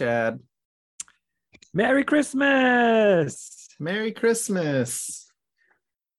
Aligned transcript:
Hey, 0.00 0.06
Chad. 0.06 0.40
Merry 1.74 2.04
Christmas. 2.04 3.68
Merry 3.78 4.12
Christmas. 4.12 5.30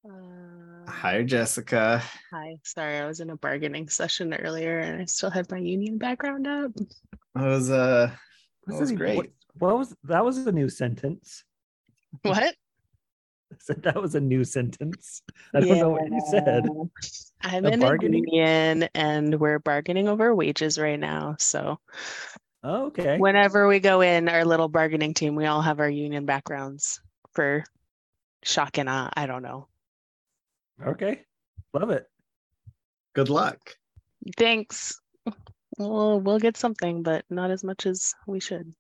Uh, 0.08 0.86
Hi, 0.88 1.24
Jessica. 1.24 2.04
hi. 2.32 2.58
Sorry, 2.64 2.98
I 3.00 3.08
was 3.08 3.22
in 3.22 3.32
a 3.32 3.38
bargaining 3.38 3.90
session 3.90 4.34
earlier 4.36 4.78
and 4.78 5.02
I 5.02 5.06
still 5.06 5.32
had 5.32 5.50
my 5.50 5.58
union 5.58 5.98
background 5.98 6.46
up. 6.46 6.72
That 7.34 7.44
was 7.46 7.72
uh 7.72 8.12
that 8.12 8.18
What's 8.68 8.80
was 8.82 8.92
great. 8.92 9.18
What, 9.18 9.28
what 9.58 9.78
was 9.80 9.96
that? 10.04 10.24
Was 10.24 10.38
a 10.46 10.52
new 10.52 10.70
sentence. 10.70 11.44
What? 12.22 12.38
I 13.52 13.56
said 13.60 13.82
that 13.84 14.00
was 14.02 14.14
a 14.16 14.20
new 14.22 14.44
sentence. 14.44 15.24
I 15.56 15.60
don't 15.62 15.80
know 15.80 15.90
what 15.90 16.08
you 16.10 16.22
said. 16.30 16.68
I'm 17.42 17.66
A 17.66 17.70
in 17.70 17.80
bargaining- 17.80 18.26
a 18.30 18.32
union 18.32 18.90
and 18.94 19.40
we're 19.40 19.60
bargaining 19.60 20.08
over 20.08 20.34
wages 20.36 20.78
right 20.78 21.00
now. 21.00 21.36
So 21.40 21.80
Oh, 22.64 22.88
okay. 22.88 23.18
whenever 23.18 23.68
we 23.68 23.80
go 23.80 24.02
in 24.02 24.30
our 24.30 24.46
little 24.46 24.68
bargaining 24.68 25.14
team, 25.14 25.36
we 25.36 25.48
all 25.48 25.62
have 25.62 25.80
our 25.80 25.90
union 25.90 26.26
backgrounds 26.26 27.02
for 27.34 27.64
shock 28.44 28.78
and 28.78 28.88
awe. 28.88 29.10
I 29.16 29.26
don't 29.26 29.42
know. 29.42 29.68
Okay. 30.86 31.22
Love 31.74 31.90
it. 31.90 32.06
Good 33.14 33.30
luck. 33.30 33.60
Thanks. 34.38 35.00
We'll 35.78 36.20
we'll 36.20 36.40
get 36.40 36.58
something, 36.58 37.02
but 37.02 37.26
not 37.30 37.50
as 37.50 37.64
much 37.64 37.86
as 37.86 38.14
we 38.28 38.40
should. 38.40 38.74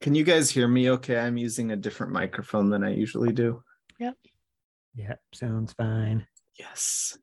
Can 0.00 0.14
you 0.14 0.24
guys 0.24 0.50
hear 0.50 0.68
me 0.68 0.90
okay? 0.90 1.18
I'm 1.18 1.36
using 1.36 1.70
a 1.70 1.76
different 1.76 2.12
microphone 2.12 2.70
than 2.70 2.84
I 2.84 2.94
usually 2.94 3.32
do. 3.32 3.62
Yep. 3.98 4.14
Yep. 4.94 5.20
sounds 5.32 5.72
fine. 5.72 6.26
Yes. 6.58 7.18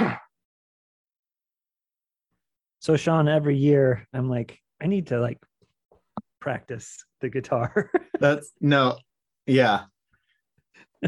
So 2.80 2.96
Sean, 2.96 3.28
every 3.28 3.56
year 3.56 4.06
I'm 4.12 4.28
like, 4.28 4.60
I 4.78 4.88
need 4.88 5.06
to 5.06 5.18
like 5.18 5.38
practice 6.38 7.02
the 7.22 7.30
guitar. 7.30 7.90
That's 8.20 8.52
no. 8.60 8.98
Yeah. 9.46 9.84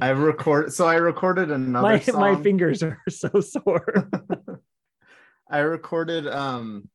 I 0.01 0.09
record 0.09 0.73
so 0.73 0.87
I 0.87 0.95
recorded 0.95 1.51
another 1.51 1.87
my 1.87 1.99
song. 1.99 2.21
my 2.21 2.43
fingers 2.43 2.83
are 2.83 2.99
so 3.11 3.41
sore. 3.41 4.09
I 5.51 5.59
recorded 5.59 6.27
um 6.27 6.89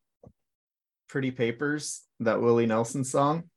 Pretty 1.09 1.31
Papers, 1.31 2.03
that 2.21 2.41
Willie 2.41 2.67
Nelson 2.67 3.03
song. 3.03 3.49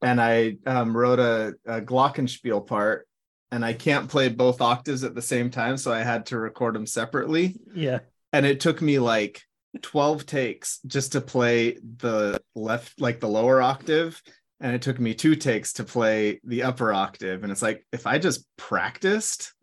And 0.00 0.20
I 0.20 0.58
um, 0.64 0.96
wrote 0.96 1.18
a, 1.18 1.54
a 1.66 1.80
glockenspiel 1.80 2.68
part, 2.68 3.07
and 3.50 3.64
I 3.64 3.72
can't 3.72 4.08
play 4.08 4.28
both 4.28 4.60
octaves 4.60 5.04
at 5.04 5.14
the 5.14 5.22
same 5.22 5.50
time, 5.50 5.76
so 5.76 5.92
I 5.92 6.00
had 6.00 6.26
to 6.26 6.38
record 6.38 6.74
them 6.74 6.86
separately. 6.86 7.56
yeah. 7.74 8.00
And 8.32 8.44
it 8.44 8.60
took 8.60 8.82
me 8.82 8.98
like 8.98 9.42
12 9.80 10.26
takes 10.26 10.80
just 10.86 11.12
to 11.12 11.20
play 11.22 11.78
the 11.98 12.38
left, 12.54 13.00
like 13.00 13.20
the 13.20 13.28
lower 13.28 13.62
octave. 13.62 14.20
And 14.60 14.74
it 14.74 14.82
took 14.82 15.00
me 15.00 15.14
two 15.14 15.34
takes 15.34 15.72
to 15.74 15.84
play 15.84 16.40
the 16.44 16.64
upper 16.64 16.92
octave. 16.92 17.42
And 17.42 17.50
it's 17.50 17.62
like, 17.62 17.86
if 17.90 18.06
I 18.06 18.18
just 18.18 18.44
practiced, 18.58 19.54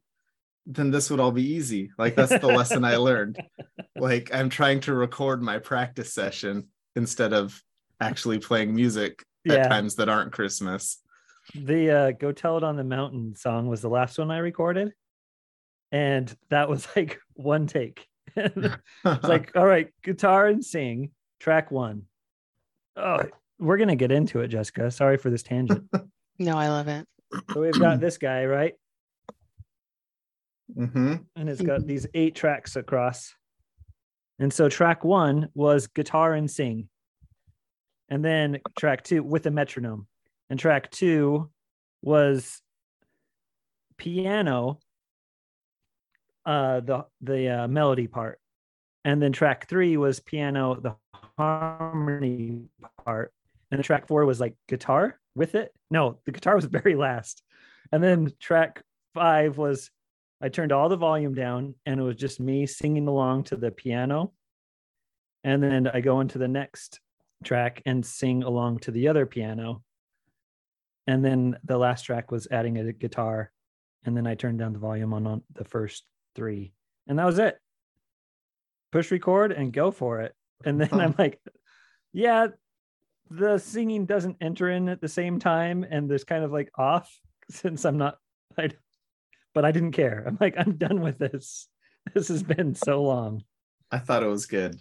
then 0.66 0.90
this 0.90 1.12
would 1.12 1.20
all 1.20 1.32
be 1.32 1.54
easy. 1.54 1.92
Like, 1.98 2.16
that's 2.16 2.40
the 2.40 2.48
lesson 2.48 2.84
I 2.84 2.98
learned. 2.98 3.42
Like, 3.98 4.30
I'm 4.34 4.50
trying 4.50 4.82
to 4.82 4.94
record 4.94 5.42
my 5.42 5.58
practice 5.58 6.14
session 6.14 6.68
instead 6.98 7.32
of 7.32 7.64
actually 8.02 8.40
playing 8.40 8.76
music 8.76 9.24
at 9.48 9.70
times 9.70 9.96
that 9.96 10.10
aren't 10.10 10.34
Christmas. 10.34 11.02
The 11.54 11.92
uh 11.92 12.12
Go 12.12 12.32
Tell 12.32 12.58
It 12.58 12.64
on 12.64 12.76
the 12.76 12.84
Mountain 12.84 13.36
song 13.36 13.68
was 13.68 13.82
the 13.82 13.90
last 13.90 14.18
one 14.18 14.32
I 14.32 14.40
recorded. 14.40 14.94
And 15.92 16.36
that 16.50 16.70
was 16.70 16.88
like 16.96 17.20
one 17.34 17.68
take. 17.68 18.08
it's 18.36 18.78
like, 19.24 19.52
all 19.56 19.66
right, 19.66 19.90
guitar 20.04 20.48
and 20.48 20.64
sing, 20.64 21.12
track 21.40 21.72
one. 21.72 22.04
Oh, 22.98 23.24
we're 23.60 23.78
gonna 23.78 23.96
get 23.96 24.12
into 24.12 24.42
it, 24.42 24.48
Jessica. 24.48 24.92
Sorry 24.92 25.18
for 25.18 25.30
this 25.30 25.44
tangent. 25.44 25.90
No, 26.40 26.58
I 26.58 26.68
love 26.70 26.88
it. 26.88 27.08
So 27.54 27.62
we've 27.62 27.80
got 27.80 28.00
this 28.00 28.18
guy, 28.18 28.46
right? 28.46 28.74
Mm-hmm. 30.76 31.16
And 31.36 31.50
it's 31.50 31.62
got 31.62 31.86
these 31.86 32.08
eight 32.14 32.36
tracks 32.36 32.76
across. 32.76 33.34
And 34.40 34.52
so 34.52 34.68
track 34.68 35.04
one 35.04 35.50
was 35.54 35.88
guitar 35.88 36.34
and 36.34 36.50
sing. 36.50 36.90
And 38.10 38.24
then 38.24 38.60
track 38.78 39.04
two 39.04 39.24
with 39.24 39.46
a 39.46 39.52
metronome. 39.52 40.08
And 40.50 40.60
track 40.60 40.92
two 40.92 41.50
was 42.02 42.62
piano, 43.98 44.80
uh, 46.46 46.80
the 46.82 47.06
the 47.22 47.50
uh, 47.50 47.68
melody 47.68 48.08
part. 48.08 48.40
And 49.04 49.22
then 49.22 49.32
track 49.32 49.68
three 49.68 49.98
was 49.98 50.20
piano, 50.20 50.80
the 50.80 50.96
harmony 51.38 52.64
part. 53.04 53.34
And 53.72 53.80
then 53.80 53.84
track 53.84 54.08
four 54.08 54.26
was 54.26 54.40
like 54.40 54.56
guitar 54.68 55.20
with 55.36 55.56
it. 55.56 55.74
No, 55.92 56.20
the 56.26 56.32
guitar 56.32 56.56
was 56.56 56.66
very 56.66 56.96
last. 56.96 57.42
And 57.92 58.04
then 58.04 58.32
track 58.40 58.84
five 59.14 59.58
was 59.58 59.90
I 60.42 60.50
turned 60.50 60.72
all 60.72 60.90
the 60.90 60.98
volume 60.98 61.34
down 61.34 61.76
and 61.86 62.00
it 62.00 62.04
was 62.04 62.18
just 62.18 62.40
me 62.40 62.66
singing 62.66 63.08
along 63.08 63.46
to 63.46 63.56
the 63.56 63.72
piano. 63.72 64.34
And 65.44 65.62
then 65.62 65.88
I 65.88 66.02
go 66.02 66.20
into 66.20 66.38
the 66.38 66.48
next 66.48 67.00
track 67.44 67.82
and 67.86 68.06
sing 68.06 68.44
along 68.44 68.80
to 68.80 68.92
the 68.92 69.08
other 69.08 69.26
piano. 69.26 69.84
And 71.08 71.24
then 71.24 71.58
the 71.64 71.78
last 71.78 72.04
track 72.04 72.32
was 72.32 72.48
adding 72.52 72.78
a 72.78 72.92
guitar. 72.94 73.52
And 74.06 74.16
then 74.16 74.28
I 74.28 74.36
turned 74.36 74.60
down 74.60 74.74
the 74.74 74.80
volume 74.80 75.14
on, 75.14 75.28
on 75.28 75.44
the 75.54 75.66
first 75.66 76.06
three. 76.36 76.74
And 77.08 77.20
that 77.20 77.26
was 77.26 77.40
it. 77.40 77.58
Push 78.92 79.12
record 79.12 79.52
and 79.52 79.74
go 79.74 79.92
for 79.92 80.22
it. 80.22 80.34
And 80.64 80.80
then 80.80 81.00
I'm 81.00 81.16
like, 81.20 81.40
yeah, 82.14 82.48
the 83.30 83.58
singing 83.58 84.06
doesn't 84.06 84.38
enter 84.42 84.70
in 84.70 84.90
at 84.90 85.02
the 85.02 85.08
same 85.08 85.40
time. 85.40 85.86
And 85.90 86.10
there's 86.10 86.24
kind 86.24 86.44
of 86.44 86.52
like 86.52 86.72
off 86.78 87.12
since 87.50 87.86
I'm 87.86 87.98
not, 87.98 88.18
I 88.58 88.70
but 89.54 89.66
I 89.66 89.72
didn't 89.72 89.94
care. 89.94 90.24
I'm 90.28 90.38
like, 90.40 90.56
I'm 90.58 90.76
done 90.78 91.02
with 91.02 91.18
this. 91.18 91.68
This 92.14 92.28
has 92.28 92.44
been 92.44 92.76
so 92.76 93.02
long. 93.02 93.44
I 93.90 93.98
thought 94.00 94.22
it 94.22 94.28
was 94.28 94.46
good. 94.46 94.76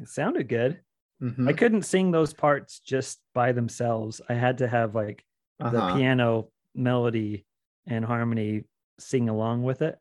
It 0.00 0.08
sounded 0.08 0.48
good. 0.48 0.80
Mhm. 1.22 1.48
I 1.48 1.52
couldn't 1.52 1.82
sing 1.82 2.10
those 2.10 2.34
parts 2.34 2.80
just 2.80 3.20
by 3.32 3.52
themselves. 3.52 4.20
I 4.28 4.34
had 4.34 4.58
to 4.58 4.66
have 4.68 4.94
like 4.94 5.24
the 5.58 5.66
Uh-huh. 5.66 5.96
piano 5.96 6.50
melody 6.74 7.46
and 7.86 8.04
harmony 8.04 8.64
sing 8.98 9.28
along 9.28 9.62
with 9.62 9.82
it. 9.82 9.98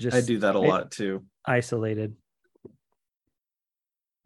Just 0.00 0.16
I 0.16 0.20
do 0.22 0.38
that 0.38 0.54
a 0.54 0.58
lot 0.58 0.90
too. 0.90 1.24
isolated. 1.44 2.16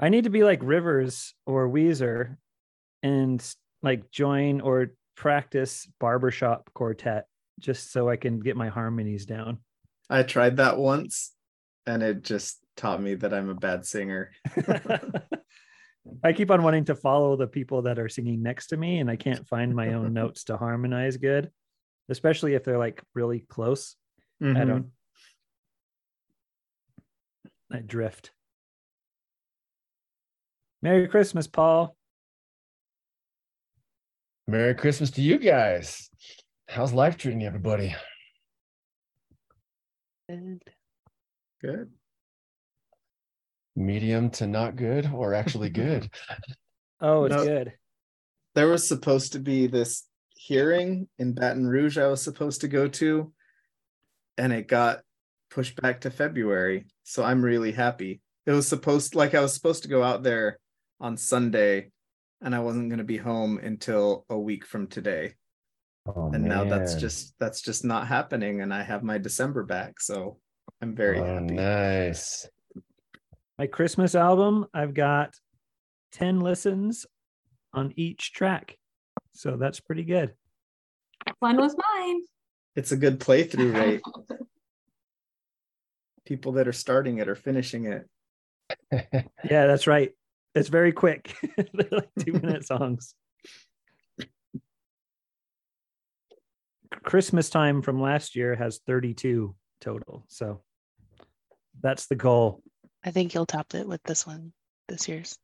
I 0.00 0.08
need 0.08 0.24
to 0.24 0.30
be 0.30 0.44
like 0.44 0.60
Rivers 0.62 1.34
or 1.46 1.68
Weezer 1.68 2.36
and 3.02 3.54
like 3.82 4.10
join 4.12 4.60
or 4.60 4.94
practice 5.16 5.86
barbershop 5.98 6.70
quartet 6.74 7.26
just 7.58 7.90
so 7.90 8.08
I 8.08 8.16
can 8.16 8.38
get 8.38 8.56
my 8.56 8.68
harmonies 8.68 9.26
down. 9.26 9.58
I 10.08 10.22
tried 10.22 10.56
that 10.58 10.78
once 10.78 11.34
and 11.86 12.02
it 12.04 12.22
just 12.22 12.64
taught 12.78 13.02
me 13.02 13.14
that 13.16 13.34
I'm 13.34 13.50
a 13.50 13.54
bad 13.54 13.84
singer. 13.84 14.30
I 16.24 16.32
keep 16.32 16.50
on 16.50 16.62
wanting 16.62 16.86
to 16.86 16.94
follow 16.94 17.36
the 17.36 17.46
people 17.46 17.82
that 17.82 17.98
are 17.98 18.08
singing 18.08 18.42
next 18.42 18.68
to 18.68 18.76
me, 18.78 19.00
and 19.00 19.10
I 19.10 19.16
can't 19.16 19.46
find 19.46 19.74
my 19.74 19.92
own 19.92 20.12
notes 20.14 20.44
to 20.44 20.56
harmonize 20.56 21.18
good, 21.18 21.50
especially 22.08 22.54
if 22.54 22.64
they're 22.64 22.78
like 22.78 23.02
really 23.14 23.40
close. 23.40 23.96
I 24.40 24.44
Mhm. 24.44 24.66
don't. 24.66 24.92
I 27.70 27.80
drift. 27.80 28.30
Merry 30.80 31.08
Christmas, 31.08 31.46
Paul. 31.46 31.94
Merry 34.46 34.74
Christmas 34.74 35.10
to 35.10 35.20
you 35.22 35.38
guys. 35.38 36.08
How's 36.68 36.92
life 36.94 37.18
treating 37.18 37.40
you, 37.42 37.46
everybody? 37.48 37.94
Good. 40.28 40.62
Good. 41.60 41.97
Medium 43.78 44.30
to 44.30 44.46
not 44.46 44.76
good 44.76 45.10
or 45.12 45.34
actually 45.34 45.70
good? 45.70 46.10
Oh, 47.00 47.26
it's 47.26 47.36
No. 47.36 47.44
good. 47.44 47.74
There 48.56 48.66
was 48.66 48.88
supposed 48.88 49.34
to 49.34 49.38
be 49.38 49.68
this 49.68 50.08
hearing 50.30 51.08
in 51.16 51.32
Baton 51.32 51.64
Rouge 51.64 51.96
I 51.96 52.08
was 52.08 52.20
supposed 52.20 52.62
to 52.62 52.68
go 52.68 52.88
to, 52.88 53.32
and 54.36 54.52
it 54.52 54.66
got 54.66 55.02
pushed 55.48 55.80
back 55.80 56.00
to 56.00 56.10
February. 56.10 56.86
So 57.04 57.22
I'm 57.22 57.44
really 57.44 57.70
happy. 57.70 58.20
It 58.46 58.50
was 58.50 58.66
supposed 58.66 59.14
like 59.14 59.36
I 59.36 59.40
was 59.40 59.54
supposed 59.54 59.84
to 59.84 59.88
go 59.88 60.02
out 60.02 60.24
there 60.24 60.58
on 60.98 61.16
Sunday, 61.16 61.92
and 62.40 62.52
I 62.52 62.58
wasn't 62.58 62.88
going 62.88 62.98
to 62.98 63.04
be 63.04 63.18
home 63.18 63.58
until 63.62 64.26
a 64.28 64.36
week 64.36 64.66
from 64.66 64.88
today. 64.88 65.34
Oh, 66.04 66.32
and 66.32 66.44
now 66.44 66.64
that's 66.64 66.96
just 66.96 67.34
that's 67.38 67.60
just 67.60 67.84
not 67.84 68.06
happening 68.06 68.62
and 68.62 68.72
i 68.72 68.82
have 68.82 69.02
my 69.02 69.18
december 69.18 69.62
back 69.62 70.00
so 70.00 70.38
i'm 70.80 70.96
very 70.96 71.20
oh, 71.20 71.24
happy 71.24 71.54
nice. 71.54 72.48
My 73.58 73.66
Christmas 73.66 74.14
album, 74.14 74.66
I've 74.72 74.94
got 74.94 75.34
10 76.12 76.40
listens 76.40 77.06
on 77.72 77.92
each 77.96 78.32
track. 78.32 78.76
So 79.32 79.56
that's 79.56 79.80
pretty 79.80 80.04
good. 80.04 80.34
One 81.40 81.56
was 81.56 81.74
mine. 81.76 82.22
It's 82.76 82.92
a 82.92 82.96
good 82.96 83.18
playthrough 83.18 83.74
rate. 83.78 84.00
People 86.24 86.52
that 86.52 86.68
are 86.68 86.72
starting 86.72 87.18
it 87.18 87.28
are 87.28 87.34
finishing 87.34 87.86
it. 87.86 88.08
Yeah, 89.50 89.66
that's 89.66 89.86
right. 89.86 90.12
It's 90.54 90.68
very 90.68 90.92
quick. 90.92 91.34
They're 91.56 91.88
like 91.90 92.10
two 92.18 92.32
minute 92.32 92.66
songs. 92.66 93.14
Christmas 97.02 97.48
time 97.48 97.80
from 97.82 98.00
last 98.00 98.36
year 98.36 98.54
has 98.54 98.80
32 98.86 99.54
total. 99.80 100.24
So 100.28 100.62
that's 101.80 102.06
the 102.06 102.16
goal. 102.16 102.62
I 103.04 103.10
think 103.10 103.34
you'll 103.34 103.46
top 103.46 103.74
it 103.74 103.86
with 103.86 104.02
this 104.02 104.26
one 104.26 104.52
this 104.88 105.08
year's. 105.08 105.38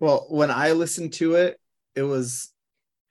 Well, 0.00 0.26
when 0.28 0.50
I 0.50 0.72
listened 0.72 1.12
to 1.14 1.34
it, 1.36 1.58
it 1.94 2.02
was 2.02 2.50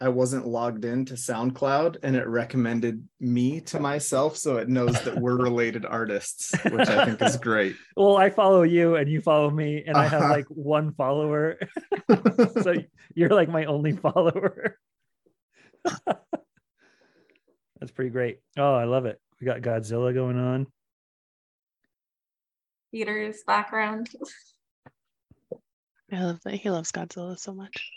I 0.01 0.09
wasn't 0.09 0.45
logged 0.47 0.83
into 0.83 1.13
SoundCloud 1.13 1.97
and 2.03 2.15
it 2.17 2.27
recommended 2.27 3.07
me 3.21 3.61
to 3.61 3.79
myself 3.79 4.35
so 4.35 4.57
it 4.57 4.67
knows 4.67 5.01
that 5.03 5.17
we're 5.17 5.37
related 5.41 5.85
artists, 5.85 6.51
which 6.65 6.89
I 6.89 7.05
think 7.05 7.21
is 7.21 7.37
great. 7.37 7.75
Well, 7.95 8.17
I 8.17 8.29
follow 8.29 8.63
you 8.63 8.95
and 8.95 9.09
you 9.09 9.21
follow 9.21 9.49
me, 9.49 9.83
and 9.85 9.95
I 9.95 10.07
have 10.07 10.23
Uh-huh. 10.23 10.33
like 10.33 10.45
one 10.49 10.93
follower. 10.95 11.57
so 12.63 12.73
you're 13.15 13.29
like 13.29 13.47
my 13.49 13.65
only 13.65 13.93
follower. 13.93 14.77
That's 17.79 17.91
pretty 17.93 18.09
great. 18.11 18.39
Oh, 18.57 18.73
I 18.75 18.85
love 18.85 19.05
it. 19.05 19.19
We 19.39 19.45
got 19.45 19.61
Godzilla 19.61 20.13
going 20.13 20.37
on. 20.37 20.67
Peter's 22.93 23.41
background. 23.47 24.07
I 26.11 26.23
love 26.23 26.41
that 26.43 26.53
he 26.53 26.69
loves 26.69 26.91
Godzilla 26.91 27.39
so 27.39 27.51
much. 27.51 27.89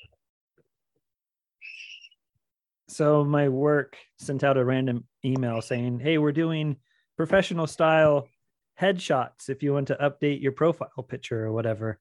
So 2.89 3.23
my 3.23 3.51
work 3.51 3.99
sent 4.19 4.43
out 4.43 4.57
a 4.57 4.65
random 4.65 5.05
email 5.23 5.61
saying, 5.61 6.01
"Hey, 6.01 6.17
we're 6.17 6.33
doing 6.33 6.77
professional 7.19 7.67
style 7.67 8.27
headshots. 8.81 9.51
If 9.51 9.63
you 9.63 9.75
want 9.75 9.89
to 9.89 9.97
update 9.97 10.41
your 10.41 10.53
profile 10.53 11.05
picture 11.07 11.45
or 11.45 11.53
whatever, 11.53 12.01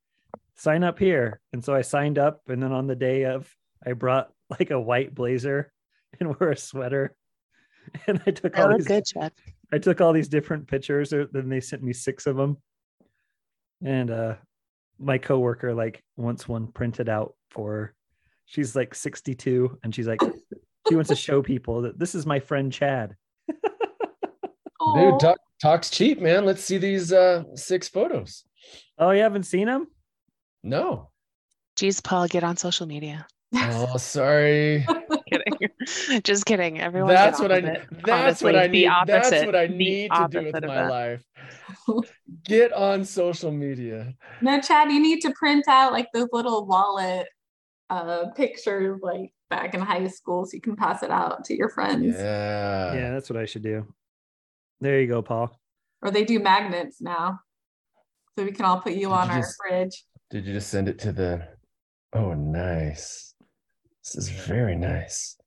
sign 0.54 0.86
up 0.86 0.98
here." 0.98 1.42
And 1.52 1.62
so 1.66 1.76
I 1.76 1.82
signed 1.82 2.18
up, 2.18 2.44
and 2.48 2.64
then 2.64 2.72
on 2.72 2.88
the 2.88 2.96
day 2.96 3.26
of, 3.26 3.54
I 3.86 3.92
brought 3.92 4.32
like 4.50 4.72
a 4.72 4.80
white 4.80 5.14
blazer 5.14 5.74
and 6.22 6.40
wore 6.40 6.52
a 6.52 6.58
sweater, 6.58 7.14
and 8.08 8.22
I 8.26 8.32
took 8.32 8.58
I 8.58 8.62
all 8.62 8.78
these. 8.78 8.88
good, 8.88 9.06
Chad. 9.06 9.34
I 9.70 9.80
took 9.80 10.00
all 10.00 10.14
these 10.14 10.30
different 10.30 10.70
pictures. 10.70 11.10
Then 11.10 11.50
they 11.50 11.60
sent 11.60 11.84
me 11.84 11.92
six 11.92 12.26
of 12.26 12.38
them, 12.38 12.58
and 13.86 14.12
uh, 14.12 14.36
my 15.00 15.18
coworker 15.18 15.74
like 15.74 16.04
wants 16.18 16.48
one 16.48 16.68
printed 16.68 17.08
out 17.10 17.36
for. 17.52 17.72
her. 17.72 17.94
She's 18.48 18.76
like 18.76 18.94
62, 18.94 19.80
and 19.84 19.94
she's 19.96 20.08
like, 20.08 20.20
she 20.88 20.96
wants 20.96 21.10
to 21.10 21.16
show 21.16 21.42
people 21.42 21.82
that 21.82 21.98
this 21.98 22.14
is 22.14 22.26
my 22.28 22.40
friend 22.40 22.72
Chad. 22.72 23.16
Dude, 23.50 25.20
talk, 25.20 25.38
talks 25.62 25.90
cheap, 25.90 26.22
man. 26.22 26.46
Let's 26.46 26.64
see 26.64 26.78
these 26.78 27.12
uh 27.12 27.44
six 27.56 27.88
photos. 27.90 28.44
Oh, 29.00 29.10
you 29.12 29.22
haven't 29.24 29.44
seen 29.44 29.66
them? 29.66 29.88
No. 30.64 31.10
Jeez, 31.76 32.04
Paul, 32.04 32.28
get 32.28 32.44
on 32.44 32.56
social 32.56 32.86
media. 32.86 33.26
Oh, 33.54 33.98
sorry. 33.98 34.86
kidding. 35.30 36.22
Just 36.24 36.46
kidding. 36.46 36.80
Everyone. 36.80 37.10
that's 37.14 37.40
what 37.40 37.52
I 37.52 37.58
of 37.58 37.66
it. 37.66 37.82
that's 38.06 38.42
what 38.42 38.56
I 38.56 38.68
the 38.68 38.74
need. 38.74 38.90
That's 39.06 39.32
what 39.46 39.56
I 39.56 39.68
need 39.68 40.12
to 40.12 40.28
do 40.30 40.44
with 40.46 40.54
my 40.54 40.60
that. 40.62 40.90
life. 40.90 41.24
Get 42.46 42.74
on 42.74 43.06
social 43.06 43.52
media. 43.52 44.14
no, 44.42 44.60
Chad, 44.62 44.92
you 44.92 45.00
need 45.02 45.22
to 45.22 45.32
print 45.32 45.68
out 45.68 45.92
like 45.92 46.08
those 46.14 46.30
little 46.32 46.66
wallet 46.66 47.28
uh 47.92 48.30
pictures 48.36 49.00
like 49.04 49.32
back 49.52 49.76
in 49.76 49.80
high 49.80 50.08
school 50.08 50.44
so 50.44 50.56
you 50.56 50.62
can 50.62 50.76
pass 50.76 51.04
it 51.04 51.12
out 51.12 51.46
to 51.46 51.56
your 51.56 51.70
friends. 51.70 52.16
Yeah. 52.18 52.94
yeah, 52.96 53.12
that's 53.12 53.30
what 53.30 53.38
I 53.38 53.46
should 53.46 53.62
do. 53.64 53.86
There 54.82 55.00
you 55.00 55.08
go, 55.08 55.22
Paul. 55.22 55.58
Or 56.02 56.10
they 56.12 56.24
do 56.26 56.40
magnets 56.40 57.00
now. 57.02 57.40
So 58.38 58.44
we 58.44 58.52
can 58.52 58.66
all 58.66 58.80
put 58.82 58.94
you 58.94 59.08
Did 59.10 59.14
on 59.14 59.28
you 59.28 59.34
our 59.36 59.40
just- 59.42 59.56
fridge. 59.62 60.04
Did 60.32 60.46
you 60.46 60.54
just 60.54 60.70
send 60.70 60.90
it 60.90 60.98
to 61.00 61.12
the 61.12 61.48
Oh, 62.14 62.34
nice. 62.34 63.35
This 64.06 64.16
is 64.16 64.30
very 64.30 64.76
nice. 64.76 65.38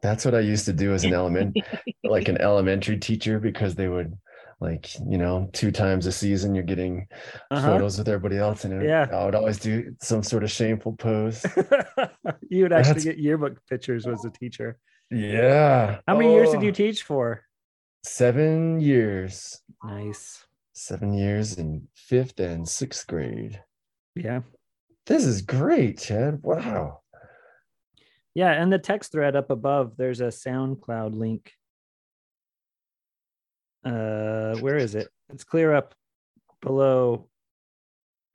That's 0.00 0.24
what 0.24 0.34
I 0.34 0.40
used 0.40 0.64
to 0.66 0.72
do 0.72 0.92
as 0.94 1.04
an 1.04 1.12
element 1.12 1.56
like 2.04 2.28
an 2.28 2.40
elementary 2.40 2.98
teacher 2.98 3.38
because 3.38 3.74
they 3.74 3.88
would 3.88 4.16
like, 4.60 4.94
you 5.08 5.18
know, 5.18 5.50
two 5.52 5.70
times 5.72 6.06
a 6.06 6.12
season 6.12 6.54
you're 6.54 6.64
getting 6.64 7.06
Uh-huh. 7.50 7.66
photos 7.66 7.98
with 7.98 8.08
everybody 8.08 8.38
else 8.38 8.64
and 8.64 8.82
Yeah. 8.82 9.08
I 9.12 9.24
would 9.24 9.34
always 9.34 9.58
do 9.58 9.94
some 10.00 10.22
sort 10.22 10.44
of 10.44 10.50
shameful 10.50 10.92
pose. 10.94 11.44
you 12.48 12.62
would 12.62 12.72
actually 12.72 12.94
That's- 13.00 13.04
get 13.04 13.18
yearbook 13.18 13.58
pictures 13.68 14.06
as 14.06 14.24
a 14.24 14.30
teacher. 14.30 14.78
Yeah. 15.10 15.98
How 16.06 16.16
many 16.16 16.32
years 16.32 16.50
did 16.50 16.60
Oh, 16.60 16.62
you 16.62 16.72
teach 16.72 17.02
for? 17.02 17.42
Seven 18.04 18.80
years. 18.80 19.60
Nice. 19.82 20.44
Seven 20.72 21.12
years 21.12 21.58
in 21.58 21.88
fifth 21.94 22.38
and 22.40 22.68
sixth 22.68 23.06
grade. 23.06 23.62
Yeah. 24.14 24.40
This 25.06 25.24
is 25.24 25.42
great, 25.42 25.98
Chad. 25.98 26.40
Wow. 26.42 27.00
Yeah. 28.34 28.52
And 28.52 28.72
the 28.72 28.78
text 28.78 29.12
thread 29.12 29.36
up 29.36 29.50
above, 29.50 29.96
there's 29.96 30.20
a 30.20 30.28
SoundCloud 30.28 31.14
link. 31.14 31.52
Uh, 33.84 34.56
where 34.56 34.76
is 34.76 34.94
it? 34.94 35.08
It's 35.28 35.44
clear 35.44 35.74
up 35.74 35.94
below. 36.62 37.28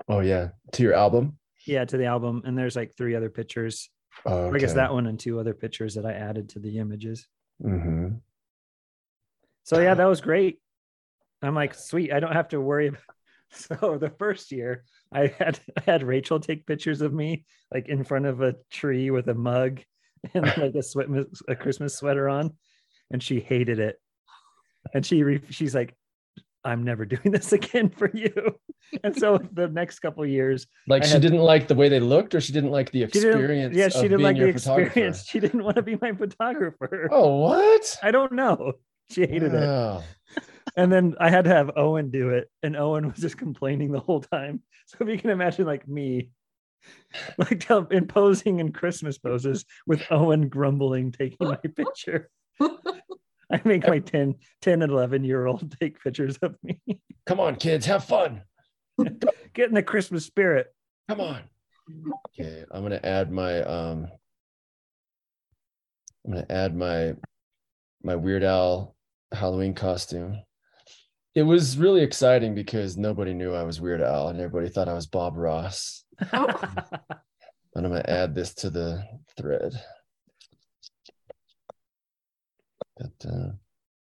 Oh 0.08 0.20
yeah. 0.20 0.50
To 0.74 0.84
your 0.84 0.94
album. 0.94 1.38
Yeah, 1.66 1.86
to 1.86 1.98
the 1.98 2.06
album. 2.06 2.44
And 2.46 2.58
there's 2.58 2.76
like 2.76 2.96
three 2.96 3.16
other 3.16 3.30
pictures. 3.30 3.90
Oh, 4.26 4.48
Or 4.48 4.56
I 4.56 4.60
guess 4.60 4.74
that 4.74 4.94
one 4.94 5.08
and 5.08 5.20
two 5.20 5.40
other 5.40 5.54
pictures 5.54 5.96
that 5.96 6.06
I 6.06 6.14
added 6.14 6.50
to 6.50 6.60
the 6.60 6.78
images. 6.78 7.28
Mm-hmm. 7.64 8.16
So 9.64 9.80
yeah, 9.80 9.94
that 9.96 10.06
was 10.06 10.22
great. 10.22 10.60
I'm 11.42 11.56
like, 11.56 11.74
sweet. 11.74 12.12
I 12.14 12.20
don't 12.20 12.34
have 12.34 12.50
to 12.50 12.62
worry. 12.62 12.88
About... 12.88 13.02
So 13.54 13.98
the 14.00 14.12
first 14.20 14.52
year, 14.52 14.84
I 15.12 15.28
had 15.40 15.60
I 15.78 15.82
had 15.82 16.04
Rachel 16.04 16.40
take 16.40 16.66
pictures 16.68 17.02
of 17.02 17.14
me 17.14 17.46
like 17.74 17.88
in 17.90 18.04
front 18.04 18.26
of 18.28 18.42
a 18.42 18.56
tree 18.72 19.10
with 19.12 19.28
a 19.28 19.34
mug 19.34 19.82
and 20.34 20.46
like 20.58 20.76
a 20.76 20.84
sweat 20.84 21.08
a 21.48 21.56
Christmas 21.56 21.96
sweater 21.96 22.30
on, 22.30 22.54
and 23.12 23.22
she 23.24 23.40
hated 23.40 23.80
it. 23.80 23.96
And 24.94 25.06
she 25.06 25.24
re- 25.24 25.42
she's 25.50 25.74
like, 25.74 25.96
I'm 26.64 26.84
never 26.84 27.06
doing 27.14 27.32
this 27.32 27.52
again 27.54 27.90
for 27.90 28.10
you. 28.14 28.34
And 29.04 29.16
so 29.18 29.40
the 29.54 29.68
next 29.68 30.00
couple 30.00 30.26
years, 30.26 30.68
Like 30.88 31.04
I 31.04 31.06
she 31.08 31.14
had- 31.14 31.22
didn't 31.22 31.40
like 31.40 31.68
the 31.68 31.76
way 31.76 31.90
they 31.90 32.00
looked, 32.00 32.36
or 32.36 32.42
she 32.42 32.54
didn't 32.54 32.72
like 32.72 32.92
the 32.92 33.00
she 33.00 33.04
experience. 33.06 33.76
Yeah, 33.76 33.90
she 33.90 34.04
didn't 34.04 34.22
like 34.22 34.38
the 34.38 34.48
experience. 34.48 35.26
She 35.26 35.40
didn't 35.40 35.64
want 35.64 35.76
to 35.78 35.82
be 35.82 35.98
my 36.02 36.12
photographer. 36.14 37.10
Oh, 37.12 37.38
what? 37.38 37.98
I 38.04 38.12
don't 38.12 38.32
know. 38.34 38.74
She 39.10 39.22
hated 39.22 39.54
it. 39.56 39.64
Oh. 39.64 40.04
And 40.76 40.92
then 40.92 41.16
I 41.20 41.30
had 41.30 41.46
to 41.46 41.50
have 41.50 41.72
Owen 41.76 42.12
do 42.12 42.30
it, 42.30 42.50
and 42.64 42.78
Owen 42.78 43.08
was 43.08 43.20
just 43.20 43.38
complaining 43.38 43.92
the 43.92 44.00
whole 44.00 44.22
time. 44.22 44.62
So 44.88 44.98
if 45.02 45.08
you 45.10 45.18
can 45.20 45.30
imagine, 45.30 45.66
like 45.66 45.88
me, 45.88 46.30
like 47.38 47.70
imposing 47.92 48.60
in 48.60 48.72
Christmas 48.72 49.18
poses 49.18 49.66
with 49.86 50.04
Owen 50.12 50.50
grumbling, 50.50 51.12
taking 51.12 51.48
my 51.48 51.58
picture. 51.58 52.30
I 53.52 53.62
make 53.66 53.88
my 53.88 54.00
10, 54.00 54.36
10 54.62 54.82
and 54.82 54.92
11 54.92 55.24
year 55.24 55.46
old 55.46 55.76
take 55.80 56.02
pictures 56.02 56.38
of 56.38 56.56
me. 56.64 56.80
Come 57.26 57.40
on, 57.40 57.56
kids, 57.56 57.86
have 57.88 58.04
fun. 58.04 58.44
Get 59.54 59.70
in 59.70 59.76
the 59.76 59.84
Christmas 59.84 60.26
spirit. 60.26 60.68
Come 61.08 61.22
on. 61.22 61.42
Okay, 62.28 62.66
I'm 62.72 62.84
gonna 62.84 63.00
add 63.04 63.32
my 63.32 63.62
um 63.62 64.08
I'm 66.26 66.34
gonna 66.34 66.46
add 66.50 66.76
my 66.76 67.14
my 68.04 68.16
Weird 68.16 68.44
Al 68.44 68.96
Halloween 69.32 69.74
costume. 69.74 70.42
It 71.40 71.44
was 71.44 71.78
really 71.78 72.02
exciting 72.02 72.54
because 72.54 72.98
nobody 72.98 73.34
knew 73.34 73.54
I 73.54 73.64
was 73.64 73.80
Weird 73.80 74.02
Al 74.02 74.28
and 74.28 74.42
everybody 74.42 74.68
thought 74.68 74.90
I 74.90 74.94
was 74.94 75.08
Bob 75.08 75.38
Ross. 75.38 76.04
Oh, 76.34 76.48
And 77.76 77.86
I'm 77.86 77.94
gonna 77.94 78.04
add 78.10 78.36
this 78.36 78.54
to 78.56 78.70
the 78.70 79.06
thread. 79.38 79.72
But 82.98 83.26
uh, 83.26 83.52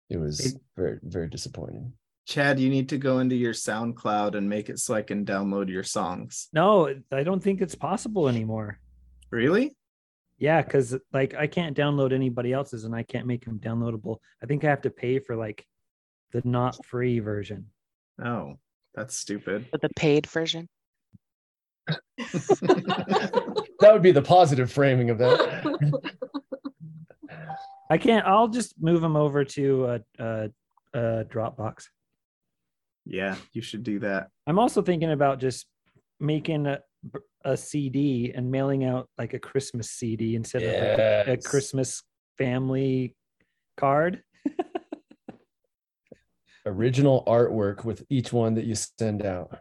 it 0.10 0.18
was 0.18 0.58
very, 0.76 0.98
very 1.04 1.30
disappointing. 1.30 1.94
Chad, 2.26 2.60
you 2.60 2.72
need 2.72 2.90
to 2.90 2.98
go 2.98 3.20
into 3.20 3.36
your 3.36 3.54
SoundCloud 3.54 4.34
and 4.34 4.50
make 4.50 4.72
it 4.72 4.80
so 4.80 4.96
I 4.96 5.04
can 5.04 5.24
download 5.24 5.70
your 5.70 5.84
songs. 5.84 6.48
no, 6.54 6.92
I 7.12 7.22
don't 7.22 7.44
think 7.44 7.62
it's 7.62 7.76
possible 7.76 8.28
anymore. 8.28 8.80
Really? 9.30 9.76
Yeah, 10.40 10.64
because 10.64 10.98
like 11.14 11.36
I 11.36 11.46
can't 11.46 11.78
download 11.78 12.14
anybody 12.14 12.52
else's 12.52 12.84
and 12.84 12.96
I 12.96 13.04
can't 13.04 13.28
make 13.28 13.46
them 13.46 13.60
downloadable. 13.60 14.18
I 14.42 14.48
think 14.48 14.64
I 14.64 14.70
have 14.70 14.82
to 14.82 14.90
pay 14.90 15.20
for 15.20 15.36
like 15.36 15.64
the 16.32 16.42
not 16.44 16.86
free 16.86 17.20
version. 17.20 17.68
Oh, 18.24 18.58
that's 18.96 19.16
stupid. 19.16 19.68
With 19.72 19.82
the 19.82 19.90
paid 19.96 20.28
version. 20.28 20.68
That 23.80 23.94
would 23.94 24.02
be 24.02 24.12
the 24.12 24.22
positive 24.22 24.72
framing 24.72 25.10
of 25.10 25.20
that. 25.20 26.12
I 27.90 27.98
can't. 27.98 28.26
I'll 28.26 28.48
just 28.48 28.74
move 28.82 29.02
them 29.02 29.16
over 29.16 29.46
to 29.46 29.86
a, 29.86 30.00
a, 30.20 30.50
a 30.94 31.26
Dropbox. 31.26 31.86
Yeah, 33.06 33.36
you 33.54 33.62
should 33.62 33.84
do 33.84 34.00
that. 34.00 34.30
I'm 34.46 34.60
also 34.60 34.82
thinking 34.82 35.12
about 35.12 35.40
just 35.40 35.68
making 36.20 36.66
a, 36.66 36.80
a 37.46 37.56
CD 37.56 38.34
and 38.36 38.52
mailing 38.52 38.84
out 38.84 39.10
like 39.18 39.34
a 39.34 39.40
Christmas 39.40 39.92
CD 39.92 40.36
instead 40.36 40.64
of 40.64 40.74
like 40.74 41.28
a, 41.28 41.34
a 41.34 41.38
Christmas 41.38 42.04
family 42.38 43.16
card. 43.78 44.24
Original 46.68 47.24
artwork 47.26 47.86
with 47.86 48.04
each 48.10 48.34
one 48.34 48.56
that 48.56 48.66
you 48.66 48.76
send 48.76 49.26
out. 49.26 49.58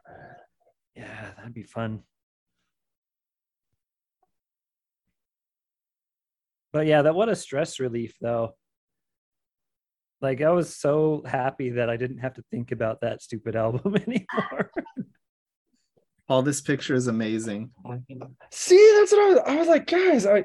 Yeah, 0.96 1.30
that'd 1.36 1.54
be 1.54 1.62
fun. 1.62 2.02
But 6.72 6.86
yeah, 6.86 7.02
that 7.02 7.14
what 7.14 7.28
a 7.28 7.36
stress 7.36 7.78
relief 7.78 8.16
though. 8.20 8.54
Like 10.20 10.40
I 10.40 10.50
was 10.50 10.74
so 10.74 11.22
happy 11.24 11.70
that 11.70 11.88
I 11.88 11.96
didn't 11.96 12.18
have 12.18 12.34
to 12.34 12.44
think 12.50 12.72
about 12.72 13.02
that 13.02 13.22
stupid 13.22 13.54
album 13.64 13.94
anymore. 13.96 14.65
Paul, 16.28 16.42
this 16.42 16.60
picture 16.60 16.94
is 16.94 17.06
amazing. 17.06 17.70
See, 18.50 18.94
that's 18.98 19.12
what 19.12 19.20
I 19.20 19.28
was. 19.28 19.38
I 19.46 19.56
was 19.56 19.68
like, 19.68 19.86
guys, 19.86 20.26
I 20.26 20.44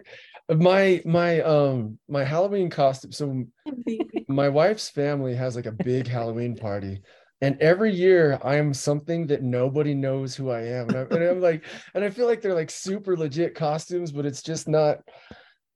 my 0.53 1.01
my 1.05 1.41
um 1.41 1.97
my 2.07 2.23
Halloween 2.23 2.69
costume. 2.69 3.11
So 3.11 3.45
my 4.27 4.49
wife's 4.49 4.89
family 4.89 5.35
has 5.35 5.55
like 5.55 5.65
a 5.65 5.71
big 5.71 6.07
Halloween 6.07 6.55
party. 6.55 7.01
And 7.43 7.59
every 7.59 7.91
year 7.91 8.39
I 8.43 8.57
am 8.57 8.71
something 8.71 9.25
that 9.27 9.41
nobody 9.41 9.95
knows 9.95 10.35
who 10.35 10.51
I 10.51 10.61
am. 10.61 10.89
And, 10.89 10.97
I, 10.97 11.01
and 11.01 11.23
I'm 11.23 11.41
like, 11.41 11.63
and 11.95 12.03
I 12.03 12.11
feel 12.11 12.27
like 12.27 12.39
they're 12.39 12.53
like 12.53 12.69
super 12.69 13.17
legit 13.17 13.55
costumes, 13.55 14.11
but 14.11 14.27
it's 14.27 14.43
just 14.43 14.67
not, 14.67 14.99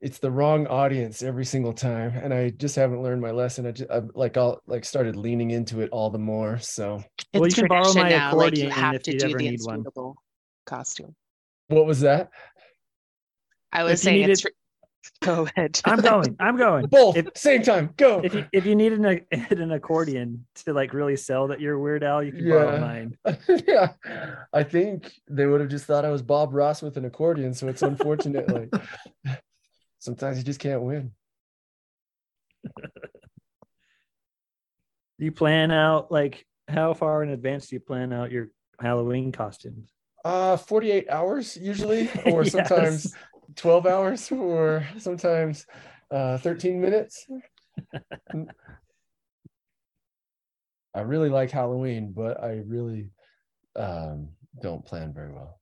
it's 0.06 0.20
the 0.20 0.30
wrong 0.30 0.68
audience 0.68 1.24
every 1.24 1.46
single 1.46 1.74
time. 1.74 2.12
And 2.16 2.32
I 2.32 2.52
just 2.52 2.76
haven't 2.76 3.02
learned 3.02 3.22
my 3.22 3.32
lesson. 3.32 3.66
I 3.66 3.72
just 3.72 3.90
I've 3.90 4.12
like 4.14 4.38
I'll 4.38 4.62
like 4.68 4.86
started 4.86 5.16
leaning 5.16 5.50
into 5.52 5.82
it 5.82 5.90
all 5.92 6.12
the 6.12 6.20
more. 6.20 6.60
So 6.60 7.04
Well, 7.34 7.48
you 7.48 7.54
can 7.56 7.68
borrow 7.68 7.92
my 7.94 8.10
now, 8.10 8.36
like 8.36 8.56
you 8.56 8.68
accordion 8.68 8.72
have 8.72 8.94
if 8.96 9.04
to 9.04 9.14
you 9.14 9.20
do 9.20 9.26
ever 9.30 9.38
the 9.40 9.50
need 9.50 9.60
one. 9.64 9.76
inscrutable 9.78 10.16
costume. 10.68 11.16
what 11.70 11.88
was 11.88 12.02
that? 12.02 12.30
I 13.74 13.82
If 13.82 13.86
was 13.90 13.92
you 14.04 14.06
saying 14.06 14.18
needed- 14.22 14.32
it's 14.34 14.42
tr- 14.42 14.48
go 15.24 15.48
ahead. 15.56 15.82
I'm 15.86 16.02
going. 16.02 16.36
I'm 16.40 16.58
going. 16.58 16.86
Both 16.86 17.18
If, 17.18 17.28
same 17.36 17.64
time. 17.64 17.90
Go. 17.98 18.22
if 18.24 18.36
you 18.36 18.46
if 18.54 18.66
you 18.68 18.76
need 18.76 18.94
an, 18.94 19.06
an 19.32 19.72
accordion 19.72 20.46
to 20.66 20.74
like 20.74 20.94
really 20.94 21.16
sell 21.16 21.48
that 21.48 21.60
you're 21.60 21.80
Weird 21.80 22.04
Al, 22.04 22.22
you 22.24 22.32
can 22.32 22.48
borrow 22.48 22.80
mine. 22.80 23.18
yeah, 23.68 23.94
I 24.54 24.62
think 24.62 25.12
they 25.28 25.48
would 25.48 25.62
have 25.62 25.70
just 25.72 25.86
thought 25.86 26.06
I 26.06 26.10
was 26.12 26.22
Bob 26.22 26.54
Ross 26.54 26.84
with 26.84 26.96
an 26.98 27.06
accordion. 27.06 27.56
So 27.56 27.68
it's 27.68 27.82
unfortunate. 27.82 28.48
Sometimes 30.06 30.38
you 30.38 30.44
just 30.44 30.60
can't 30.60 30.82
win. 30.84 31.12
You 35.18 35.32
plan 35.32 35.72
out 35.72 36.12
like 36.12 36.46
how 36.68 36.94
far 36.94 37.24
in 37.24 37.30
advance 37.30 37.68
do 37.68 37.78
you 37.78 37.80
plan 37.80 38.12
out 38.12 38.34
your 38.34 38.50
Halloween 38.82 39.32
costumes? 39.32 39.90
Uh, 40.26 40.58
48 40.58 41.10
hours 41.10 41.56
usually, 41.56 42.10
or 42.26 42.44
Yes. 42.44 42.52
sometimes 42.52 43.16
12 43.56 43.86
hours, 43.86 44.30
or 44.30 44.86
sometimes 44.98 45.66
uh, 46.12 46.38
13 46.40 46.82
minutes. 46.82 47.28
I 50.94 51.00
really 51.02 51.30
like 51.30 51.50
Halloween, 51.50 52.12
but 52.12 52.44
I 52.44 52.62
really 52.68 53.12
um, 53.78 54.28
don't 54.62 54.86
plan 54.86 55.14
very 55.14 55.32
well. 55.32 55.62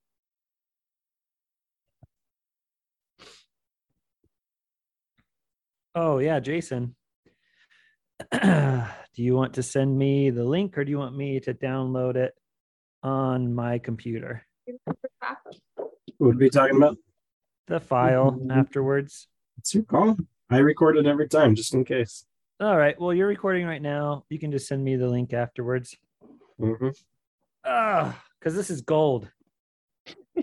Oh 5.96 6.18
yeah, 6.20 6.40
Jason. 6.40 6.96
do 8.32 8.84
you 9.16 9.36
want 9.36 9.54
to 9.56 9.64
send 9.64 9.98
me 9.98 10.30
the 10.30 10.44
link 10.44 10.78
or 10.78 10.86
do 10.86 10.92
you 10.92 10.98
want 10.98 11.16
me 11.16 11.40
to 11.42 11.54
download 11.54 12.16
it 12.16 12.34
on 13.02 13.54
my 13.54 13.80
computer? 13.80 14.44
What 16.18 16.36
are 16.36 16.38
we 16.38 16.50
talking 16.50 16.78
about? 16.78 16.98
The 17.68 17.80
file 17.80 18.32
Mhm. 18.32 18.52
afterwards. 18.56 19.28
It's 19.58 19.74
your 19.76 19.84
call. 19.84 20.18
I 20.50 20.58
record 20.60 20.98
it 20.98 21.06
every 21.06 21.28
time 21.28 21.56
just 21.56 21.74
in 21.74 21.84
case. 21.86 22.26
All 22.60 22.78
right. 22.78 23.00
Well, 23.00 23.14
you're 23.14 23.28
recording 23.28 23.66
right 23.66 23.82
now. 23.82 24.26
You 24.30 24.40
can 24.40 24.52
just 24.52 24.68
send 24.68 24.84
me 24.84 24.96
the 24.96 25.08
link 25.10 25.34
afterwards. 25.34 25.98
Mm-hmm. 26.60 26.90
Because 28.40 28.56
this 28.56 28.70
is 28.70 28.82
gold. 28.82 29.30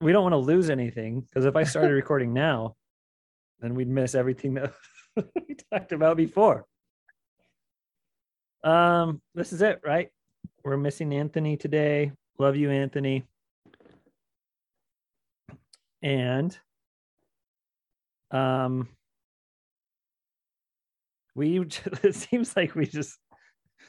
we 0.00 0.12
don't 0.12 0.22
want 0.22 0.32
to 0.32 0.38
lose 0.38 0.70
anything 0.70 1.20
because 1.20 1.44
if 1.44 1.56
I 1.56 1.64
started 1.64 1.92
recording 1.94 2.32
now, 2.32 2.76
then 3.60 3.74
we'd 3.74 3.88
miss 3.88 4.14
everything 4.14 4.54
that 4.54 4.72
we 5.16 5.56
talked 5.72 5.92
about 5.92 6.16
before. 6.16 6.64
Um, 8.64 9.20
this 9.34 9.52
is 9.52 9.62
it, 9.62 9.80
right? 9.84 10.08
We're 10.64 10.76
missing 10.76 11.14
Anthony 11.14 11.56
today. 11.56 12.12
Love 12.38 12.56
you, 12.56 12.70
Anthony. 12.70 13.24
And 16.02 16.56
um 18.32 18.88
we 21.36 21.60
it 22.02 22.14
seems 22.14 22.56
like 22.56 22.74
we 22.74 22.86
just 22.86 23.16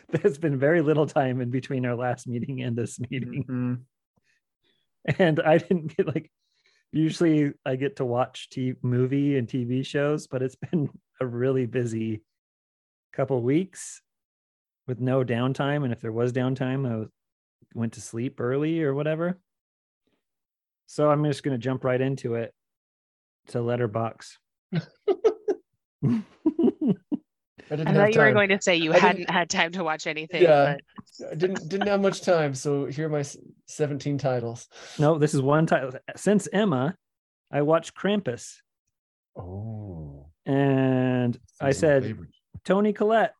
there's 0.09 0.37
been 0.37 0.59
very 0.59 0.81
little 0.81 1.07
time 1.07 1.41
in 1.41 1.49
between 1.49 1.85
our 1.87 1.95
last 1.95 2.27
meeting 2.27 2.61
and 2.61 2.75
this 2.77 2.99
meeting 3.09 3.43
Mhm. 5.09 5.17
and 5.17 5.39
i 5.39 5.57
didn't 5.57 5.95
get 5.97 6.05
like 6.07 6.29
usually 6.91 7.51
i 7.65 7.75
get 7.75 7.97
to 7.97 8.05
watch 8.05 8.49
t- 8.49 8.73
movie 8.81 9.37
and 9.37 9.47
tv 9.47 9.85
shows 9.85 10.27
but 10.27 10.41
it's 10.41 10.55
been 10.71 10.89
a 11.19 11.25
really 11.25 11.65
busy 11.65 12.21
couple 13.17 13.41
weeks 13.41 14.01
with 14.87 14.99
no 14.99 15.23
downtime. 15.23 15.83
And 15.83 15.91
if 15.91 15.99
there 15.99 16.11
was 16.11 16.31
downtime 16.31 16.89
i 16.89 16.95
was, 16.95 17.09
went 17.73 17.93
to 17.93 18.01
sleep 18.01 18.39
early 18.39 18.81
or 18.81 18.93
whatever. 18.93 19.39
So 20.85 21.09
i'm 21.09 21.23
just 21.25 21.43
going 21.43 21.57
to 21.57 21.63
jump 21.63 21.83
right 21.83 21.99
into 21.99 22.35
it. 22.35 22.53
To 23.49 23.61
letterbox 23.61 24.37
I 27.69 27.75
didn't 27.75 27.87
I 27.89 27.91
have 27.91 28.01
thought 28.01 28.13
you 28.15 28.21
were 28.21 28.33
going 28.33 28.49
to 28.49 28.61
say 28.61 28.75
you 28.75 28.93
I 28.93 28.99
hadn't 28.99 29.29
had 29.29 29.49
time 29.49 29.71
to 29.73 29.83
watch 29.83 30.07
anything. 30.07 30.43
Yeah. 30.43 30.77
but 31.19 31.31
I 31.31 31.35
didn't 31.35 31.67
didn't 31.69 31.87
have 31.87 32.01
much 32.01 32.21
time, 32.21 32.53
so 32.53 32.85
here 32.85 33.07
are 33.07 33.09
my 33.09 33.23
17 33.67 34.17
titles. 34.17 34.67
no 34.99 35.17
this 35.17 35.33
is 35.33 35.41
one 35.41 35.65
title 35.65 35.91
since 36.15 36.47
emma 36.53 36.95
i 37.51 37.61
watched 37.61 37.95
krampus 37.95 38.57
Oh, 39.37 40.27
and 40.45 41.37
i 41.61 41.67
these 41.67 41.83
are 41.83 41.87
my 41.87 41.93
said 41.93 42.03
favorites. 42.03 42.37
Toni 42.65 42.91
Collette, 42.91 43.33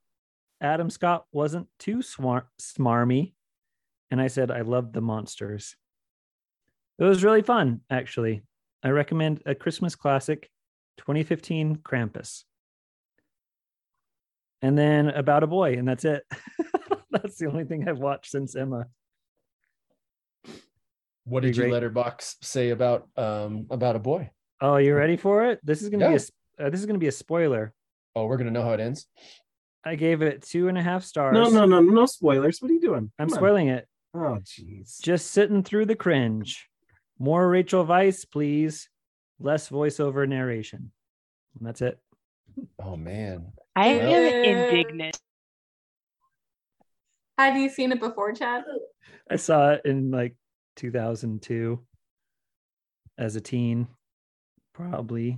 Adam 0.62 0.90
Scott 0.90 1.26
wasn't 1.34 1.68
too 1.80 2.02
smart, 2.02 2.48
smarmy. 2.62 3.34
And 4.10 4.22
I 4.22 4.28
said, 4.28 4.52
I 4.52 4.62
loved 4.62 4.94
the 4.94 5.02
monsters. 5.02 5.76
It 6.98 7.04
was 7.04 7.26
really 7.26 7.42
fun, 7.42 7.82
actually. 7.90 8.44
I 8.84 8.90
recommend 8.92 9.42
a 9.46 9.54
Christmas 9.54 9.96
classic, 9.96 10.50
2015 11.00 11.78
Krampus. 11.78 12.46
And 14.62 14.78
then 14.78 15.10
About 15.10 15.44
a 15.44 15.48
Boy, 15.48 15.74
and 15.74 15.88
that's 15.88 16.06
it. 16.06 16.24
that's 17.12 17.38
the 17.38 17.48
only 17.48 17.64
thing 17.64 17.88
I've 17.88 18.00
watched 18.00 18.32
since 18.32 18.56
Emma. 18.56 18.86
What 21.26 21.44
did 21.44 21.58
your 21.58 21.70
letterbox 21.70 22.38
say 22.42 22.70
about 22.70 23.10
um 23.18 23.68
about 23.70 23.98
a 23.98 24.00
boy? 24.00 24.32
Oh, 24.62 24.78
you 24.78 24.96
ready 24.96 25.18
for 25.18 25.46
it? 25.46 25.60
This 25.62 25.82
is 25.82 25.90
gonna 25.90 26.10
be 26.10 26.16
a 26.16 26.66
uh, 26.66 26.70
this 26.70 26.80
is 26.80 26.86
gonna 26.86 27.00
be 27.00 27.08
a 27.08 27.12
spoiler. 27.12 27.74
Oh, 28.16 28.26
we're 28.26 28.38
gonna 28.38 28.52
know 28.52 28.64
how 28.64 28.72
it 28.72 28.80
ends. 28.80 29.08
I 29.86 29.96
gave 29.96 30.22
it 30.22 30.42
two 30.42 30.70
and 30.70 30.78
a 30.78 30.82
half 30.82 31.04
stars. 31.04 31.34
No, 31.34 31.50
no, 31.50 31.66
no, 31.66 31.82
no 31.82 32.06
spoilers. 32.06 32.62
What 32.62 32.72
are 32.72 32.74
you 32.74 32.82
doing? 32.82 33.12
I'm 33.20 33.28
Come 33.28 33.34
on. 33.34 33.40
spoiling 33.40 33.68
it. 33.68 33.88
Oh, 34.14 34.40
jeez. 34.44 35.02
just 35.02 35.32
sitting 35.32 35.64
through 35.64 35.86
the 35.86 35.96
cringe. 35.96 36.68
More 37.20 37.48
Rachel 37.48 37.86
Weisz, 37.86 38.26
please. 38.30 38.90
Less 39.40 39.70
voiceover 39.70 40.28
narration. 40.28 40.92
And 41.58 41.68
that's 41.68 41.82
it. 41.82 42.00
Oh 42.80 42.96
man. 42.96 43.54
I 43.76 43.96
Well- 43.98 44.12
am 44.14 44.44
indignant. 44.44 45.20
Have 47.38 47.56
you 47.58 47.70
seen 47.70 47.92
it 47.92 48.00
before, 48.00 48.34
Chad? 48.34 48.64
I 49.30 49.36
saw 49.36 49.72
it 49.74 49.82
in 49.86 50.10
like 50.12 50.36
2002 50.78 51.86
as 53.18 53.36
a 53.36 53.42
teen, 53.42 53.88
probably. 54.74 55.38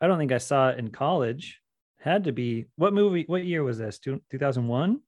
I 0.00 0.06
don't 0.06 0.18
think 0.18 0.32
I 0.32 0.38
saw 0.38 0.70
it 0.70 0.78
in 0.78 0.90
college. 0.90 1.60
Had 2.00 2.24
to 2.24 2.32
be. 2.32 2.66
What 2.76 2.94
movie? 2.94 3.24
What 3.26 3.44
year 3.44 3.62
was 3.64 3.78
this? 3.78 3.98
Two- 3.98 4.22
2001? 4.30 5.00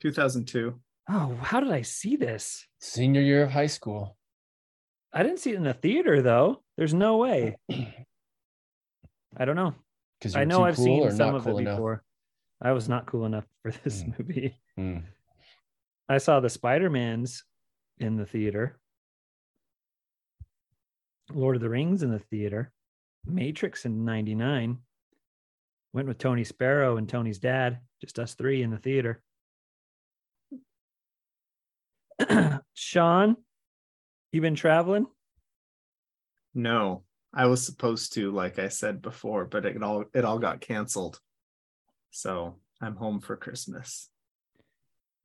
2002. 0.00 0.78
Oh, 1.08 1.34
how 1.40 1.60
did 1.60 1.72
I 1.72 1.82
see 1.82 2.16
this? 2.16 2.66
Senior 2.80 3.22
year 3.22 3.42
of 3.44 3.50
high 3.52 3.66
school. 3.68 4.16
I 5.12 5.22
didn't 5.22 5.38
see 5.38 5.50
it 5.52 5.56
in 5.56 5.62
the 5.64 5.72
theater 5.72 6.20
though. 6.20 6.62
There's 6.76 6.92
no 6.94 7.16
way. 7.16 7.56
I 9.36 9.44
don't 9.44 9.56
know. 9.56 9.74
Because 10.18 10.34
I 10.36 10.44
know 10.44 10.58
too 10.58 10.64
I've 10.64 10.76
cool 10.76 10.84
seen 10.84 11.10
some 11.16 11.34
of 11.34 11.44
cool 11.44 11.58
it 11.58 11.62
enough. 11.62 11.76
before. 11.76 12.02
I 12.60 12.72
was 12.72 12.88
not 12.88 13.06
cool 13.06 13.26
enough 13.26 13.44
for 13.62 13.70
this 13.70 14.02
Mm. 14.02 14.18
movie. 14.18 14.60
Hmm. 14.76 14.98
I 16.08 16.18
saw 16.18 16.40
the 16.40 16.48
Spider-Mans 16.48 17.44
in 17.98 18.16
the 18.16 18.26
theater. 18.26 18.78
Lord 21.32 21.56
of 21.56 21.62
the 21.62 21.68
Rings 21.68 22.02
in 22.02 22.10
the 22.10 22.18
theater. 22.20 22.72
Matrix 23.26 23.84
in 23.84 24.04
99. 24.04 24.78
Went 25.92 26.06
with 26.08 26.18
Tony 26.18 26.44
Sparrow 26.44 26.96
and 26.96 27.08
Tony's 27.08 27.38
dad, 27.40 27.80
just 28.00 28.18
us 28.18 28.34
three 28.34 28.62
in 28.62 28.70
the 28.70 28.78
theater. 28.78 29.22
Sean, 32.74 33.36
you 34.32 34.40
been 34.40 34.54
traveling? 34.54 35.06
No, 36.54 37.02
I 37.36 37.46
was 37.46 37.64
supposed 37.64 38.14
to, 38.14 38.32
like 38.32 38.58
I 38.58 38.68
said 38.68 39.02
before, 39.02 39.44
but 39.44 39.66
it 39.66 39.82
all 39.82 40.04
it 40.14 40.24
all 40.24 40.38
got 40.38 40.62
canceled. 40.62 41.20
So 42.10 42.56
I'm 42.80 42.96
home 42.96 43.20
for 43.20 43.36
Christmas. 43.36 44.08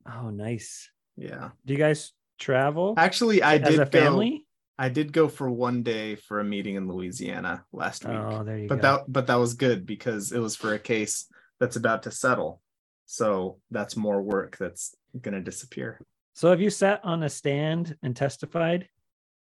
Oh, 0.05 0.29
nice. 0.29 0.89
Yeah. 1.15 1.51
Do 1.65 1.73
you 1.73 1.79
guys 1.79 2.11
travel 2.37 2.95
Actually, 2.97 3.41
I 3.41 3.57
did 3.57 3.79
a 3.79 3.85
go. 3.85 3.91
family? 3.91 4.45
I 4.77 4.89
did 4.89 5.13
go 5.13 5.29
for 5.29 5.49
one 5.49 5.83
day 5.83 6.15
for 6.15 6.39
a 6.39 6.43
meeting 6.43 6.75
in 6.75 6.87
Louisiana 6.87 7.63
last 7.71 8.03
week. 8.03 8.17
Oh, 8.17 8.43
there 8.43 8.57
you 8.57 8.67
but 8.67 8.81
go. 8.81 8.81
that 8.81 9.05
but 9.07 9.27
that 9.27 9.35
was 9.35 9.53
good 9.53 9.85
because 9.85 10.31
it 10.33 10.39
was 10.39 10.55
for 10.55 10.73
a 10.73 10.79
case 10.79 11.27
that's 11.59 11.77
about 11.77 12.03
to 12.03 12.11
settle. 12.11 12.61
So 13.05 13.59
that's 13.69 13.95
more 13.95 14.21
work 14.21 14.57
that's 14.57 14.95
gonna 15.21 15.41
disappear. 15.41 16.01
so 16.33 16.49
have 16.49 16.59
you 16.61 16.69
sat 16.69 16.99
on 17.05 17.23
a 17.23 17.29
stand 17.29 17.95
and 18.03 18.15
testified? 18.15 18.89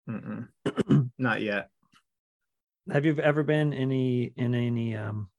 Not 1.17 1.41
yet. 1.41 1.69
Have 2.89 3.05
you 3.05 3.15
ever 3.19 3.43
been 3.43 3.73
any 3.73 4.33
in 4.35 4.55
any 4.55 4.95
um 4.95 5.29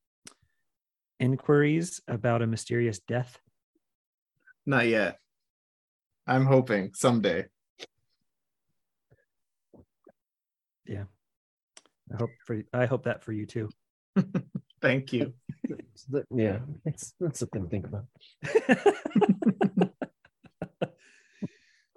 inquiries 1.18 2.00
about 2.06 2.42
a 2.42 2.46
mysterious 2.46 2.98
death? 3.00 3.38
Not 4.64 4.86
yet. 4.86 5.18
I'm 6.26 6.46
hoping 6.46 6.92
someday. 6.94 7.46
Yeah. 10.86 11.04
I 12.12 12.16
hope 12.16 12.30
for 12.46 12.62
I 12.72 12.86
hope 12.86 13.04
that 13.04 13.24
for 13.24 13.32
you 13.32 13.46
too. 13.46 13.68
Thank 14.80 15.12
you. 15.12 15.32
Yeah, 16.34 16.58
that's, 16.84 17.14
that's 17.20 17.38
something 17.38 17.62
to 17.64 17.68
think 17.68 17.86
about. 17.86 18.04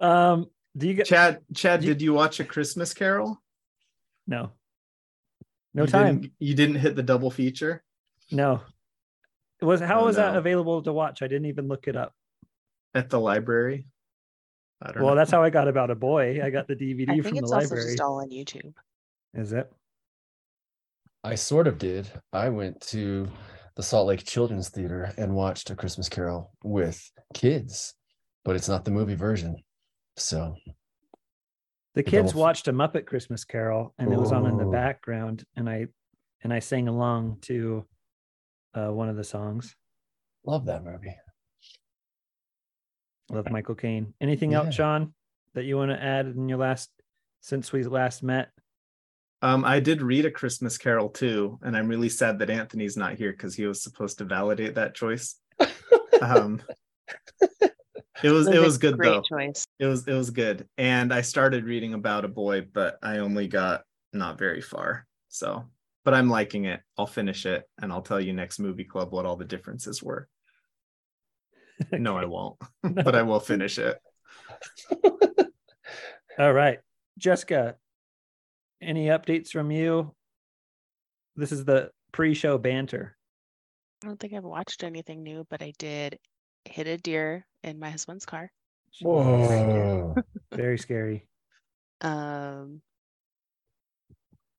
um, 0.00 0.46
do 0.76 0.86
you 0.88 0.94
get 0.94 1.06
Chad, 1.06 1.40
Chad, 1.54 1.82
You- 1.82 1.88
did 1.94 2.02
you 2.02 2.12
watch 2.14 2.40
a 2.40 2.44
Christmas 2.44 2.94
Carol? 2.94 3.40
no? 4.26 4.50
No 5.76 5.82
You 5.84 5.88
time. 5.88 6.20
Didn't, 6.20 6.32
you 6.40 6.54
didn't 6.54 6.76
hit 6.76 6.96
the 6.96 7.02
double 7.02 7.30
feature 7.30 7.84
No. 8.32 8.60
It 9.60 9.64
was 9.64 9.80
how 9.80 10.00
Oh, 10.00 10.06
was 10.06 10.16
that 10.16 10.36
available 10.36 10.82
to 10.82 10.92
watch? 10.92 11.22
I 11.22 11.28
didn't 11.28 11.46
even 11.46 11.68
look 11.68 11.86
it 11.88 11.96
up. 11.96 12.12
at 12.94 13.08
the 13.10 13.20
library. 13.20 13.86
I 14.82 14.92
don't 14.92 15.02
Well, 15.02 15.14
know. 15.14 15.16
that's 15.16 15.30
how 15.30 15.42
I 15.42 15.50
got 15.50 15.68
about 15.68 15.90
a 15.90 15.94
boy. 15.94 16.42
I 16.44 16.50
got 16.50 16.66
the 16.66 16.74
DVD 16.76 17.10
I 17.10 17.12
think 17.14 17.24
from 17.26 17.32
the 17.36 17.38
it's 17.42 17.52
also 17.52 17.64
library. 17.68 17.84
just 17.92 18.00
all 18.00 18.20
on 18.20 18.28
YouTube. 18.30 18.74
Is 19.34 19.52
it? 19.52 19.70
I 21.24 21.34
sort 21.34 21.66
of 21.66 21.78
did. 21.78 22.10
I 22.32 22.48
went 22.50 22.80
to 22.92 23.28
the 23.76 23.82
Salt 23.82 24.06
Lake 24.08 24.24
Children's 24.24 24.68
Theater 24.68 25.12
and 25.18 25.34
watched 25.34 25.70
A 25.70 25.74
Christmas 25.76 26.08
Carol 26.08 26.52
with 26.62 27.10
kids, 27.34 27.94
but 28.44 28.56
it's 28.56 28.68
not 28.68 28.84
the 28.84 28.90
movie 28.90 29.14
version. 29.14 29.56
So 30.16 30.54
The 31.96 32.02
The 32.02 32.10
kids 32.10 32.32
double 32.32 32.42
f- 32.42 32.44
watched 32.44 32.68
a 32.68 32.72
Muppet 32.72 33.06
Christmas 33.06 33.44
Carol 33.44 33.94
and 33.98 34.12
it 34.12 34.18
was 34.18 34.30
on 34.30 34.46
in 34.46 34.58
the 34.58 34.66
background 34.66 35.44
and 35.56 35.68
I 35.68 35.86
and 36.44 36.52
I 36.52 36.58
sang 36.60 36.86
along 36.88 37.38
to 37.42 37.84
uh, 38.74 38.88
one 38.92 39.08
of 39.08 39.16
the 39.16 39.24
songs. 39.24 39.74
love 40.44 40.66
that 40.66 40.84
movie. 40.84 41.16
Love 43.30 43.50
Michael 43.50 43.74
Caine. 43.74 44.12
Anything 44.20 44.52
Yeah. 44.52 44.58
else, 44.58 44.74
Sean, 44.74 45.14
that 45.54 45.64
you 45.64 45.76
want 45.78 45.90
to 45.90 46.00
add 46.00 46.26
in 46.26 46.48
your 46.48 46.58
last 46.58 46.90
since 47.40 47.72
we 47.72 47.82
last 47.82 48.22
met? 48.22 48.50
Um, 49.42 49.64
I 49.64 49.80
did 49.80 50.02
read 50.02 50.26
a 50.26 50.30
Christmas 50.30 50.76
Carol 50.78 51.08
too, 51.08 51.58
and 51.62 51.76
I'm 51.76 51.88
really 51.88 52.08
sad 52.10 52.38
that 52.40 52.50
Anthony's 52.50 52.96
not 52.96 53.14
here 53.14 53.32
because 53.32 53.54
he 53.56 53.66
was 53.66 53.82
supposed 53.82 54.18
to 54.18 54.24
validate 54.24 54.74
that 54.74 54.94
choice. 54.94 55.36
Um, 56.22 56.62
it 58.22 58.30
was 58.30 58.46
it 58.48 58.56
a 58.56 58.60
was 58.60 58.78
good 58.78 58.96
great 58.96 59.08
though. 59.10 59.22
choice. 59.22 59.66
It 59.78 59.86
was 59.86 60.06
it 60.06 60.14
was 60.14 60.30
good, 60.30 60.68
and 60.78 61.12
I 61.12 61.20
started 61.20 61.64
reading 61.64 61.94
about 61.94 62.24
a 62.24 62.28
boy, 62.28 62.66
but 62.72 62.98
I 63.02 63.18
only 63.18 63.48
got 63.48 63.82
not 64.12 64.38
very 64.38 64.60
far. 64.60 65.06
So, 65.28 65.64
but 66.04 66.14
I'm 66.14 66.30
liking 66.30 66.64
it. 66.64 66.80
I'll 66.96 67.06
finish 67.06 67.46
it, 67.46 67.64
and 67.80 67.92
I'll 67.92 68.02
tell 68.02 68.20
you 68.20 68.32
next 68.32 68.58
movie 68.58 68.84
club 68.84 69.12
what 69.12 69.26
all 69.26 69.36
the 69.36 69.44
differences 69.44 70.02
were. 70.02 70.28
No, 71.92 72.16
I 72.16 72.24
won't, 72.24 72.56
but 72.82 73.14
I 73.14 73.20
will 73.22 73.38
finish 73.38 73.78
it. 73.78 73.98
All 76.38 76.52
right. 76.52 76.78
Jessica, 77.18 77.76
any 78.80 79.08
updates 79.08 79.50
from 79.50 79.70
you? 79.70 80.14
This 81.34 81.52
is 81.52 81.66
the 81.66 81.90
pre-show 82.12 82.56
banter. 82.56 83.16
I 84.02 84.06
don't 84.06 84.18
think 84.18 84.32
I've 84.32 84.44
watched 84.44 84.84
anything 84.84 85.22
new, 85.22 85.46
but 85.50 85.62
I 85.62 85.72
did 85.78 86.18
hit 86.64 86.86
a 86.86 86.96
deer 86.96 87.46
in 87.66 87.78
my 87.78 87.90
husband's 87.90 88.24
car. 88.24 88.50
Whoa. 89.02 90.14
Very 90.52 90.78
scary. 90.78 91.28
Um, 92.00 92.80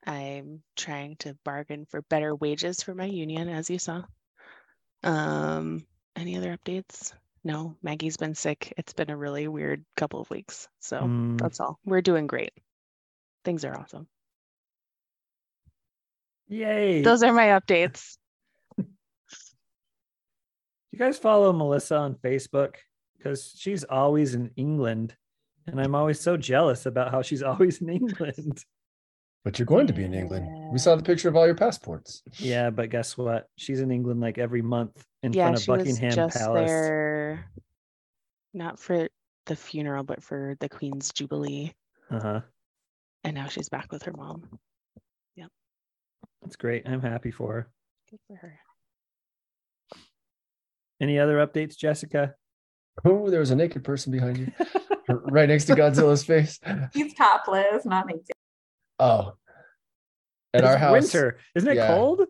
I'm 0.05 0.61
trying 0.75 1.15
to 1.17 1.35
bargain 1.43 1.85
for 1.85 2.01
better 2.03 2.35
wages 2.35 2.83
for 2.83 2.93
my 2.93 3.05
union, 3.05 3.49
as 3.49 3.69
you 3.69 3.79
saw. 3.79 4.03
Um, 5.03 5.85
any 6.15 6.37
other 6.37 6.55
updates? 6.57 7.13
No, 7.43 7.75
Maggie's 7.81 8.17
been 8.17 8.35
sick. 8.35 8.73
It's 8.77 8.93
been 8.93 9.09
a 9.09 9.17
really 9.17 9.47
weird 9.47 9.85
couple 9.95 10.19
of 10.19 10.29
weeks. 10.29 10.67
So 10.81 11.01
Mm, 11.01 11.39
that's 11.39 11.59
all. 11.59 11.79
We're 11.85 12.01
doing 12.01 12.27
great. 12.27 12.51
Things 13.45 13.63
are 13.63 13.77
awesome. 13.77 14.07
yay. 16.47 17.01
Those 17.01 17.23
are 17.23 17.33
my 17.33 17.47
updates. 17.47 18.17
you 18.77 18.85
guys 20.97 21.17
follow 21.17 21.53
Melissa 21.53 21.97
on 21.97 22.15
Facebook? 22.15 22.75
Because 23.17 23.53
she's 23.58 23.84
always 23.84 24.36
in 24.36 24.51
England. 24.56 25.15
And 25.65 25.82
I'm 25.82 25.95
always 25.95 26.19
so 26.19 26.38
jealous 26.38 26.86
about 26.86 27.12
how 27.12 27.21
she's 27.21 27.43
always 27.51 27.82
in 27.82 27.89
England. 27.89 28.63
But 29.43 29.60
you're 29.60 29.65
going 29.65 29.88
to 29.88 29.93
be 29.93 30.03
in 30.03 30.13
England. 30.13 30.47
We 30.73 30.80
saw 30.80 30.95
the 30.95 31.03
picture 31.03 31.30
of 31.30 31.36
all 31.36 31.45
your 31.45 31.56
passports. 31.56 32.21
Yeah, 32.34 32.69
but 32.69 32.89
guess 32.89 33.17
what? 33.17 33.47
She's 33.56 33.80
in 33.80 33.91
England 33.91 34.19
like 34.19 34.38
every 34.38 34.62
month 34.62 35.06
in 35.23 35.32
yeah, 35.32 35.45
front 35.45 35.58
of 35.58 35.63
she 35.63 35.71
was 35.71 35.80
Buckingham 35.80 36.12
just 36.12 36.38
Palace. 36.38 36.69
there, 36.69 37.45
not 38.53 38.77
for 38.77 39.08
the 39.45 39.56
funeral, 39.56 40.03
but 40.03 40.21
for 40.21 40.58
the 40.60 40.67
Queen's 40.67 41.12
Jubilee. 41.13 41.73
Uh-huh. 42.12 42.41
And 43.23 43.36
now 43.36 43.47
she's 43.47 43.69
back 43.69 43.91
with 43.91 44.03
her 44.03 44.13
mom. 44.13 44.60
Yep. 45.36 45.49
That's 46.41 46.56
great. 46.56 46.88
I'm 46.88 47.01
happy 47.01 47.32
for 47.32 47.53
her. 47.53 47.69
Good 48.10 48.19
for 48.27 48.36
her. 48.36 48.60
Any 50.99 51.19
other 51.19 51.45
updates, 51.45 51.77
Jessica? 51.77 52.36
Oh, 53.05 53.29
there 53.29 53.39
was 53.39 53.51
a 53.51 53.55
naked 53.55 53.83
person 53.83 54.12
behind 54.12 54.38
you, 54.38 54.51
right 55.10 55.47
next 55.47 55.65
to 55.65 55.75
Godzilla's 55.75 56.23
face. 56.23 56.60
He's 56.93 57.13
topless, 57.13 57.86
not 57.86 58.07
naked. 58.07 58.31
Oh, 58.99 59.33
at 60.53 60.63
our 60.65 60.77
house. 60.77 60.93
Winter. 61.13 61.38
Isn't 61.55 61.69
it 61.69 61.75
yeah. 61.75 61.88
cold? 61.88 62.21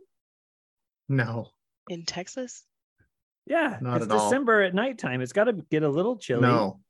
No, 1.10 1.47
In 1.89 2.03
Texas? 2.03 2.63
Yeah. 3.45 3.77
Not 3.82 3.97
it's 4.01 4.06
at 4.08 4.12
all. 4.12 4.30
December 4.30 4.62
at 4.63 4.73
nighttime. 4.75 5.21
It's 5.21 5.32
got 5.32 5.45
to 5.45 5.53
get 5.53 5.84
a 5.84 5.88
little 5.89 6.17
chilly. 6.17 6.41
no, 6.41 6.82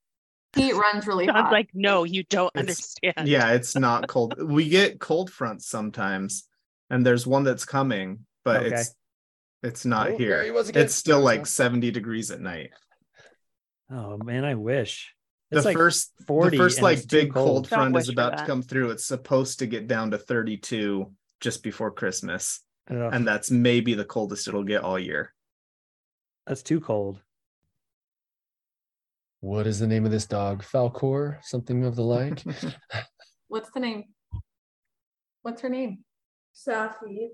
Heat 0.55 0.73
runs 0.73 1.05
really 1.05 1.25
Sounds 1.27 1.37
hot. 1.37 1.51
like, 1.51 1.69
no, 1.75 2.03
you 2.03 2.23
don't 2.23 2.51
It's- 2.55 2.95
understand. 3.03 3.27
yeah, 3.27 3.51
it's 3.51 3.75
not 3.75 4.07
cold. 4.07 4.33
We 4.43 4.67
get 4.69 4.99
cold 4.99 5.29
fronts 5.29 5.67
sometimes, 5.67 6.47
and 6.89 7.05
there's 7.05 7.27
one 7.27 7.43
that's 7.43 7.65
coming, 7.65 8.25
but 8.43 8.63
Okay. 8.65 8.75
it's 8.75 8.95
it's 9.63 9.85
not 9.85 10.11
Oh, 10.11 10.17
here. 10.17 10.43
he. 10.43 10.49
It's 10.79 10.95
still 10.95 11.19
like 11.19 11.45
70 11.45 11.91
degrees 11.91 12.31
at 12.31 12.39
night. 12.41 12.71
Oh 13.91 14.17
man, 14.17 14.43
I 14.45 14.55
wish. 14.55 15.13
The 15.49 15.61
like 15.61 15.77
first 15.77 16.11
40 16.27 16.57
the 16.57 16.63
first 16.63 16.81
like 16.81 16.97
it's 16.97 17.05
big 17.05 17.33
cold, 17.33 17.45
cold. 17.45 17.69
Front 17.69 17.95
is 17.95 18.09
about 18.09 18.37
to 18.37 18.45
come 18.45 18.61
through. 18.61 18.89
It's 18.91 19.05
supposed 19.05 19.59
to 19.59 19.65
get 19.65 19.87
down 19.87 20.11
to 20.11 20.17
32 20.17 21.09
just 21.39 21.63
before 21.63 21.91
Christmas, 21.91 22.59
Ugh, 22.91 23.13
and 23.13 23.25
that's 23.25 23.49
maybe 23.49 23.93
the 23.93 24.03
coldest 24.03 24.47
it'll 24.49 24.63
get 24.63 24.83
all 24.83 24.99
year. 24.99 25.33
that's 26.45 26.63
too 26.63 26.81
cold. 26.81 27.21
What 29.39 29.67
is 29.67 29.79
the 29.79 29.87
name 29.87 30.03
of 30.03 30.11
this 30.11 30.25
dog? 30.25 30.63
Falcor, 30.63 31.37
something 31.43 31.85
of 31.85 31.95
the 31.95 32.03
like. 32.03 32.43
What's 33.47 33.69
the 33.71 33.79
name? 33.79 34.05
What's 35.43 35.61
her 35.61 35.69
name? 35.69 35.99
Safi. 36.53 37.27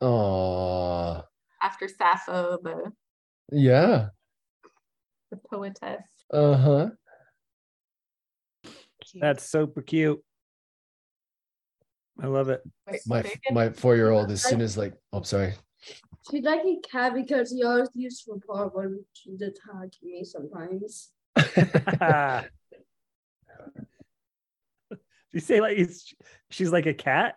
Oh, 0.00 1.22
After 1.62 1.88
Sappho, 1.88 2.58
the, 2.62 2.90
yeah. 3.52 4.08
The 5.42 5.48
poetess. 5.48 6.02
Uh 6.32 6.56
huh. 6.56 6.90
That's 9.14 9.48
super 9.48 9.82
cute. 9.82 10.20
I 12.20 12.26
love 12.26 12.48
it. 12.48 12.62
My 13.06 13.24
my 13.50 13.70
four 13.70 13.96
year 13.96 14.10
old, 14.10 14.30
as 14.30 14.42
soon 14.42 14.60
as 14.60 14.76
like, 14.76 14.94
oh, 15.12 15.22
sorry. 15.22 15.54
She's 16.30 16.42
like 16.42 16.60
a 16.60 16.76
cat 16.90 17.14
because 17.14 17.52
he 17.52 17.62
always 17.62 17.90
used 17.94 18.24
for 18.24 18.38
part 18.40 18.74
when 18.74 19.04
she's 19.12 19.42
attacking 19.42 20.10
me 20.10 20.24
sometimes. 20.24 21.12
you 25.32 25.40
say 25.40 25.60
like 25.60 25.76
he's, 25.76 26.14
she's 26.50 26.72
like 26.72 26.86
a 26.86 26.94
cat? 26.94 27.36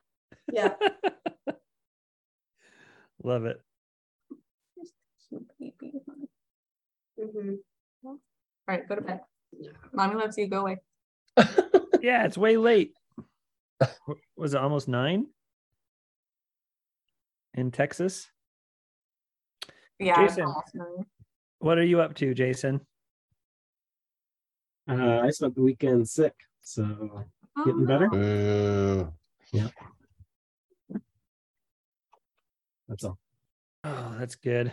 Yeah. 0.52 0.74
Love 3.24 3.46
it. 3.46 3.62
Cute 5.28 5.46
baby. 5.60 6.02
hmm 7.20 7.56
All 8.70 8.76
right, 8.76 8.88
go 8.88 8.94
to 8.94 9.02
bed. 9.02 9.22
Mommy 9.94 10.14
loves 10.14 10.38
you. 10.38 10.48
Go 10.48 10.60
away. 10.62 10.78
Yeah, 12.02 12.24
it's 12.24 12.38
way 12.38 12.56
late. 12.56 12.94
Was 14.38 14.54
it 14.54 14.62
almost 14.62 14.88
nine 14.88 15.26
in 17.56 17.72
Texas? 17.72 18.26
Yeah. 20.00 20.26
Jason. 20.26 20.46
almost. 20.46 21.08
What 21.58 21.78
are 21.78 21.84
you 21.84 22.00
up 22.00 22.16
to, 22.16 22.34
Jason? 22.34 22.80
Uh, 24.90 25.20
I 25.26 25.30
spent 25.32 25.56
the 25.56 25.62
weekend 25.62 26.08
sick, 26.08 26.34
so 26.62 27.26
Oh, 27.58 27.66
Getting 27.66 27.86
better? 27.86 28.08
no. 28.08 28.18
Ooh. 28.18 29.14
that's 32.88 33.04
all. 33.04 33.18
Oh, 33.84 34.16
that's 34.18 34.36
good. 34.36 34.72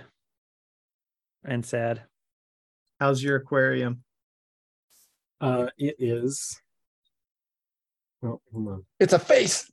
And 1.45 1.67
sad. 1.67 2.03
How's 3.01 3.23
your 3.23 3.37
aquarium? 3.37 4.03
Uh, 5.41 5.67
it 5.79 5.97
is. 5.99 6.61
Oh, 8.25 8.41
hold 8.53 8.69
on. 8.69 8.85
It's 8.99 9.13
a 9.13 9.19
face. 9.19 9.71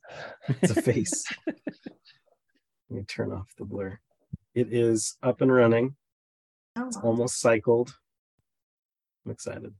It's 0.60 0.76
a 0.76 0.82
face. 0.82 1.24
Let 1.46 1.56
me 2.90 3.02
turn 3.04 3.32
off 3.32 3.48
the 3.58 3.64
blur. 3.64 3.98
It 4.54 4.72
is 4.72 5.16
up 5.22 5.40
and 5.40 5.52
running. 5.52 5.96
Oh, 6.76 6.86
It's 6.86 6.98
almost 6.98 7.40
cycled. 7.40 7.94
I'm 9.24 9.32
excited. 9.32 9.74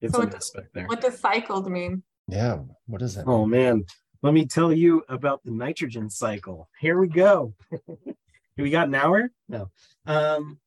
It's 0.00 0.12
So 0.12 0.20
a 0.22 0.24
what- 0.24 0.32
mess 0.32 0.50
back 0.50 0.64
there. 0.74 0.86
What 0.86 1.00
does 1.00 1.18
cycled 1.20 1.70
mean? 1.70 2.02
Yeah. 2.26 2.58
What 2.86 3.00
is 3.02 3.14
that? 3.14 3.26
Oh 3.26 3.46
man, 3.46 3.84
let 4.22 4.34
me 4.34 4.44
tell 4.46 4.72
you 4.72 5.02
about 5.08 5.40
the 5.44 5.50
nitrogen 5.50 6.10
cycle. 6.10 6.68
Here 6.78 6.98
we 6.98 7.08
go. 7.08 7.54
we 8.58 8.68
got 8.70 8.88
an 8.88 8.94
hour? 8.96 9.30
No. 9.48 9.70
Um 10.06 10.58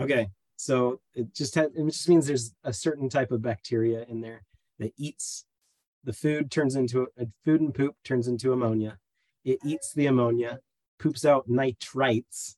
okay, 0.00 0.28
so 0.56 1.00
it 1.14 1.34
just 1.34 1.54
had 1.54 1.70
it 1.74 1.84
just 1.86 2.08
means 2.08 2.26
there's 2.26 2.54
a 2.64 2.72
certain 2.72 3.08
type 3.08 3.32
of 3.32 3.42
bacteria 3.42 4.04
in 4.08 4.20
there 4.20 4.44
that 4.78 4.92
eats 4.96 5.44
the 6.04 6.12
food 6.12 6.50
turns 6.50 6.74
into 6.76 7.08
uh, 7.20 7.24
food 7.44 7.60
and 7.60 7.74
poop 7.74 7.96
turns 8.04 8.28
into 8.28 8.52
ammonia. 8.52 8.98
It 9.44 9.58
eats 9.64 9.92
the 9.92 10.06
ammonia, 10.06 10.60
poops 10.98 11.24
out 11.24 11.48
nitrites, 11.48 12.56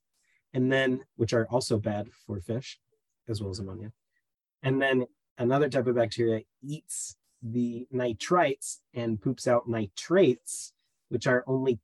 and 0.53 0.71
then 0.71 1.01
which 1.17 1.33
are 1.33 1.47
also 1.51 1.79
bad 1.79 2.09
for 2.27 2.41
fish 2.41 2.79
as 3.29 3.41
well 3.41 3.51
as 3.51 3.59
ammonia. 3.59 3.93
And 4.63 4.81
then 4.81 5.07
another 5.39 5.69
type 5.69 5.87
of 5.87 5.97
bacteria 5.97 6.43
eats 6.63 7.17
the 7.43 7.87
nitrites 7.93 8.79
and 8.95 9.21
poops 9.21 9.47
out 9.47 9.69
nitrates, 9.69 10.73
which 11.09 11.27
are 11.27 11.45
only 11.47 11.79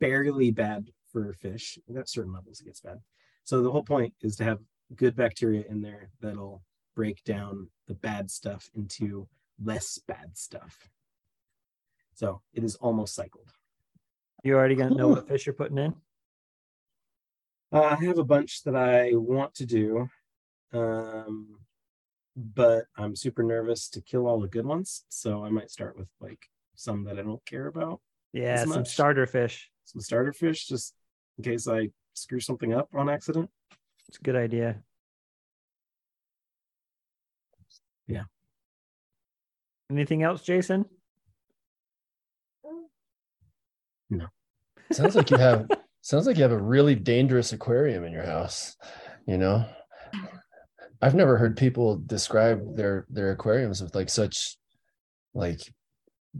barely 0.00 0.50
bad 0.50 0.90
for 1.10 1.32
fish. 1.34 1.78
At 1.96 2.08
certain 2.08 2.32
levels, 2.32 2.60
it 2.60 2.64
gets 2.64 2.80
bad. 2.80 3.00
So 3.44 3.62
the 3.62 3.70
whole 3.70 3.82
point 3.82 4.14
is 4.22 4.36
to 4.36 4.44
have 4.44 4.60
good 4.96 5.16
bacteria 5.16 5.64
in 5.68 5.80
there 5.80 6.10
that'll 6.20 6.62
break 6.94 7.22
down 7.24 7.68
the 7.88 7.94
bad 7.94 8.30
stuff 8.30 8.70
into 8.74 9.28
less 9.62 9.98
bad 10.06 10.36
stuff. 10.36 10.88
So 12.14 12.42
it 12.52 12.62
is 12.64 12.76
almost 12.76 13.14
cycled. 13.14 13.50
You 14.42 14.54
already 14.54 14.74
gonna 14.74 14.94
know 14.94 15.08
what 15.08 15.26
fish 15.26 15.46
you're 15.46 15.54
putting 15.54 15.78
in? 15.78 15.94
Uh, 17.72 17.82
I 17.82 18.04
have 18.04 18.18
a 18.18 18.24
bunch 18.24 18.62
that 18.64 18.76
I 18.76 19.10
want 19.14 19.54
to 19.56 19.66
do, 19.66 20.08
um, 20.72 21.58
but 22.36 22.84
I'm 22.96 23.16
super 23.16 23.42
nervous 23.42 23.88
to 23.90 24.00
kill 24.00 24.28
all 24.28 24.38
the 24.38 24.48
good 24.48 24.66
ones. 24.66 25.04
So 25.08 25.44
I 25.44 25.48
might 25.48 25.70
start 25.70 25.98
with 25.98 26.08
like 26.20 26.46
some 26.76 27.04
that 27.04 27.18
I 27.18 27.22
don't 27.22 27.44
care 27.46 27.66
about. 27.66 28.00
Yeah, 28.32 28.64
some 28.64 28.84
starter 28.84 29.26
fish. 29.26 29.70
some 29.84 30.00
starter 30.00 30.32
fish 30.32 30.66
just 30.66 30.94
in 31.38 31.44
case 31.44 31.66
I 31.66 31.88
screw 32.14 32.40
something 32.40 32.72
up 32.72 32.88
on 32.94 33.08
accident. 33.08 33.50
It's 34.08 34.18
a 34.18 34.22
good 34.22 34.36
idea. 34.36 34.76
Yeah. 38.06 38.24
Anything 39.90 40.22
else, 40.22 40.42
Jason? 40.42 40.84
No. 44.10 44.26
Sounds 44.92 45.16
like 45.16 45.30
you 45.30 45.36
have 45.36 45.66
sounds 46.02 46.26
like 46.26 46.36
you 46.36 46.42
have 46.42 46.52
a 46.52 46.62
really 46.62 46.94
dangerous 46.94 47.52
aquarium 47.52 48.04
in 48.04 48.12
your 48.12 48.24
house, 48.24 48.76
you 49.26 49.38
know? 49.38 49.64
I've 51.00 51.14
never 51.14 51.36
heard 51.36 51.56
people 51.56 52.00
describe 52.06 52.76
their 52.76 53.06
their 53.10 53.32
aquariums 53.32 53.82
with 53.82 53.94
like 53.94 54.08
such 54.08 54.56
like 55.34 55.60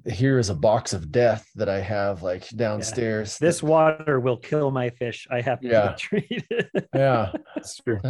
here 0.06 0.38
is 0.38 0.50
a 0.50 0.54
box 0.54 0.92
of 0.92 1.12
death 1.12 1.48
that 1.54 1.68
I 1.68 1.80
have 1.80 2.22
like 2.22 2.48
downstairs. 2.50 3.38
This 3.38 3.60
that- 3.60 3.66
water 3.66 4.20
will 4.20 4.36
kill 4.36 4.70
my 4.70 4.90
fish. 4.90 5.26
I 5.30 5.40
have 5.40 5.60
to 5.60 5.68
Yeah. 5.68 5.90
be 5.92 5.96
treated. 5.96 6.68
yeah. 6.94 7.32
That's 7.54 7.76
true. 7.76 8.00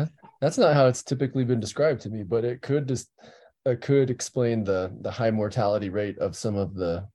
That's 0.41 0.59
not 0.59 0.75
how 0.75 0.87
it's 0.87 1.03
typically 1.03 1.45
been 1.45 1.61
described 1.61 2.01
to 2.03 2.11
me, 2.11 2.23
but 2.23 2.45
it 2.45 2.63
could 2.63 2.89
just 2.89 3.11
it 3.67 3.81
could 3.81 4.11
explain 4.11 4.65
the 4.65 4.93
the 5.01 5.11
high 5.11 5.31
mortality 5.31 5.89
rate 5.89 6.19
of 6.19 6.37
some 6.37 6.57
of 6.57 6.75
the 6.75 7.07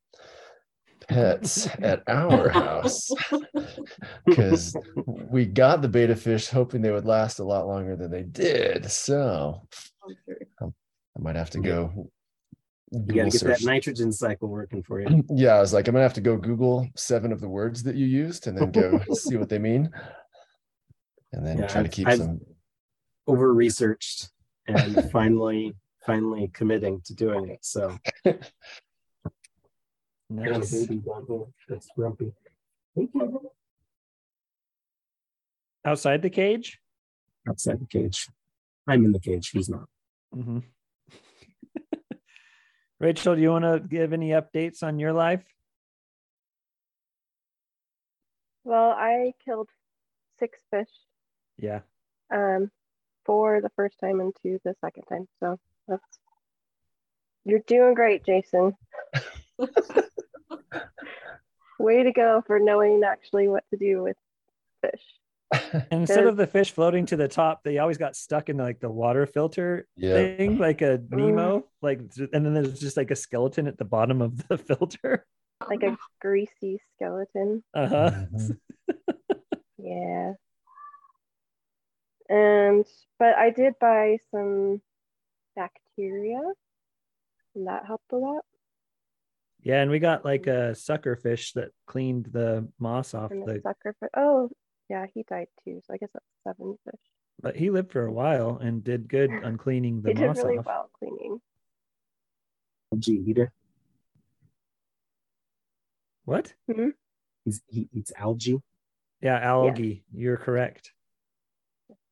pets 1.08 1.67
at 1.82 2.03
our 2.08 2.49
house 2.49 3.10
because 4.25 4.75
we 5.05 5.45
got 5.45 5.82
the 5.82 5.88
betta 5.88 6.15
fish 6.15 6.47
hoping 6.49 6.82
they 6.82 6.91
would 6.91 7.05
last 7.05 7.39
a 7.39 7.43
lot 7.43 7.67
longer 7.67 7.95
than 7.95 8.12
they 8.12 8.23
did. 8.23 8.89
So 8.91 9.67
I 10.62 10.65
might 11.19 11.36
have 11.36 11.49
to 11.51 11.60
go. 11.60 12.10
You 12.91 12.99
Google 12.99 13.25
gotta 13.25 13.38
get 13.38 13.47
that 13.47 13.63
nitrogen 13.63 14.12
cycle 14.12 14.47
working 14.49 14.82
for 14.84 14.99
you. 14.99 15.23
Yeah, 15.30 15.56
I 15.56 15.60
was 15.60 15.73
like, 15.73 15.88
I'm 15.88 15.93
gonna 15.93 16.04
have 16.04 16.13
to 16.15 16.21
go 16.21 16.38
Google 16.38 16.88
seven 16.95 17.32
of 17.32 17.39
the 17.41 17.49
words 17.49 17.84
that 17.84 17.95
you 17.95 18.06
used 18.08 18.47
and 18.47 18.58
then 18.58 18.71
go 18.71 18.99
see 19.13 19.38
what 19.38 19.49
they 19.49 19.60
mean, 19.60 19.89
and 21.32 21.45
then 21.45 21.60
Yeah, 21.60 21.67
try 21.67 21.82
to 21.84 21.88
I've- 21.88 21.89
keep 21.89 22.08
I've- 22.08 22.17
some. 22.21 22.41
Over 23.28 23.54
researched 23.54 24.32
and 24.67 25.12
finally, 25.12 25.75
finally 26.04 26.49
committing 26.52 26.99
to 27.06 27.13
doing 27.13 27.49
it. 27.49 27.60
So 27.63 27.95
nice. 30.32 30.71
baby 30.71 31.02
that's 31.67 31.88
grumpy. 31.95 32.32
Outside 35.86 36.21
the 36.23 36.30
cage? 36.32 36.80
Outside 37.47 37.80
the 37.80 37.86
cage. 37.86 38.28
I'm 38.88 39.06
in 39.06 39.12
the 39.12 39.19
cage. 39.19 39.49
He's 39.52 39.69
not. 39.69 39.86
Mhm. 40.36 40.63
Rachel, 42.99 43.35
do 43.35 43.41
you 43.41 43.49
want 43.49 43.63
to 43.65 43.79
give 43.79 44.12
any 44.13 44.29
updates 44.31 44.83
on 44.83 44.99
your 44.99 45.13
life? 45.13 45.43
Well, 48.63 48.91
I 48.91 49.33
killed 49.43 49.69
six 50.38 50.59
fish, 50.69 50.89
Yeah. 51.57 51.79
um, 52.31 52.69
four 53.25 53.62
the 53.62 53.69
first 53.75 53.99
time 53.99 54.19
and 54.19 54.35
two 54.43 54.59
the 54.63 54.75
second 54.81 55.03
time. 55.03 55.27
So 55.39 55.57
that's 55.88 56.03
you're 57.45 57.59
doing 57.65 57.93
great, 57.95 58.25
Jason. 58.25 58.75
Way 61.79 62.03
to 62.03 62.12
go 62.12 62.43
for 62.45 62.59
knowing 62.59 63.01
actually 63.03 63.47
what 63.47 63.63
to 63.71 63.77
do 63.77 64.03
with 64.03 64.17
fish. 64.81 65.01
And 65.51 65.85
instead 65.91 66.27
of 66.27 66.38
the 66.38 66.47
fish 66.47 66.71
floating 66.71 67.05
to 67.07 67.15
the 67.17 67.27
top, 67.27 67.63
they 67.63 67.77
always 67.79 67.97
got 67.97 68.15
stuck 68.15 68.49
in 68.49 68.57
like 68.57 68.79
the 68.79 68.89
water 68.89 69.25
filter 69.25 69.88
Yeah. 69.95 70.13
thing, 70.13 70.57
like 70.57 70.81
a 70.81 70.99
Nemo, 71.09 71.65
like, 71.81 71.99
and 72.33 72.45
then 72.45 72.53
there's 72.53 72.79
just 72.79 72.97
like 72.97 73.12
a 73.12 73.15
skeleton 73.15 73.67
at 73.67 73.77
the 73.77 73.85
bottom 73.85 74.21
of 74.21 74.47
the 74.47 74.57
filter. 74.69 75.25
Like 75.67 75.83
a 75.83 75.97
greasy 76.21 76.79
skeleton. 76.95 77.63
Uh 77.73 77.88
huh. 77.88 78.12
Mhm. 78.33 78.57
Yeah. 79.81 80.33
And 82.29 82.85
but 83.17 83.35
I 83.35 83.49
did 83.49 83.73
buy 83.79 84.17
some 84.31 84.81
bacteria, 85.55 86.41
and 87.55 87.67
that 87.67 87.85
helped 87.85 88.12
a 88.12 88.17
lot. 88.17 88.43
Yeah, 89.62 89.81
and 89.81 89.91
we 89.91 89.99
got 89.99 90.23
like 90.25 90.47
a 90.47 90.75
sucker 90.75 91.15
fish 91.15 91.53
that 91.53 91.71
cleaned 91.85 92.27
the 92.31 92.67
moss 92.79 93.13
off 93.13 93.31
And 93.31 93.47
the 93.47 93.53
the. 93.55 93.62
sucker 93.62 93.95
fish. 93.99 94.09
Oh, 94.15 94.49
yeah, 94.89 95.06
he 95.13 95.23
died 95.23 95.47
too. 95.63 95.82
So 95.86 95.93
I 95.93 95.97
guess 95.97 96.10
that's 96.13 96.25
seven 96.43 96.78
fish. 96.86 96.99
But 97.41 97.56
he 97.56 97.69
lived 97.69 97.91
for 97.91 98.06
a 98.06 98.12
while 98.12 98.58
and 98.62 98.84
did 98.84 99.08
good 99.08 99.32
on 99.32 99.58
cleaning 99.58 100.02
the 100.02 100.10
he 100.10 100.15
did 100.15 100.36
really 100.38 100.58
off. 100.58 100.65
well 100.65 100.89
cleaning. 100.99 101.39
Algae 102.93 103.23
eater. 103.28 103.54
What? 106.25 106.54
He's, 107.45 107.62
he 107.67 107.88
eats 107.93 108.12
algae. 108.17 108.62
Yeah, 109.21 109.39
algae. 109.39 110.04
You're 110.13 110.38
correct. 110.38 110.91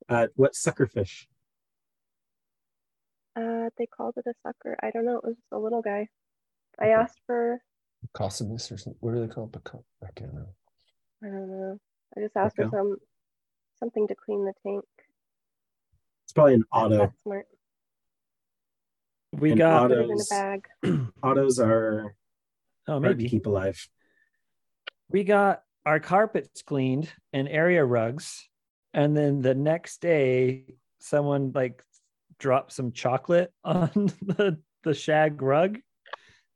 Uh, 0.09 0.27
what 0.35 0.53
suckerfish? 0.53 1.25
Uh, 3.35 3.69
they 3.77 3.85
called 3.85 4.15
it 4.17 4.25
a 4.25 4.33
sucker. 4.43 4.77
I 4.81 4.91
don't 4.91 5.05
know. 5.05 5.17
It 5.17 5.23
was 5.23 5.35
just 5.35 5.51
a 5.51 5.59
little 5.59 5.81
guy. 5.81 6.07
I 6.79 6.89
asked 6.89 7.19
for. 7.27 7.61
Cossinus 8.13 8.71
or 8.71 8.77
something. 8.77 8.97
What 8.99 9.13
do 9.13 9.19
they 9.19 9.27
call 9.27 9.45
it? 9.45 9.51
Pico- 9.51 9.85
I 10.01 10.07
can't 10.15 10.31
remember. 10.31 10.53
I 11.23 11.27
don't 11.27 11.49
know. 11.49 11.79
I 12.15 12.21
just 12.21 12.35
asked 12.37 12.55
for 12.55 12.69
some 12.71 12.97
something 13.79 14.07
to 14.07 14.15
clean 14.15 14.45
the 14.45 14.53
tank. 14.63 14.83
It's 16.25 16.33
probably 16.33 16.55
an 16.55 16.63
auto. 16.71 16.97
That's 16.97 17.21
smart. 17.23 17.47
We 19.33 19.51
And 19.51 19.57
got. 19.59 19.89
Put 19.89 19.91
it 19.97 20.03
in 20.03 20.09
a 20.09 20.13
Autos. 20.13 20.29
bag. 20.29 20.67
Autos 21.23 21.59
are 21.59 22.15
Oh, 22.89 22.93
hard 22.93 23.03
to 23.03 23.09
maybe. 23.09 23.29
keep 23.29 23.45
alive. 23.45 23.87
we 25.09 25.23
got 25.25 25.61
our 25.85 25.99
carpets 25.99 26.61
cleaned 26.61 27.11
and 27.33 27.47
area 27.49 27.83
rugs 27.83 28.47
and 28.93 29.15
then 29.15 29.41
the 29.41 29.53
next 29.55 29.99
day 30.01 30.63
someone 30.99 31.51
like 31.53 31.83
dropped 32.39 32.71
some 32.71 32.91
chocolate 32.93 33.51
on 33.65 33.89
the 34.21 34.57
the 34.83 34.93
shag 34.93 35.41
rug, 35.41 35.79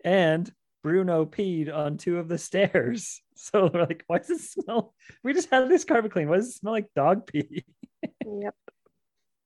and 0.05 0.49
Bruno 0.83 1.25
peed 1.25 1.73
on 1.73 1.97
two 1.97 2.17
of 2.17 2.27
the 2.27 2.37
stairs. 2.37 3.21
So 3.43 3.71
we're 3.73 3.81
like, 3.81 4.03
why 4.05 4.19
does 4.19 4.29
it 4.29 4.39
smell? 4.39 4.93
We 5.23 5.33
just 5.33 5.49
had 5.49 5.67
this 5.67 5.83
carpet 5.83 6.11
clean. 6.11 6.29
Why 6.29 6.35
does 6.35 6.49
it 6.49 6.53
smell 6.53 6.73
like 6.73 6.93
dog 6.95 7.25
pee? 7.25 7.65
Yep. 8.23 8.55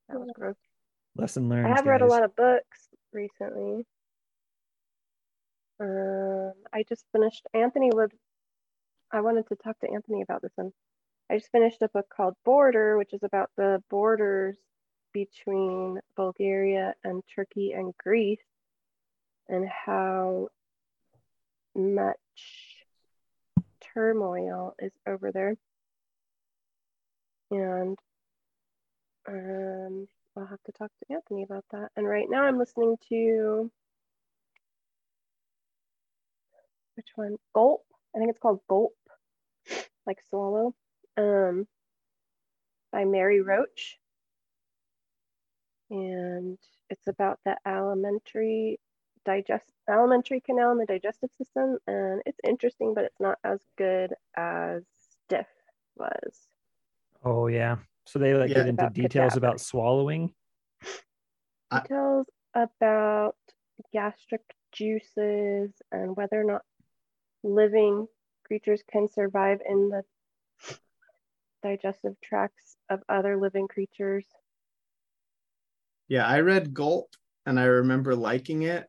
That 0.10 0.20
was 0.20 0.30
gross. 0.36 0.56
Lesson 1.16 1.48
learned. 1.48 1.68
I 1.68 1.78
have 1.78 1.86
read 1.86 2.02
a 2.02 2.06
lot 2.06 2.24
of 2.24 2.36
books 2.36 2.90
recently. 3.14 3.86
Um, 5.80 6.52
I 6.74 6.84
just 6.90 7.06
finished. 7.14 7.48
Anthony 7.54 7.90
would. 7.94 8.12
I 9.14 9.22
wanted 9.22 9.48
to 9.48 9.56
talk 9.56 9.80
to 9.80 9.90
Anthony 9.90 10.22
about 10.22 10.42
this 10.42 10.52
one. 10.56 10.74
I 11.30 11.38
just 11.38 11.52
finished 11.52 11.82
a 11.82 11.88
book 11.88 12.08
called 12.14 12.36
Border, 12.44 12.98
which 12.98 13.14
is 13.14 13.24
about 13.24 13.50
the 13.56 13.82
borders 13.90 14.58
between 15.14 16.00
Bulgaria 16.18 16.96
and 17.06 17.24
Turkey 17.34 17.72
and 17.72 17.94
Greece, 17.98 18.44
and 19.48 19.66
how 19.68 20.50
much 21.76 22.18
turmoil 23.94 24.76
is 24.80 24.92
over 25.08 25.32
there. 25.32 25.56
And 27.52 27.98
um, 29.28 30.08
I'll 30.38 30.46
have 30.46 30.64
to 30.66 30.72
talk 30.72 30.92
to 31.00 31.14
Anthony 31.14 31.44
about 31.44 31.66
that. 31.72 31.90
And 31.96 32.08
right 32.08 32.28
now 32.30 32.44
I'm 32.44 32.58
listening 32.58 32.98
to 33.10 33.72
which 36.96 37.08
one? 37.16 37.38
Gulp. 37.54 37.84
I 38.16 38.20
think 38.20 38.30
it's 38.30 38.40
called 38.40 38.62
Gulp, 38.70 38.94
like 40.06 40.20
swallow. 40.30 40.74
Um, 41.18 41.68
by 42.96 43.04
Mary 43.04 43.42
Roach. 43.42 44.00
And 45.90 46.58
it's 46.90 47.08
about 47.08 47.40
the 47.46 47.58
alimentary 47.66 48.80
digest 49.26 49.72
alimentary 49.90 50.40
canal 50.40 50.72
and 50.72 50.80
the 50.80 50.86
digestive 50.86 51.32
system. 51.38 51.78
And 51.88 52.22
it's 52.26 52.40
interesting, 52.48 52.94
but 52.94 53.06
it's 53.06 53.20
not 53.20 53.38
as 53.44 53.60
good 53.78 54.14
as 54.36 54.84
Stiff 55.28 55.48
was. 55.96 56.48
Oh 57.24 57.48
yeah. 57.48 57.78
So 58.06 58.20
they 58.20 58.34
like 58.34 58.50
Yeah. 58.50 58.58
get 58.58 58.68
into 58.68 58.84
About 58.84 58.94
details 58.94 59.34
cadaver. 59.34 59.46
about 59.48 59.62
swallowing. 59.62 60.34
I- 61.72 61.82
details 61.82 62.28
about 62.54 63.36
gastric 63.92 64.44
juices 64.72 65.72
and 65.92 66.16
whether 66.16 66.40
or 66.40 66.44
not 66.44 66.62
living 67.44 68.08
creatures 68.46 68.84
can 68.92 69.08
survive 69.08 69.62
in 69.68 69.90
the 69.90 70.04
digestive 71.64 72.16
tracts 72.22 72.78
of 72.90 73.02
other 73.10 73.38
living 73.38 73.68
creatures. 73.68 74.26
Yeah, 76.08 76.28
I 76.28 76.42
read 76.42 76.74
Gulp 76.74 77.10
and 77.48 77.60
I 77.60 77.64
remember 77.64 78.16
liking 78.16 78.62
it, 78.62 78.88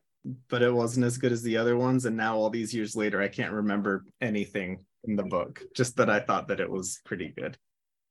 but 0.49 0.61
it 0.61 0.73
wasn't 0.73 1.05
as 1.05 1.17
good 1.17 1.31
as 1.31 1.41
the 1.41 1.57
other 1.57 1.77
ones. 1.77 2.05
And 2.05 2.17
now, 2.17 2.35
all 2.37 2.49
these 2.49 2.73
years 2.73 2.95
later, 2.95 3.21
I 3.21 3.27
can't 3.27 3.53
remember 3.53 4.05
anything 4.21 4.85
in 5.05 5.15
the 5.15 5.23
book, 5.23 5.61
just 5.75 5.95
that 5.97 6.09
I 6.09 6.19
thought 6.19 6.47
that 6.49 6.59
it 6.59 6.69
was 6.69 6.99
pretty 7.05 7.29
good. 7.29 7.57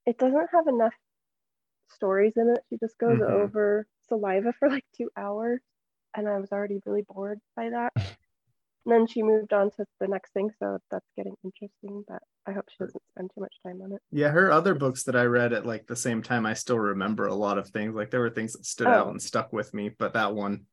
It 0.06 0.18
doesn't 0.18 0.48
have 0.52 0.66
enough 0.68 0.94
stories 1.88 2.34
in 2.36 2.50
it. 2.50 2.60
She 2.70 2.76
just 2.78 2.98
goes 2.98 3.18
Mhm. 3.18 3.28
over 3.30 3.86
saliva 4.08 4.52
for 4.58 4.68
like 4.70 4.84
two 4.96 5.10
hours, 5.16 5.60
and 6.14 6.28
I 6.28 6.38
was 6.38 6.52
already 6.52 6.80
really 6.86 7.02
bored 7.02 7.40
by 7.54 7.70
that. 7.70 7.92
And 8.86 8.92
then 8.94 9.06
she 9.08 9.20
moved 9.20 9.52
on 9.52 9.72
to 9.72 9.84
the 9.98 10.06
next 10.06 10.32
thing, 10.32 10.48
so 10.60 10.78
that's 10.92 11.10
getting 11.16 11.34
interesting. 11.42 12.04
But 12.06 12.22
I 12.46 12.52
hope 12.52 12.66
she 12.70 12.76
doesn't 12.78 13.02
spend 13.10 13.32
too 13.34 13.40
much 13.40 13.56
time 13.64 13.82
on 13.82 13.90
it. 13.92 14.00
Yeah, 14.12 14.28
her 14.28 14.52
other 14.52 14.76
books 14.76 15.02
that 15.02 15.16
I 15.16 15.24
read 15.24 15.52
at 15.52 15.66
like 15.66 15.88
the 15.88 15.96
same 15.96 16.22
time, 16.22 16.46
I 16.46 16.54
still 16.54 16.78
remember 16.78 17.26
a 17.26 17.34
lot 17.34 17.58
of 17.58 17.68
things. 17.70 17.96
Like 17.96 18.12
there 18.12 18.20
were 18.20 18.30
things 18.30 18.52
that 18.52 18.64
stood 18.64 18.86
out 18.86 19.08
Oh. 19.08 19.10
and 19.10 19.20
stuck 19.20 19.52
with 19.52 19.74
me, 19.74 19.88
but 19.88 20.12
that 20.12 20.32
one, 20.36 20.66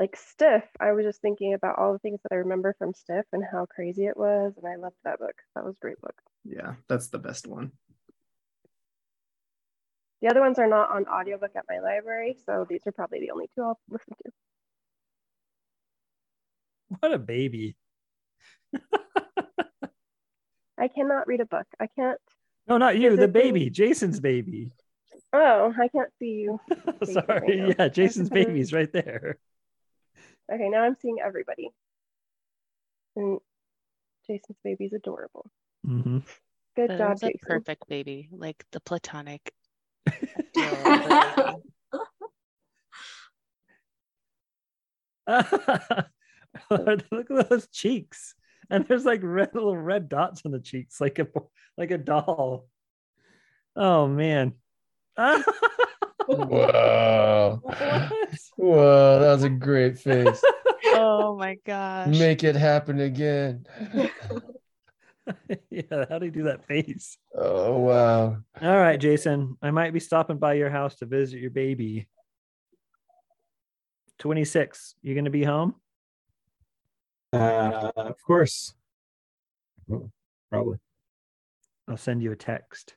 like 0.00 0.16
Stiff, 0.16 0.64
I 0.80 0.92
was 0.92 1.04
just 1.04 1.20
thinking 1.20 1.52
about 1.54 1.78
all 1.78 1.92
the 1.92 1.98
things 1.98 2.20
that 2.22 2.32
I 2.34 2.38
remember 2.38 2.74
from 2.78 2.94
Stiff 2.94 3.26
and 3.34 3.44
how 3.52 3.66
crazy 3.66 4.06
it 4.06 4.16
was, 4.16 4.54
and 4.56 4.66
I 4.66 4.76
loved 4.76 4.96
that 5.04 5.18
book. 5.20 5.34
That 5.54 5.64
was 5.64 5.76
a 5.76 5.80
great 5.80 6.00
book. 6.00 6.14
yeah, 6.44 6.74
that's 6.88 7.08
the 7.08 7.18
best 7.18 7.46
one. 7.46 7.72
The 10.22 10.28
other 10.28 10.40
ones 10.40 10.58
are 10.58 10.66
not 10.66 10.90
on 10.90 11.06
audiobook 11.06 11.50
at 11.54 11.64
my 11.68 11.80
library, 11.80 12.36
so 12.46 12.66
these 12.68 12.80
are 12.86 12.92
probably 12.92 13.20
the 13.20 13.30
only 13.30 13.48
two 13.54 13.62
I'll 13.62 13.78
listen 13.90 14.14
to. 14.24 14.32
What 16.98 17.12
a 17.14 17.18
baby. 17.18 17.76
I 20.78 20.88
cannot 20.88 21.26
read 21.28 21.40
a 21.40 21.46
book. 21.46 21.66
I 21.78 21.88
can't. 21.94 22.18
No, 22.66 22.78
not 22.78 22.96
you, 22.98 23.10
the 23.10 23.28
Physically- 23.28 23.42
baby, 23.42 23.70
Jason's 23.70 24.18
baby. 24.18 24.72
Oh, 25.32 25.72
I 25.78 25.88
can't 25.88 26.10
see 26.18 26.46
you. 26.46 26.58
Jason 27.04 27.14
right 27.16 27.26
Sorry. 27.26 27.74
Yeah, 27.78 27.88
Jason's 27.88 28.30
baby's 28.40 28.72
right 28.72 28.92
there. 28.92 29.38
Okay, 30.52 30.68
now 30.68 30.82
I'm 30.82 30.96
seeing 31.00 31.18
everybody. 31.24 31.70
And 33.16 33.38
Jason's 34.26 34.58
baby's 34.64 34.92
adorable. 34.92 35.50
hmm 35.84 36.18
Good 36.76 36.90
That 36.90 36.98
job, 36.98 37.14
is 37.16 37.22
a 37.22 37.26
Jason. 37.28 37.38
perfect 37.42 37.88
baby, 37.88 38.28
like 38.32 38.64
the 38.72 38.80
platonic. 38.80 39.52
ideal 40.08 40.82
of 40.84 41.06
a 41.06 41.24
baby. 41.36 41.62
Look 47.10 47.30
at 47.30 47.48
those 47.48 47.68
cheeks. 47.68 48.34
And 48.70 48.86
there's 48.86 49.04
like 49.04 49.20
red 49.22 49.50
little 49.54 49.76
red 49.76 50.08
dots 50.08 50.42
on 50.44 50.52
the 50.52 50.60
cheeks, 50.60 51.00
like 51.00 51.18
a 51.18 51.26
like 51.76 51.90
a 51.90 51.98
doll. 51.98 52.68
Oh 53.76 54.06
man. 54.06 54.54
Whoa. 56.36 57.60
What? 57.80 58.12
Whoa, 58.56 59.20
that 59.20 59.32
was 59.32 59.42
a 59.42 59.48
great 59.48 59.98
face. 59.98 60.42
oh 60.86 61.36
my 61.36 61.56
gosh. 61.64 62.08
Make 62.08 62.44
it 62.44 62.54
happen 62.54 63.00
again. 63.00 63.66
yeah, 65.70 66.04
how 66.08 66.18
do 66.18 66.26
you 66.26 66.30
do 66.30 66.44
that 66.44 66.66
face? 66.66 67.18
Oh 67.34 67.78
wow. 67.78 68.36
All 68.60 68.78
right, 68.78 69.00
Jason. 69.00 69.56
I 69.62 69.70
might 69.70 69.92
be 69.92 70.00
stopping 70.00 70.38
by 70.38 70.54
your 70.54 70.70
house 70.70 70.96
to 70.96 71.06
visit 71.06 71.40
your 71.40 71.50
baby. 71.50 72.06
26. 74.18 74.94
You 75.02 75.14
gonna 75.14 75.30
be 75.30 75.44
home? 75.44 75.74
Uh, 77.32 77.92
of 77.96 78.16
course. 78.26 78.74
Probably. 80.50 80.78
I'll 81.88 81.96
send 81.96 82.22
you 82.22 82.32
a 82.32 82.36
text. 82.36 82.94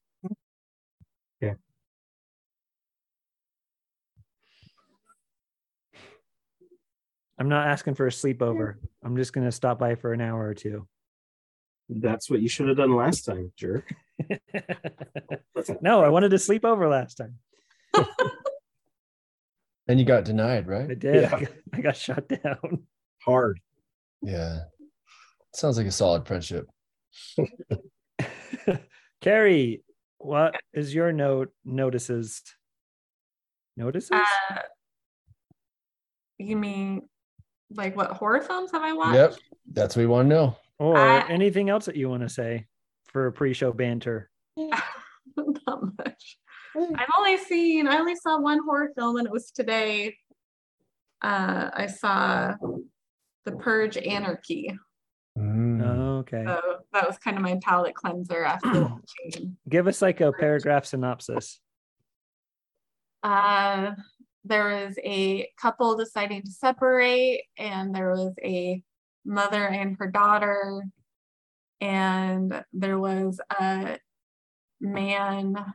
Okay. 1.42 1.56
I'm 7.40 7.50
not 7.50 7.68
asking 7.68 7.96
for 7.96 8.08
a 8.08 8.12
sleepover. 8.12 8.76
I'm 9.04 9.18
just 9.18 9.34
gonna 9.34 9.52
stop 9.52 9.80
by 9.80 9.96
for 9.96 10.14
an 10.14 10.22
hour 10.22 10.46
or 10.46 10.54
two. 10.54 10.88
That's 11.90 12.30
what 12.30 12.42
you 12.42 12.48
should 12.48 12.68
have 12.68 12.78
done 12.78 12.96
last 12.96 13.26
time, 13.26 13.52
jerk. 13.58 13.94
no, 15.82 16.04
I 16.04 16.10
wanted 16.10 16.30
to 16.30 16.40
sleep 16.40 16.64
over 16.64 16.88
last 16.88 17.16
time. 17.16 17.40
And 19.88 20.00
you 20.00 20.06
got 20.06 20.24
denied, 20.26 20.66
I 20.66 20.72
right? 20.72 21.00
did. 21.00 21.24
Yeah. 21.24 21.30
I, 21.36 21.40
got, 21.40 21.52
I 21.74 21.82
got 21.82 21.98
shut 21.98 22.30
down. 22.30 22.84
Hard. 23.24 23.60
Yeah. 24.22 24.60
Sounds 25.54 25.78
like 25.78 25.88
a 25.88 25.92
solid 25.92 26.26
friendship. 26.26 26.68
Carrie, 29.22 29.84
what 30.18 30.56
is 30.74 30.96
your 30.96 31.12
note 31.12 31.52
notices? 31.66 32.42
Notices? 33.76 34.12
Uh, 34.12 34.60
you 36.38 36.56
mean 36.56 37.08
like 37.76 37.96
what 37.96 38.12
horror 38.12 38.42
films 38.42 38.72
have 38.72 38.82
I 38.82 38.94
watched? 38.94 39.16
Yep. 39.16 39.36
That's 39.74 39.96
what 39.96 40.02
we 40.02 40.08
want 40.08 40.30
to 40.30 40.36
know. 40.36 40.58
or 40.80 40.98
I- 40.98 41.28
anything 41.30 41.70
else 41.70 41.86
that 41.86 41.96
you 41.96 42.10
want 42.10 42.24
to 42.24 42.30
say 42.30 42.68
for 43.08 43.28
a 43.28 43.32
pre-show 43.32 43.72
banter? 43.74 44.30
Not 44.58 44.78
much. 45.98 46.38
I've 46.76 47.10
only 47.18 47.38
seen, 47.38 47.88
I 47.88 47.98
only 48.00 48.16
saw 48.16 48.40
one 48.40 48.60
horror 48.66 48.92
film 48.98 49.18
and 49.18 49.28
it 49.28 49.32
was 49.32 49.52
today. 49.52 50.16
Uh, 51.22 51.70
I 51.74 51.88
saw 51.88 52.54
The 53.46 53.52
Purge 53.54 53.96
Anarchy. 53.98 54.76
Mm. 55.38 55.82
Oh, 55.84 56.18
okay. 56.20 56.44
So 56.46 56.60
that 56.94 57.08
was 57.08 57.18
kind 57.18 57.38
of 57.38 57.44
my 57.44 57.60
palate 57.64 57.96
cleanser 57.96 58.44
after 58.44 58.82
watching. 58.82 59.58
Give 59.70 59.88
us 59.88 60.02
like 60.02 60.22
a 60.22 60.32
paragraph 60.32 60.86
synopsis. 60.86 61.60
Uh, 63.24 63.92
there 64.46 64.86
was 64.86 64.98
a 65.04 65.48
couple 65.60 65.96
deciding 65.96 66.44
to 66.44 66.52
separate, 66.52 67.44
and 67.58 67.96
there 67.96 68.12
was 68.12 68.34
a 68.44 68.82
mother 69.26 69.66
and 69.68 69.96
her 70.00 70.12
daughter, 70.12 70.84
and 71.80 72.64
there 72.74 73.00
was 73.00 73.40
a 73.60 73.98
man. 74.82 75.74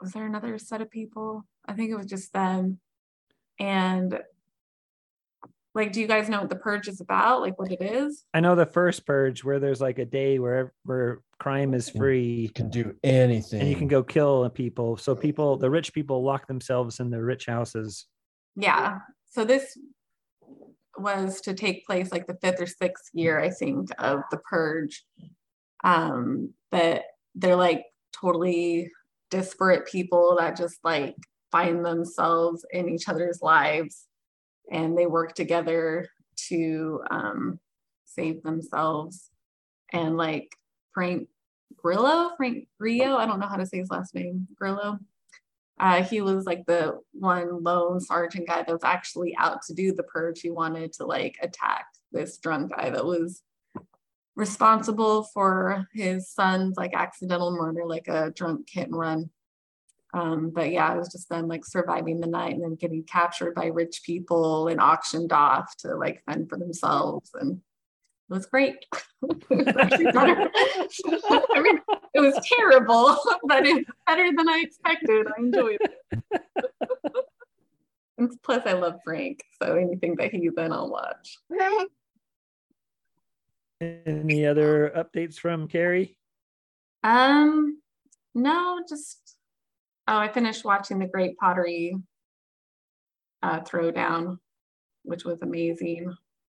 Was 0.00 0.12
there 0.12 0.26
another 0.26 0.58
set 0.58 0.80
of 0.80 0.90
people? 0.90 1.46
I 1.66 1.74
think 1.74 1.90
it 1.90 1.96
was 1.96 2.06
just 2.06 2.32
them. 2.32 2.80
And 3.58 4.20
like, 5.74 5.92
do 5.92 6.00
you 6.00 6.06
guys 6.06 6.28
know 6.28 6.40
what 6.40 6.50
the 6.50 6.56
purge 6.56 6.88
is 6.88 7.00
about? 7.00 7.40
Like, 7.40 7.58
what 7.58 7.72
it 7.72 7.80
is? 7.80 8.24
I 8.34 8.40
know 8.40 8.54
the 8.54 8.66
first 8.66 9.06
purge 9.06 9.42
where 9.44 9.58
there's 9.58 9.80
like 9.80 9.98
a 9.98 10.04
day 10.04 10.38
where 10.38 10.72
where 10.84 11.20
crime 11.42 11.74
is 11.74 11.90
free 11.90 12.22
You 12.22 12.50
can 12.50 12.70
do 12.70 12.94
anything. 13.02 13.60
and 13.60 13.68
you 13.68 13.74
can 13.74 13.88
go 13.88 14.02
kill 14.02 14.48
people. 14.50 14.96
So 14.96 15.16
people, 15.16 15.56
the 15.56 15.70
rich 15.70 15.92
people 15.92 16.22
lock 16.22 16.46
themselves 16.46 17.00
in 17.00 17.10
their 17.10 17.24
rich 17.24 17.46
houses. 17.46 18.06
Yeah. 18.54 18.98
so 19.28 19.44
this 19.44 19.76
was 20.98 21.40
to 21.40 21.54
take 21.54 21.86
place 21.86 22.12
like 22.12 22.26
the 22.26 22.36
fifth 22.42 22.60
or 22.60 22.66
sixth 22.66 23.10
year, 23.12 23.40
I 23.40 23.50
think, 23.50 23.88
of 23.98 24.20
the 24.30 24.36
purge. 24.36 25.04
Um, 25.82 26.52
but 26.70 27.02
they're 27.34 27.56
like 27.56 27.86
totally 28.12 28.88
disparate 29.30 29.86
people 29.86 30.36
that 30.38 30.56
just 30.56 30.78
like 30.84 31.16
find 31.50 31.84
themselves 31.84 32.64
in 32.70 32.88
each 32.88 33.08
other's 33.08 33.40
lives 33.42 34.06
and 34.70 34.96
they 34.96 35.06
work 35.06 35.34
together 35.34 36.06
to 36.48 37.02
um, 37.10 37.58
save 38.04 38.42
themselves. 38.42 39.30
And 39.92 40.16
like 40.16 40.48
Frank 40.94 41.28
Grillo, 41.76 42.30
Frank 42.36 42.68
Grillo, 42.78 43.16
I 43.16 43.26
don't 43.26 43.40
know 43.40 43.46
how 43.46 43.56
to 43.56 43.66
say 43.66 43.78
his 43.78 43.90
last 43.90 44.14
name, 44.14 44.46
Grillo. 44.54 44.98
Uh, 45.80 46.02
he 46.02 46.20
was 46.20 46.44
like 46.44 46.64
the 46.66 46.98
one 47.12 47.62
lone 47.62 48.00
sergeant 48.00 48.46
guy 48.46 48.62
that 48.62 48.68
was 48.68 48.84
actually 48.84 49.34
out 49.36 49.62
to 49.62 49.74
do 49.74 49.92
the 49.92 50.02
purge. 50.04 50.40
He 50.40 50.50
wanted 50.50 50.92
to 50.94 51.06
like 51.06 51.36
attack 51.42 51.86
this 52.12 52.38
drunk 52.38 52.72
guy 52.76 52.90
that 52.90 53.04
was 53.04 53.42
responsible 54.36 55.24
for 55.24 55.88
his 55.92 56.30
son's 56.30 56.76
like 56.76 56.94
accidental 56.94 57.50
murder, 57.50 57.84
like 57.84 58.08
a 58.08 58.30
drunk 58.30 58.68
hit 58.70 58.88
and 58.88 58.96
run. 58.96 59.30
Um, 60.14 60.50
but 60.54 60.70
yeah, 60.70 60.92
it 60.94 60.98
was 60.98 61.10
just 61.10 61.28
them 61.28 61.48
like 61.48 61.64
surviving 61.64 62.20
the 62.20 62.26
night 62.26 62.54
and 62.54 62.62
then 62.62 62.74
getting 62.74 63.02
captured 63.02 63.54
by 63.54 63.66
rich 63.66 64.02
people 64.04 64.68
and 64.68 64.80
auctioned 64.80 65.32
off 65.32 65.74
to 65.78 65.96
like 65.96 66.22
fend 66.26 66.50
for 66.50 66.58
themselves. 66.58 67.30
And 67.34 67.60
it 68.32 68.36
was 68.36 68.46
great. 68.46 68.86
I 69.22 69.28
mean, 71.60 71.80
it 72.14 72.20
was 72.20 72.50
terrible, 72.58 73.18
but 73.44 73.66
it's 73.66 73.90
better 74.06 74.30
than 74.34 74.48
I 74.48 74.62
expected. 74.64 75.26
I 75.26 75.40
enjoyed 75.40 75.78
it. 75.80 76.22
and 78.18 78.30
plus, 78.42 78.62
I 78.64 78.72
love 78.72 79.00
Frank, 79.04 79.42
so 79.62 79.74
anything 79.76 80.16
that 80.16 80.32
he's 80.32 80.54
in, 80.56 80.72
I'll 80.72 80.90
watch. 80.90 81.38
Any 83.82 84.46
other 84.46 84.92
updates 84.96 85.34
from 85.34 85.68
Carrie? 85.68 86.16
Um, 87.02 87.82
no, 88.34 88.80
just 88.88 89.36
oh, 90.08 90.16
I 90.16 90.32
finished 90.32 90.64
watching 90.64 91.00
the 91.00 91.06
Great 91.06 91.36
Pottery 91.36 91.98
uh, 93.42 93.60
Throwdown, 93.60 94.38
which 95.02 95.26
was 95.26 95.42
amazing, 95.42 96.14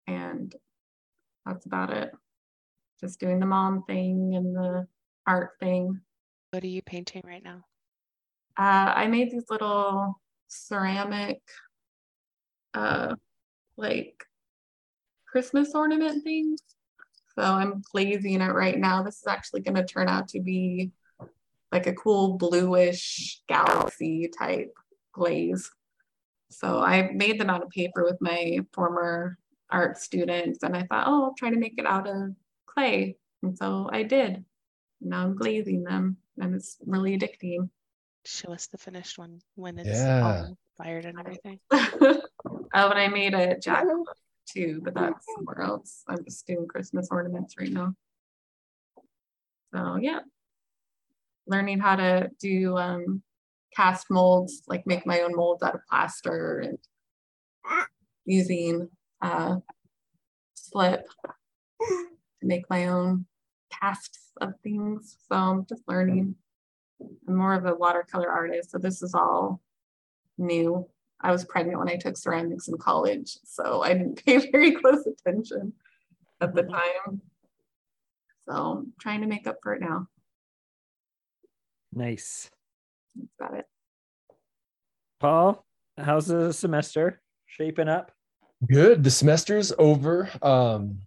and 0.05 0.53
that's 1.45 1.65
about 1.65 1.91
it. 1.91 2.11
Just 2.99 3.19
doing 3.19 3.39
the 3.39 3.45
mom 3.45 3.83
thing 3.83 4.33
and 4.35 4.55
the 4.55 4.87
art 5.27 5.51
thing. 5.59 5.99
What 6.51 6.63
are 6.63 6.67
you 6.67 6.81
painting 6.81 7.23
right 7.25 7.43
now? 7.43 7.63
Uh, 8.57 8.93
I 8.95 9.07
made 9.07 9.31
these 9.31 9.49
little 9.49 10.19
ceramic, 10.47 11.41
uh, 12.73 13.15
like 13.77 14.23
Christmas 15.25 15.73
ornament 15.73 16.23
things. 16.23 16.61
So 17.35 17.41
I'm 17.41 17.81
glazing 17.91 18.41
it 18.41 18.51
right 18.51 18.77
now. 18.77 19.01
This 19.01 19.17
is 19.17 19.27
actually 19.27 19.61
going 19.61 19.75
to 19.75 19.85
turn 19.85 20.07
out 20.07 20.27
to 20.29 20.39
be 20.39 20.91
like 21.71 21.87
a 21.87 21.93
cool 21.93 22.37
bluish 22.37 23.41
galaxy 23.47 24.29
type 24.37 24.71
glaze. 25.11 25.71
So 26.51 26.79
I 26.79 27.09
made 27.11 27.39
them 27.39 27.49
out 27.49 27.63
of 27.63 27.69
paper 27.71 28.03
with 28.03 28.17
my 28.21 28.59
former 28.73 29.39
art 29.73 29.97
students 29.97 30.63
and 30.63 30.77
I 30.77 30.83
thought, 30.83 31.07
oh, 31.07 31.23
I'll 31.25 31.35
try 31.37 31.49
to 31.49 31.57
make 31.57 31.73
it 31.77 31.85
out 31.85 32.07
of 32.07 32.35
clay. 32.67 33.17
And 33.41 33.57
so 33.57 33.89
I 33.91 34.03
did. 34.03 34.45
Now 35.01 35.23
I'm 35.23 35.35
glazing 35.35 35.83
them 35.83 36.17
and 36.39 36.55
it's 36.55 36.77
really 36.85 37.17
addicting. 37.17 37.69
Show 38.25 38.53
us 38.53 38.67
the 38.67 38.77
finished 38.77 39.17
one 39.17 39.41
when 39.55 39.77
it's 39.79 39.89
Yeah. 39.89 40.23
all 40.23 40.57
fired 40.77 41.05
and 41.05 41.19
everything. 41.19 41.59
oh, 41.71 42.21
and 42.73 42.99
I 42.99 43.07
made 43.09 43.33
a 43.33 43.57
jack 43.59 43.85
too, 44.47 44.79
but 44.83 44.93
that's 44.93 45.25
somewhere 45.35 45.61
else. 45.61 46.03
I'm 46.07 46.23
just 46.23 46.47
doing 46.47 46.67
Christmas 46.67 47.09
ornaments 47.11 47.55
right 47.59 47.71
now. 47.71 47.95
So 49.73 49.97
yeah, 49.99 50.19
learning 51.47 51.79
how 51.79 51.95
to 51.95 52.29
do 52.39 52.77
um, 52.77 53.23
cast 53.75 54.09
molds, 54.09 54.61
like 54.67 54.85
make 54.85 55.05
my 55.05 55.21
own 55.21 55.35
molds 55.35 55.63
out 55.63 55.75
of 55.75 55.81
plaster 55.89 56.59
and 56.59 56.77
using 58.25 58.87
uh, 59.23 59.57
slip 60.53 61.07
to 61.81 62.05
make 62.41 62.69
my 62.69 62.87
own 62.87 63.25
casts 63.71 64.31
of 64.41 64.53
things. 64.61 65.17
So 65.27 65.35
I'm 65.35 65.65
just 65.65 65.83
learning. 65.87 66.35
I'm 67.27 67.35
more 67.35 67.53
of 67.53 67.65
a 67.65 67.73
watercolor 67.73 68.29
artist, 68.29 68.71
so 68.71 68.77
this 68.77 69.01
is 69.01 69.13
all 69.13 69.61
new. 70.37 70.87
I 71.21 71.31
was 71.31 71.45
pregnant 71.45 71.79
when 71.79 71.89
I 71.89 71.95
took 71.95 72.17
ceramics 72.17 72.67
in 72.67 72.77
college, 72.77 73.37
so 73.45 73.81
I 73.81 73.93
didn't 73.93 74.23
pay 74.25 74.49
very 74.51 74.73
close 74.73 75.05
attention 75.05 75.73
at 76.41 76.53
the 76.53 76.63
time. 76.63 77.21
So 78.45 78.53
I'm 78.53 78.93
trying 78.99 79.21
to 79.21 79.27
make 79.27 79.47
up 79.47 79.57
for 79.63 79.73
it 79.73 79.81
now. 79.81 80.07
Nice. 81.93 82.49
That's 83.15 83.29
about 83.39 83.59
it. 83.59 83.65
Paul, 85.19 85.65
how's 85.97 86.27
the 86.27 86.51
semester 86.51 87.21
shaping 87.45 87.87
up? 87.87 88.11
Good. 88.67 89.03
The 89.03 89.09
semester's 89.09 89.73
over. 89.77 90.29
Um, 90.41 90.99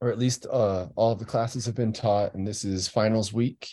or 0.00 0.10
at 0.10 0.18
least 0.18 0.46
uh, 0.50 0.86
all 0.94 1.12
of 1.12 1.18
the 1.18 1.24
classes 1.24 1.66
have 1.66 1.74
been 1.74 1.92
taught, 1.92 2.34
and 2.34 2.46
this 2.46 2.64
is 2.64 2.86
finals 2.86 3.32
week 3.32 3.68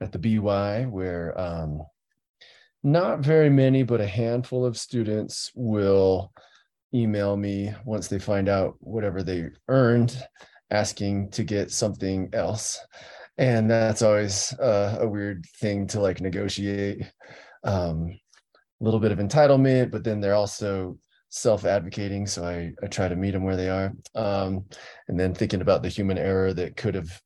at 0.00 0.12
the 0.12 0.18
BY, 0.18 0.86
where 0.86 1.38
um, 1.40 1.82
not 2.82 3.20
very 3.20 3.48
many, 3.48 3.82
but 3.82 4.00
a 4.00 4.06
handful 4.06 4.64
of 4.64 4.76
students 4.76 5.52
will 5.54 6.32
email 6.92 7.36
me 7.36 7.72
once 7.84 8.08
they 8.08 8.18
find 8.18 8.48
out 8.48 8.74
whatever 8.80 9.22
they 9.22 9.46
earned, 9.68 10.20
asking 10.70 11.30
to 11.30 11.44
get 11.44 11.70
something 11.70 12.28
else. 12.32 12.78
And 13.38 13.70
that's 13.70 14.02
always 14.02 14.52
uh, 14.54 14.98
a 15.00 15.08
weird 15.08 15.46
thing 15.60 15.86
to 15.88 16.00
like 16.00 16.20
negotiate. 16.20 17.10
Um, 17.62 18.18
a 18.80 18.84
little 18.84 19.00
bit 19.00 19.12
of 19.12 19.18
entitlement, 19.18 19.90
but 19.90 20.04
then 20.04 20.20
they're 20.20 20.34
also 20.34 20.98
self-advocating 21.36 22.26
so 22.26 22.44
I, 22.44 22.72
I 22.82 22.86
try 22.86 23.08
to 23.08 23.16
meet 23.16 23.32
them 23.32 23.44
where 23.44 23.56
they 23.56 23.68
are. 23.68 23.92
Um, 24.14 24.64
and 25.08 25.18
then 25.20 25.34
thinking 25.34 25.60
about 25.60 25.82
the 25.82 25.88
human 25.88 26.18
error 26.18 26.52
that 26.54 26.76
could 26.76 26.94
have 26.94 27.20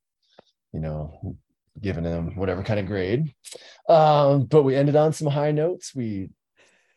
you 0.73 0.79
know 0.79 1.37
given 1.79 2.03
them 2.03 2.35
whatever 2.35 2.63
kind 2.63 2.79
of 2.79 2.85
grade. 2.85 3.33
Um, 3.87 4.45
but 4.45 4.63
we 4.63 4.75
ended 4.75 4.95
on 4.95 5.13
some 5.13 5.27
high 5.27 5.51
notes. 5.51 5.95
We 5.95 6.29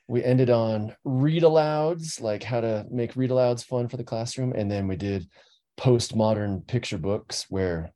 we 0.06 0.22
ended 0.22 0.50
on 0.50 0.94
read 1.04 1.42
alouds 1.42 2.20
like 2.20 2.42
how 2.42 2.60
to 2.60 2.84
make 2.90 3.16
read 3.16 3.30
alouds 3.30 3.64
fun 3.64 3.88
for 3.88 3.96
the 3.96 4.04
classroom. 4.04 4.52
And 4.52 4.70
then 4.70 4.86
we 4.86 4.96
did 4.96 5.28
postmodern 5.78 6.66
picture 6.66 6.98
books 6.98 7.46
where 7.48 7.92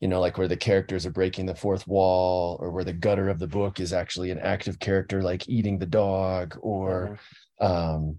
you 0.00 0.08
know 0.08 0.20
like 0.20 0.38
where 0.38 0.48
the 0.48 0.56
characters 0.56 1.06
are 1.06 1.10
breaking 1.10 1.46
the 1.46 1.54
fourth 1.54 1.86
wall 1.86 2.58
or 2.60 2.70
where 2.70 2.84
the 2.84 2.92
gutter 2.92 3.28
of 3.28 3.38
the 3.38 3.46
book 3.46 3.80
is 3.80 3.92
actually 3.92 4.30
an 4.30 4.40
active 4.40 4.78
character 4.78 5.22
like 5.22 5.48
eating 5.48 5.78
the 5.78 5.86
dog 5.86 6.58
or 6.62 7.18
um 7.60 8.18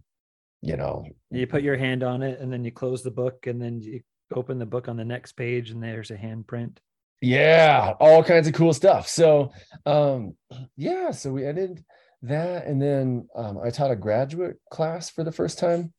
you 0.62 0.78
know 0.78 1.06
You 1.32 1.48
put 1.48 1.64
your 1.64 1.78
hand 1.78 2.04
on 2.04 2.24
it 2.24 2.40
and 2.40 2.52
then 2.52 2.64
you 2.64 2.72
close 2.72 3.04
the 3.04 3.12
book 3.12 3.48
and 3.48 3.62
then 3.62 3.82
you 3.82 4.02
open 4.34 4.58
the 4.58 4.66
book 4.66 4.88
on 4.88 4.98
the 4.98 5.06
next 5.06 5.34
page 5.34 5.70
and 5.70 5.82
there's 5.84 6.12
a 6.12 6.18
handprint. 6.18 6.78
yeah 7.22 7.94
all 8.00 8.24
kinds 8.24 8.48
of 8.48 8.54
cool 8.54 8.74
stuff. 8.74 9.08
So 9.08 9.52
um 9.86 10.36
yeah 10.76 11.12
so 11.12 11.32
we 11.32 11.46
ended 11.46 11.84
that 12.22 12.66
and 12.66 12.82
then 12.82 13.28
um, 13.36 13.60
i 13.64 13.70
taught 13.70 13.92
a 13.92 13.96
graduate 13.96 14.58
class 14.72 15.10
for 15.12 15.24
the 15.24 15.32
first 15.32 15.60
time 15.60 15.94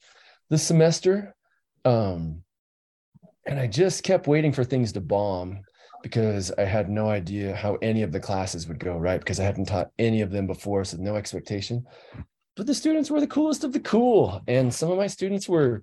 this 0.51 0.67
semester 0.67 1.37
um 1.85 2.43
and 3.47 3.61
i 3.61 3.67
just 3.69 4.03
kept 4.03 4.27
waiting 4.27 4.51
for 4.51 4.65
things 4.65 4.93
to 4.93 5.01
bomb 5.01 5.61
because 6.03 6.51
i 6.59 6.65
had 6.65 6.89
no 6.89 7.09
idea 7.09 7.55
how 7.55 7.77
any 7.77 8.03
of 8.03 8.11
the 8.11 8.19
classes 8.19 8.67
would 8.67 8.81
go 8.81 8.97
right? 8.97 9.21
Because 9.21 9.39
i 9.39 9.45
hadn't 9.45 9.67
taught 9.67 9.91
any 9.99 10.21
of 10.23 10.31
them 10.33 10.47
before 10.49 10.85
so 10.85 10.97
no 10.97 11.15
expectation 11.17 11.85
but 12.57 12.67
the 12.67 12.75
students 12.75 13.11
were 13.11 13.21
the 13.21 13.27
coolest 13.27 13.65
of 13.65 13.73
the 13.73 13.81
cool. 13.81 14.41
And 14.49 14.73
some 14.73 14.91
of 14.91 14.97
my 14.97 15.07
students 15.07 15.49
were 15.49 15.83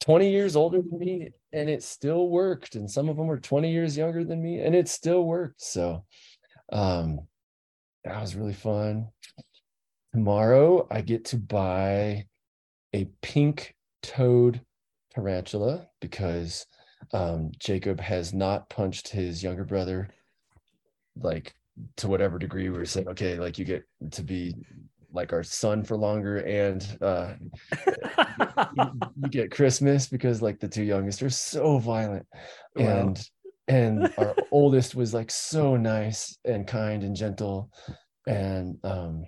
20 0.00 0.30
years 0.30 0.56
older 0.56 0.82
than 0.82 0.98
me 0.98 1.30
and 1.52 1.70
it 1.70 1.82
still 1.82 2.28
worked. 2.28 2.74
And 2.74 2.90
some 2.90 3.08
of 3.08 3.16
them 3.16 3.28
were 3.28 3.38
20 3.38 3.70
years 3.70 3.96
younger 3.96 4.24
than 4.24 4.42
me 4.42 4.60
and 4.60 4.74
it 4.74 4.88
still 4.88 5.24
worked. 5.24 5.62
So 5.62 6.04
um 6.72 7.20
that 8.04 8.20
was 8.20 8.34
really 8.34 8.52
fun. 8.52 9.08
Tomorrow 10.12 10.88
i 10.90 11.00
get 11.00 11.26
to 11.26 11.36
buy 11.36 12.26
a 12.92 13.06
pink 13.22 13.74
toad 14.02 14.60
tarantula 15.14 15.86
because 16.00 16.66
um 17.12 17.52
jacob 17.58 18.00
has 18.00 18.32
not 18.32 18.68
punched 18.70 19.08
his 19.08 19.42
younger 19.42 19.64
brother 19.64 20.08
like 21.20 21.54
to 21.96 22.08
whatever 22.08 22.38
degree 22.38 22.70
we 22.70 22.78
we're 22.78 22.84
saying 22.84 23.08
okay 23.08 23.38
like 23.38 23.58
you 23.58 23.64
get 23.64 23.84
to 24.10 24.22
be 24.22 24.54
like 25.12 25.32
our 25.32 25.42
son 25.42 25.82
for 25.82 25.96
longer 25.96 26.38
and 26.38 26.98
uh 27.00 27.32
you, 28.76 28.84
you 29.22 29.28
get 29.30 29.50
Christmas 29.50 30.06
because 30.08 30.42
like 30.42 30.60
the 30.60 30.68
two 30.68 30.82
youngest 30.82 31.22
are 31.22 31.30
so 31.30 31.78
violent 31.78 32.26
Wow. 32.76 32.84
and 32.86 33.28
and 33.68 34.12
our 34.18 34.34
oldest 34.50 34.94
was 34.94 35.12
like 35.14 35.30
so 35.30 35.76
nice 35.76 36.38
and 36.44 36.66
kind 36.66 37.02
and 37.02 37.16
gentle 37.16 37.70
and 38.26 38.78
um 38.84 39.24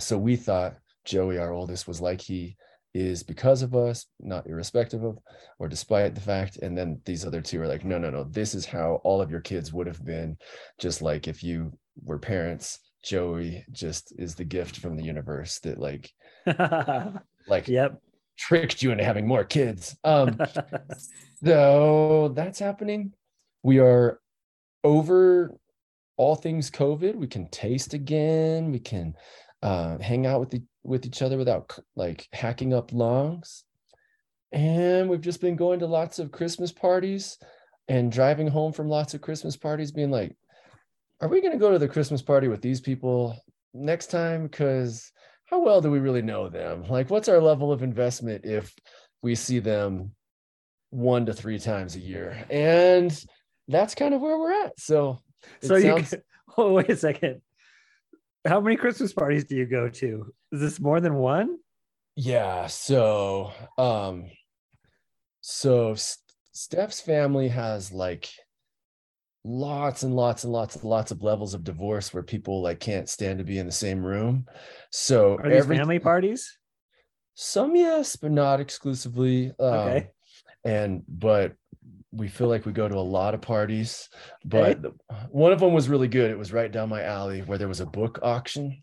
so 0.00 0.18
we 0.18 0.36
thought 0.36 0.76
Joey 1.04 1.38
our 1.38 1.52
oldest 1.52 1.86
was 1.88 2.00
like 2.00 2.20
he 2.20 2.56
is 2.94 3.22
because 3.22 3.60
of 3.62 3.74
us, 3.74 4.06
not 4.20 4.46
irrespective 4.46 5.04
of 5.04 5.18
or 5.58 5.68
despite 5.68 6.14
the 6.14 6.20
fact. 6.20 6.56
And 6.62 6.76
then 6.76 6.98
these 7.04 7.26
other 7.26 7.42
two 7.42 7.60
are 7.60 7.66
like, 7.68 7.84
no, 7.84 7.98
no, 7.98 8.08
no, 8.08 8.24
this 8.24 8.54
is 8.54 8.64
how 8.64 9.02
all 9.04 9.20
of 9.20 9.30
your 9.30 9.42
kids 9.42 9.70
would 9.72 9.86
have 9.86 10.02
been, 10.02 10.38
just 10.80 11.02
like 11.02 11.28
if 11.28 11.44
you 11.44 11.72
were 12.02 12.18
parents. 12.18 12.78
Joey 13.04 13.64
just 13.70 14.12
is 14.18 14.34
the 14.34 14.44
gift 14.44 14.78
from 14.78 14.96
the 14.96 15.04
universe 15.04 15.58
that 15.60 15.78
like 15.78 16.12
like 17.48 17.68
yep. 17.68 18.00
tricked 18.38 18.82
you 18.82 18.90
into 18.90 19.04
having 19.04 19.26
more 19.26 19.44
kids. 19.44 19.96
Um 20.04 20.38
so 21.44 22.32
that's 22.34 22.58
happening. 22.58 23.12
We 23.62 23.78
are 23.78 24.20
over 24.84 25.56
all 26.16 26.34
things 26.34 26.70
COVID. 26.70 27.14
We 27.14 27.26
can 27.26 27.48
taste 27.48 27.94
again. 27.94 28.72
We 28.72 28.78
can 28.78 29.14
uh, 29.62 29.98
hang 29.98 30.26
out 30.26 30.40
with 30.40 30.50
the, 30.50 30.62
with 30.82 31.06
each 31.06 31.22
other 31.22 31.36
without 31.36 31.78
like 31.94 32.28
hacking 32.32 32.72
up 32.72 32.92
lungs. 32.92 33.64
And 34.52 35.08
we've 35.08 35.20
just 35.20 35.40
been 35.40 35.56
going 35.56 35.80
to 35.80 35.86
lots 35.86 36.18
of 36.18 36.32
Christmas 36.32 36.72
parties 36.72 37.38
and 37.88 38.12
driving 38.12 38.48
home 38.48 38.72
from 38.72 38.88
lots 38.88 39.14
of 39.14 39.20
Christmas 39.20 39.56
parties, 39.56 39.92
being 39.92 40.10
like, 40.10 40.36
"Are 41.20 41.28
we 41.28 41.40
going 41.40 41.52
to 41.52 41.58
go 41.58 41.70
to 41.70 41.78
the 41.78 41.88
Christmas 41.88 42.22
party 42.22 42.48
with 42.48 42.62
these 42.62 42.80
people 42.80 43.36
next 43.74 44.10
time?" 44.10 44.44
Because 44.44 45.10
how 45.46 45.60
well 45.62 45.80
do 45.80 45.90
we 45.90 45.98
really 45.98 46.22
know 46.22 46.48
them? 46.48 46.84
Like, 46.88 47.10
what's 47.10 47.28
our 47.28 47.40
level 47.40 47.72
of 47.72 47.82
investment 47.82 48.44
if 48.44 48.74
we 49.22 49.34
see 49.34 49.58
them 49.60 50.12
one 50.90 51.26
to 51.26 51.32
three 51.32 51.58
times 51.58 51.94
a 51.96 52.00
year? 52.00 52.44
And 52.50 53.12
that's 53.68 53.94
kind 53.94 54.14
of 54.14 54.20
where 54.20 54.38
we're 54.38 54.64
at. 54.64 54.78
So, 54.78 55.20
so 55.62 55.76
you 55.76 55.82
sounds- 55.82 56.10
can, 56.10 56.22
oh 56.56 56.72
wait 56.72 56.90
a 56.90 56.96
second. 56.96 57.42
How 58.46 58.60
many 58.60 58.76
Christmas 58.76 59.12
parties 59.12 59.44
do 59.44 59.56
you 59.56 59.66
go 59.66 59.88
to? 59.88 60.32
Is 60.52 60.60
this 60.60 60.80
more 60.80 61.00
than 61.00 61.14
one? 61.14 61.58
Yeah, 62.14 62.66
so 62.68 63.52
um 63.76 64.30
so 65.40 65.94
Steph's 66.52 67.00
family 67.00 67.48
has 67.48 67.92
like 67.92 68.28
lots 69.46 70.02
and 70.02 70.14
lots 70.14 70.42
and 70.44 70.52
lots 70.52 70.74
and 70.74 70.84
lots 70.84 71.12
of 71.12 71.22
levels 71.22 71.54
of 71.54 71.62
divorce 71.62 72.12
where 72.12 72.22
people 72.22 72.62
like 72.62 72.80
can't 72.80 73.08
stand 73.08 73.38
to 73.38 73.44
be 73.44 73.58
in 73.58 73.66
the 73.66 73.72
same 73.72 74.04
room. 74.04 74.44
So 74.90 75.36
Are 75.38 75.48
these 75.48 75.58
every 75.58 75.76
family 75.78 76.00
parties? 76.00 76.58
some 77.34 77.76
yes, 77.76 78.16
but 78.16 78.32
not 78.32 78.60
exclusively. 78.60 79.52
Um, 79.60 79.78
Okay. 79.78 80.08
and 80.64 81.02
but 81.06 81.52
we 82.10 82.28
feel 82.28 82.48
like 82.48 82.66
we 82.66 82.72
go 82.72 82.88
to 82.88 82.94
a 82.96 83.10
lot 83.18 83.34
of 83.34 83.40
parties 83.42 84.08
but 84.44 84.80
the- 84.80 84.92
one 85.28 85.52
of 85.52 85.60
them 85.60 85.74
was 85.74 85.88
really 85.88 86.08
good 86.08 86.30
it 86.30 86.38
was 86.38 86.52
right 86.52 86.72
down 86.72 86.88
my 86.88 87.02
alley 87.02 87.42
where 87.42 87.58
there 87.58 87.68
was 87.68 87.80
a 87.80 87.86
book 87.86 88.18
auction 88.22 88.82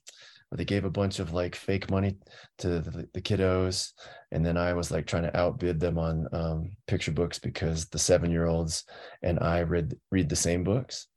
they 0.57 0.65
gave 0.65 0.85
a 0.85 0.89
bunch 0.89 1.19
of 1.19 1.33
like 1.33 1.55
fake 1.55 1.89
money 1.89 2.15
to 2.57 2.79
the, 2.79 3.07
the 3.13 3.21
kiddos 3.21 3.91
and 4.31 4.45
then 4.45 4.57
i 4.57 4.73
was 4.73 4.91
like 4.91 5.05
trying 5.05 5.23
to 5.23 5.37
outbid 5.37 5.79
them 5.79 5.97
on 5.97 6.27
um, 6.33 6.71
picture 6.87 7.11
books 7.11 7.39
because 7.39 7.85
the 7.87 7.99
seven 7.99 8.31
year 8.31 8.45
olds 8.45 8.83
and 9.21 9.39
i 9.39 9.61
read 9.61 9.95
read 10.11 10.29
the 10.29 10.35
same 10.35 10.63
books. 10.63 11.07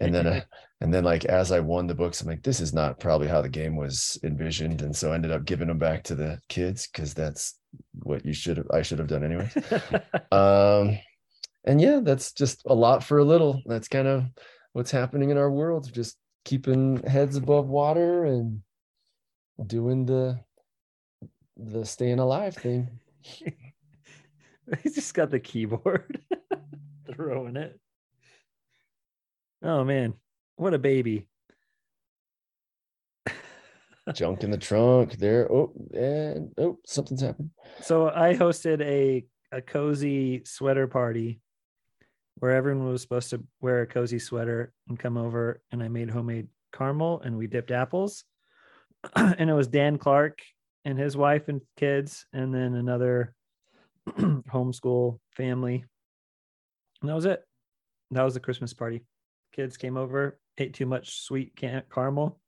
And 0.00 0.14
then 0.14 0.26
uh, 0.26 0.40
and 0.80 0.92
then 0.92 1.04
like 1.04 1.24
as 1.24 1.52
i 1.52 1.60
won 1.60 1.86
the 1.86 1.94
books 1.94 2.20
i'm 2.20 2.28
like 2.28 2.42
this 2.42 2.60
is 2.60 2.74
not 2.74 3.00
probably 3.00 3.28
how 3.28 3.42
the 3.42 3.48
game 3.48 3.76
was 3.76 4.18
envisioned 4.22 4.82
and 4.82 4.94
so 4.94 5.12
i 5.12 5.14
ended 5.14 5.32
up 5.32 5.44
giving 5.44 5.68
them 5.68 5.78
back 5.78 6.04
to 6.04 6.14
the 6.14 6.38
kids 6.48 6.86
because 6.86 7.14
that's 7.14 7.58
what 8.02 8.24
you 8.24 8.32
should 8.32 8.56
have 8.56 8.66
i 8.72 8.82
should 8.82 8.98
have 8.98 9.08
done 9.08 9.24
anyway. 9.24 9.50
Um 10.32 10.98
and 11.64 11.80
yeah 11.80 12.00
that's 12.02 12.32
just 12.32 12.62
a 12.66 12.74
lot 12.74 13.02
for 13.02 13.18
a 13.18 13.24
little. 13.24 13.60
That's 13.66 13.88
kind 13.88 14.06
of 14.06 14.24
what's 14.72 14.90
happening 14.90 15.30
in 15.30 15.38
our 15.38 15.50
world 15.50 15.90
just 15.92 16.16
keeping 16.44 17.02
heads 17.02 17.36
above 17.36 17.66
water 17.66 18.24
and 18.24 18.60
doing 19.64 20.06
the 20.06 20.38
the 21.56 21.84
staying 21.84 22.18
alive 22.18 22.54
thing 22.54 23.00
He's 24.82 24.96
just 24.96 25.14
got 25.14 25.30
the 25.30 25.38
keyboard 25.38 26.20
throwing 27.12 27.56
it. 27.56 27.78
Oh 29.62 29.84
man, 29.84 30.14
what 30.56 30.74
a 30.74 30.78
baby. 30.78 31.28
junk 34.14 34.44
in 34.44 34.50
the 34.50 34.58
trunk 34.58 35.14
there 35.14 35.50
oh 35.50 35.72
and 35.92 36.52
oh 36.58 36.78
something's 36.86 37.22
happened 37.22 37.50
So 37.82 38.08
I 38.08 38.34
hosted 38.34 38.80
a 38.80 39.24
a 39.50 39.60
cozy 39.60 40.42
sweater 40.44 40.86
party 40.86 41.40
where 42.38 42.52
everyone 42.52 42.88
was 42.88 43.02
supposed 43.02 43.30
to 43.30 43.42
wear 43.60 43.82
a 43.82 43.86
cozy 43.86 44.18
sweater 44.18 44.72
and 44.88 44.98
come 44.98 45.16
over 45.16 45.60
and 45.72 45.82
I 45.82 45.88
made 45.88 46.10
homemade 46.10 46.48
caramel 46.72 47.20
and 47.24 47.36
we 47.36 47.46
dipped 47.46 47.70
apples. 47.70 48.24
and 49.16 49.48
it 49.50 49.54
was 49.54 49.68
Dan 49.68 49.98
Clark 49.98 50.38
and 50.84 50.98
his 50.98 51.16
wife 51.16 51.48
and 51.48 51.60
kids 51.76 52.26
and 52.32 52.54
then 52.54 52.74
another 52.74 53.34
homeschool 54.08 55.18
family. 55.36 55.84
And 57.00 57.10
that 57.10 57.14
was 57.14 57.24
it. 57.26 57.42
That 58.12 58.22
was 58.22 58.34
the 58.34 58.40
Christmas 58.40 58.72
party. 58.72 59.02
Kids 59.54 59.76
came 59.76 59.96
over, 59.96 60.38
ate 60.58 60.74
too 60.74 60.86
much 60.86 61.20
sweet 61.22 61.54
caramel. 61.90 62.38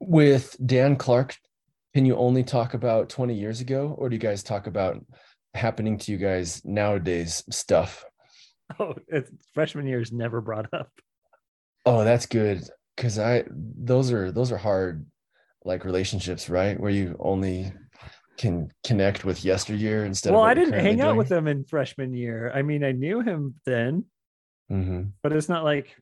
with 0.00 0.56
dan 0.66 0.96
clark 0.96 1.36
can 1.94 2.04
you 2.04 2.16
only 2.16 2.42
talk 2.42 2.74
about 2.74 3.08
20 3.08 3.34
years 3.34 3.60
ago 3.60 3.94
or 3.96 4.08
do 4.08 4.14
you 4.16 4.20
guys 4.20 4.42
talk 4.42 4.66
about 4.66 5.02
happening 5.54 5.96
to 5.96 6.12
you 6.12 6.18
guys 6.18 6.62
nowadays 6.64 7.42
stuff 7.50 8.04
Oh, 8.80 8.94
it's, 9.08 9.30
freshman 9.54 9.86
year 9.86 10.00
is 10.00 10.10
never 10.12 10.40
brought 10.40 10.66
up. 10.74 10.90
oh 11.86 12.04
that's 12.04 12.26
good 12.26 12.62
because 12.96 13.18
i 13.18 13.44
those 13.50 14.12
are 14.12 14.30
those 14.32 14.52
are 14.52 14.56
hard 14.56 15.04
like 15.64 15.84
relationships 15.84 16.48
right 16.48 16.78
where 16.78 16.90
you 16.90 17.16
only 17.20 17.72
can 18.36 18.68
connect 18.84 19.24
with 19.24 19.44
yesteryear 19.44 20.04
instead 20.04 20.32
well, 20.32 20.40
of 20.40 20.48
what 20.48 20.50
I 20.50 20.54
didn't 20.54 20.74
hang 20.74 20.82
currently 20.98 21.02
out 21.02 21.16
with 21.16 21.28
doing. 21.28 21.38
him 21.38 21.46
in 21.46 21.64
freshman 21.64 22.12
year. 22.12 22.50
I 22.52 22.62
mean, 22.62 22.82
I 22.82 22.90
knew 22.90 23.20
him 23.20 23.54
then, 23.64 24.06
Mhm. 24.72 25.12
but 25.22 25.32
it's 25.32 25.48
not 25.48 25.62
like 25.62 25.96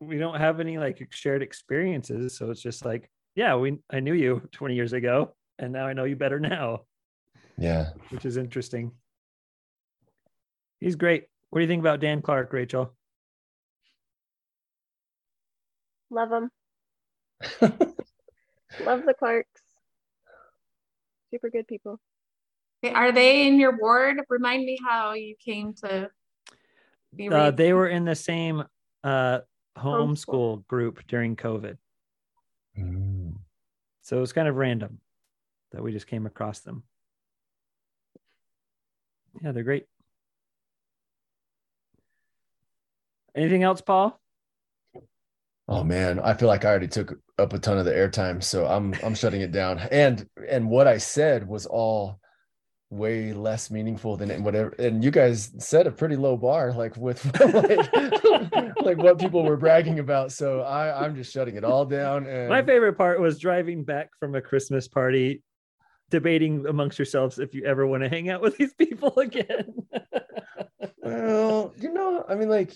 we 0.00 0.18
don't 0.18 0.38
have 0.40 0.58
any 0.58 0.76
like 0.76 1.06
shared 1.12 1.40
experiences. 1.40 2.36
So 2.36 2.50
it's 2.50 2.60
just 2.60 2.84
like, 2.84 3.08
yeah, 3.36 3.54
we 3.54 3.78
I 3.90 4.00
knew 4.00 4.12
you 4.14 4.40
20 4.50 4.74
years 4.74 4.92
ago, 4.92 5.36
and 5.60 5.72
now 5.72 5.86
I 5.86 5.92
know 5.92 6.02
you 6.02 6.16
better 6.16 6.40
now, 6.40 6.82
yeah 7.56 7.90
which 8.10 8.24
is 8.24 8.36
interesting. 8.36 8.90
He's 10.80 10.96
great. 10.96 11.26
What 11.50 11.60
do 11.60 11.62
you 11.62 11.68
think 11.68 11.80
about 11.80 12.00
Dan 12.00 12.22
Clark, 12.22 12.52
Rachel? 12.52 12.92
Love 16.10 16.30
them. 16.30 16.50
Love 18.84 19.04
the 19.04 19.14
Clarks. 19.18 19.62
Super 21.30 21.50
good 21.50 21.66
people. 21.66 22.00
Are 22.94 23.12
they 23.12 23.46
in 23.46 23.58
your 23.58 23.76
ward? 23.76 24.20
Remind 24.28 24.64
me 24.64 24.78
how 24.84 25.12
you 25.12 25.34
came 25.44 25.74
to 25.74 26.10
be. 27.14 27.28
Uh, 27.28 27.50
they 27.50 27.72
were 27.72 27.88
in 27.88 28.04
the 28.04 28.14
same 28.14 28.64
uh, 29.04 29.40
homeschool 29.76 30.26
Homeschool. 30.26 30.66
group 30.66 31.06
during 31.06 31.36
COVID. 31.36 31.76
Mm. 32.78 33.34
So 34.02 34.16
it 34.16 34.20
was 34.20 34.32
kind 34.32 34.48
of 34.48 34.56
random 34.56 35.00
that 35.72 35.82
we 35.82 35.92
just 35.92 36.06
came 36.06 36.24
across 36.24 36.60
them. 36.60 36.84
Yeah, 39.42 39.52
they're 39.52 39.64
great. 39.64 39.86
Anything 43.34 43.62
else, 43.62 43.80
Paul? 43.80 44.18
Oh 45.68 45.84
man, 45.84 46.18
I 46.20 46.32
feel 46.32 46.48
like 46.48 46.64
I 46.64 46.68
already 46.68 46.88
took 46.88 47.18
up 47.38 47.52
a 47.52 47.58
ton 47.58 47.76
of 47.76 47.84
the 47.84 47.92
airtime, 47.92 48.42
so 48.42 48.66
I'm 48.66 48.94
I'm 49.04 49.14
shutting 49.14 49.42
it 49.42 49.52
down. 49.52 49.78
And 49.78 50.26
and 50.48 50.70
what 50.70 50.86
I 50.86 50.96
said 50.98 51.46
was 51.46 51.66
all 51.66 52.20
way 52.90 53.34
less 53.34 53.70
meaningful 53.70 54.16
than 54.16 54.42
whatever. 54.42 54.70
And 54.78 55.04
you 55.04 55.10
guys 55.10 55.52
set 55.58 55.86
a 55.86 55.90
pretty 55.90 56.16
low 56.16 56.38
bar, 56.38 56.72
like 56.72 56.96
with 56.96 57.22
like, 57.54 58.74
like 58.80 58.96
what 58.96 59.18
people 59.18 59.44
were 59.44 59.58
bragging 59.58 59.98
about. 59.98 60.32
So 60.32 60.62
I 60.62 61.04
I'm 61.04 61.14
just 61.14 61.32
shutting 61.32 61.56
it 61.56 61.64
all 61.64 61.84
down. 61.84 62.26
And 62.26 62.48
My 62.48 62.62
favorite 62.62 62.94
part 62.94 63.20
was 63.20 63.38
driving 63.38 63.84
back 63.84 64.08
from 64.18 64.34
a 64.34 64.40
Christmas 64.40 64.88
party, 64.88 65.42
debating 66.08 66.66
amongst 66.66 66.98
yourselves 66.98 67.38
if 67.38 67.54
you 67.54 67.64
ever 67.66 67.86
want 67.86 68.04
to 68.04 68.08
hang 68.08 68.30
out 68.30 68.40
with 68.40 68.56
these 68.56 68.72
people 68.72 69.12
again. 69.18 69.74
well, 71.02 71.74
you 71.78 71.92
know, 71.92 72.24
I 72.26 72.36
mean, 72.36 72.48
like 72.48 72.74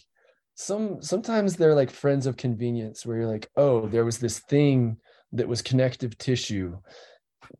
some 0.54 1.02
sometimes 1.02 1.56
they're 1.56 1.74
like 1.74 1.90
friends 1.90 2.26
of 2.26 2.36
convenience 2.36 3.04
where 3.04 3.18
you're 3.18 3.26
like, 3.26 3.48
oh, 3.56 3.88
there 3.88 4.04
was 4.04 4.18
this 4.18 4.40
thing 4.40 4.98
that 5.32 5.48
was 5.48 5.62
connective 5.62 6.16
tissue. 6.18 6.78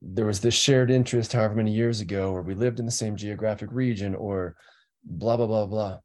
There 0.00 0.26
was 0.26 0.40
this 0.40 0.54
shared 0.54 0.90
interest 0.90 1.32
however 1.32 1.54
many 1.54 1.72
years 1.72 2.00
ago, 2.00 2.32
or 2.32 2.42
we 2.42 2.54
lived 2.54 2.78
in 2.80 2.86
the 2.86 2.92
same 2.92 3.16
geographic 3.16 3.70
region, 3.72 4.14
or 4.14 4.56
blah 5.04 5.36
blah 5.36 5.46
blah 5.46 5.66
blah. 5.66 5.98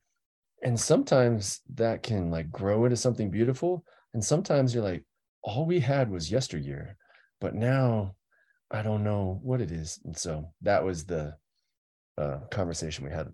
And 0.64 0.80
sometimes 0.80 1.62
that 1.76 2.04
can 2.04 2.32
like 2.32 2.52
grow 2.52 2.86
into 2.86 2.98
something 2.98 3.30
beautiful. 3.30 3.84
And 4.14 4.24
sometimes 4.24 4.74
you're 4.74 4.84
like, 4.84 5.04
all 5.44 5.66
we 5.66 5.80
had 5.80 6.10
was 6.10 6.32
yesteryear, 6.32 6.98
but 7.40 7.54
now 7.54 8.16
I 8.72 8.82
don't 8.82 9.04
know 9.04 9.40
what 9.44 9.62
it 9.62 9.72
is. 9.72 10.00
And 10.04 10.18
so 10.18 10.52
that 10.62 10.84
was 10.84 11.06
the 11.06 11.36
uh, 12.18 12.40
conversation 12.50 13.06
we 13.06 13.12
had 13.12 13.32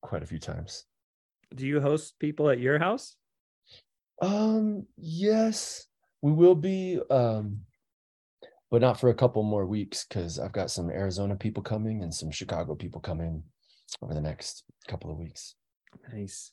quite 0.00 0.22
a 0.22 0.26
few 0.26 0.38
times. 0.38 0.86
Do 1.54 1.66
you 1.66 1.80
host 1.80 2.18
people 2.18 2.50
at 2.50 2.58
your 2.58 2.78
house? 2.78 3.16
Um, 4.20 4.86
yes, 4.96 5.86
we 6.22 6.32
will 6.32 6.54
be. 6.54 7.00
Um, 7.10 7.60
but 8.70 8.80
not 8.80 8.98
for 8.98 9.08
a 9.08 9.14
couple 9.14 9.42
more 9.44 9.66
weeks 9.66 10.04
because 10.04 10.40
I've 10.40 10.52
got 10.52 10.70
some 10.70 10.90
Arizona 10.90 11.36
people 11.36 11.62
coming 11.62 12.02
and 12.02 12.12
some 12.12 12.32
Chicago 12.32 12.74
people 12.74 13.00
coming 13.00 13.44
over 14.02 14.14
the 14.14 14.20
next 14.20 14.64
couple 14.88 15.12
of 15.12 15.18
weeks. 15.18 15.54
Nice. 16.12 16.50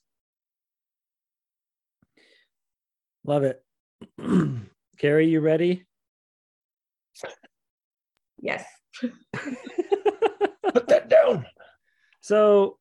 Love 3.25 3.43
it. 3.43 3.63
Carrie, 4.99 5.29
you 5.29 5.39
ready? 5.39 5.85
Yes. 8.39 8.65
Put 9.01 10.87
that 10.89 11.09
down. 11.09 11.45
So, 12.21 12.77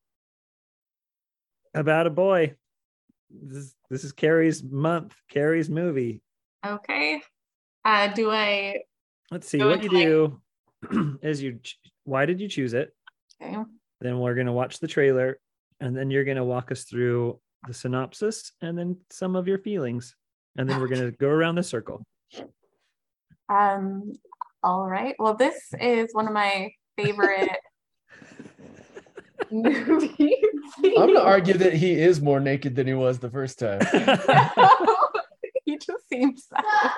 about 1.75 2.07
a 2.07 2.11
boy. 2.11 2.55
This 3.31 3.59
is, 3.59 3.75
this 3.91 4.05
is 4.05 4.13
Carrie's 4.13 4.63
month, 4.63 5.15
Carrie's 5.31 5.71
movie. 5.71 6.21
Okay. 6.67 7.23
Uh, 7.85 8.09
do 8.09 8.31
I? 8.31 8.81
Let's 9.31 9.49
see 9.49 9.59
what 9.59 9.83
you 9.83 9.91
ahead. 9.91 10.39
do 10.91 11.19
is 11.23 11.43
you 11.43 11.61
why 12.05 12.27
did 12.27 12.41
you 12.41 12.49
choose 12.49 12.75
it? 12.75 12.95
Okay. 13.41 13.57
Then 14.01 14.19
we're 14.19 14.35
going 14.35 14.47
to 14.47 14.53
watch 14.53 14.81
the 14.81 14.89
trailer 14.89 15.39
and 15.81 15.97
then 15.97 16.11
you're 16.11 16.25
going 16.25 16.37
to 16.37 16.45
walk 16.45 16.73
us 16.73 16.85
through 16.85 17.39
the 17.67 17.75
synopsis 17.75 18.53
and 18.61 18.77
then 18.77 18.97
some 19.11 19.37
of 19.37 19.47
your 19.47 19.59
feelings. 19.59 20.15
And 20.57 20.69
then 20.69 20.81
we're 20.81 20.89
going 20.89 21.03
to 21.03 21.17
go 21.17 21.29
around 21.29 21.57
the 21.57 21.63
circle. 21.63 22.05
Um. 23.49 24.13
All 24.63 24.89
right. 24.89 25.17
Well, 25.19 25.35
this 25.35 25.57
is 25.81 26.11
one 26.13 26.29
of 26.29 26.33
my 26.33 26.71
favorite 26.97 27.51
movies. 29.63 30.35
I'm 30.85 31.07
gonna 31.09 31.21
argue 31.21 31.55
that 31.55 31.75
he 31.75 31.93
is 31.93 32.21
more 32.21 32.41
naked 32.41 32.75
than 32.77 32.87
he 32.87 32.95
was 32.95 33.19
the 33.19 33.31
first 33.31 33.59
time. 33.59 33.81
he 35.65 35.79
just 35.79 36.09
seems 36.09 36.47
sad. 36.47 36.93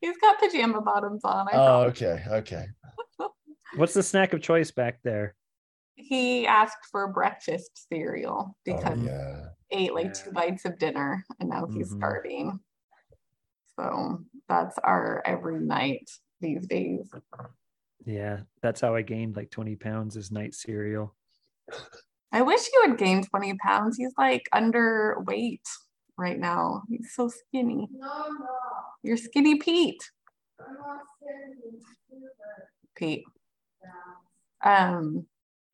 He's 0.00 0.16
got 0.18 0.38
pajama 0.40 0.80
bottoms 0.80 1.24
on. 1.24 1.46
I 1.48 1.52
Oh, 1.52 1.64
promise. 1.64 2.02
okay, 2.02 2.24
okay. 2.28 2.66
What's 3.76 3.94
the 3.94 4.02
snack 4.02 4.32
of 4.32 4.42
choice 4.42 4.70
back 4.70 4.98
there? 5.02 5.34
He 5.94 6.46
asked 6.46 6.86
for 6.90 7.08
breakfast 7.12 7.86
cereal 7.88 8.48
Oh, 8.48 8.54
because 8.64 8.98
yeah. 9.02 9.48
ate 9.70 9.94
like 9.94 10.06
Yeah. 10.06 10.12
two 10.24 10.32
bites 10.32 10.64
of 10.64 10.78
dinner 10.78 11.24
and 11.38 11.48
now 11.48 11.66
he's 11.66 11.92
Mhm. 11.92 11.96
starving. 11.98 12.60
So 13.78 14.20
that's 14.48 14.76
our 14.78 15.22
every 15.24 15.58
night 15.60 16.10
these 16.40 16.66
days. 16.66 17.10
Yeah, 18.04 18.40
that's 18.62 18.80
how 18.80 18.94
I 18.94 19.02
gained 19.02 19.36
like 19.36 19.50
20 19.50 19.76
pounds 19.76 20.16
is 20.16 20.30
night 20.30 20.54
cereal. 20.54 21.14
I 22.32 22.42
wish 22.42 22.62
he 22.62 22.88
would 22.88 22.98
gain 22.98 23.22
20 23.22 23.54
pounds. 23.58 23.96
He's 23.96 24.14
like 24.16 24.48
underweight 24.54 25.60
right 26.16 26.38
now. 26.38 26.82
He's 26.88 27.14
so 27.14 27.28
skinny. 27.28 27.88
No, 27.92 28.08
no. 28.08 28.46
You're 29.02 29.16
skinny 29.16 29.56
Pete. 29.56 30.02
I'm 30.60 30.74
not 30.74 31.00
saying 31.22 31.80
Pete. 32.96 33.24
Yeah. 34.64 34.90
Um 34.90 35.26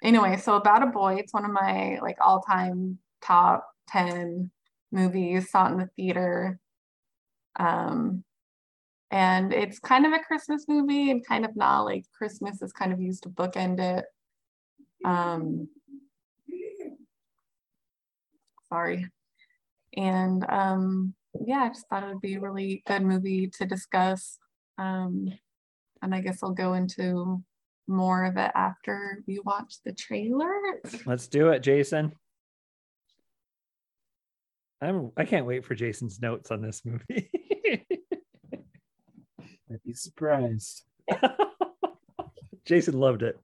anyway, 0.02 0.36
so 0.36 0.56
about 0.56 0.82
a 0.82 0.86
boy, 0.86 1.14
it's 1.16 1.32
one 1.32 1.44
of 1.44 1.50
my 1.50 1.98
like 2.02 2.16
all-time 2.20 2.98
top 3.22 3.66
10 3.88 4.50
movies, 4.92 5.50
saw 5.50 5.68
it 5.68 5.72
in 5.72 5.78
the 5.78 5.90
theater. 5.96 6.58
Um 7.58 8.24
and 9.10 9.52
it's 9.52 9.78
kind 9.78 10.04
of 10.04 10.12
a 10.12 10.18
Christmas 10.18 10.66
movie 10.68 11.10
and 11.10 11.26
kind 11.26 11.44
of 11.44 11.56
not 11.56 11.82
like 11.82 12.04
Christmas 12.16 12.60
is 12.60 12.72
kind 12.72 12.92
of 12.92 13.00
used 13.00 13.22
to 13.22 13.30
bookend 13.30 13.80
it. 13.80 14.04
Um 15.04 15.68
sorry. 18.68 19.06
And 19.96 20.44
um 20.48 21.14
yeah, 21.46 21.64
I 21.64 21.68
just 21.68 21.88
thought 21.88 22.02
it 22.02 22.08
would 22.08 22.20
be 22.20 22.34
a 22.34 22.40
really 22.40 22.82
good 22.86 23.02
movie 23.02 23.48
to 23.58 23.66
discuss. 23.66 24.38
Um 24.76 25.32
and 26.02 26.14
I 26.14 26.20
guess 26.20 26.42
I'll 26.42 26.52
go 26.52 26.74
into 26.74 27.42
more 27.86 28.24
of 28.26 28.36
it 28.36 28.50
after 28.54 29.22
we 29.26 29.40
watch 29.40 29.76
the 29.84 29.92
trailer. 29.92 30.52
Let's 31.06 31.26
do 31.26 31.48
it, 31.48 31.60
Jason. 31.60 32.12
I'm 34.80 35.10
I 35.16 35.24
can't 35.24 35.46
wait 35.46 35.64
for 35.64 35.74
Jason's 35.74 36.20
notes 36.20 36.50
on 36.50 36.60
this 36.60 36.82
movie. 36.84 37.30
I'd 39.88 39.92
be 39.92 39.94
surprised. 39.96 40.84
Jason 42.66 43.00
loved 43.00 43.22
it. 43.22 43.38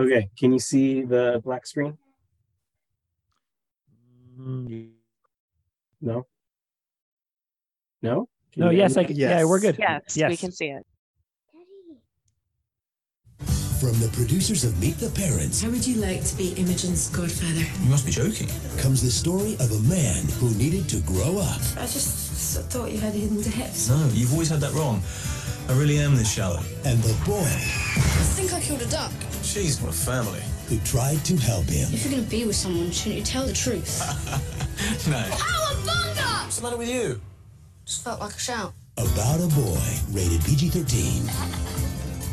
Okay, 0.00 0.30
can 0.38 0.50
you 0.54 0.58
see 0.58 1.02
the 1.02 1.42
black 1.44 1.66
screen? 1.66 1.98
Mm, 4.40 4.92
No. 6.00 6.26
No. 8.00 8.28
Can 8.52 8.60
No, 8.62 8.70
you- 8.70 8.78
yes, 8.78 8.96
I 8.96 9.04
can. 9.04 9.14
Yeah, 9.16 9.44
we're 9.44 9.60
good. 9.60 9.76
Yes, 9.78 10.16
yes. 10.16 10.30
we 10.30 10.36
can 10.38 10.52
see 10.52 10.68
it. 10.70 10.86
From 13.78 13.92
the 14.00 14.08
producers 14.14 14.64
of 14.64 14.78
Meet 14.78 14.98
the 14.98 15.08
Parents 15.10 15.62
How 15.62 15.70
would 15.70 15.86
you 15.86 15.96
like 16.02 16.22
to 16.24 16.36
be 16.36 16.52
Imogen's 16.52 17.08
godfather? 17.10 17.64
You 17.82 17.88
must 17.90 18.04
be 18.06 18.12
joking. 18.12 18.48
comes 18.78 19.02
the 19.02 19.10
story 19.10 19.54
of 19.54 19.70
a 19.72 19.80
man 19.88 20.24
who 20.38 20.50
needed 20.56 20.88
to 20.90 21.00
grow 21.00 21.38
up. 21.38 21.60
I 21.78 21.84
just 21.88 22.29
sort 22.40 22.66
of 22.66 22.72
thought 22.72 22.90
you 22.92 22.98
had 22.98 23.12
hidden 23.14 23.40
depths. 23.42 23.88
No, 23.88 24.08
you've 24.12 24.32
always 24.32 24.48
had 24.48 24.60
that 24.60 24.72
wrong. 24.72 25.02
I 25.68 25.72
really 25.78 25.98
am 25.98 26.16
this 26.16 26.32
shallow. 26.32 26.60
And 26.84 26.98
the 27.02 27.14
boy 27.24 27.40
I 27.42 28.24
think 28.36 28.52
I 28.52 28.60
killed 28.60 28.82
a 28.82 28.86
duck. 28.86 29.12
Jeez, 29.42 29.80
what 29.82 29.90
a 29.90 29.96
family. 29.96 30.40
who 30.68 30.78
tried 30.84 31.24
to 31.24 31.36
help 31.36 31.64
him. 31.66 31.92
If 31.92 32.04
you're 32.04 32.12
going 32.12 32.24
to 32.24 32.30
be 32.30 32.44
with 32.46 32.56
someone, 32.56 32.90
shouldn't 32.90 33.16
you 33.18 33.24
tell 33.24 33.46
the 33.46 33.52
truth? 33.52 34.00
No. 35.10 35.18
Ow, 35.18 35.22
a 35.22 35.74
bunga! 35.86 36.44
What's 36.44 36.56
the 36.56 36.62
matter 36.62 36.76
with 36.78 36.88
you? 36.88 37.20
Just 37.84 38.02
felt 38.02 38.18
like 38.18 38.34
a 38.34 38.38
shout. 38.38 38.72
About 38.96 39.40
a 39.40 39.46
boy, 39.54 39.78
rated 40.10 40.42
PG 40.42 40.70
13. 40.70 42.30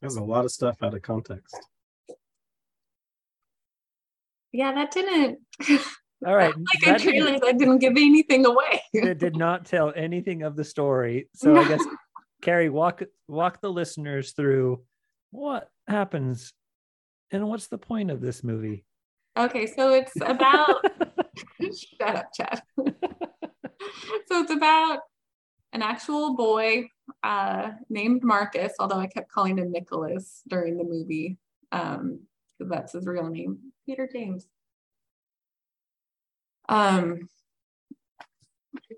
There's 0.00 0.16
a 0.16 0.22
lot 0.22 0.44
of 0.44 0.50
stuff 0.52 0.82
out 0.82 0.94
of 0.94 1.02
context. 1.02 1.56
Yeah, 4.52 4.72
that 4.74 4.90
didn't 4.90 5.38
All 6.26 6.34
right. 6.34 6.54
like 6.56 6.96
a 6.96 6.98
trailer 6.98 7.38
that 7.38 7.58
didn't 7.58 7.78
give 7.78 7.92
anything 7.92 8.44
away. 8.44 8.82
it 8.92 9.18
did 9.18 9.36
not 9.36 9.66
tell 9.66 9.92
anything 9.94 10.42
of 10.42 10.56
the 10.56 10.64
story. 10.64 11.28
So 11.34 11.56
I 11.56 11.68
guess 11.68 11.84
Carrie, 12.42 12.70
walk 12.70 13.02
walk 13.28 13.60
the 13.60 13.70
listeners 13.70 14.32
through 14.32 14.82
what 15.30 15.70
happens 15.86 16.52
and 17.30 17.46
what's 17.48 17.68
the 17.68 17.78
point 17.78 18.10
of 18.10 18.20
this 18.20 18.42
movie. 18.42 18.84
Okay, 19.36 19.66
so 19.66 19.92
it's 19.92 20.12
about 20.20 20.84
shut 21.60 22.16
up, 22.16 22.26
Chad. 22.34 22.62
so 22.76 24.40
it's 24.42 24.50
about 24.50 25.00
an 25.72 25.82
actual 25.82 26.34
boy 26.34 26.88
uh, 27.22 27.70
named 27.88 28.24
Marcus, 28.24 28.72
although 28.80 28.98
I 28.98 29.06
kept 29.06 29.30
calling 29.30 29.58
him 29.58 29.70
Nicholas 29.70 30.42
during 30.48 30.76
the 30.78 30.84
movie 30.84 31.38
um, 31.70 32.20
because 32.58 32.70
that's 32.70 32.92
his 32.92 33.06
real 33.06 33.28
name, 33.28 33.72
Peter 33.86 34.08
James. 34.10 34.46
Um, 36.68 37.28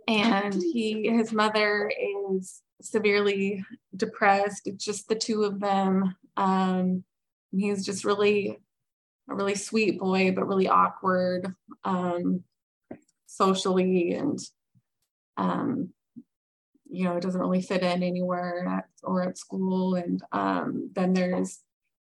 and 0.08 0.54
he, 0.54 1.08
his 1.08 1.32
mother 1.32 1.90
is 2.36 2.62
severely 2.80 3.64
depressed. 3.94 4.66
It's 4.66 4.84
just 4.84 5.08
the 5.08 5.14
two 5.14 5.44
of 5.44 5.60
them. 5.60 6.16
Um, 6.36 7.04
he's 7.52 7.84
just 7.84 8.04
really 8.04 8.58
a 9.28 9.34
really 9.34 9.54
sweet 9.54 9.98
boy, 10.00 10.32
but 10.32 10.48
really 10.48 10.68
awkward 10.68 11.54
um, 11.84 12.42
socially, 13.26 14.14
and 14.14 14.38
um, 15.36 15.90
you 16.90 17.04
know, 17.04 17.20
doesn't 17.20 17.40
really 17.40 17.62
fit 17.62 17.82
in 17.82 18.02
anywhere 18.02 18.66
at, 18.66 18.84
or 19.04 19.22
at 19.22 19.38
school. 19.38 19.94
And 19.94 20.20
um, 20.32 20.90
then 20.94 21.12
there's 21.12 21.60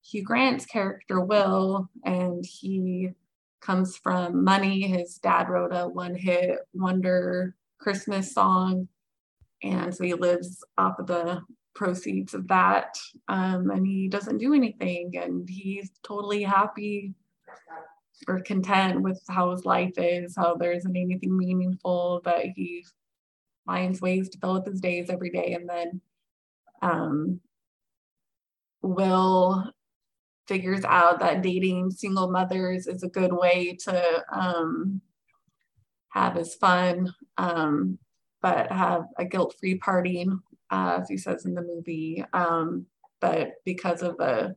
Hugh 0.10 0.24
Grant's 0.24 0.66
character 0.66 1.20
Will, 1.20 1.90
and 2.04 2.46
he 2.46 3.12
comes 3.62 3.98
from 3.98 4.44
money. 4.44 4.82
His 4.82 5.18
dad 5.18 5.50
wrote 5.50 5.74
a 5.74 5.88
one-hit 5.88 6.60
wonder 6.74 7.56
Christmas 7.80 8.34
song, 8.34 8.88
and 9.64 9.94
so 9.94 10.04
he 10.04 10.14
lives 10.14 10.64
off 10.78 11.00
of 11.00 11.08
the 11.08 11.42
proceeds 11.78 12.34
of 12.34 12.48
that 12.48 12.98
um, 13.28 13.70
and 13.70 13.86
he 13.86 14.08
doesn't 14.08 14.40
do 14.40 14.54
anything 14.56 15.12
and 15.16 15.48
he's 15.48 15.92
totally 16.04 16.42
happy 16.42 17.14
or 18.28 18.40
content 18.42 19.00
with 19.00 19.22
how 19.30 19.52
his 19.52 19.64
life 19.64 19.94
is 19.98 20.36
how 20.36 20.56
there 20.56 20.72
isn't 20.72 20.98
anything 20.98 21.38
meaningful 21.38 22.20
but 22.24 22.46
he 22.56 22.84
finds 23.68 24.02
ways 24.02 24.28
to 24.28 24.40
fill 24.40 24.56
up 24.56 24.66
his 24.66 24.82
days 24.82 25.12
every 25.12 25.30
day 25.30 25.54
and 25.54 25.70
then 25.70 26.02
um, 26.82 27.40
will 28.82 29.72
figures 30.48 30.84
out 30.86 31.20
that 31.20 31.42
dating 31.42 31.92
single 31.92 32.30
mothers 32.30 32.88
is 32.88 33.04
a 33.04 33.10
good 33.10 33.34
way 33.34 33.78
to 33.84 34.24
um, 34.32 35.02
have 36.10 36.36
his 36.36 36.56
fun 36.56 37.14
um, 37.38 37.98
but 38.42 38.72
have 38.72 39.06
a 39.18 39.26
guilt-free 39.26 39.80
partying 39.80 40.40
uh, 40.72 41.00
as 41.02 41.10
he 41.10 41.18
says 41.18 41.46
in 41.46 41.54
the 41.54 41.62
movie. 41.62 42.24
Um, 42.34 42.86
but 43.20 43.54
because 43.66 44.02
of 44.02 44.20
a 44.20 44.56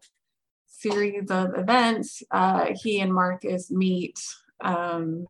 series 0.67 1.31
of 1.31 1.57
events, 1.57 2.23
uh, 2.31 2.69
he 2.83 3.01
and 3.01 3.13
Marcus 3.13 3.71
meet, 3.71 4.21
um, 4.63 5.27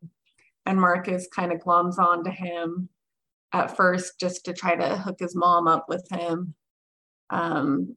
and 0.65 0.79
Marcus 0.79 1.27
kind 1.33 1.51
of 1.51 1.59
gloms 1.59 1.97
on 1.97 2.23
to 2.23 2.31
him 2.31 2.89
at 3.53 3.75
first 3.75 4.19
just 4.19 4.45
to 4.45 4.53
try 4.53 4.75
to 4.75 4.97
hook 4.97 5.17
his 5.19 5.35
mom 5.35 5.67
up 5.67 5.85
with 5.87 6.07
him. 6.11 6.55
Um, 7.29 7.95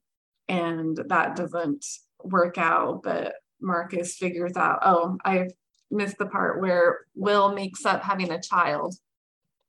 and 0.48 0.98
that 1.08 1.36
doesn't 1.36 1.84
work 2.24 2.58
out, 2.58 3.02
but 3.02 3.34
Marcus 3.60 4.16
figures 4.16 4.56
out, 4.56 4.80
oh, 4.82 5.18
I've 5.24 5.52
missed 5.90 6.18
the 6.18 6.26
part 6.26 6.60
where 6.60 7.00
Will 7.14 7.54
makes 7.54 7.84
up 7.84 8.02
having 8.02 8.30
a 8.30 8.40
child 8.40 8.94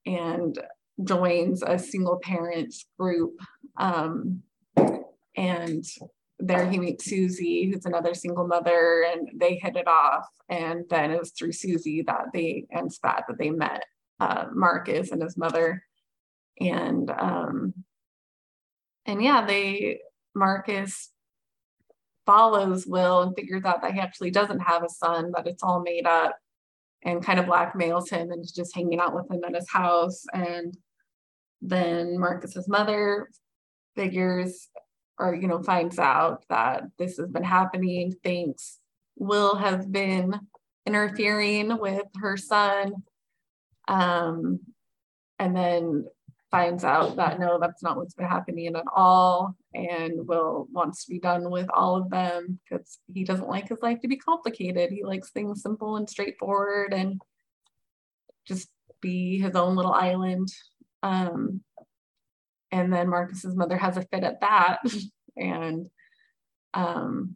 and 0.06 0.58
joins 1.04 1.62
a 1.62 1.78
single 1.78 2.20
parents 2.20 2.86
group. 3.00 3.40
Um, 3.78 4.44
and 5.36 5.84
there 6.40 6.70
he 6.70 6.80
meets 6.80 7.06
Susie, 7.06 7.70
who's 7.72 7.86
another 7.86 8.14
single 8.14 8.48
mother, 8.48 9.06
and 9.12 9.30
they 9.36 9.56
hit 9.56 9.76
it 9.76 9.88
off. 9.88 10.26
And 10.50 10.86
then 10.90 11.12
it 11.12 11.20
was 11.20 11.32
through 11.32 11.54
Susie 11.54 12.04
that 12.08 12.28
they 12.34 12.66
and 12.72 12.92
Spat 12.92 13.26
that 13.28 13.38
they 13.38 13.50
met 13.50 13.84
uh, 14.20 14.46
Marcus 14.54 15.12
and 15.12 15.22
his 15.22 15.38
mother. 15.38 15.84
And 16.60 17.10
um, 17.10 17.74
and 19.06 19.22
yeah, 19.22 19.46
they 19.46 20.00
Marcus 20.34 21.12
follows 22.26 22.86
Will 22.86 23.22
and 23.22 23.36
figures 23.36 23.64
out 23.66 23.82
that 23.82 23.94
he 23.94 24.00
actually 24.00 24.32
doesn't 24.32 24.60
have 24.60 24.84
a 24.84 24.90
son, 24.90 25.32
that 25.36 25.48
it's 25.48 25.64
all 25.64 25.82
made 25.82 26.06
up, 26.06 26.38
and 27.04 27.24
kind 27.24 27.40
of 27.40 27.46
blackmails 27.46 28.10
him 28.10 28.32
and 28.32 28.44
just 28.54 28.76
hanging 28.76 29.00
out 29.00 29.14
with 29.14 29.30
him 29.30 29.44
at 29.46 29.56
his 29.56 29.70
house. 29.70 30.26
And 30.34 30.76
then 31.62 32.20
Marcus's 32.20 32.68
mother 32.68 33.30
figures 33.96 34.68
or 35.18 35.34
you 35.34 35.48
know 35.48 35.64
finds 35.64 35.98
out 35.98 36.44
that 36.50 36.84
this 36.98 37.18
has 37.18 37.30
been 37.30 37.44
happening, 37.44 38.14
thinks 38.24 38.80
Will 39.18 39.56
has 39.56 39.86
been 39.86 40.40
interfering 40.86 41.78
with 41.80 42.06
her 42.18 42.38
son. 42.38 42.94
Um, 43.88 44.60
and 45.40 45.56
then 45.56 46.06
finds 46.56 46.86
out 46.86 47.18
that 47.18 47.38
no, 47.38 47.60
that's 47.60 47.84
not 47.84 47.98
what's 47.98 48.14
been 48.14 48.26
happening 48.26 48.74
at 48.78 48.86
all, 48.96 49.58
and 49.74 50.26
Will 50.26 50.68
wants 50.72 51.04
to 51.04 51.12
be 51.12 51.20
done 51.20 51.52
with 51.52 51.68
all 51.74 51.98
of 51.98 52.10
them 52.10 52.60
because 52.64 53.00
he 53.14 53.26
doesn't 53.26 53.50
like 53.50 53.68
his 53.68 53.80
life 53.82 54.00
to 54.02 54.08
be 54.08 54.16
complicated. 54.16 54.90
He 54.90 55.04
likes 55.04 55.32
things 55.32 55.62
simple 55.62 55.98
and 55.98 56.10
straightforward 56.10 56.94
and 56.94 57.22
just 58.48 58.70
be 59.02 59.38
his 59.40 59.54
own 59.54 59.76
little 59.76 59.92
island. 59.92 60.48
Um, 61.04 61.60
and 62.72 62.92
then 62.92 63.10
Marcus's 63.10 63.56
mother 63.56 63.78
has 63.78 63.98
a 63.98 64.04
fit 64.04 64.24
at 64.24 64.40
that, 64.40 64.80
and 65.36 65.88
um, 66.74 67.36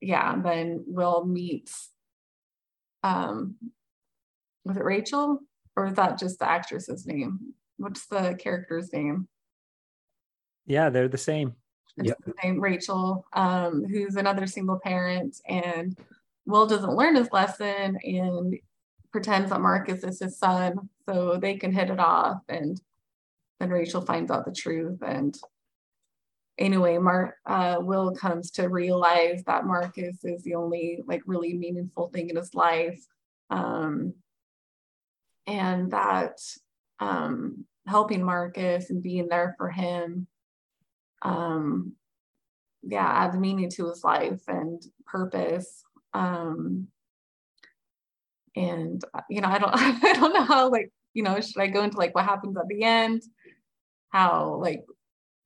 yeah, 0.00 0.34
then 0.42 0.82
Will 0.88 1.24
meets 1.24 1.90
um, 3.04 3.54
was 4.64 4.76
it 4.76 4.84
Rachel 4.84 5.38
or 5.76 5.86
is 5.86 5.94
that 5.94 6.18
just 6.18 6.40
the 6.40 6.48
actress's 6.48 7.06
name? 7.06 7.54
What's 7.76 8.06
the 8.06 8.36
character's 8.38 8.92
name? 8.92 9.28
Yeah, 10.66 10.90
they're 10.90 11.08
the 11.08 11.18
same. 11.18 11.54
It's 11.96 12.08
yep. 12.08 12.18
the 12.24 12.34
same 12.42 12.60
Rachel, 12.60 13.24
um, 13.32 13.84
who's 13.84 14.16
another 14.16 14.46
single 14.46 14.80
parent, 14.80 15.40
and 15.46 15.96
Will 16.46 16.66
doesn't 16.66 16.96
learn 16.96 17.16
his 17.16 17.30
lesson 17.32 17.98
and 18.02 18.56
pretends 19.12 19.50
that 19.50 19.60
Marcus 19.60 20.02
is 20.02 20.18
his 20.18 20.38
son, 20.38 20.88
so 21.06 21.36
they 21.36 21.56
can 21.56 21.72
hit 21.72 21.90
it 21.90 22.00
off. 22.00 22.38
And 22.48 22.80
then 23.60 23.70
Rachel 23.70 24.00
finds 24.00 24.30
out 24.30 24.44
the 24.44 24.52
truth. 24.52 25.00
And 25.02 25.38
anyway, 26.58 26.98
Mark 26.98 27.36
uh, 27.46 27.76
Will 27.80 28.14
comes 28.14 28.50
to 28.52 28.68
realize 28.68 29.44
that 29.44 29.66
Marcus 29.66 30.24
is 30.24 30.42
the 30.42 30.56
only 30.56 31.00
like 31.06 31.22
really 31.26 31.54
meaningful 31.54 32.08
thing 32.08 32.28
in 32.28 32.36
his 32.36 32.54
life. 32.54 33.00
Um, 33.50 34.14
and 35.46 35.92
that 35.92 36.40
um, 37.00 37.64
helping 37.86 38.22
Marcus 38.22 38.90
and 38.90 39.02
being 39.02 39.28
there 39.28 39.54
for 39.58 39.70
him, 39.70 40.26
um, 41.22 41.92
yeah, 42.82 43.06
adds 43.06 43.36
meaning 43.36 43.70
to 43.70 43.88
his 43.88 44.04
life 44.04 44.42
and 44.48 44.82
purpose. 45.06 45.82
Um, 46.12 46.88
and 48.56 49.02
you 49.28 49.40
know, 49.40 49.48
I 49.48 49.58
don't, 49.58 49.72
I 49.74 50.12
don't 50.12 50.34
know 50.34 50.44
how 50.44 50.70
like 50.70 50.92
you 51.14 51.22
know, 51.22 51.40
should 51.40 51.60
I 51.60 51.68
go 51.68 51.82
into 51.82 51.96
like 51.96 52.14
what 52.14 52.24
happens 52.24 52.56
at 52.56 52.68
the 52.68 52.82
end? 52.82 53.22
How 54.10 54.58
like 54.60 54.84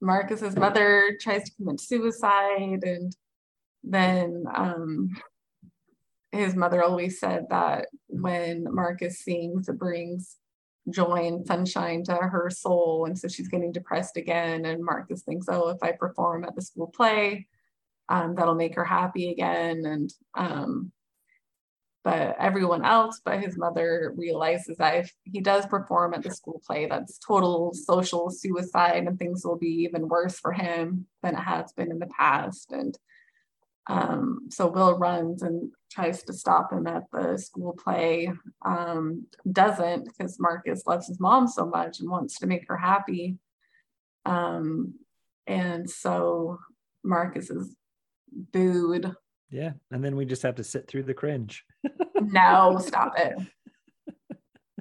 Marcus's 0.01 0.55
mother 0.55 1.17
tries 1.21 1.43
to 1.45 1.55
commit 1.55 1.79
suicide, 1.79 2.83
and 2.83 3.15
then 3.83 4.45
um, 4.53 5.09
his 6.31 6.55
mother 6.55 6.83
always 6.83 7.19
said 7.19 7.45
that 7.49 7.87
when 8.07 8.65
Marcus 8.73 9.23
sings, 9.23 9.69
it 9.69 9.77
brings 9.77 10.37
joy 10.91 11.27
and 11.27 11.45
sunshine 11.45 12.03
to 12.05 12.15
her 12.15 12.49
soul. 12.49 13.05
And 13.05 13.17
so 13.17 13.27
she's 13.27 13.47
getting 13.47 13.71
depressed 13.71 14.17
again. 14.17 14.65
And 14.65 14.83
Marcus 14.83 15.21
thinks, 15.21 15.47
oh, 15.49 15.69
if 15.69 15.81
I 15.81 15.91
perform 15.91 16.43
at 16.43 16.55
the 16.55 16.61
school 16.61 16.87
play, 16.87 17.47
um, 18.09 18.35
that'll 18.35 18.55
make 18.55 18.75
her 18.75 18.85
happy 18.85 19.31
again. 19.31 19.85
And 19.85 20.13
um, 20.35 20.91
but 22.03 22.37
everyone 22.39 22.85
else 22.85 23.21
but 23.23 23.43
his 23.43 23.57
mother 23.57 24.13
realizes 24.15 24.77
that 24.77 24.95
if 24.95 25.13
he 25.25 25.41
does 25.41 25.65
perform 25.65 26.13
at 26.13 26.23
the 26.23 26.31
school 26.31 26.61
play, 26.65 26.85
that's 26.85 27.19
total 27.19 27.73
social 27.73 28.29
suicide 28.29 29.05
and 29.05 29.19
things 29.19 29.43
will 29.45 29.57
be 29.57 29.83
even 29.83 30.07
worse 30.07 30.39
for 30.39 30.51
him 30.51 31.05
than 31.21 31.35
it 31.35 31.41
has 31.41 31.73
been 31.73 31.91
in 31.91 31.99
the 31.99 32.07
past. 32.07 32.71
And 32.71 32.97
um, 33.89 34.47
so 34.49 34.67
Will 34.67 34.97
runs 34.99 35.41
and 35.41 35.71
tries 35.91 36.21
to 36.23 36.33
stop 36.33 36.71
him 36.71 36.85
at 36.85 37.03
the 37.11 37.37
school 37.37 37.73
play, 37.73 38.31
um, 38.63 39.25
doesn't 39.51 40.05
because 40.05 40.39
Marcus 40.39 40.83
loves 40.85 41.07
his 41.07 41.19
mom 41.19 41.47
so 41.47 41.65
much 41.65 41.99
and 41.99 42.09
wants 42.09 42.37
to 42.39 42.47
make 42.47 42.67
her 42.67 42.77
happy. 42.77 43.37
Um, 44.25 44.93
and 45.47 45.89
so 45.89 46.59
Marcus 47.03 47.49
is 47.49 47.75
booed. 48.31 49.11
Yeah. 49.49 49.71
And 49.89 50.05
then 50.05 50.15
we 50.15 50.25
just 50.25 50.43
have 50.43 50.55
to 50.55 50.63
sit 50.63 50.87
through 50.87 51.03
the 51.03 51.15
cringe. 51.15 51.65
no, 52.21 52.77
stop 52.79 53.17
it. 53.17 53.39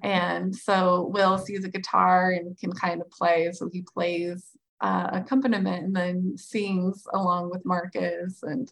And 0.03 0.55
so 0.55 1.11
Will 1.13 1.39
sees 1.39 1.65
a 1.65 1.71
guitar 1.71 2.31
and 2.31 2.59
can 2.59 2.73
kind 2.73 3.01
of 3.01 3.11
play. 3.11 3.51
So 3.53 3.71
he 3.73 3.83
plays 3.83 4.51
uh, 4.83 5.09
accompaniment 5.13 5.87
and 5.87 5.97
then 5.97 6.37
sings 6.37 7.05
along 7.15 7.51
with 7.51 7.65
Marcus. 7.65 8.43
And 8.43 8.71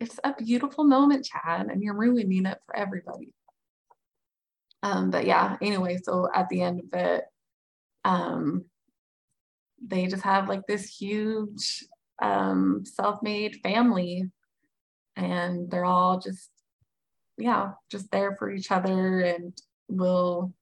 it's 0.00 0.18
a 0.24 0.34
beautiful 0.34 0.84
moment, 0.84 1.24
Chad, 1.24 1.66
and 1.66 1.82
you're 1.82 1.94
ruining 1.94 2.46
it 2.46 2.58
for 2.66 2.76
everybody. 2.76 3.32
Um, 4.82 5.10
but 5.10 5.26
yeah, 5.26 5.56
anyway, 5.60 5.98
so 6.02 6.28
at 6.32 6.48
the 6.48 6.62
end 6.62 6.80
of 6.80 6.98
it, 6.98 7.24
um, 8.04 8.64
they 9.84 10.06
just 10.06 10.22
have 10.22 10.48
like 10.48 10.66
this 10.66 10.88
huge 10.88 11.84
um, 12.20 12.84
self-made 12.84 13.60
family, 13.62 14.30
and 15.16 15.70
they're 15.70 15.84
all 15.84 16.20
just, 16.20 16.50
yeah, 17.36 17.72
just 17.90 18.10
there 18.10 18.36
for 18.36 18.50
each 18.50 18.70
other. 18.70 19.20
And 19.20 19.52
Will 19.88 20.52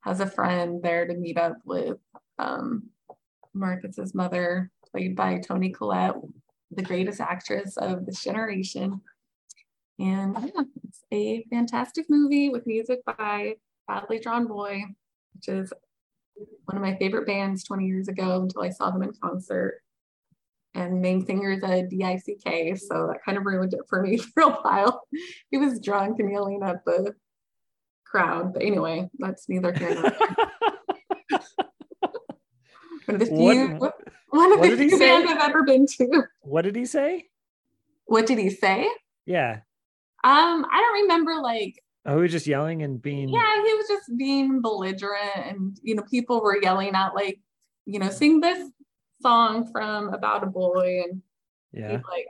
has 0.00 0.20
a 0.20 0.26
friend 0.26 0.82
there 0.82 1.06
to 1.06 1.14
meet 1.14 1.38
up 1.38 1.58
with 1.64 1.98
um, 2.38 2.88
Marcus's 3.54 4.14
mother, 4.14 4.70
played 4.90 5.14
by 5.14 5.38
Toni 5.38 5.70
Collette, 5.70 6.16
the 6.74 6.82
greatest 6.82 7.20
actress 7.20 7.76
of 7.76 8.06
this 8.06 8.22
generation. 8.22 9.00
And 9.98 10.34
yeah, 10.34 10.62
it's 10.84 11.04
a 11.12 11.44
fantastic 11.50 12.06
movie 12.08 12.48
with 12.48 12.66
music 12.66 13.00
by 13.04 13.56
Badly 13.86 14.18
Drawn 14.18 14.46
Boy, 14.46 14.82
which 15.34 15.48
is 15.48 15.72
one 16.64 16.76
of 16.76 16.82
my 16.82 16.96
favorite 16.96 17.26
bands 17.26 17.64
20 17.64 17.86
years 17.86 18.08
ago 18.08 18.42
until 18.42 18.62
I 18.62 18.70
saw 18.70 18.90
them 18.90 19.02
in 19.02 19.12
concert. 19.22 19.82
And 20.74 21.02
main 21.02 21.24
singer 21.26 21.50
is 21.50 21.62
a 21.62 21.82
DICK, 21.82 22.78
so 22.78 23.06
that 23.08 23.22
kind 23.24 23.36
of 23.36 23.44
ruined 23.44 23.74
it 23.74 23.80
for 23.88 24.02
me 24.02 24.16
for 24.34 24.42
a 24.44 24.52
while. 24.52 25.02
He 25.50 25.58
was 25.58 25.80
drunk 25.80 26.18
and 26.18 26.32
yelling 26.32 26.62
at 26.62 26.84
the 26.86 27.14
crowd. 28.06 28.54
But 28.54 28.62
anyway, 28.62 29.10
that's 29.18 29.48
neither 29.48 29.72
here 29.72 29.94
nor 29.94 30.10
there. 30.10 30.36
One 33.06 33.14
of 33.14 33.20
the 33.20 33.26
few, 33.26 33.68
what, 33.76 33.94
one 34.30 34.52
of 34.52 34.60
the 34.60 34.76
few 34.76 34.98
bands 34.98 35.30
I've 35.30 35.50
ever 35.50 35.64
been 35.64 35.86
to. 35.98 36.22
What 36.40 36.62
did 36.62 36.76
he 36.76 36.84
say? 36.84 37.26
What 38.06 38.26
did 38.26 38.38
he 38.38 38.50
say? 38.50 38.88
Yeah. 39.26 39.60
Um, 40.24 40.66
I 40.70 40.80
don't 40.80 41.02
remember 41.02 41.34
like 41.42 41.82
Oh, 42.04 42.16
he 42.16 42.22
was 42.22 42.32
just 42.32 42.46
yelling 42.46 42.82
and 42.82 43.00
being 43.00 43.28
Yeah, 43.28 43.64
he 43.64 43.74
was 43.74 43.86
just 43.88 44.16
being 44.16 44.60
belligerent 44.60 45.36
and 45.36 45.78
you 45.82 45.94
know, 45.94 46.02
people 46.10 46.42
were 46.42 46.60
yelling 46.60 46.94
out 46.94 47.14
like, 47.14 47.40
you 47.84 47.98
know, 47.98 48.10
sing 48.10 48.40
this 48.40 48.68
song 49.20 49.70
from 49.70 50.12
about 50.12 50.42
a 50.42 50.46
boy 50.46 51.02
and 51.04 51.22
yeah, 51.72 52.00
like 52.10 52.26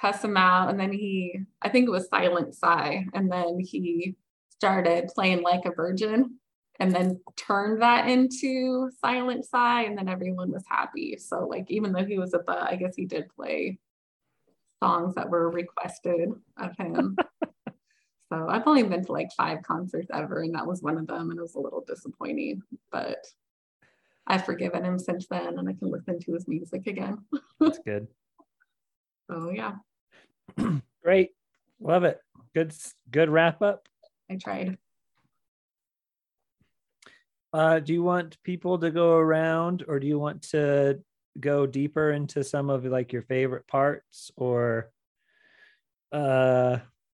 cuss 0.00 0.22
him 0.22 0.36
out. 0.36 0.70
And 0.70 0.78
then 0.78 0.92
he 0.92 1.40
I 1.60 1.68
think 1.68 1.88
it 1.88 1.92
was 1.92 2.08
Silent 2.08 2.54
Sigh, 2.54 3.04
and 3.14 3.30
then 3.30 3.58
he 3.60 4.16
started 4.50 5.08
playing 5.14 5.42
like 5.42 5.64
a 5.66 5.74
virgin 5.74 6.38
and 6.80 6.92
then 6.92 7.20
turned 7.36 7.82
that 7.82 8.08
into 8.08 8.90
Silent 9.00 9.44
Sigh, 9.44 9.82
and 9.82 9.96
then 9.96 10.08
everyone 10.08 10.52
was 10.52 10.64
happy. 10.68 11.16
So 11.18 11.46
like 11.46 11.70
even 11.70 11.92
though 11.92 12.04
he 12.04 12.18
was 12.18 12.34
at 12.34 12.46
the, 12.46 12.52
I 12.52 12.76
guess 12.76 12.94
he 12.96 13.04
did 13.04 13.28
play 13.34 13.78
songs 14.82 15.14
that 15.14 15.30
were 15.30 15.50
requested 15.50 16.30
of 16.58 16.76
him. 16.76 17.16
so 18.28 18.48
I've 18.48 18.66
only 18.66 18.82
been 18.82 19.04
to 19.04 19.12
like 19.12 19.30
five 19.36 19.62
concerts 19.62 20.08
ever, 20.12 20.42
and 20.42 20.54
that 20.54 20.66
was 20.66 20.82
one 20.82 20.98
of 20.98 21.06
them, 21.06 21.30
and 21.30 21.38
it 21.38 21.42
was 21.42 21.54
a 21.54 21.60
little 21.60 21.84
disappointing, 21.86 22.62
but 22.92 23.24
I've 24.26 24.44
forgiven 24.44 24.84
him 24.84 24.98
since 24.98 25.26
then, 25.28 25.58
and 25.58 25.68
I 25.68 25.72
can 25.72 25.90
listen 25.90 26.18
to 26.20 26.32
his 26.32 26.48
music 26.48 26.86
again. 26.86 27.18
That's 27.60 27.78
good. 27.78 28.08
so 29.30 29.50
yeah, 29.50 29.74
Great. 31.02 31.30
Love 31.80 32.04
it. 32.04 32.20
Good 32.54 32.74
good 33.10 33.28
wrap 33.28 33.62
up. 33.62 33.88
I 34.30 34.36
tried. 34.36 34.78
Uh, 37.52 37.78
do 37.78 37.92
you 37.92 38.02
want 38.02 38.36
people 38.42 38.78
to 38.78 38.90
go 38.90 39.16
around 39.16 39.84
or 39.88 39.98
do 39.98 40.06
you 40.06 40.18
want 40.18 40.42
to 40.42 41.00
go 41.38 41.66
deeper 41.66 42.12
into 42.12 42.42
some 42.42 42.70
of 42.70 42.84
like 42.84 43.12
your 43.12 43.22
favorite 43.22 43.66
parts 43.66 44.30
or 44.36 44.90
uh 46.12 46.78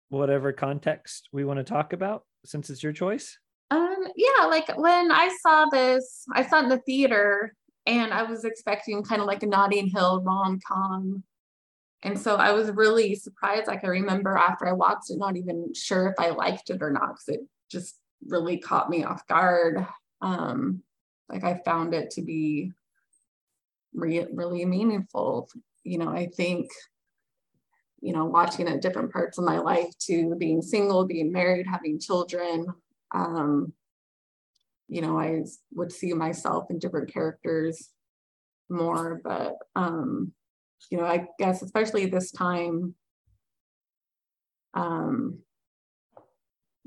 whatever 0.09 0.51
context 0.51 1.27
we 1.31 1.43
want 1.43 1.57
to 1.57 1.63
talk 1.63 1.93
about 1.93 2.23
since 2.45 2.69
it's 2.69 2.83
your 2.83 2.93
choice? 2.93 3.37
Um, 3.69 4.07
yeah, 4.15 4.45
like 4.45 4.77
when 4.77 5.11
I 5.11 5.35
saw 5.41 5.65
this, 5.65 6.23
I 6.33 6.45
saw 6.45 6.59
it 6.59 6.63
in 6.63 6.69
the 6.69 6.77
theater 6.79 7.53
and 7.85 8.13
I 8.13 8.23
was 8.23 8.45
expecting 8.45 9.03
kind 9.03 9.21
of 9.21 9.27
like 9.27 9.43
a 9.43 9.47
Notting 9.47 9.87
Hill 9.87 10.21
rom-com. 10.23 11.23
And 12.03 12.17
so 12.17 12.35
I 12.35 12.51
was 12.51 12.69
really 12.71 13.15
surprised. 13.15 13.67
Like 13.67 13.83
I 13.83 13.87
remember 13.87 14.37
after 14.37 14.67
I 14.67 14.73
watched 14.73 15.09
it, 15.09 15.17
not 15.17 15.35
even 15.35 15.73
sure 15.73 16.07
if 16.07 16.13
I 16.19 16.29
liked 16.29 16.69
it 16.69 16.81
or 16.81 16.91
not, 16.91 17.15
because 17.15 17.27
it 17.27 17.39
just 17.69 17.97
really 18.25 18.57
caught 18.57 18.89
me 18.89 19.03
off 19.03 19.27
guard. 19.27 19.85
Um, 20.21 20.83
like 21.29 21.43
I 21.43 21.61
found 21.65 21.93
it 21.93 22.11
to 22.11 22.21
be 22.21 22.71
re- 23.93 24.27
really 24.31 24.65
meaningful. 24.65 25.49
You 25.83 25.99
know, 25.99 26.09
I 26.09 26.27
think, 26.27 26.69
you 28.01 28.13
know, 28.13 28.25
watching 28.25 28.67
at 28.67 28.81
different 28.81 29.11
parts 29.11 29.37
of 29.37 29.43
my 29.43 29.59
life 29.59 29.97
to 30.07 30.35
being 30.35 30.61
single, 30.61 31.05
being 31.05 31.31
married, 31.31 31.67
having 31.67 31.99
children, 31.99 32.67
um, 33.13 33.73
you 34.87 35.01
know, 35.01 35.19
I 35.19 35.43
would 35.73 35.91
see 35.91 36.13
myself 36.13 36.67
in 36.69 36.79
different 36.79 37.11
characters 37.11 37.89
more, 38.69 39.19
but 39.23 39.55
um, 39.75 40.31
you 40.89 40.97
know, 40.97 41.05
I 41.05 41.27
guess 41.39 41.61
especially 41.61 42.05
this 42.05 42.31
time, 42.31 42.95
um, 44.73 45.39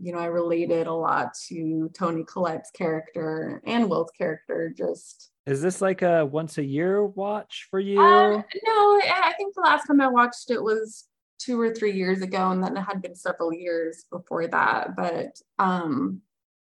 you 0.02 0.12
know, 0.12 0.18
I 0.18 0.26
related 0.26 0.86
a 0.86 0.92
lot 0.92 1.34
to 1.48 1.90
Toni 1.94 2.24
Collette's 2.24 2.70
character 2.70 3.62
and 3.66 3.88
Will's 3.90 4.10
character. 4.16 4.72
Just 4.76 5.30
Is 5.46 5.60
this 5.62 5.80
like 5.80 6.02
a 6.02 6.24
once 6.26 6.58
a 6.58 6.64
year 6.64 7.04
watch 7.04 7.66
for 7.70 7.80
you? 7.80 8.00
um, 8.00 8.44
no, 8.66 8.72
I 8.72 9.22
I 9.26 9.32
think 9.36 9.54
the 9.54 9.62
last 9.62 9.86
time 9.86 10.00
I 10.00 10.08
watched 10.08 10.50
it 10.50 10.62
was 10.62 11.06
two 11.38 11.60
or 11.60 11.74
three 11.74 11.92
years 11.92 12.22
ago, 12.22 12.50
and 12.50 12.62
then 12.62 12.76
it 12.76 12.82
had 12.82 13.00
been 13.02 13.14
several 13.14 13.52
years 13.52 14.04
before 14.10 14.46
that. 14.48 14.96
But 14.96 15.40
um, 15.58 16.20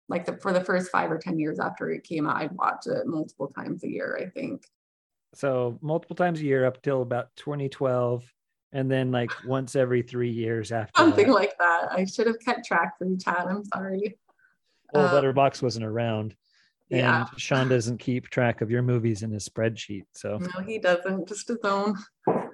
like 0.09 0.25
the 0.27 0.37
for 0.39 0.53
the 0.53 0.65
first 0.65 0.91
five 0.91 1.11
or 1.11 1.19
ten 1.19 1.39
years 1.39 1.59
after 1.59 1.91
it 1.91 2.05
came 2.05 2.27
out, 2.27 2.37
I'd 2.37 2.53
watch 2.53 2.87
it 2.87 3.07
multiple 3.07 3.49
times 3.49 3.85
a 3.85 3.89
year. 3.91 4.19
I 4.21 4.29
think. 4.31 4.67
so 5.35 5.79
multiple 5.83 6.17
times 6.17 6.41
a 6.41 6.45
year 6.45 6.65
up 6.65 6.81
till 6.83 7.03
about 7.03 7.35
2012 7.37 8.25
and 8.75 8.91
then 8.91 9.11
like 9.11 9.31
once 9.47 9.75
every 9.77 10.03
three 10.03 10.31
years 10.31 10.73
after 10.73 11.01
Something 11.01 11.29
that. 11.29 11.33
like 11.33 11.57
that. 11.59 11.89
I 11.93 12.05
should 12.05 12.27
have 12.27 12.39
kept 12.41 12.67
track 12.67 12.99
for 12.99 13.07
you, 13.07 13.17
Chad. 13.17 13.47
I'm 13.49 13.65
sorry. 13.65 14.19
well 14.93 15.07
um, 15.07 15.15
Letterboxd 15.25 15.63
wasn't 15.63 15.87
around 15.87 16.35
and 16.91 17.01
Yeah. 17.01 17.25
sean 17.39 17.69
doesn't 17.69 17.99
keep 17.99 18.29
track 18.29 18.61
of 18.61 18.71
your 18.71 18.83
movies 18.83 19.23
in 19.23 19.31
his 19.31 19.49
spreadsheet 19.49 20.05
so 20.13 20.37
No, 20.39 20.61
he 20.67 20.79
doesn't. 20.79 21.27
Just 21.29 21.49
his 21.49 21.59
own. 21.65 21.97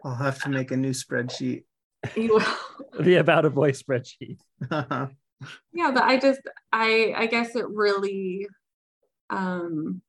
I'll 0.04 0.14
have 0.14 0.40
to 0.42 0.48
make 0.50 0.70
a 0.70 0.76
new 0.76 0.92
spreadsheet. 0.92 1.64
He 2.14 2.28
will. 2.28 2.44
the 3.00 3.16
about 3.16 3.44
a 3.44 3.50
boy 3.50 3.72
spreadsheet 3.72 4.38
yeah 4.70 5.90
but 5.90 6.02
i 6.02 6.18
just 6.18 6.40
i 6.72 7.14
i 7.16 7.26
guess 7.26 7.56
it 7.56 7.66
really 7.68 8.46
um 9.30 10.02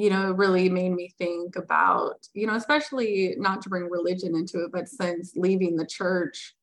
you 0.00 0.08
know 0.08 0.32
really 0.32 0.70
made 0.70 0.92
me 0.92 1.12
think 1.18 1.56
about 1.56 2.26
you 2.32 2.46
know 2.46 2.54
especially 2.54 3.34
not 3.36 3.60
to 3.60 3.68
bring 3.68 3.90
religion 3.90 4.34
into 4.34 4.64
it 4.64 4.72
but 4.72 4.88
since 4.88 5.32
leaving 5.36 5.76
the 5.76 5.84
church 5.84 6.54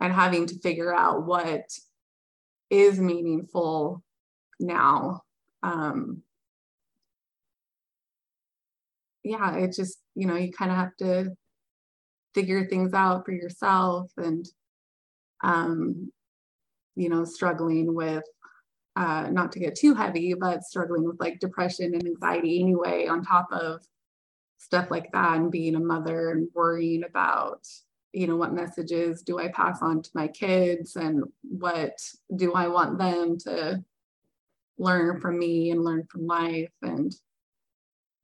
and 0.00 0.12
having 0.12 0.46
to 0.46 0.60
figure 0.60 0.94
out 0.94 1.26
what 1.26 1.64
is 2.70 3.00
meaningful 3.00 4.00
now 4.60 5.22
um 5.64 6.22
yeah 9.24 9.56
it 9.56 9.72
just 9.72 9.98
you 10.14 10.28
know 10.28 10.36
you 10.36 10.52
kind 10.52 10.70
of 10.70 10.76
have 10.76 10.96
to 10.96 11.32
figure 12.32 12.64
things 12.64 12.94
out 12.94 13.24
for 13.24 13.32
yourself 13.32 14.08
and 14.18 14.46
um 15.42 16.12
you 16.94 17.08
know 17.08 17.24
struggling 17.24 17.92
with 17.92 18.22
uh 18.98 19.28
not 19.30 19.52
to 19.52 19.58
get 19.60 19.74
too 19.74 19.94
heavy 19.94 20.34
but 20.34 20.64
struggling 20.64 21.04
with 21.04 21.20
like 21.20 21.40
depression 21.40 21.94
and 21.94 22.06
anxiety 22.06 22.60
anyway 22.60 23.06
on 23.06 23.22
top 23.22 23.46
of 23.52 23.80
stuff 24.58 24.90
like 24.90 25.10
that 25.12 25.36
and 25.36 25.52
being 25.52 25.76
a 25.76 25.80
mother 25.80 26.30
and 26.32 26.48
worrying 26.54 27.04
about 27.04 27.66
you 28.12 28.26
know 28.26 28.36
what 28.36 28.52
messages 28.52 29.22
do 29.22 29.38
i 29.38 29.48
pass 29.48 29.80
on 29.82 30.02
to 30.02 30.10
my 30.14 30.26
kids 30.28 30.96
and 30.96 31.22
what 31.42 31.96
do 32.36 32.52
i 32.54 32.66
want 32.66 32.98
them 32.98 33.38
to 33.38 33.82
learn 34.78 35.20
from 35.20 35.38
me 35.38 35.70
and 35.70 35.84
learn 35.84 36.06
from 36.10 36.26
life 36.26 36.72
and 36.82 37.14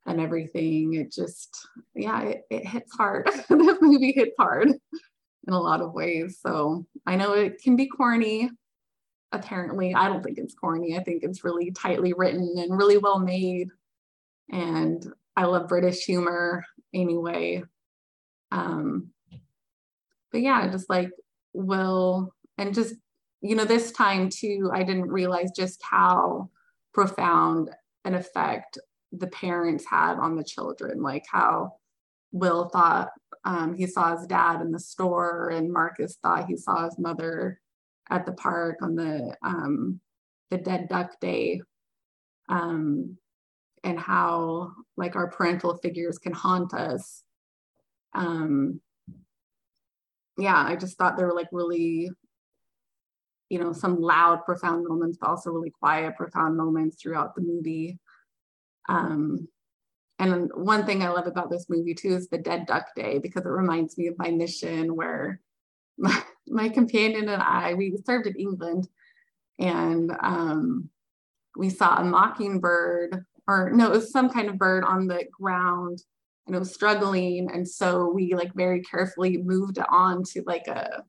and 0.05 0.21
everything. 0.21 0.93
It 0.93 1.11
just 1.11 1.67
yeah 1.95 2.21
it, 2.21 2.43
it 2.49 2.67
hits 2.67 2.95
hard. 2.95 3.29
This 3.49 3.77
movie 3.81 4.13
hits 4.13 4.35
hard 4.37 4.69
in 4.69 5.53
a 5.53 5.59
lot 5.59 5.81
of 5.81 5.93
ways. 5.93 6.39
So 6.41 6.85
i 7.05 7.15
know 7.15 7.33
it 7.33 7.61
can 7.61 7.75
be 7.75 7.87
corny 7.87 8.49
apparently 9.31 9.93
i 9.93 10.07
don't 10.07 10.23
think 10.23 10.37
it's 10.37 10.55
corny. 10.55 10.97
I 10.97 11.03
think 11.03 11.23
it's 11.23 11.43
really 11.43 11.71
tightly 11.71 12.13
written 12.13 12.55
and 12.57 12.77
really 12.77 12.97
well 12.97 13.19
made. 13.19 13.69
And 14.51 15.05
i 15.35 15.45
love 15.45 15.67
british 15.67 16.05
humor 16.05 16.65
anyway. 16.93 17.63
Um 18.51 19.09
but 20.31 20.41
yeah 20.41 20.67
just 20.69 20.89
like 20.89 21.09
will 21.53 22.33
and 22.57 22.73
just 22.73 22.95
you 23.41 23.55
know 23.55 23.65
this 23.65 23.91
time 23.91 24.29
too 24.29 24.69
i 24.73 24.83
didn't 24.83 25.09
realize 25.09 25.51
just 25.55 25.81
how 25.83 26.49
profound 26.93 27.69
an 28.05 28.13
effect 28.15 28.77
the 29.11 29.27
parents 29.27 29.85
had 29.89 30.15
on 30.15 30.35
the 30.35 30.43
children. 30.43 31.01
Like 31.01 31.25
how 31.29 31.73
will 32.31 32.69
thought 32.69 33.09
um, 33.43 33.75
he 33.75 33.85
saw 33.85 34.15
his 34.15 34.25
dad 34.27 34.61
in 34.61 34.71
the 34.71 34.79
store 34.79 35.49
and 35.49 35.71
marcus 35.71 36.17
thought 36.21 36.47
he 36.47 36.57
saw 36.57 36.85
his 36.85 36.97
mother 36.97 37.59
at 38.09 38.25
the 38.25 38.33
park 38.33 38.77
on 38.81 38.95
the 38.95 39.35
um, 39.43 39.99
the 40.51 40.57
dead 40.57 40.87
duck 40.89 41.19
day 41.19 41.61
um, 42.49 43.17
and 43.83 43.99
how 43.99 44.71
like 44.97 45.15
our 45.15 45.29
parental 45.29 45.77
figures 45.77 46.17
can 46.17 46.33
haunt 46.33 46.73
us. 46.73 47.23
Um, 48.13 48.79
yeah 50.37 50.57
i 50.57 50.75
just 50.75 50.97
thought 50.97 51.15
they 51.15 51.23
were 51.23 51.33
like 51.33 51.47
really 51.53 52.11
you 53.49 53.59
know 53.59 53.71
some 53.71 54.01
loud 54.01 54.43
profound 54.45 54.85
moments 54.87 55.17
but 55.19 55.29
also 55.29 55.51
really 55.51 55.69
quiet 55.69 56.15
profound 56.15 56.57
moments 56.57 56.97
throughout 57.01 57.35
the 57.35 57.41
movie. 57.41 57.99
Um, 58.87 59.47
and 60.17 60.49
one 60.53 60.85
thing 60.85 61.03
I 61.03 61.09
love 61.09 61.27
about 61.27 61.49
this 61.49 61.65
movie 61.69 61.93
too 61.93 62.15
is 62.15 62.29
the 62.29 62.37
Dead 62.37 62.65
Duck 62.65 62.95
Day 62.95 63.19
because 63.19 63.45
it 63.45 63.49
reminds 63.49 63.97
me 63.97 64.07
of 64.07 64.17
my 64.17 64.31
mission 64.31 64.95
where 64.95 65.41
my, 65.97 66.21
my 66.47 66.69
companion 66.69 67.29
and 67.29 67.41
I 67.41 67.73
we 67.73 67.97
served 68.05 68.27
in 68.27 68.35
England 68.35 68.87
and 69.59 70.11
um, 70.21 70.89
we 71.55 71.69
saw 71.69 71.97
a 71.97 72.03
mockingbird 72.03 73.25
or 73.47 73.71
no, 73.71 73.87
it 73.87 73.91
was 73.91 74.11
some 74.11 74.29
kind 74.29 74.49
of 74.49 74.57
bird 74.57 74.83
on 74.83 75.07
the 75.07 75.25
ground 75.31 76.01
and 76.45 76.55
it 76.55 76.59
was 76.59 76.73
struggling 76.73 77.49
and 77.51 77.67
so 77.67 78.09
we 78.09 78.33
like 78.33 78.53
very 78.53 78.81
carefully 78.81 79.37
moved 79.37 79.77
it 79.77 79.85
on 79.89 80.23
to 80.23 80.43
like 80.45 80.67
a 80.67 81.03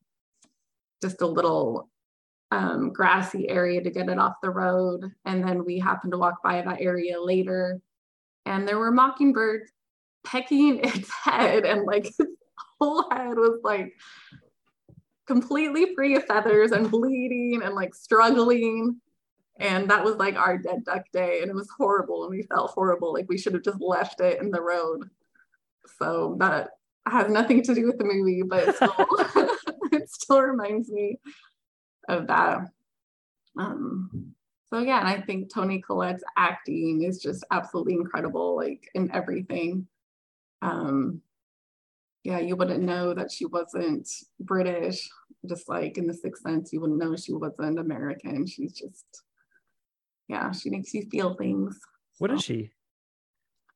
just 1.03 1.21
a 1.21 1.27
little 1.27 1.89
um, 2.51 2.93
grassy 2.93 3.49
area 3.49 3.83
to 3.83 3.91
get 3.91 4.09
it 4.09 4.19
off 4.19 4.35
the 4.43 4.51
road. 4.51 5.05
And 5.25 5.47
then 5.47 5.65
we 5.65 5.79
happened 5.79 6.13
to 6.13 6.19
walk 6.19 6.43
by 6.43 6.63
that 6.63 6.81
area 6.81 7.21
later, 7.21 7.81
and 8.45 8.67
there 8.67 8.79
were 8.79 8.93
mockingbirds 8.93 9.71
pecking 10.25 10.81
its 10.85 11.11
head, 11.25 11.65
and 11.65 11.85
like 11.85 12.07
its 12.19 12.21
whole 12.81 13.09
head 13.11 13.37
was 13.37 13.61
like 13.63 13.95
completely 15.27 15.95
free 15.95 16.17
of 16.17 16.25
feathers 16.25 16.73
and 16.73 16.91
bleeding 16.91 17.61
and 17.63 17.75
like 17.75 17.95
struggling. 17.95 19.01
And 19.59 19.91
that 19.91 20.05
was 20.05 20.17
like 20.17 20.37
our 20.37 20.59
dead 20.59 20.85
duck 20.85 21.05
day, 21.13 21.41
and 21.41 21.51
it 21.51 21.55
was 21.55 21.71
horrible, 21.77 22.25
and 22.25 22.31
we 22.31 22.43
felt 22.43 22.73
horrible. 22.73 23.15
Like 23.15 23.27
we 23.29 23.39
should 23.39 23.55
have 23.55 23.63
just 23.63 23.81
left 23.81 24.21
it 24.21 24.41
in 24.41 24.51
the 24.51 24.61
road. 24.61 25.09
So 25.99 26.37
that 26.41 26.71
has 27.07 27.31
nothing 27.31 27.63
to 27.63 27.75
do 27.75 27.87
with 27.87 27.97
the 27.97 28.05
movie, 28.05 28.43
but 28.43 28.69
it 28.69 28.77
still, 28.77 28.95
it 29.93 30.11
still 30.11 30.43
reminds 30.43 30.91
me 30.91 31.19
of 32.09 32.27
that. 32.27 32.69
Um, 33.59 34.35
so 34.69 34.81
yeah, 34.81 34.99
and 34.99 35.09
I 35.09 35.21
think 35.21 35.53
Toni 35.53 35.81
Collette's 35.81 36.25
acting 36.37 37.03
is 37.03 37.23
just 37.23 37.45
absolutely 37.51 37.95
incredible, 37.95 38.57
like 38.57 38.91
in 38.95 39.11
everything. 39.13 39.87
Um, 40.61 41.23
yeah, 42.27 42.41
you 42.41 42.57
wouldn't 42.57 42.83
know 42.83 43.15
that 43.15 43.31
she 43.31 43.47
wasn't 43.47 44.09
British. 44.41 45.09
Just 45.49 45.69
like 45.69 45.97
in 45.97 46.09
the 46.09 46.15
Sixth 46.15 46.43
Sense, 46.43 46.73
you 46.73 46.81
wouldn't 46.81 46.99
know 46.99 47.15
she 47.15 47.33
wasn't 47.33 47.79
American. 47.79 48.47
She's 48.49 48.73
just, 48.73 49.07
yeah, 50.29 50.51
she 50.51 50.71
makes 50.71 50.93
you 50.93 51.07
feel 51.09 51.35
things. 51.35 51.79
What 52.19 52.33
is 52.33 52.41
So- 52.41 52.47
she? 52.47 52.71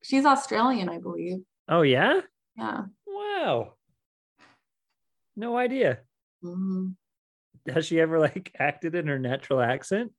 She's 0.02 0.24
Australian, 0.24 0.88
I 0.88 0.98
believe. 0.98 1.38
Oh 1.68 1.82
yeah. 1.82 2.22
Yeah. 2.56 2.86
Wow. 3.06 3.74
No 5.36 5.56
idea. 5.56 6.00
Mhm. 6.42 6.96
Has 7.72 7.86
she 7.86 8.00
ever 8.00 8.18
like 8.18 8.50
acted 8.58 8.94
in 8.96 9.06
her 9.06 9.18
natural 9.18 9.60
accent? 9.60 10.12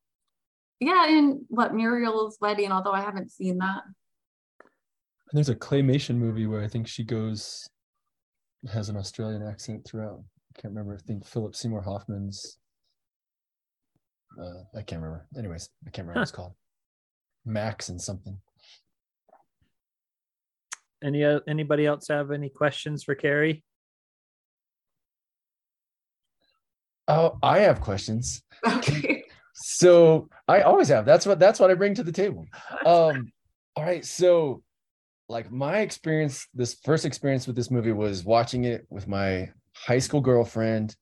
Yeah, 0.80 1.08
in 1.08 1.46
what 1.50 1.74
Muriel's 1.74 2.38
wedding, 2.40 2.72
although 2.72 2.94
I 2.94 3.02
haven't 3.02 3.32
seen 3.32 3.58
that. 3.58 3.82
And 4.64 5.34
there's 5.34 5.50
a 5.50 5.56
claymation 5.56 6.16
movie 6.16 6.46
where 6.48 6.64
I 6.64 6.68
think 6.68 6.88
she 6.88 7.04
goes 7.04 7.68
has 8.70 8.90
an 8.90 8.98
Australian 8.98 9.46
accent 9.46 9.86
throughout. 9.86 10.20
I 10.20 10.62
can't 10.62 10.74
remember. 10.74 10.96
I 10.96 11.08
think 11.08 11.26
Philip 11.26 11.56
Seymour 11.56 11.82
Hoffman's. 11.82 12.58
Uh, 14.40 14.64
I 14.76 14.82
can't 14.82 15.02
remember. 15.02 15.28
Anyways, 15.38 15.70
I 15.86 15.90
can't 15.90 16.08
remember 16.08 16.20
what 16.20 16.24
it's 16.24 16.32
called. 16.32 16.54
Max 17.46 17.90
and 17.90 18.02
something. 18.02 18.38
Any 21.04 21.24
uh, 21.24 21.40
anybody 21.48 21.86
else 21.86 22.08
have 22.10 22.32
any 22.32 22.50
questions 22.50 23.04
for 23.04 23.16
Carrie? 23.16 23.64
Oh, 27.08 27.38
I 27.42 27.60
have 27.60 27.82
questions. 27.82 28.44
Okay. 28.68 29.24
So 29.54 30.30
I 30.48 30.62
always 30.62 30.88
have. 30.88 31.06
That's 31.06 31.26
what 31.26 31.40
that's 31.40 31.60
what 31.60 31.70
I 31.70 31.74
bring 31.74 31.94
to 31.96 32.04
the 32.04 32.12
table. 32.12 32.48
Um, 32.86 33.32
all 33.76 33.84
right. 33.84 34.04
So 34.06 34.64
like 35.32 35.50
my 35.50 35.80
experience, 35.80 36.46
this 36.54 36.76
first 36.84 37.06
experience 37.06 37.48
with 37.48 37.56
this 37.56 37.72
movie 37.72 37.94
was 37.94 38.26
watching 38.26 38.66
it 38.66 38.86
with 38.90 39.08
my 39.08 39.50
high 39.74 40.00
school 40.00 40.22
girlfriend 40.22 40.96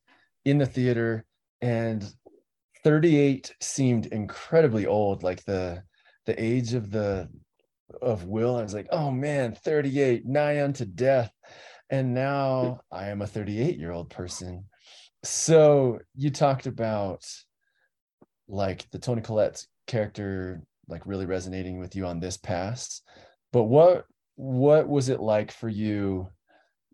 in 0.46 0.60
the 0.60 0.66
theater, 0.66 1.26
and 1.62 2.08
38 2.84 3.54
seemed 3.60 4.06
incredibly 4.06 4.86
old, 4.86 5.24
like 5.24 5.44
the 5.46 5.82
the 6.26 6.42
age 6.42 6.76
of 6.76 6.92
the 6.92 7.28
of 8.02 8.26
Will. 8.26 8.56
I 8.56 8.62
was 8.62 8.74
like, 8.74 8.88
oh 8.92 9.10
man, 9.10 9.56
38, 9.56 10.26
nigh 10.26 10.64
unto 10.64 10.86
death. 10.86 11.32
And 11.90 12.14
now 12.14 12.82
I 12.92 13.08
am 13.08 13.24
a 13.24 13.28
38 13.28 13.80
year 13.80 13.92
old 13.92 14.12
person. 14.12 14.66
So 15.24 16.00
you 16.16 16.30
talked 16.30 16.68
about 16.68 17.26
like 18.48 18.88
the 18.92 19.00
Toni 19.00 19.24
Collette's 19.24 19.68
character 19.88 20.62
like 20.88 21.06
really 21.08 21.26
resonating 21.26 21.80
with 21.80 21.96
you 21.96 22.06
on 22.06 22.20
this 22.20 22.38
pass. 22.38 23.02
But 23.52 23.64
what 23.64 24.06
what 24.40 24.88
was 24.88 25.10
it 25.10 25.20
like 25.20 25.52
for 25.52 25.68
you 25.68 26.30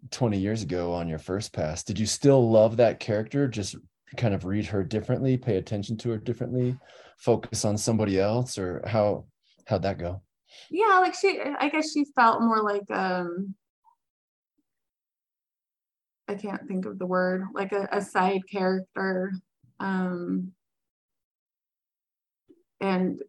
20 0.09 0.39
years 0.39 0.63
ago 0.63 0.91
on 0.93 1.07
your 1.07 1.19
first 1.19 1.53
pass? 1.53 1.83
Did 1.83 1.99
you 1.99 2.07
still 2.07 2.49
love 2.49 2.77
that 2.77 2.99
character? 2.99 3.47
Just 3.47 3.75
kind 4.17 4.33
of 4.33 4.45
read 4.45 4.65
her 4.65 4.83
differently, 4.83 5.37
pay 5.37 5.57
attention 5.57 5.95
to 5.97 6.09
her 6.09 6.17
differently, 6.17 6.75
focus 7.19 7.63
on 7.63 7.77
somebody 7.77 8.19
else, 8.19 8.57
or 8.57 8.81
how 8.87 9.25
how'd 9.67 9.83
that 9.83 9.99
go? 9.99 10.23
Yeah, 10.71 10.97
like 10.97 11.13
she 11.13 11.39
I 11.59 11.69
guess 11.69 11.91
she 11.93 12.05
felt 12.15 12.41
more 12.41 12.63
like 12.63 12.89
um 12.89 13.53
I 16.27 16.33
can't 16.33 16.67
think 16.67 16.87
of 16.87 16.97
the 16.97 17.05
word, 17.05 17.43
like 17.53 17.73
a, 17.73 17.87
a 17.91 18.01
side 18.01 18.41
character. 18.51 19.33
Um 19.79 20.51
and 22.81 23.21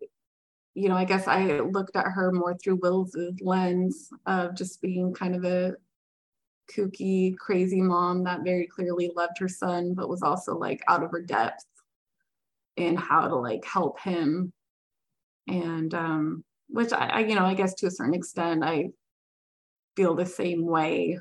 you 0.76 0.90
know, 0.90 0.96
I 0.96 1.06
guess 1.06 1.26
I 1.26 1.60
looked 1.60 1.96
at 1.96 2.04
her 2.04 2.30
more 2.30 2.54
through 2.54 2.76
Will's 2.82 3.16
lens 3.40 4.10
of 4.26 4.54
just 4.54 4.82
being 4.82 5.14
kind 5.14 5.34
of 5.34 5.42
a 5.44 5.74
kooky, 6.70 7.34
crazy 7.38 7.80
mom 7.80 8.24
that 8.24 8.44
very 8.44 8.66
clearly 8.66 9.10
loved 9.16 9.38
her 9.38 9.48
son, 9.48 9.94
but 9.94 10.10
was 10.10 10.22
also 10.22 10.54
like 10.54 10.82
out 10.86 11.02
of 11.02 11.10
her 11.12 11.22
depth 11.22 11.64
in 12.76 12.94
how 12.94 13.26
to 13.26 13.34
like 13.34 13.64
help 13.64 13.98
him. 14.00 14.52
And 15.48 15.94
um, 15.94 16.44
which 16.68 16.92
I, 16.92 17.06
I, 17.06 17.18
you 17.20 17.36
know, 17.36 17.46
I 17.46 17.54
guess 17.54 17.72
to 17.76 17.86
a 17.86 17.90
certain 17.90 18.14
extent, 18.14 18.62
I 18.62 18.90
feel 19.96 20.14
the 20.14 20.26
same 20.26 20.66
way. 20.66 21.18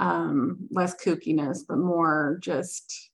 Um, 0.00 0.66
less 0.72 0.94
kookiness, 0.96 1.60
but 1.66 1.78
more 1.78 2.38
just, 2.42 3.10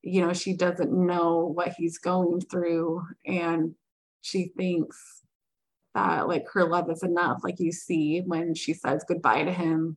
you 0.00 0.22
know, 0.22 0.32
she 0.32 0.54
doesn't 0.54 0.90
know 0.90 1.52
what 1.54 1.74
he's 1.76 1.98
going 1.98 2.40
through 2.40 3.02
and 3.26 3.74
she 4.22 4.52
thinks 4.56 5.22
that 5.94 6.26
like 6.26 6.46
her 6.52 6.64
love 6.64 6.90
is 6.90 7.02
enough 7.02 7.40
like 7.44 7.60
you 7.60 7.70
see 7.70 8.20
when 8.20 8.54
she 8.54 8.72
says 8.72 9.04
goodbye 9.06 9.44
to 9.44 9.52
him 9.52 9.96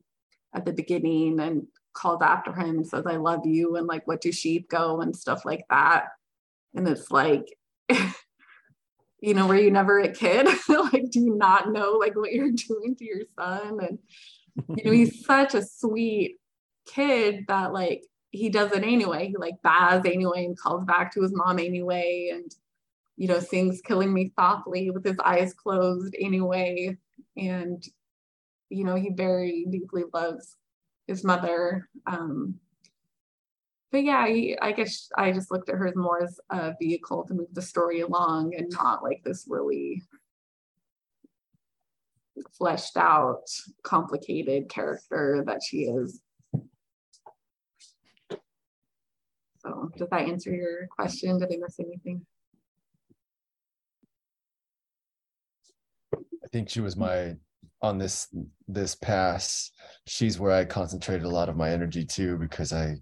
at 0.54 0.64
the 0.64 0.72
beginning 0.72 1.40
and 1.40 1.66
calls 1.94 2.20
after 2.20 2.52
him 2.52 2.76
and 2.76 2.86
says 2.86 3.04
i 3.06 3.16
love 3.16 3.46
you 3.46 3.76
and 3.76 3.86
like 3.86 4.06
what 4.06 4.20
do 4.20 4.30
sheep 4.30 4.68
go? 4.68 5.00
and 5.00 5.16
stuff 5.16 5.44
like 5.44 5.64
that. 5.70 6.08
And 6.74 6.86
it's 6.86 7.10
like 7.10 7.56
you 9.20 9.34
know 9.34 9.46
were 9.46 9.56
you 9.56 9.70
never 9.70 9.98
a 9.98 10.12
kid? 10.12 10.46
Like 10.68 11.10
do 11.10 11.20
you 11.20 11.34
not 11.36 11.72
know 11.72 11.92
like 11.92 12.14
what 12.14 12.32
you're 12.32 12.52
doing 12.68 12.94
to 12.96 13.04
your 13.04 13.22
son? 13.38 13.78
And 13.80 13.98
you 14.76 14.84
know 14.84 14.92
he's 14.92 15.24
such 15.24 15.54
a 15.54 15.64
sweet 15.64 16.36
kid 16.86 17.44
that 17.48 17.72
like 17.72 18.02
he 18.30 18.50
does 18.50 18.72
it 18.72 18.82
anyway. 18.82 19.28
He 19.28 19.36
like 19.36 19.62
baz 19.62 20.02
anyway 20.04 20.44
and 20.44 20.58
calls 20.58 20.84
back 20.84 21.12
to 21.12 21.22
his 21.22 21.34
mom 21.34 21.58
anyway. 21.58 22.30
And 22.32 22.54
you 23.16 23.28
know, 23.28 23.40
sings 23.40 23.80
Killing 23.80 24.12
Me 24.12 24.32
Softly 24.38 24.90
with 24.90 25.04
his 25.04 25.18
eyes 25.24 25.54
closed 25.54 26.14
anyway. 26.20 26.96
And, 27.36 27.82
you 28.68 28.84
know, 28.84 28.94
he 28.94 29.10
very 29.10 29.66
deeply 29.70 30.04
loves 30.12 30.56
his 31.06 31.24
mother. 31.24 31.88
Um, 32.06 32.56
but 33.90 34.04
yeah, 34.04 34.26
he, 34.26 34.58
I 34.60 34.72
guess 34.72 35.08
I 35.16 35.32
just 35.32 35.50
looked 35.50 35.68
at 35.70 35.76
her 35.76 35.86
as 35.86 35.96
more 35.96 36.22
as 36.22 36.38
a 36.50 36.74
vehicle 36.80 37.24
to 37.24 37.34
move 37.34 37.52
the 37.52 37.62
story 37.62 38.00
along 38.00 38.54
and 38.54 38.70
not 38.70 39.02
like 39.02 39.22
this 39.24 39.46
really 39.48 40.02
fleshed 42.58 42.96
out, 42.96 43.48
complicated 43.82 44.68
character 44.68 45.42
that 45.46 45.60
she 45.66 45.84
is. 45.84 46.20
So, 49.60 49.90
does 49.96 50.08
that 50.10 50.28
answer 50.28 50.54
your 50.54 50.86
question? 50.88 51.38
Did 51.38 51.52
I 51.52 51.56
miss 51.58 51.80
anything? 51.80 52.26
I 56.46 56.48
think 56.48 56.70
she 56.70 56.80
was 56.80 56.96
my 56.96 57.34
on 57.82 57.98
this 57.98 58.28
this 58.68 58.94
pass. 58.94 59.72
She's 60.06 60.38
where 60.38 60.52
I 60.52 60.64
concentrated 60.64 61.24
a 61.24 61.28
lot 61.28 61.48
of 61.48 61.56
my 61.56 61.70
energy 61.70 62.04
too 62.04 62.36
because 62.38 62.72
I 62.72 62.96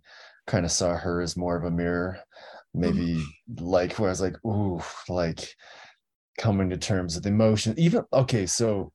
kind 0.46 0.64
of 0.64 0.72
saw 0.72 0.96
her 0.96 1.20
as 1.20 1.36
more 1.36 1.54
of 1.54 1.64
a 1.64 1.70
mirror. 1.70 2.18
Maybe 2.72 3.22
like 3.60 3.98
where 3.98 4.08
I 4.08 4.12
was 4.12 4.22
like, 4.22 4.42
ooh, 4.46 4.80
like 5.10 5.54
coming 6.38 6.70
to 6.70 6.78
terms 6.78 7.16
with 7.16 7.26
emotion. 7.26 7.74
Even 7.76 8.04
okay, 8.14 8.46
so 8.46 8.92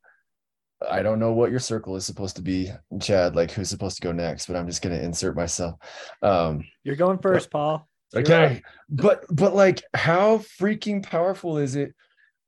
I 0.89 1.03
don't 1.03 1.19
know 1.19 1.31
what 1.31 1.51
your 1.51 1.59
circle 1.59 1.95
is 1.95 2.05
supposed 2.05 2.35
to 2.37 2.41
be, 2.41 2.71
Chad, 2.99 3.35
like 3.35 3.51
who's 3.51 3.69
supposed 3.69 3.97
to 3.97 4.01
go 4.01 4.11
next, 4.11 4.47
but 4.47 4.55
I'm 4.55 4.67
just 4.67 4.81
gonna 4.81 4.95
insert 4.95 5.35
myself. 5.35 5.75
Um 6.23 6.63
You're 6.83 6.95
going 6.95 7.19
first, 7.19 7.51
Paul. 7.51 7.87
You're 8.13 8.23
okay 8.23 8.63
but 8.89 9.23
but 9.29 9.53
like 9.53 9.83
how 9.93 10.39
freaking 10.39 11.03
powerful 11.03 11.59
is 11.59 11.75
it 11.75 11.93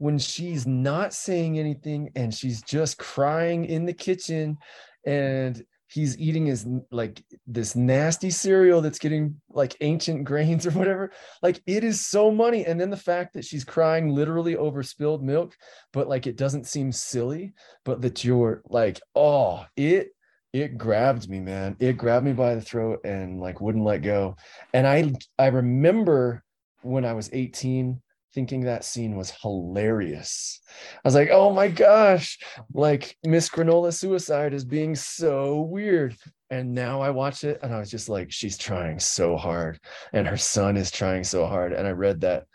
when 0.02 0.18
she's 0.18 0.66
not 0.66 1.14
saying 1.14 1.60
anything 1.60 2.10
and 2.16 2.34
she's 2.34 2.64
just 2.64 2.98
crying 2.98 3.66
in 3.66 3.86
the 3.86 3.94
kitchen 3.94 4.58
and 5.06 5.64
he's 5.86 6.18
eating 6.18 6.48
his 6.48 6.66
like 6.90 7.24
this 7.46 7.76
nasty 7.76 8.32
cereal 8.32 8.82
that's 8.82 8.98
getting 8.98 9.40
like 9.52 9.76
ancient 9.82 10.24
grains 10.32 10.66
or 10.66 10.72
whatever 10.72 11.12
like 11.44 11.62
it 11.68 11.84
is 11.84 12.04
so 12.04 12.32
money. 12.32 12.66
And 12.66 12.82
then 12.82 12.90
the 12.90 12.98
fact 12.98 13.36
that 13.36 13.46
she's 13.46 13.64
crying 13.64 14.10
literally 14.10 14.58
over 14.58 14.82
spilled 14.82 15.24
milk 15.24 15.56
but 15.94 16.10
like 16.10 16.26
it 16.26 16.36
doesn't 16.36 16.66
seem 16.66 16.92
silly 16.92 17.54
but 17.86 18.02
that 18.02 18.24
you're 18.24 18.64
like 18.70 19.00
oh 19.14 19.64
it 19.78 20.08
it 20.52 20.80
grabbed 20.80 21.30
me 21.30 21.40
man. 21.40 21.76
It 21.80 21.96
grabbed 21.96 22.26
me 22.26 22.34
by 22.34 22.56
the 22.56 22.62
throat 22.62 23.02
and 23.06 23.40
like 23.40 23.62
wouldn't 23.62 23.86
let 23.86 24.02
go. 24.02 24.36
And 24.74 24.88
i 24.88 25.14
i 25.38 25.46
remember 25.46 26.44
when 26.82 27.06
i 27.06 27.14
was 27.14 27.30
18 27.32 28.02
thinking 28.34 28.62
that 28.62 28.86
scene 28.86 29.16
was 29.16 29.32
hilarious. 29.32 30.62
I 30.96 31.00
was 31.04 31.16
like 31.16 31.30
oh 31.32 31.54
my 31.54 31.68
gosh 31.68 32.38
like 32.74 33.18
miss 33.24 33.50
granola 33.50 33.94
suicide 33.94 34.54
is 34.54 34.66
being 34.66 34.96
so 34.96 35.62
weird. 35.62 36.16
And 36.50 36.74
now 36.74 37.02
i 37.02 37.10
watch 37.10 37.44
it 37.44 37.60
and 37.64 37.74
i 37.74 37.80
was 37.80 37.90
just 37.90 38.10
like 38.10 38.32
she's 38.32 38.58
trying 38.58 39.00
so 39.00 39.38
hard 39.38 39.80
and 40.12 40.28
her 40.28 40.38
son 40.38 40.78
is 40.78 40.92
trying 40.92 41.24
so 41.24 41.46
hard. 41.46 41.74
And 41.74 41.88
i 41.88 41.92
read 41.92 42.22
that 42.22 42.46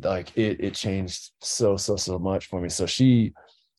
like 0.00 0.36
it 0.36 0.60
it 0.60 0.74
changed 0.74 1.30
so 1.40 1.76
so 1.76 1.96
so 1.96 2.18
much 2.18 2.46
for 2.46 2.60
me. 2.60 2.68
So 2.68 2.86
she 2.86 3.32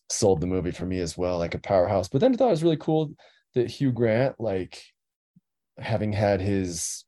sold 0.10 0.42
the 0.42 0.48
movie 0.48 0.72
for 0.72 0.86
me 0.86 1.00
as 1.00 1.18
well, 1.18 1.38
like 1.38 1.56
a 1.56 1.60
powerhouse. 1.60 2.08
But 2.08 2.22
then 2.22 2.34
I 2.34 2.38
thought 2.38 2.48
it 2.48 2.52
was 2.52 2.64
really 2.64 2.78
cool 2.78 3.14
that 3.54 3.70
Hugh 3.70 3.92
Grant, 3.92 4.40
like 4.40 4.82
having 5.78 6.12
had 6.12 6.42
his 6.42 7.06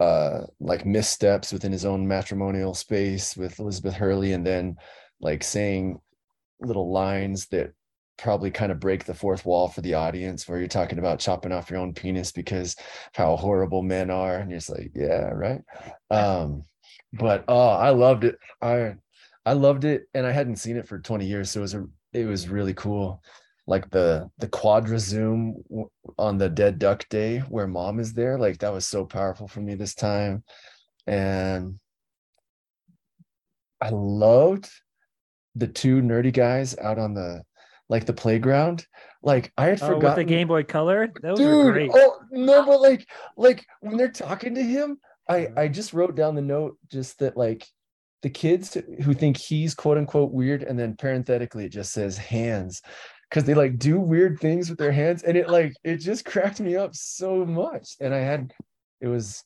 uh 0.00 0.42
like 0.60 0.84
missteps 0.84 1.52
within 1.52 1.72
his 1.72 1.84
own 1.84 2.06
matrimonial 2.06 2.74
space 2.74 3.36
with 3.36 3.58
Elizabeth 3.58 3.94
Hurley 3.94 4.32
and 4.32 4.46
then 4.46 4.76
like 5.20 5.42
saying 5.42 5.98
little 6.60 6.92
lines 6.92 7.46
that 7.46 7.72
probably 8.18 8.50
kind 8.50 8.72
of 8.72 8.80
break 8.80 9.04
the 9.04 9.14
fourth 9.14 9.44
wall 9.44 9.68
for 9.68 9.82
the 9.82 9.94
audience 9.94 10.48
where 10.48 10.58
you're 10.58 10.68
talking 10.68 10.98
about 10.98 11.18
chopping 11.18 11.52
off 11.52 11.70
your 11.70 11.78
own 11.78 11.92
penis 11.92 12.32
because 12.32 12.76
how 13.14 13.36
horrible 13.36 13.82
men 13.82 14.10
are 14.10 14.36
and 14.36 14.50
you're 14.50 14.58
just 14.58 14.70
like 14.70 14.90
yeah 14.94 15.30
right? 15.30 15.60
Um 16.10 16.62
but 17.12 17.44
oh 17.48 17.68
i 17.68 17.90
loved 17.90 18.24
it. 18.24 18.38
I 18.60 18.94
i 19.44 19.52
loved 19.52 19.84
it 19.84 20.08
and 20.14 20.26
i 20.26 20.32
hadn't 20.32 20.56
seen 20.56 20.76
it 20.76 20.88
for 20.88 20.98
20 20.98 21.24
years 21.26 21.50
so 21.50 21.60
it 21.60 21.62
was 21.62 21.74
a 21.74 21.86
it 22.12 22.26
was 22.26 22.48
really 22.48 22.74
cool 22.74 23.22
like 23.66 23.90
the 23.90 24.30
the 24.38 24.48
quadra 24.48 24.98
zoom 24.98 25.62
on 26.18 26.38
the 26.38 26.48
dead 26.48 26.78
duck 26.78 27.08
day 27.08 27.38
where 27.40 27.66
mom 27.66 27.98
is 27.98 28.12
there 28.12 28.38
like 28.38 28.58
that 28.58 28.72
was 28.72 28.86
so 28.86 29.04
powerful 29.04 29.48
for 29.48 29.60
me 29.60 29.74
this 29.74 29.94
time. 29.94 30.44
And 31.06 31.78
i 33.80 33.90
loved 33.90 34.70
the 35.54 35.66
two 35.66 36.00
nerdy 36.00 36.32
guys 36.32 36.76
out 36.78 36.98
on 36.98 37.14
the 37.14 37.42
like 37.88 38.04
the 38.06 38.12
playground. 38.12 38.86
Like 39.22 39.52
i 39.56 39.66
had 39.66 39.82
Oh, 39.82 39.88
forgotten 39.88 40.26
the 40.26 40.32
Game 40.32 40.48
Boy 40.48 40.62
Color, 40.62 41.12
those 41.22 41.38
dude 41.38 41.72
great. 41.72 41.90
oh 41.94 42.18
no 42.30 42.64
but 42.64 42.80
like 42.80 43.06
like 43.36 43.64
when 43.80 43.96
they're 43.96 44.10
talking 44.10 44.54
to 44.54 44.62
him 44.62 44.98
i 45.28 45.40
mm-hmm. 45.40 45.58
i 45.58 45.68
just 45.68 45.92
wrote 45.92 46.14
down 46.14 46.34
the 46.34 46.42
note 46.42 46.76
just 46.90 47.18
that 47.18 47.36
like 47.36 47.66
the 48.22 48.30
kids 48.30 48.76
who 49.02 49.14
think 49.14 49.36
he's 49.36 49.74
quote 49.74 49.98
unquote 49.98 50.32
weird 50.32 50.62
and 50.62 50.78
then 50.78 50.96
parenthetically 50.96 51.64
it 51.64 51.72
just 51.72 51.92
says 51.92 52.16
hands 52.16 52.82
because 53.30 53.44
they 53.44 53.54
like 53.54 53.78
do 53.78 53.98
weird 53.98 54.38
things 54.40 54.68
with 54.70 54.78
their 54.78 54.92
hands 54.92 55.22
and 55.22 55.36
it 55.36 55.48
like 55.48 55.74
it 55.84 55.96
just 55.98 56.24
cracked 56.24 56.60
me 56.60 56.76
up 56.76 56.94
so 56.94 57.44
much 57.44 57.96
and 58.00 58.14
i 58.14 58.18
had 58.18 58.52
it 59.00 59.08
was 59.08 59.42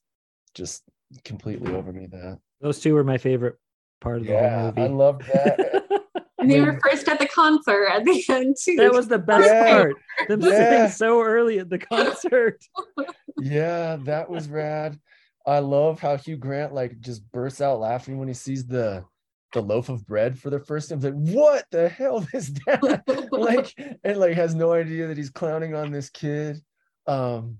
just 0.55 0.83
completely 1.25 1.73
over 1.75 1.93
me 1.93 2.07
that 2.07 2.39
Those 2.61 2.81
two 2.81 2.95
were 2.95 3.05
my 3.05 3.19
favorite 3.19 3.57
part 4.01 4.19
of 4.21 4.27
the 4.27 4.33
yeah 4.33 4.59
whole 4.61 4.67
movie. 4.73 4.83
i 4.83 4.87
loved 4.87 5.23
that 5.33 5.85
And 6.43 6.51
they 6.51 6.61
were 6.63 6.81
first 6.83 7.07
at 7.07 7.19
the 7.19 7.29
concert 7.29 7.87
at 7.93 8.03
the 8.03 8.25
end 8.31 8.57
too. 8.59 8.77
that 8.77 8.95
was 8.95 9.09
the 9.09 9.19
best 9.19 9.47
Yeah. 9.47 9.69
part. 9.75 9.97
Them 10.27 10.41
Yeah. 10.41 10.49
sitting 10.57 10.89
so 10.89 11.21
early 11.21 11.59
at 11.59 11.69
the 11.69 11.79
concert. 11.79 12.65
yeah 13.39 13.97
that 14.05 14.29
was 14.31 14.49
rad 14.49 14.99
i 15.47 15.59
love 15.59 16.01
how 16.01 16.17
hugh 16.17 16.37
grant 16.37 16.73
like 16.75 16.99
just 17.01 17.31
bursts 17.33 17.61
out 17.61 17.79
laughing 17.81 18.19
when 18.19 18.29
he 18.29 18.33
sees 18.35 18.67
the 18.67 19.05
the 19.53 19.61
loaf 19.63 19.89
of 19.89 20.07
bread 20.07 20.39
for 20.39 20.51
the 20.51 20.61
first 20.61 20.91
time 20.91 21.01
like 21.01 21.15
what 21.15 21.65
the 21.71 21.89
hell 21.89 22.27
is 22.35 22.53
that? 22.67 23.29
Like 23.33 23.75
and 24.05 24.19
like 24.19 24.35
has 24.35 24.55
no 24.55 24.73
idea 24.73 25.07
that 25.09 25.17
he's 25.17 25.31
clowning 25.31 25.75
on 25.75 25.91
this 25.91 26.11
kid. 26.11 26.61
Um 27.07 27.59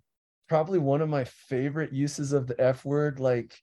probably 0.49 0.79
one 0.79 1.01
of 1.01 1.09
my 1.09 1.25
favorite 1.25 1.93
uses 1.93 2.33
of 2.33 2.47
the 2.47 2.61
f 2.61 2.85
word 2.85 3.21
like 3.21 3.55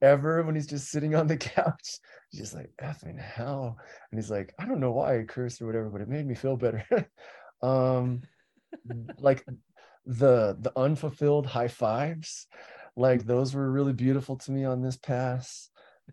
ever 0.00 0.42
when 0.42 0.54
he's 0.54 0.66
just 0.66 0.90
sitting 0.90 1.14
on 1.14 1.26
the 1.26 1.36
couch. 1.54 1.98
He's 2.30 2.40
just 2.40 2.54
like 2.54 2.70
effing 2.80 3.18
hell. 3.18 3.76
And 4.10 4.18
he's 4.18 4.30
like 4.30 4.54
i 4.58 4.66
don't 4.66 4.80
know 4.80 4.92
why 4.92 5.20
i 5.20 5.22
cursed 5.24 5.60
or 5.62 5.66
whatever 5.66 5.90
but 5.90 6.00
it 6.00 6.08
made 6.08 6.26
me 6.26 6.34
feel 6.34 6.56
better. 6.56 6.84
Um 7.62 8.22
like 9.18 9.44
the 10.04 10.56
the 10.60 10.72
unfulfilled 10.76 11.46
high 11.46 11.68
fives 11.68 12.46
like 12.96 13.24
those 13.24 13.54
were 13.54 13.70
really 13.70 13.92
beautiful 13.92 14.36
to 14.36 14.52
me 14.52 14.64
on 14.64 14.82
this 14.82 14.96
pass 14.96 15.70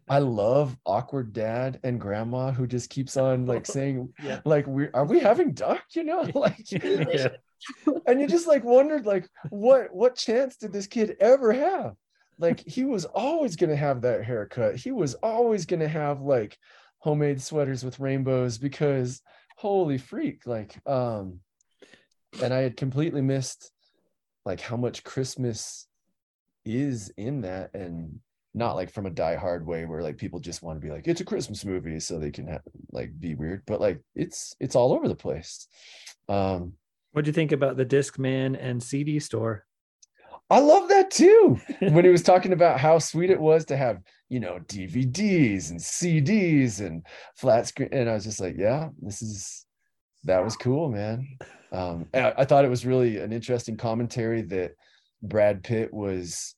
i 0.10 0.20
love 0.20 0.76
awkward 0.86 1.34
dad 1.34 1.80
and 1.84 2.00
grandma 2.02 2.52
who 2.52 2.68
just 2.68 2.90
keeps 2.90 3.16
on 3.18 3.46
like 3.46 3.66
saying 3.78 4.10
Yeah. 4.24 4.42
like 4.46 4.68
we 4.68 4.90
are 4.94 5.06
we 5.06 5.20
having 5.20 5.54
duck 5.54 5.84
you 5.92 6.04
know 6.04 6.22
like 6.36 6.70
Yeah. 6.72 7.30
and 8.08 8.20
you 8.20 8.28
just 8.28 8.48
like 8.48 8.64
wondered 8.64 9.06
like 9.06 9.30
what 9.50 9.94
what 9.94 10.16
chance 10.16 10.58
did 10.58 10.74
this 10.74 10.88
kid 10.88 11.16
ever 11.20 11.54
have 11.54 11.96
like 12.40 12.60
he 12.68 12.84
was 12.84 13.06
always 13.06 13.56
to 13.70 13.76
have 13.76 14.02
that 14.02 14.24
haircut 14.26 14.76
he 14.76 14.92
was 14.92 15.14
always 15.16 15.66
to 15.80 15.88
have 15.88 16.22
like 16.22 16.58
homemade 17.00 17.42
sweaters 17.42 17.84
with 17.84 18.00
rainbows 18.00 18.58
because 18.58 19.22
holy 19.58 19.98
freak 19.98 20.46
like 20.48 20.76
um 20.88 21.40
and 22.42 22.54
i 22.54 22.60
had 22.60 22.76
completely 22.76 23.22
missed 23.22 23.72
like 24.46 24.60
how 24.60 24.76
much 24.76 25.04
christmas 25.04 25.88
is 26.66 27.14
in 27.18 27.42
that 27.42 27.74
and 27.76 28.20
not 28.54 28.76
like 28.76 28.92
from 28.92 29.06
a 29.06 29.10
die 29.10 29.36
hard 29.36 29.66
way 29.66 29.86
where 29.86 30.04
like 30.04 30.18
people 30.18 30.40
just 30.40 30.62
want 30.62 30.80
to 30.80 30.86
be 30.86 30.92
like 30.92 31.08
it's 31.08 31.22
a 31.22 31.26
christmas 31.26 31.66
movie 31.66 32.00
so 32.00 32.20
they 32.20 32.32
can 32.32 32.48
have, 32.48 32.62
like 32.92 33.12
be 33.20 33.36
weird 33.36 33.64
but 33.66 33.82
like 33.82 34.00
it's 34.16 34.56
it's 34.60 34.76
all 34.76 34.94
over 34.94 35.08
the 35.08 35.16
place 35.16 35.68
um 36.30 36.74
what 37.14 37.26
do 37.26 37.30
you 37.30 37.34
think 37.34 37.52
about 37.52 37.78
the 37.78 37.86
Discman 37.86 38.58
and 38.60 38.82
CD 38.82 39.20
store? 39.20 39.66
I 40.50 40.60
love 40.60 40.90
that 40.90 41.12
too. 41.12 41.60
when 41.80 42.04
he 42.04 42.12
was 42.12 42.24
talking 42.24 42.54
about 42.54 42.80
how 42.80 43.00
sweet 43.00 43.30
it 43.30 43.40
was 43.40 43.66
to 43.66 43.78
have, 43.78 44.02
you 44.30 44.40
know, 44.40 44.60
DVDs 44.66 45.70
and 45.70 45.80
CDs 45.80 46.80
and 46.80 47.06
flat 47.36 47.68
screen. 47.68 47.90
And 47.92 48.10
I 48.10 48.14
was 48.14 48.24
just 48.24 48.42
like, 48.42 48.56
yeah, 48.58 48.90
this 49.00 49.22
is, 49.22 49.66
that 50.24 50.44
was 50.44 50.58
cool, 50.58 50.90
man. 50.90 51.28
Um, 51.72 52.08
I, 52.14 52.34
I 52.38 52.46
thought 52.46 52.66
it 52.66 52.70
was 52.70 52.86
really 52.86 53.20
an 53.20 53.32
interesting 53.32 53.78
commentary 53.78 54.42
that 54.42 54.72
Brad 55.22 55.64
Pitt 55.64 55.94
was 55.94 56.56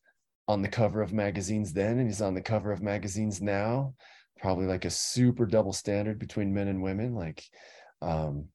on 0.48 0.62
the 0.62 0.68
cover 0.68 1.02
of 1.02 1.12
magazines 1.14 1.74
then 1.74 1.98
and 1.98 2.08
he's 2.08 2.22
on 2.22 2.34
the 2.34 2.42
cover 2.42 2.72
of 2.72 2.82
magazines 2.82 3.42
now. 3.42 3.94
Probably 4.40 4.66
like 4.66 4.86
a 4.86 4.90
super 4.90 5.46
double 5.46 5.74
standard 5.74 6.20
between 6.20 6.54
men 6.54 6.68
and 6.68 6.84
women. 6.84 7.16
Like, 7.16 7.44
um, 8.02 8.50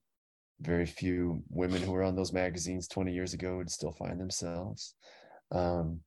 very 0.60 0.86
few 0.86 1.42
women 1.48 1.82
who 1.82 1.92
were 1.92 2.02
on 2.02 2.14
those 2.14 2.32
magazines 2.32 2.86
20 2.86 3.12
years 3.12 3.32
ago 3.32 3.56
would 3.56 3.70
still 3.70 3.92
find 3.92 4.20
themselves. 4.20 4.94
Um, 5.50 6.00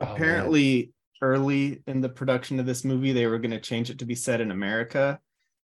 oh, 0.00 0.12
apparently 0.12 0.92
early 1.22 1.82
in 1.86 2.00
the 2.00 2.08
production 2.08 2.60
of 2.60 2.66
this 2.66 2.84
movie 2.84 3.12
they 3.12 3.26
were 3.26 3.38
going 3.38 3.50
to 3.50 3.60
change 3.60 3.90
it 3.90 3.98
to 3.98 4.04
be 4.04 4.14
set 4.14 4.40
in 4.40 4.52
america 4.52 5.18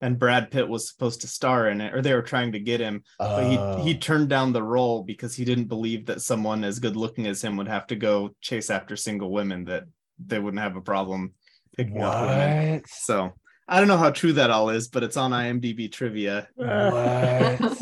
and 0.01 0.17
brad 0.19 0.49
pitt 0.51 0.67
was 0.67 0.89
supposed 0.89 1.21
to 1.21 1.27
star 1.27 1.69
in 1.69 1.79
it 1.81 1.93
or 1.93 2.01
they 2.01 2.13
were 2.13 2.21
trying 2.21 2.51
to 2.51 2.59
get 2.59 2.79
him 2.79 3.03
but 3.19 3.43
he, 3.43 3.57
he 3.83 3.95
Oh. 3.95 3.99
turned 3.99 4.29
down 4.29 4.51
the 4.53 4.63
role 4.63 5.03
because 5.03 5.35
he 5.35 5.45
didn't 5.45 5.65
believe 5.65 6.05
that 6.07 6.21
someone 6.21 6.63
as 6.63 6.79
good 6.79 6.95
looking 6.95 7.27
as 7.27 7.41
him 7.41 7.57
would 7.57 7.67
have 7.67 7.87
to 7.87 7.95
go 7.95 8.35
chase 8.41 8.69
after 8.69 8.95
single 8.95 9.31
women 9.31 9.65
that 9.65 9.83
they 10.25 10.39
wouldn't 10.39 10.61
have 10.61 10.75
a 10.75 10.81
problem 10.81 11.33
picking 11.77 12.01
up 12.01 12.21
women 12.27 12.81
so 12.87 13.31
i 13.67 13.79
don't 13.79 13.87
know 13.87 13.97
how 13.97 14.11
true 14.11 14.33
that 14.33 14.49
all 14.51 14.69
is 14.69 14.87
but 14.89 15.03
it's 15.03 15.17
on 15.17 15.31
imdb 15.31 15.91
trivia 15.91 16.47
What? 16.55 17.81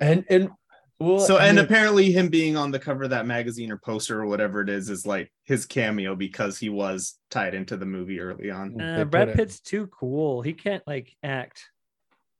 and 0.00 0.24
and 0.28 0.50
well, 0.98 1.18
so 1.18 1.38
and 1.38 1.58
then- 1.58 1.64
apparently 1.64 2.10
him 2.12 2.28
being 2.28 2.56
on 2.56 2.70
the 2.70 2.78
cover 2.78 3.04
of 3.04 3.10
that 3.10 3.26
magazine 3.26 3.70
or 3.70 3.76
poster 3.78 4.20
or 4.20 4.26
whatever 4.26 4.60
it 4.62 4.68
is 4.68 4.88
is 4.90 5.06
like 5.06 5.30
his 5.44 5.66
cameo 5.66 6.14
because 6.14 6.58
he 6.58 6.68
was 6.68 7.18
tied 7.30 7.54
into 7.54 7.76
the 7.76 7.86
movie 7.86 8.20
early 8.20 8.50
on 8.50 8.80
Uh, 8.80 9.04
Brad 9.04 9.34
Pitt's 9.34 9.60
too 9.60 9.86
cool. 9.88 10.42
He 10.42 10.52
can't 10.52 10.86
like 10.86 11.14
act 11.22 11.68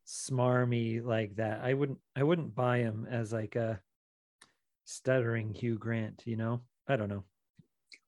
smarmy 0.06 1.04
like 1.04 1.36
that. 1.36 1.60
I 1.62 1.74
wouldn't 1.74 1.98
I 2.14 2.22
wouldn't 2.22 2.54
buy 2.54 2.78
him 2.78 3.06
as 3.10 3.32
like 3.32 3.56
a 3.56 3.80
stuttering 4.84 5.52
Hugh 5.52 5.76
Grant, 5.78 6.22
you 6.26 6.36
know? 6.36 6.60
I 6.88 6.96
don't 6.96 7.08
know. 7.08 7.24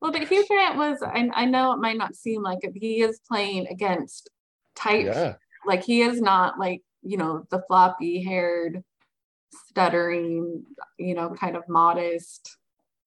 Well, 0.00 0.12
but 0.12 0.28
Hugh 0.28 0.44
Grant 0.46 0.76
was, 0.76 1.02
I, 1.02 1.28
I 1.34 1.44
know 1.44 1.72
it 1.72 1.80
might 1.80 1.96
not 1.96 2.14
seem 2.14 2.40
like 2.40 2.60
it, 2.62 2.72
but 2.72 2.80
he 2.82 3.00
is 3.00 3.20
playing 3.28 3.66
against 3.66 4.30
type. 4.76 5.06
yeah, 5.06 5.34
Like 5.66 5.82
he 5.82 6.02
is 6.02 6.20
not 6.20 6.56
like, 6.56 6.82
you 7.02 7.16
know, 7.16 7.44
the 7.50 7.62
floppy 7.66 8.22
haired, 8.22 8.84
stuttering, 9.52 10.64
you 10.98 11.14
know, 11.14 11.30
kind 11.30 11.56
of 11.56 11.68
modest, 11.68 12.56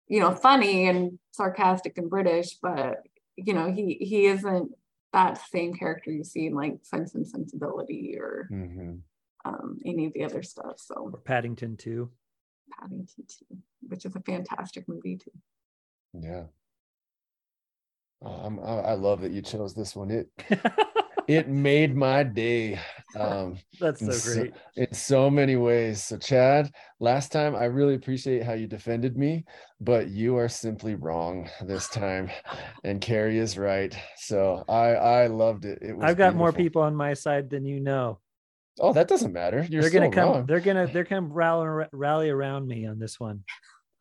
you 0.07 0.19
know, 0.19 0.33
funny 0.35 0.87
and 0.87 1.17
sarcastic 1.31 1.97
and 1.97 2.09
British, 2.09 2.55
but 2.61 3.03
you 3.37 3.53
know, 3.53 3.71
he 3.71 3.95
he 4.01 4.25
isn't 4.25 4.71
that 5.13 5.37
same 5.49 5.73
character 5.73 6.11
you 6.11 6.23
see 6.23 6.45
in 6.47 6.53
like 6.53 6.79
Sense 6.83 7.15
and 7.15 7.27
Sensibility 7.27 8.15
or 8.19 8.47
Mhm. 8.51 9.01
um, 9.45 9.79
any 9.85 10.05
of 10.05 10.13
the 10.13 10.23
other 10.23 10.43
stuff. 10.43 10.79
So 10.79 11.09
Or 11.13 11.19
Paddington 11.19 11.75
too. 11.77 12.11
Paddington 12.79 13.25
2, 13.27 13.57
which 13.89 14.05
is 14.05 14.15
a 14.15 14.21
fantastic 14.21 14.87
movie 14.87 15.17
too. 15.17 15.31
yeah. 16.13 16.45
Oh, 18.23 18.29
I'm, 18.31 18.59
I 18.59 18.79
I 18.81 18.93
love 18.93 19.21
that 19.21 19.31
you 19.31 19.41
chose 19.41 19.73
this 19.73 19.95
one. 19.95 20.11
It 20.11 20.29
it 21.27 21.47
made 21.47 21.95
my 21.95 22.23
day. 22.23 22.79
Um, 23.15 23.57
That's 23.79 24.01
in 24.01 24.11
so 24.11 24.33
great. 24.33 24.53
in 24.75 24.93
so 24.93 25.29
many 25.29 25.55
ways. 25.55 26.03
So, 26.03 26.17
Chad, 26.17 26.71
last 26.99 27.31
time 27.31 27.55
I 27.55 27.65
really 27.65 27.95
appreciate 27.95 28.43
how 28.43 28.53
you 28.53 28.67
defended 28.67 29.17
me, 29.17 29.45
but 29.79 30.07
you 30.09 30.37
are 30.37 30.49
simply 30.49 30.95
wrong 30.95 31.49
this 31.65 31.87
time, 31.89 32.29
and 32.83 33.01
Carrie 33.01 33.37
is 33.39 33.57
right. 33.57 33.95
So 34.17 34.63
I 34.69 34.89
I 34.95 35.27
loved 35.27 35.65
it. 35.65 35.79
It 35.81 35.95
was. 35.95 36.05
I've 36.05 36.17
got 36.17 36.35
more 36.35 36.53
people 36.53 36.81
on 36.81 36.95
my 36.95 37.13
side 37.13 37.49
than 37.49 37.65
you 37.65 37.79
know. 37.79 38.19
Oh, 38.79 38.93
that 38.93 39.07
doesn't 39.07 39.33
matter. 39.33 39.65
You're 39.69 39.81
they're 39.81 39.91
gonna 39.91 40.11
still 40.11 40.23
come. 40.23 40.33
wrong. 40.33 40.45
They're 40.45 40.59
gonna. 40.59 40.87
They're 40.87 41.03
gonna 41.03 41.21
rally 41.27 41.85
rally 41.91 42.29
around 42.29 42.67
me 42.67 42.85
on 42.85 42.99
this 42.99 43.19
one. 43.19 43.43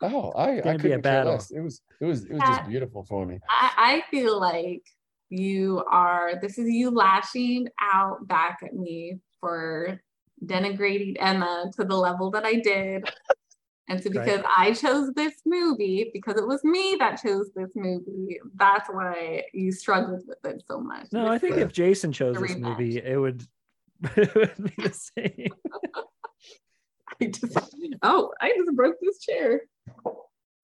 Oh, 0.02 0.30
I 0.30 0.58
I 0.58 0.60
gonna 0.60 0.78
be 0.78 0.92
a 0.92 0.96
couldn't 0.96 1.02
care 1.02 1.02
battle. 1.02 1.32
less. 1.32 1.50
It 1.50 1.60
was 1.60 1.82
it 2.00 2.04
was 2.04 2.24
it 2.24 2.32
was 2.32 2.42
just 2.42 2.66
beautiful 2.68 3.04
for 3.04 3.26
me. 3.26 3.40
I, 3.48 3.70
I 3.76 4.10
feel 4.10 4.38
like 4.40 4.82
you 5.30 5.82
are 5.88 6.34
this 6.42 6.58
is 6.58 6.68
you 6.68 6.90
lashing 6.90 7.68
out 7.80 8.26
back 8.26 8.60
at 8.64 8.74
me 8.74 9.18
for 9.40 10.00
denigrating 10.44 11.16
Emma 11.18 11.70
to 11.76 11.84
the 11.84 11.96
level 11.96 12.30
that 12.32 12.44
I 12.44 12.54
did. 12.54 13.08
And 13.88 14.00
so 14.02 14.10
Right. 14.10 14.24
because 14.24 14.44
I 14.56 14.72
chose 14.72 15.12
this 15.14 15.34
movie, 15.44 16.10
because 16.12 16.36
it 16.36 16.46
was 16.46 16.62
me 16.62 16.96
that 17.00 17.20
chose 17.20 17.50
this 17.56 17.70
movie, 17.74 18.38
that's 18.54 18.88
why 18.88 19.44
you 19.52 19.72
struggled 19.72 20.22
with 20.28 20.38
it 20.44 20.62
so 20.68 20.80
much. 20.80 21.08
No, 21.12 21.26
I 21.26 21.38
think 21.38 21.56
if 21.56 21.72
Jason 21.72 22.12
chose 22.12 22.38
this 22.38 22.56
movie, 22.56 22.98
it 22.98 23.18
would, 23.18 23.44
it 24.16 24.34
would 24.34 24.74
be 24.76 24.82
the 24.82 24.92
same. 24.92 25.52
just 27.32 27.58
oh, 28.02 28.32
I 28.40 28.54
just 28.56 28.74
broke 28.76 28.96
this 29.02 29.18
chair. 29.18 29.62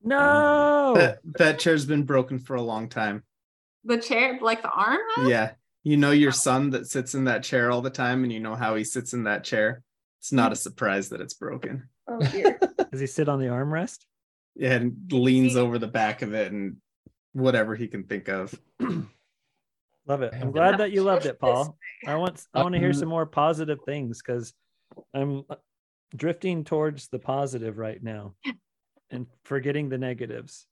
No. 0.03 0.95
That 0.95 1.19
that 1.39 1.59
chair's 1.59 1.85
been 1.85 2.05
broken 2.05 2.39
for 2.39 2.55
a 2.55 2.62
long 2.62 2.89
time. 2.89 3.25
The 3.87 3.99
chair, 3.99 4.39
like 4.41 4.62
the 4.62 4.70
arm. 4.70 4.99
has? 5.16 5.28
Yeah. 5.28 5.53
You 5.84 5.97
know 5.97 6.11
your 6.11 6.32
son 6.32 6.70
that 6.70 6.89
sits 6.89 7.14
in 7.14 7.24
that 7.24 7.45
chair 7.45 7.70
all 7.70 7.80
the 7.80 7.91
time 7.91 8.24
and 8.24 8.32
you 8.32 8.41
know 8.41 8.57
how 8.57 8.74
he 8.74 8.82
sits 8.82 9.12
in 9.12 9.24
that 9.24 9.45
chair. 9.45 9.82
It's 10.20 10.32
not 10.32 10.53
a 10.53 10.57
surprise 10.57 11.11
that 11.11 11.20
it's 11.20 11.34
broken. 11.34 11.89
Oh 12.09 12.18
dear. 12.32 12.59
Does 12.91 13.01
he 13.01 13.07
sit 13.07 13.28
on 13.28 13.39
the 13.39 13.47
armrest? 13.47 13.99
Yeah, 14.57 14.74
and 14.74 14.97
leans 15.12 15.57
over 15.57 15.78
the 15.78 15.87
back 15.87 16.22
of 16.22 16.34
it 16.34 16.51
and 16.51 16.78
whatever 17.32 17.76
he 17.76 17.87
can 17.87 18.05
think 18.05 18.28
of. 18.28 18.59
Love 20.09 20.22
it. 20.22 20.34
I'm 20.41 20.53
glad 20.53 20.78
that 20.78 20.93
you 20.93 21.03
loved 21.03 21.26
it, 21.26 21.39
Paul. 21.41 21.76
I 22.07 22.14
want 22.14 22.41
I 22.55 22.62
want 22.62 22.74
to 22.74 22.80
hear 22.80 22.93
some 22.93 23.09
more 23.09 23.26
positive 23.26 23.80
things 23.84 24.22
because 24.24 24.53
I'm 25.12 25.43
uh, 25.51 25.57
drifting 26.14 26.62
towards 26.62 27.09
the 27.09 27.18
positive 27.18 27.76
right 27.76 28.01
now 28.01 28.34
and 29.11 29.26
forgetting 29.45 29.89
the 29.89 29.99
negatives. 29.99 30.66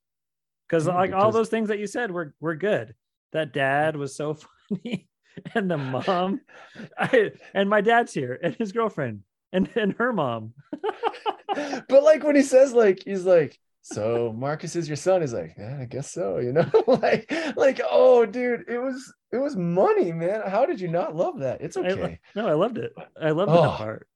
Because 0.68 0.86
Yeah, 0.86 0.94
like 0.94 1.12
all 1.12 1.32
those 1.32 1.48
things 1.48 1.68
that 1.68 1.80
you 1.80 1.88
said 1.88 2.12
were 2.12 2.32
were 2.40 2.54
good. 2.54 2.94
That 3.34 3.52
dad 3.52 3.96
was 3.96 4.16
so 4.16 4.34
funny, 4.68 5.08
and 5.54 5.70
the 5.70 5.76
mom, 5.76 6.40
I, 6.98 7.32
and 7.52 7.68
my 7.68 7.82
dad's 7.82 8.14
here, 8.14 8.38
and 8.42 8.54
his 8.54 8.72
girlfriend, 8.72 9.20
and 9.52 9.68
and 9.76 9.92
her 9.98 10.12
mom. 10.12 10.54
but 11.54 12.02
like 12.02 12.24
when 12.24 12.34
he 12.36 12.42
says 12.42 12.72
like 12.72 13.02
he's 13.04 13.24
like 13.26 13.58
so 13.82 14.32
marcus 14.36 14.74
is 14.76 14.88
your 14.88 14.96
son 14.96 15.20
he's 15.20 15.34
like 15.34 15.54
yeah 15.58 15.76
i 15.78 15.84
guess 15.84 16.10
so 16.10 16.38
you 16.38 16.52
know 16.52 16.66
like 16.86 17.30
like 17.54 17.80
oh 17.90 18.24
dude 18.24 18.64
it 18.66 18.78
was 18.78 19.12
it 19.30 19.36
was 19.36 19.54
money 19.56 20.10
man 20.10 20.40
how 20.48 20.64
did 20.66 20.80
you 20.80 20.88
not 20.88 21.14
love 21.14 21.38
that 21.40 21.60
it's 21.60 21.76
I 21.76 21.80
okay 21.82 22.18
no, 22.34 22.48
I 22.48 22.54
loved 22.54 22.78
it. 22.78 22.92
I 23.20 23.30
loved 23.30 23.52
Oh. 23.52 23.62
that 23.62 23.76
part. 23.76 24.08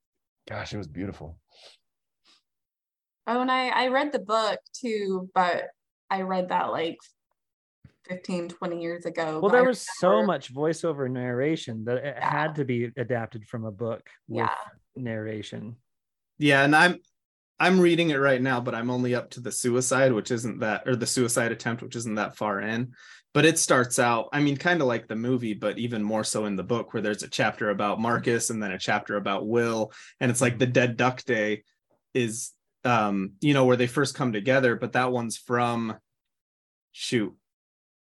gosh 0.48 0.72
it 0.72 0.78
was 0.78 0.88
beautiful 0.88 1.38
Oh, 3.26 3.42
and 3.42 3.50
I 3.50 3.68
I 3.68 3.88
read 3.88 4.10
the 4.10 4.18
book 4.20 4.58
too, 4.72 5.28
but 5.34 5.64
I 6.10 6.22
read 6.22 6.48
that 6.48 6.70
like 6.72 6.96
15, 8.08 8.48
20 8.48 8.82
years 8.82 9.04
ago. 9.06 9.40
Well, 9.40 9.50
there 9.50 9.64
was 9.64 9.86
so 9.98 10.22
much 10.24 10.52
voiceover 10.52 11.10
narration 11.10 11.84
that 11.84 11.98
it 11.98 12.18
had 12.18 12.54
to 12.56 12.64
be 12.64 12.90
adapted 12.96 13.46
from 13.46 13.64
a 13.64 13.70
book 13.70 14.08
with 14.26 14.46
Yeah. 14.46 14.54
narration. 14.96 15.76
Yeah, 16.38 16.64
and 16.64 16.74
I'm 16.74 16.96
I'm 17.60 17.80
reading 17.80 18.10
it 18.10 18.16
right 18.16 18.40
now, 18.40 18.60
but 18.60 18.76
I'm 18.76 18.88
only 18.88 19.16
up 19.16 19.30
to 19.30 19.40
the 19.40 19.50
suicide, 19.50 20.12
which 20.12 20.30
isn't 20.30 20.60
that 20.60 20.86
or 20.86 20.94
the 20.94 21.06
suicide 21.06 21.50
attempt, 21.50 21.82
which 21.82 21.96
isn't 21.96 22.14
that 22.14 22.36
far 22.36 22.60
in. 22.60 22.92
But 23.34 23.44
it 23.44 23.58
starts 23.58 23.98
out, 23.98 24.28
I 24.32 24.40
mean, 24.40 24.56
kind 24.56 24.80
of 24.80 24.86
like 24.86 25.08
the 25.08 25.16
movie, 25.16 25.54
but 25.54 25.76
even 25.76 26.02
more 26.02 26.22
so 26.24 26.46
in 26.46 26.54
the 26.56 26.62
book, 26.62 26.92
where 26.94 27.02
there's 27.02 27.24
a 27.24 27.28
chapter 27.28 27.70
about 27.70 28.00
Marcus 28.00 28.50
and 28.50 28.62
then 28.62 28.70
a 28.70 28.78
chapter 28.78 29.16
about 29.16 29.46
Will. 29.46 29.92
And 30.20 30.30
it's 30.30 30.40
like 30.40 30.58
the 30.58 30.66
dead 30.66 30.96
duck 30.96 31.24
day 31.24 31.64
is 32.14 32.52
um, 32.84 33.32
you 33.40 33.54
know, 33.54 33.64
where 33.64 33.76
they 33.76 33.88
first 33.88 34.14
come 34.14 34.32
together, 34.32 34.76
but 34.76 34.92
that 34.92 35.10
one's 35.12 35.36
from 35.36 35.96
shoot. 36.92 37.34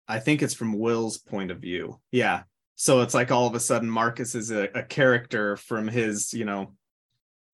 I 0.08 0.20
think 0.20 0.42
it's 0.42 0.54
from 0.54 0.78
Will's 0.78 1.18
point 1.18 1.52
of 1.52 1.60
view. 1.60 2.00
Yeah. 2.12 2.44
So 2.76 3.02
it's 3.02 3.14
like 3.14 3.32
all 3.32 3.48
of 3.48 3.56
a 3.56 3.60
sudden 3.60 3.90
Marcus 3.90 4.36
is 4.36 4.52
a, 4.52 4.70
a 4.76 4.84
character 4.84 5.56
from 5.58 5.88
his, 5.88 6.34
you 6.34 6.46
know, 6.46 6.74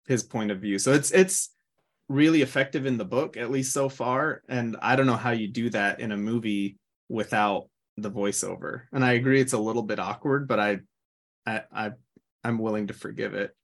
his 0.07 0.23
point 0.23 0.51
of 0.51 0.59
view. 0.59 0.79
So 0.79 0.93
it's 0.93 1.11
it's 1.11 1.53
really 2.09 2.41
effective 2.41 2.85
in 2.85 2.97
the 2.97 3.05
book, 3.05 3.37
at 3.37 3.51
least 3.51 3.73
so 3.73 3.87
far. 3.87 4.41
And 4.49 4.75
I 4.81 4.95
don't 4.95 5.05
know 5.05 5.15
how 5.15 5.31
you 5.31 5.47
do 5.47 5.69
that 5.69 5.99
in 5.99 6.11
a 6.11 6.17
movie 6.17 6.77
without 7.07 7.69
the 7.97 8.11
voiceover. 8.11 8.83
And 8.91 9.05
I 9.05 9.13
agree 9.13 9.39
it's 9.39 9.53
a 9.53 9.59
little 9.59 9.83
bit 9.83 9.99
awkward, 9.99 10.47
but 10.47 10.59
I 10.59 10.79
I, 11.45 11.61
I 11.71 11.91
I'm 12.43 12.57
willing 12.57 12.87
to 12.87 12.93
forgive 12.93 13.33
it. 13.33 13.55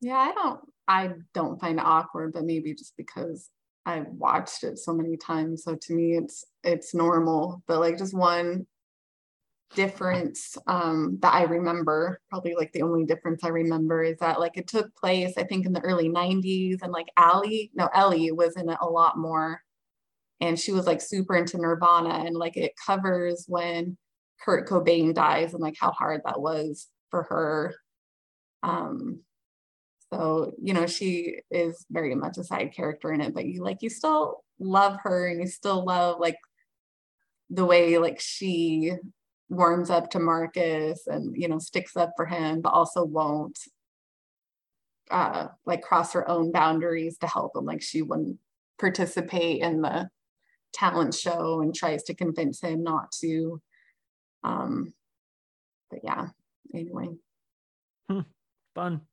Yeah, 0.00 0.16
I 0.16 0.32
don't 0.32 0.60
I 0.86 1.10
don't 1.34 1.60
find 1.60 1.78
it 1.78 1.84
awkward, 1.84 2.32
but 2.32 2.44
maybe 2.44 2.74
just 2.74 2.96
because 2.96 3.50
I've 3.88 4.08
watched 4.08 4.64
it 4.64 4.78
so 4.78 4.92
many 4.92 5.16
times. 5.16 5.64
So 5.64 5.74
to 5.74 5.94
me 5.94 6.16
it's 6.16 6.44
it's 6.62 6.94
normal. 6.94 7.62
But 7.66 7.80
like 7.80 7.96
just 7.96 8.14
one 8.14 8.66
difference 9.74 10.56
um 10.66 11.18
that 11.22 11.34
I 11.34 11.44
remember, 11.44 12.20
probably 12.30 12.54
like 12.54 12.72
the 12.72 12.82
only 12.82 13.04
difference 13.06 13.44
I 13.44 13.48
remember 13.48 14.02
is 14.02 14.18
that 14.18 14.40
like 14.40 14.58
it 14.58 14.68
took 14.68 14.94
place, 14.94 15.34
I 15.38 15.44
think 15.44 15.64
in 15.66 15.72
the 15.72 15.80
early 15.80 16.10
90s, 16.10 16.82
and 16.82 16.92
like 16.92 17.08
Allie, 17.16 17.70
no, 17.74 17.88
Ellie 17.94 18.30
was 18.32 18.56
in 18.56 18.68
it 18.68 18.78
a 18.80 18.88
lot 18.88 19.16
more. 19.18 19.62
And 20.40 20.58
she 20.58 20.72
was 20.72 20.86
like 20.86 21.00
super 21.00 21.34
into 21.36 21.58
Nirvana 21.58 22.24
and 22.26 22.36
like 22.36 22.56
it 22.58 22.72
covers 22.86 23.46
when 23.48 23.96
Kurt 24.44 24.68
Cobain 24.68 25.14
dies 25.14 25.54
and 25.54 25.62
like 25.62 25.76
how 25.80 25.92
hard 25.92 26.22
that 26.26 26.40
was 26.40 26.88
for 27.10 27.22
her. 27.24 27.74
Um 28.62 29.22
so, 30.12 30.54
you 30.62 30.72
know, 30.72 30.86
she 30.86 31.40
is 31.50 31.84
very 31.90 32.14
much 32.14 32.38
a 32.38 32.44
side 32.44 32.72
character 32.74 33.12
in 33.12 33.20
it, 33.20 33.34
but 33.34 33.44
you 33.44 33.62
like 33.62 33.82
you 33.82 33.90
still 33.90 34.42
love 34.58 34.98
her 35.02 35.28
and 35.28 35.40
you 35.40 35.46
still 35.46 35.84
love 35.84 36.18
like 36.18 36.38
the 37.50 37.64
way 37.64 37.98
like 37.98 38.20
she 38.20 38.92
warms 39.50 39.90
up 39.90 40.10
to 40.10 40.18
Marcus 40.18 41.06
and 41.06 41.34
you 41.36 41.48
know 41.48 41.58
sticks 41.58 41.96
up 41.96 42.12
for 42.16 42.26
him, 42.26 42.62
but 42.62 42.70
also 42.70 43.04
won't 43.04 43.58
uh 45.10 45.48
like 45.66 45.82
cross 45.82 46.12
her 46.12 46.28
own 46.28 46.52
boundaries 46.52 47.18
to 47.18 47.26
help 47.26 47.54
him. 47.54 47.66
Like 47.66 47.82
she 47.82 48.00
wouldn't 48.00 48.38
participate 48.80 49.60
in 49.60 49.82
the 49.82 50.08
talent 50.72 51.14
show 51.14 51.60
and 51.60 51.74
tries 51.74 52.02
to 52.04 52.14
convince 52.14 52.60
him 52.60 52.82
not 52.82 53.12
to. 53.20 53.60
Um 54.42 54.94
but 55.90 56.00
yeah, 56.02 56.28
anyway. 56.74 57.08
Fun. 58.74 59.07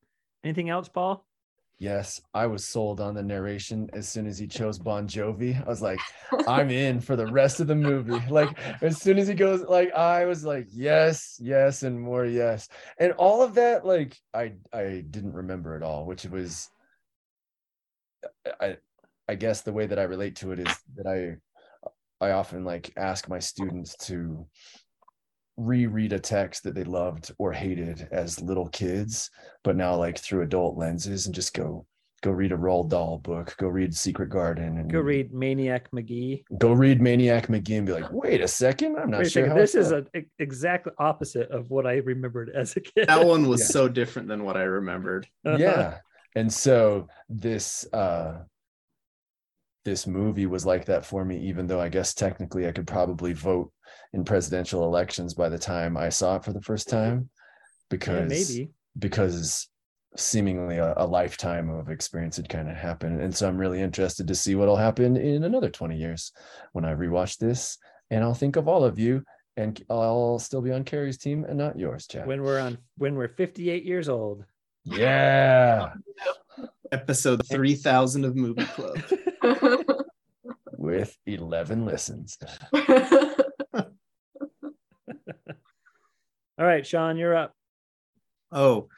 Anything 0.46 0.70
else, 0.70 0.88
Paul? 0.88 1.26
yes 1.78 2.22
i 2.32 2.46
was 2.46 2.66
sold 2.66 3.02
on 3.02 3.14
the 3.14 3.22
narration 3.22 3.86
as 3.92 4.08
soon 4.08 4.26
as 4.26 4.38
he 4.38 4.46
chose 4.46 4.78
bon 4.78 5.06
jovi. 5.06 5.62
I 5.62 5.68
was 5.68 5.82
like 5.82 6.00
i'm 6.48 6.70
in 6.70 7.00
for 7.00 7.16
the 7.16 7.26
rest 7.26 7.60
of 7.60 7.66
the 7.66 7.74
movie. 7.74 8.18
Like 8.30 8.58
as 8.82 8.98
soon 9.00 9.18
as 9.18 9.28
he 9.28 9.34
goes 9.34 9.60
like 9.62 9.92
i 9.92 10.24
was 10.24 10.42
like 10.44 10.68
yes 10.72 11.38
yes 11.38 11.82
and 11.82 12.00
more 12.00 12.24
yes. 12.24 12.68
And 12.98 13.12
all 13.12 13.42
of 13.42 13.54
that 13.54 13.84
like 13.84 14.16
i 14.32 14.52
i 14.72 15.04
didn't 15.10 15.34
remember 15.34 15.74
at 15.74 15.82
all 15.82 16.06
which 16.06 16.24
was 16.24 16.70
i 18.60 18.78
i 19.28 19.34
guess 19.34 19.60
the 19.60 19.72
way 19.72 19.84
that 19.86 19.98
i 19.98 20.04
relate 20.04 20.36
to 20.36 20.52
it 20.52 20.60
is 20.60 20.78
that 20.96 21.06
i 21.06 22.24
i 22.24 22.30
often 22.30 22.64
like 22.64 22.90
ask 22.96 23.28
my 23.28 23.38
students 23.38 23.96
to 23.96 24.46
reread 25.56 26.12
a 26.12 26.18
text 26.18 26.62
that 26.64 26.74
they 26.74 26.84
loved 26.84 27.32
or 27.38 27.52
hated 27.52 28.08
as 28.12 28.40
little 28.42 28.68
kids 28.68 29.30
but 29.64 29.74
now 29.76 29.94
like 29.96 30.18
through 30.18 30.42
adult 30.42 30.76
lenses 30.76 31.26
and 31.26 31.34
just 31.34 31.54
go 31.54 31.86
go 32.22 32.30
read 32.30 32.52
a 32.52 32.56
Roald 32.56 32.90
Dahl 32.90 33.18
book 33.18 33.54
go 33.58 33.68
read 33.68 33.94
Secret 33.94 34.28
Garden 34.30 34.78
and 34.78 34.90
Go 34.92 35.00
read 35.00 35.32
Maniac 35.32 35.90
Magee. 35.92 36.44
go 36.58 36.72
read 36.72 37.00
Maniac 37.00 37.48
Magee 37.48 37.76
and 37.76 37.86
be 37.86 37.92
like 37.92 38.10
wait 38.12 38.40
a 38.40 38.48
second 38.48 38.96
I'm 38.96 39.10
not 39.10 39.18
Wait 39.20 39.32
sure 39.32 39.42
second, 39.44 39.50
how 39.50 39.56
This 39.56 39.74
is 39.74 39.90
felt." 39.90 40.06
an 40.14 40.26
exact 40.38 40.88
opposite 40.98 41.50
of 41.50 41.70
what 41.70 41.86
I 41.86 41.94
remembered 41.96 42.50
as 42.54 42.76
a 42.76 42.80
kid. 42.80 43.06
That 43.08 43.24
one 43.26 43.48
was 43.48 43.60
Yeah. 43.60 43.66
so 43.66 43.88
different 43.88 44.28
than 44.28 44.44
what 44.44 44.56
I 44.56 44.62
remembered. 44.64 45.26
yeah 45.44 45.98
and 46.34 46.52
so 46.52 47.08
this 47.30 47.86
uh 47.94 48.40
this 49.86 50.06
movie 50.06 50.46
was 50.46 50.66
like 50.66 50.84
that 50.84 51.06
for 51.06 51.24
me 51.24 51.38
even 51.38 51.66
though 51.66 51.80
i 51.80 51.88
guess 51.88 52.12
technically 52.12 52.66
i 52.66 52.72
could 52.72 52.88
probably 52.88 53.32
vote 53.32 53.72
in 54.12 54.24
presidential 54.24 54.82
elections 54.84 55.32
by 55.32 55.48
the 55.48 55.58
time 55.58 55.96
i 55.96 56.08
saw 56.08 56.34
it 56.36 56.44
for 56.44 56.52
the 56.52 56.60
first 56.60 56.88
time 56.88 57.30
because 57.88 58.28
maybe. 58.28 58.68
because 58.98 59.68
seemingly 60.16 60.78
a, 60.78 60.92
a 60.96 61.06
lifetime 61.06 61.70
of 61.70 61.88
experience 61.88 62.36
had 62.36 62.48
kind 62.48 62.68
of 62.68 62.76
happened 62.76 63.20
and 63.20 63.34
so 63.34 63.46
i'm 63.46 63.56
really 63.56 63.80
interested 63.80 64.26
to 64.26 64.34
see 64.34 64.56
what'll 64.56 64.76
happen 64.76 65.16
in 65.16 65.44
another 65.44 65.70
20 65.70 65.96
years 65.96 66.32
when 66.72 66.84
i 66.84 66.92
rewatch 66.92 67.38
this 67.38 67.78
and 68.10 68.24
i'll 68.24 68.34
think 68.34 68.56
of 68.56 68.66
all 68.66 68.82
of 68.82 68.98
you 68.98 69.22
and 69.56 69.84
i'll 69.88 70.40
still 70.40 70.62
be 70.62 70.72
on 70.72 70.82
carrie's 70.82 71.16
team 71.16 71.44
and 71.44 71.56
not 71.56 71.78
yours 71.78 72.08
chad 72.08 72.26
when 72.26 72.42
we're 72.42 72.58
on 72.58 72.76
when 72.98 73.14
we're 73.14 73.28
58 73.28 73.84
years 73.84 74.08
old. 74.08 74.44
yeah 74.84 75.92
Episode 76.92 77.46
3000 77.46 78.24
of 78.24 78.36
Movie 78.36 78.64
Club. 78.64 78.98
with 80.78 81.16
11 81.26 81.84
listens. 81.84 82.38
All 86.58 86.64
right, 86.64 86.86
Sean, 86.86 87.16
you're 87.18 87.36
up. 87.36 87.52
Oh, 88.50 88.88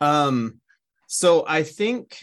um, 0.00 0.60
so 1.08 1.44
I 1.46 1.62
think 1.64 2.18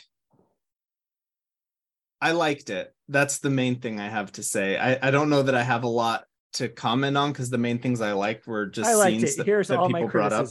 I 2.21 2.31
liked 2.31 2.69
it. 2.69 2.93
That's 3.09 3.39
the 3.39 3.49
main 3.49 3.79
thing 3.81 3.99
I 3.99 4.07
have 4.07 4.31
to 4.33 4.43
say. 4.43 4.77
I, 4.77 5.07
I 5.07 5.11
don't 5.11 5.29
know 5.29 5.43
that 5.43 5.55
I 5.55 5.63
have 5.63 5.83
a 5.83 5.89
lot 5.89 6.25
to 6.55 6.69
comment 6.69 7.17
on 7.17 7.31
because 7.31 7.49
the 7.49 7.57
main 7.57 7.79
things 7.79 7.99
I 7.99 8.13
liked 8.13 8.47
were 8.47 8.65
just 8.65 8.89
I 8.89 8.95
liked 8.95 9.19
scenes 9.19 9.33
it. 9.33 9.37
that, 9.37 9.45
Here's 9.45 9.67
that 9.67 9.77
all 9.79 9.89
my 9.89 9.99
people 9.99 10.11
brought 10.11 10.31
up. 10.31 10.47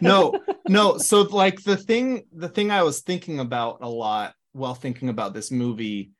no 0.00 0.40
no 0.68 0.96
so 0.98 1.22
like 1.22 1.62
the 1.62 1.76
thing 1.76 2.22
the 2.32 2.48
thing 2.48 2.70
i 2.70 2.84
was 2.84 3.00
thinking 3.00 3.40
about 3.40 3.78
a 3.82 3.88
lot 3.88 4.34
while 4.52 4.74
thinking 4.74 5.08
about 5.08 5.34
this 5.34 5.50
movie 5.50 6.12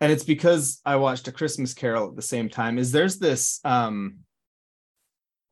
and 0.00 0.10
it's 0.10 0.24
because 0.24 0.80
i 0.84 0.96
watched 0.96 1.28
a 1.28 1.32
christmas 1.32 1.74
carol 1.74 2.08
at 2.08 2.16
the 2.16 2.22
same 2.22 2.48
time 2.48 2.78
is 2.78 2.92
there's 2.92 3.18
this 3.18 3.60
um 3.64 4.16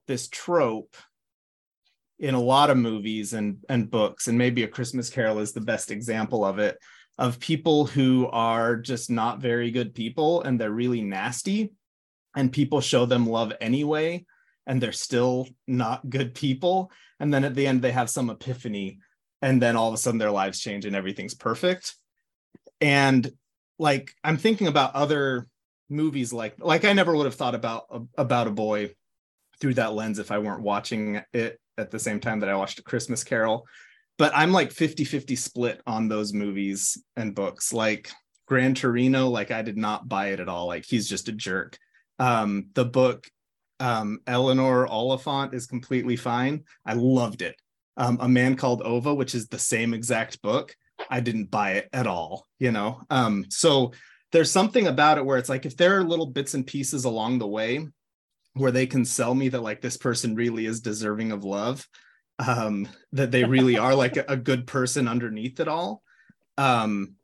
this 0.07 0.29
trope 0.29 0.97
in 2.19 2.35
a 2.35 2.41
lot 2.41 2.71
of 2.71 2.77
movies 2.77 3.33
and 3.33 3.59
and 3.69 3.91
books 3.91 4.29
and 4.29 4.37
maybe 4.37 4.63
a 4.63 4.69
christmas 4.69 5.11
carol 5.11 5.39
is 5.39 5.53
the 5.53 5.61
best 5.61 5.91
example 5.91 6.45
of 6.45 6.59
it 6.59 6.79
of 7.19 7.41
people 7.41 7.85
who 7.85 8.29
are 8.29 8.77
just 8.77 9.11
not 9.11 9.41
very 9.41 9.71
good 9.71 9.95
people 9.95 10.43
and 10.43 10.59
they're 10.59 10.71
really 10.71 11.03
nasty 11.03 11.73
and 12.37 12.53
people 12.53 12.81
show 12.81 13.05
them 13.05 13.27
love 13.27 13.53
anyway 13.61 14.25
and 14.67 14.81
they're 14.81 14.93
still 14.93 15.49
not 15.67 16.09
good 16.09 16.35
people. 16.35 16.93
And 17.19 17.35
then 17.35 17.43
at 17.43 17.55
the 17.55 17.67
end 17.67 17.83
they 17.83 17.91
have 17.91 18.09
some 18.09 18.31
epiphany 18.31 19.01
and 19.43 19.61
then 19.61 19.77
all 19.77 19.89
of 19.89 19.95
a 19.95 19.97
sudden 19.97 20.19
their 20.19 20.31
lives 20.31 20.61
change 20.61 20.85
and 20.85 20.95
everything's 20.95 21.35
perfect. 21.35 21.97
And 22.81 23.29
like 23.79 24.13
i'm 24.25 24.37
thinking 24.37 24.67
about 24.67 24.95
other 24.95 25.47
movies 25.89 26.33
like 26.33 26.55
like 26.59 26.85
i 26.85 26.93
never 26.93 27.17
would 27.17 27.25
have 27.25 27.35
thought 27.35 27.55
about 27.55 27.85
about 28.17 28.47
a 28.47 28.51
boy 28.51 28.91
through 29.61 29.75
that 29.75 29.95
lens 29.95 30.19
if 30.19 30.31
i 30.31 30.39
weren't 30.39 30.63
watching 30.63 31.21
it 31.33 31.59
at 31.79 31.91
the 31.91 31.99
same 31.99 32.21
time 32.21 32.41
that 32.41 32.49
i 32.49 32.57
watched 32.57 32.79
a 32.79 32.83
christmas 32.83 33.25
carol. 33.25 33.67
But 34.19 34.33
i'm 34.35 34.53
like 34.53 34.73
50 34.73 35.05
50 35.05 35.37
split 35.37 35.81
on 35.87 36.09
those 36.09 36.33
movies 36.33 37.03
and 37.17 37.35
books. 37.35 37.73
Like 37.73 38.11
gran 38.47 38.75
torino 38.75 39.29
like 39.29 39.51
i 39.51 39.63
did 39.63 39.77
not 39.77 40.09
buy 40.09 40.29
it 40.29 40.41
at 40.41 40.49
all. 40.49 40.67
Like 40.67 40.85
he's 40.85 41.09
just 41.09 41.29
a 41.29 41.33
jerk. 41.33 41.79
Um 42.19 42.71
the 42.75 42.85
book 42.85 43.31
um 43.81 44.19
eleanor 44.27 44.87
oliphant 44.87 45.55
is 45.55 45.67
completely 45.67 46.17
fine. 46.17 46.65
I 46.85 46.95
loved 46.95 47.43
it. 47.43 47.55
Um 47.97 48.19
a 48.21 48.29
man 48.29 48.57
called 48.57 48.83
Ove 48.83 49.17
which 49.17 49.35
is 49.35 49.49
the 49.49 49.59
same 49.59 49.95
exact 49.95 50.43
book 50.43 50.75
i 51.11 51.21
didn't 51.21 51.51
buy 51.51 51.73
it 51.73 51.89
at 51.93 52.07
all 52.07 52.47
you 52.59 52.71
know 52.71 53.03
um 53.11 53.45
so 53.49 53.93
there's 54.33 54.51
something 54.51 54.87
about 54.87 55.19
it 55.19 55.25
where 55.25 55.39
it's 55.39 55.49
like 55.49 55.67
if 55.67 55.77
there 55.77 55.99
are 55.99 56.05
little 56.05 56.27
bits 56.27 56.55
and 56.55 56.67
pieces 56.67 57.05
along 57.05 57.39
the 57.39 57.47
way 57.47 57.87
where 58.55 58.73
they 58.73 58.87
can 58.87 59.05
sell 59.05 59.35
me 59.35 59.49
that 59.49 59.63
like 59.63 59.81
this 59.81 59.97
person 59.97 60.35
really 60.35 60.67
is 60.67 60.81
deserving 60.81 61.33
of 61.33 61.45
love 61.45 61.87
um 62.39 62.87
that 63.13 63.31
they 63.31 63.45
really 63.45 63.79
are 63.79 63.95
like 63.95 64.17
a, 64.17 64.37
good 64.37 64.67
person 64.67 65.09
underneath 65.09 65.61
it 65.61 65.69
all 65.69 66.03
um 66.57 67.15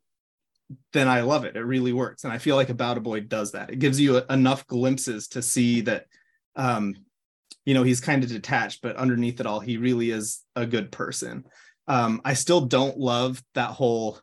then 0.93 1.07
I 1.07 1.21
love 1.21 1.45
it. 1.45 1.55
It 1.55 1.63
really 1.63 1.93
works. 1.93 2.23
And 2.23 2.33
I 2.33 2.37
feel 2.37 2.55
like 2.55 2.69
About 2.69 2.97
a 2.97 3.01
Boy 3.01 3.21
does 3.21 3.51
that. 3.51 3.69
It 3.69 3.79
gives 3.79 3.99
you 3.99 4.17
a, 4.17 4.33
enough 4.33 4.65
glimpses 4.67 5.27
to 5.29 5.41
see 5.41 5.81
that, 5.81 6.05
um, 6.55 6.95
you 7.65 7.73
know, 7.73 7.83
he's 7.83 8.01
kind 8.01 8.23
of 8.23 8.29
detached, 8.29 8.81
but 8.81 8.95
underneath 8.95 9.39
it 9.39 9.45
all, 9.45 9.59
he 9.59 9.77
really 9.77 10.11
is 10.11 10.41
a 10.55 10.65
good 10.65 10.91
person. 10.91 11.45
Um, 11.87 12.21
I 12.25 12.33
still 12.33 12.61
don't 12.61 12.97
love 12.97 13.43
that 13.53 13.71
whole 13.71 14.19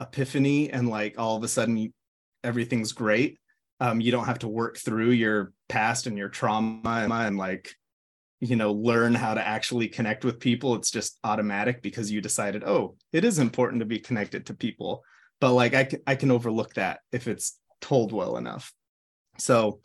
epiphany 0.00 0.70
and 0.70 0.88
like 0.88 1.18
all 1.18 1.36
of 1.36 1.44
a 1.44 1.48
sudden 1.48 1.92
everything's 2.42 2.92
great. 2.92 3.38
Um, 3.80 4.00
you 4.00 4.10
don't 4.12 4.26
have 4.26 4.40
to 4.40 4.48
work 4.48 4.78
through 4.78 5.10
your 5.10 5.52
past 5.68 6.06
and 6.06 6.16
your 6.16 6.28
trauma 6.28 6.80
and, 6.84 7.36
like, 7.36 7.74
you 8.40 8.56
know, 8.56 8.72
learn 8.72 9.14
how 9.14 9.34
to 9.34 9.46
actually 9.46 9.88
connect 9.88 10.24
with 10.24 10.40
people. 10.40 10.74
It's 10.74 10.90
just 10.90 11.18
automatic 11.24 11.82
because 11.82 12.10
you 12.10 12.20
decided, 12.20 12.64
oh, 12.64 12.96
it 13.12 13.24
is 13.24 13.38
important 13.38 13.80
to 13.80 13.86
be 13.86 13.98
connected 13.98 14.46
to 14.46 14.54
people 14.54 15.02
but 15.44 15.52
like 15.52 15.74
I 15.74 15.88
I 16.06 16.14
can 16.14 16.30
overlook 16.30 16.72
that 16.74 17.00
if 17.12 17.28
it's 17.28 17.58
told 17.82 18.12
well 18.12 18.38
enough. 18.38 18.72
So 19.38 19.80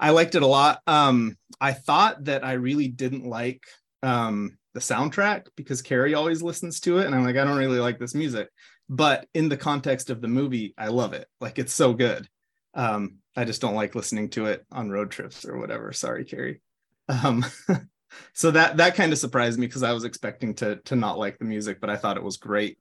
I 0.00 0.10
liked 0.10 0.34
it 0.34 0.42
a 0.42 0.48
lot. 0.48 0.80
Um, 0.86 1.36
I 1.60 1.72
thought 1.74 2.24
that 2.24 2.44
I 2.44 2.54
really 2.54 2.88
didn't 2.88 3.24
like 3.24 3.62
um, 4.02 4.58
the 4.76 4.80
soundtrack 4.80 5.46
because 5.56 5.80
Carrie 5.80 6.12
always 6.12 6.42
listens 6.42 6.80
to 6.80 6.98
it, 6.98 7.06
and 7.06 7.14
I'm 7.14 7.24
like, 7.24 7.36
I 7.36 7.44
don't 7.44 7.56
really 7.56 7.78
like 7.78 7.98
this 7.98 8.14
music. 8.14 8.50
But 8.90 9.26
in 9.32 9.48
the 9.48 9.56
context 9.56 10.10
of 10.10 10.20
the 10.20 10.28
movie, 10.28 10.74
I 10.76 10.88
love 10.88 11.14
it. 11.14 11.26
Like 11.40 11.58
it's 11.58 11.72
so 11.72 11.94
good. 11.94 12.28
Um, 12.74 13.16
I 13.34 13.44
just 13.46 13.62
don't 13.62 13.74
like 13.74 13.94
listening 13.94 14.28
to 14.30 14.46
it 14.46 14.66
on 14.70 14.90
road 14.90 15.10
trips 15.10 15.46
or 15.46 15.58
whatever. 15.58 15.94
Sorry, 15.94 16.26
Carrie. 16.26 16.60
Um, 17.08 17.46
so 18.34 18.50
that 18.50 18.76
that 18.76 18.96
kind 18.96 19.14
of 19.14 19.18
surprised 19.18 19.58
me 19.58 19.66
because 19.66 19.82
I 19.82 19.94
was 19.94 20.04
expecting 20.04 20.52
to 20.56 20.76
to 20.84 20.94
not 20.94 21.18
like 21.18 21.38
the 21.38 21.46
music, 21.46 21.80
but 21.80 21.88
I 21.88 21.96
thought 21.96 22.18
it 22.18 22.22
was 22.22 22.36
great. 22.36 22.78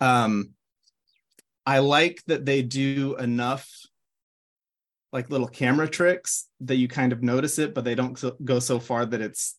Um, 0.00 0.50
I 1.64 1.78
like 1.78 2.24
that 2.26 2.44
they 2.44 2.62
do 2.62 3.14
enough 3.20 3.70
like 5.12 5.30
little 5.30 5.46
camera 5.46 5.88
tricks 5.88 6.48
that 6.62 6.74
you 6.74 6.88
kind 6.88 7.12
of 7.12 7.22
notice 7.22 7.60
it, 7.60 7.72
but 7.72 7.84
they 7.84 7.94
don't 7.94 8.20
go 8.44 8.58
so 8.58 8.80
far 8.80 9.06
that 9.06 9.20
it's 9.20 9.54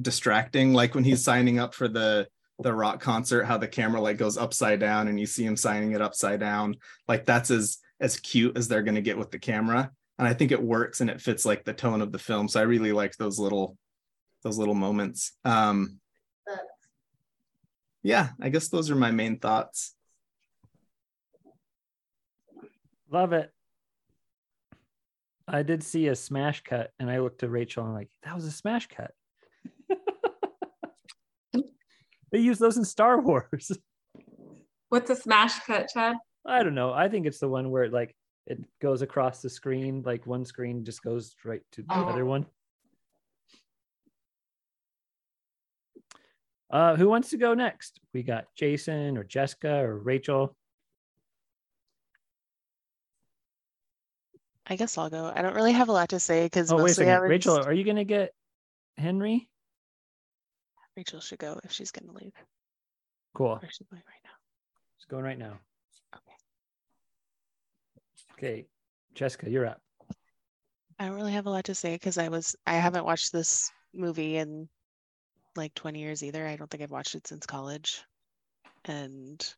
distracting. 0.00 0.72
Like 0.72 0.94
when 0.94 1.04
he's 1.04 1.24
signing 1.24 1.58
up 1.58 1.74
for 1.74 1.88
the 1.88 2.28
the 2.60 2.72
rock 2.72 3.00
concert, 3.00 3.44
how 3.44 3.58
the 3.58 3.66
camera 3.66 4.00
like 4.00 4.16
goes 4.16 4.38
upside 4.38 4.78
down 4.78 5.08
and 5.08 5.18
you 5.18 5.26
see 5.26 5.44
him 5.44 5.56
signing 5.56 5.92
it 5.92 6.00
upside 6.00 6.40
down. 6.40 6.76
Like 7.08 7.24
that's 7.24 7.50
as 7.50 7.78
as 8.00 8.18
cute 8.18 8.56
as 8.56 8.68
they're 8.68 8.82
gonna 8.82 9.00
get 9.00 9.18
with 9.18 9.30
the 9.30 9.38
camera. 9.38 9.90
And 10.18 10.28
I 10.28 10.34
think 10.34 10.52
it 10.52 10.62
works 10.62 11.00
and 11.00 11.10
it 11.10 11.20
fits 11.20 11.44
like 11.44 11.64
the 11.64 11.72
tone 11.72 12.00
of 12.00 12.12
the 12.12 12.18
film. 12.18 12.48
So 12.48 12.60
I 12.60 12.64
really 12.64 12.92
like 12.92 13.16
those 13.16 13.38
little 13.38 13.76
those 14.42 14.58
little 14.58 14.74
moments. 14.74 15.32
Um 15.44 15.98
yeah, 18.02 18.30
I 18.40 18.50
guess 18.50 18.68
those 18.68 18.90
are 18.90 18.96
my 18.96 19.10
main 19.10 19.38
thoughts. 19.38 19.94
Love 23.10 23.32
it. 23.32 23.50
I 25.48 25.62
did 25.62 25.82
see 25.82 26.08
a 26.08 26.16
smash 26.16 26.62
cut 26.62 26.90
and 26.98 27.10
I 27.10 27.18
looked 27.18 27.40
to 27.40 27.48
Rachel 27.48 27.82
and 27.82 27.90
I'm 27.90 27.96
like, 27.96 28.10
that 28.22 28.34
was 28.34 28.44
a 28.44 28.50
smash 28.50 28.88
cut. 28.88 29.12
They 32.34 32.40
use 32.40 32.58
those 32.58 32.76
in 32.76 32.84
Star 32.84 33.20
Wars. 33.22 33.70
What's 34.88 35.08
a 35.08 35.14
smash 35.14 35.60
cut, 35.60 35.88
Chad? 35.94 36.16
I 36.44 36.64
don't 36.64 36.74
know. 36.74 36.92
I 36.92 37.08
think 37.08 37.26
it's 37.26 37.38
the 37.38 37.48
one 37.48 37.70
where 37.70 37.84
it, 37.84 37.92
like 37.92 38.12
it 38.48 38.58
goes 38.82 39.02
across 39.02 39.40
the 39.40 39.48
screen, 39.48 40.02
like 40.04 40.26
one 40.26 40.44
screen 40.44 40.84
just 40.84 41.00
goes 41.00 41.36
right 41.44 41.62
to 41.72 41.82
the 41.82 41.94
Oh. 41.94 42.06
other 42.06 42.24
one. 42.26 42.44
Uh, 46.70 46.96
who 46.96 47.08
wants 47.08 47.30
to 47.30 47.36
go 47.36 47.54
next? 47.54 48.00
We 48.12 48.24
got 48.24 48.46
Jason 48.56 49.16
or 49.16 49.22
Jessica 49.22 49.76
or 49.84 49.96
Rachel. 49.96 50.56
I 54.66 54.74
guess 54.74 54.98
I'll 54.98 55.08
go. 55.08 55.30
I 55.32 55.40
don't 55.42 55.54
really 55.54 55.72
have 55.72 55.88
a 55.88 55.92
lot 55.92 56.08
to 56.08 56.18
say 56.18 56.46
because 56.46 56.72
Oh, 56.72 56.76
wait 56.76 56.80
a 56.80 56.84
mostly 56.86 57.10
I 57.10 57.20
was 57.20 57.30
Rachel, 57.30 57.58
are 57.58 57.72
you 57.72 57.84
gonna 57.84 58.02
get 58.04 58.32
Henry? 58.96 59.48
Rachel 60.96 61.20
should 61.20 61.38
go 61.38 61.58
if 61.64 61.72
she's 61.72 61.90
gonna 61.90 62.12
leave. 62.12 62.34
Cool. 63.34 63.58
Where's 63.60 63.74
she 63.74 63.84
going 63.90 64.02
right 64.06 64.22
now? 64.24 64.30
It's 64.96 65.06
going 65.06 65.24
right 65.24 65.38
now. 65.38 65.58
Okay. 66.14 66.36
Okay, 68.34 68.66
Jessica, 69.14 69.50
you're 69.50 69.66
up. 69.66 69.80
I 70.98 71.06
don't 71.06 71.16
really 71.16 71.32
have 71.32 71.46
a 71.46 71.50
lot 71.50 71.64
to 71.64 71.74
say 71.74 71.94
because 71.94 72.18
I 72.18 72.28
was 72.28 72.54
I 72.66 72.74
haven't 72.74 73.04
watched 73.04 73.32
this 73.32 73.70
movie 73.92 74.36
in 74.36 74.68
like 75.56 75.74
20 75.74 75.98
years 75.98 76.22
either. 76.22 76.46
I 76.46 76.56
don't 76.56 76.70
think 76.70 76.82
I've 76.82 76.90
watched 76.90 77.14
it 77.14 77.26
since 77.26 77.46
college. 77.46 78.04
And 78.84 79.54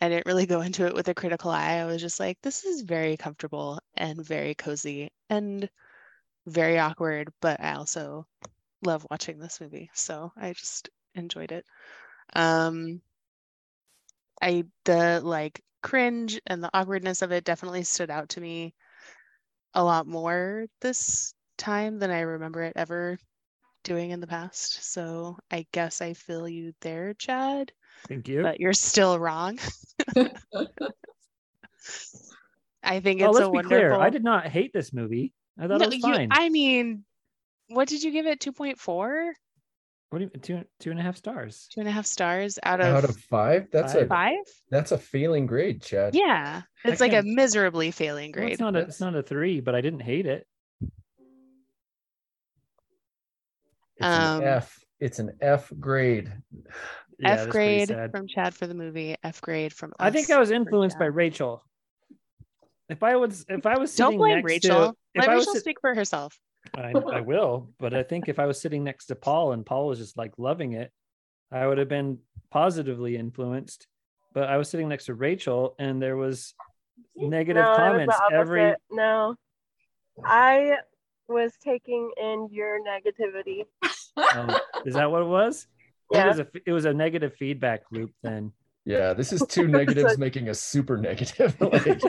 I 0.00 0.08
didn't 0.08 0.26
really 0.26 0.46
go 0.46 0.62
into 0.62 0.86
it 0.86 0.94
with 0.94 1.08
a 1.08 1.14
critical 1.14 1.50
eye. 1.50 1.74
I 1.74 1.84
was 1.84 2.00
just 2.00 2.18
like, 2.20 2.38
this 2.42 2.64
is 2.64 2.82
very 2.82 3.16
comfortable 3.16 3.78
and 3.96 4.24
very 4.24 4.54
cozy 4.54 5.10
and 5.30 5.68
very 6.46 6.78
awkward, 6.78 7.32
but 7.40 7.60
I 7.60 7.74
also 7.74 8.26
love 8.82 9.06
watching 9.10 9.38
this 9.38 9.60
movie. 9.60 9.90
So 9.94 10.32
I 10.36 10.52
just 10.52 10.88
enjoyed 11.14 11.52
it. 11.52 11.64
Um 12.34 13.00
I 14.40 14.64
the 14.84 15.20
like 15.22 15.62
cringe 15.82 16.40
and 16.46 16.62
the 16.62 16.70
awkwardness 16.74 17.22
of 17.22 17.32
it 17.32 17.44
definitely 17.44 17.82
stood 17.84 18.10
out 18.10 18.30
to 18.30 18.40
me 18.40 18.74
a 19.74 19.82
lot 19.82 20.06
more 20.06 20.66
this 20.80 21.34
time 21.58 21.98
than 21.98 22.10
I 22.10 22.20
remember 22.20 22.62
it 22.62 22.72
ever 22.76 23.18
doing 23.84 24.10
in 24.10 24.20
the 24.20 24.26
past. 24.26 24.82
So 24.92 25.38
I 25.50 25.66
guess 25.72 26.00
I 26.00 26.12
feel 26.14 26.48
you 26.48 26.72
there, 26.80 27.14
Chad, 27.14 27.72
Thank 28.08 28.28
you. 28.28 28.42
but 28.42 28.60
you're 28.60 28.72
still 28.74 29.18
wrong. 29.18 29.58
I 32.82 33.00
think 33.00 33.20
it's 33.20 33.34
let's 33.34 33.46
a 33.46 33.50
be 33.50 33.54
wonderful. 33.56 33.68
clear. 33.68 33.94
I 33.94 34.10
did 34.10 34.24
not 34.24 34.46
hate 34.46 34.72
this 34.72 34.92
movie. 34.92 35.32
I 35.58 35.68
thought 35.68 35.78
No, 35.78 35.86
it 35.86 35.88
was 35.88 35.96
you- 35.96 36.02
fine. 36.02 36.28
I 36.32 36.48
mean, 36.48 37.04
what 37.74 37.88
did 37.88 38.02
you 38.02 38.10
give 38.12 38.26
it? 38.26 38.40
2.4? 38.40 39.32
What 40.10 40.18
do 40.18 40.24
you 40.24 40.30
two 40.40 40.62
two 40.78 40.90
and 40.90 41.00
a 41.00 41.02
half 41.02 41.16
stars? 41.16 41.68
Two 41.72 41.80
and 41.80 41.88
a 41.88 41.92
half 41.92 42.04
stars 42.04 42.58
out 42.64 42.80
of, 42.82 42.86
Out 42.94 43.04
of 43.04 43.16
five? 43.16 43.68
That's 43.72 43.94
a 43.94 44.04
five? 44.06 44.36
that's 44.70 44.92
a 44.92 44.98
failing 44.98 45.46
grade, 45.46 45.80
Chad. 45.80 46.14
Yeah. 46.14 46.62
I 46.84 46.88
It's 46.90 47.00
like 47.00 47.12
a 47.12 47.22
can't- 47.22 47.28
miserably 47.28 47.90
failing 47.92 48.30
Well, 48.30 48.42
grade. 48.42 48.52
it's 48.52 48.60
not 48.60 48.76
a 48.76 48.80
it's 48.80 49.00
not 49.00 49.14
a 49.16 49.22
three, 49.22 49.60
but 49.60 49.74
I 49.74 49.80
didn't 49.80 50.00
hate 50.00 50.26
it. 50.26 50.46
It's 53.96 54.06
an 54.06 54.12
Um, 54.38 54.42
F. 54.44 54.78
It's 55.00 55.18
an 55.18 55.36
F 55.40 55.72
grade. 55.80 56.30
Yeah, 57.18 57.34
F 57.42 57.48
grade 57.50 57.88
from 58.10 58.26
Chad 58.26 58.52
for 58.52 58.66
the 58.66 58.74
movie. 58.74 59.14
F 59.22 59.40
grade 59.42 59.72
from 59.72 59.92
I 59.96 60.10
think 60.10 60.28
I 60.30 60.40
was 60.40 60.50
influenced 60.50 60.98
by 60.98 61.04
Rachel. 61.04 61.64
If 62.88 63.04
I 63.04 63.14
was 63.14 63.46
if 63.48 63.64
I 63.64 63.78
was 63.78 63.94
Don't 63.94 64.16
blame 64.16 64.36
next 64.36 64.44
Rachel. 64.44 64.88
to 64.90 64.96
if 65.14 65.20
Let 65.20 65.28
I 65.28 65.34
was 65.36 65.42
Rachel 65.42 65.52
sit- 65.54 65.60
speak 65.60 65.76
for 65.80 65.94
herself. 65.94 66.36
I, 66.74 66.94
I 67.12 67.20
will, 67.20 67.70
but 67.78 67.92
I 67.94 68.02
think 68.02 68.28
if 68.28 68.38
I 68.38 68.46
was 68.46 68.60
sitting 68.60 68.82
next 68.84 69.06
to 69.06 69.14
Paul 69.14 69.52
and 69.52 69.64
Paul 69.64 69.88
was 69.88 69.98
just 69.98 70.16
like 70.16 70.32
loving 70.38 70.72
it, 70.72 70.90
I 71.50 71.66
would 71.66 71.78
have 71.78 71.88
been 71.88 72.18
positively 72.50 73.16
influenced. 73.16 73.86
But 74.32 74.48
I 74.48 74.56
was 74.56 74.70
sitting 74.70 74.88
next 74.88 75.06
to 75.06 75.14
Rachel 75.14 75.74
and 75.78 76.00
there 76.00 76.16
was 76.16 76.54
negative 77.16 77.64
No, 77.64 77.72
it 77.72 77.76
comments 77.76 78.16
every. 78.32 78.74
No, 78.90 79.36
I 80.24 80.76
was 81.28 81.52
taking 81.62 82.10
in 82.16 82.48
your 82.50 82.80
negativity. 82.82 83.64
Oh, 84.16 84.58
is 84.86 84.94
that 84.94 85.10
what 85.10 85.22
it 85.22 85.26
was? 85.26 85.66
It 86.10 86.16
Yeah. 86.16 86.28
was 86.28 86.38
a 86.38 86.46
it 86.66 86.72
was 86.72 86.84
a 86.86 86.94
negative 86.94 87.34
feedback 87.34 87.82
loop 87.90 88.12
then. 88.22 88.52
Yeah, 88.84 89.12
this 89.12 89.32
is 89.32 89.44
two 89.48 89.68
negatives 89.68 90.18
making 90.18 90.48
a 90.48 90.54
super 90.54 90.96
negative. 90.96 91.56
like, 91.60 92.02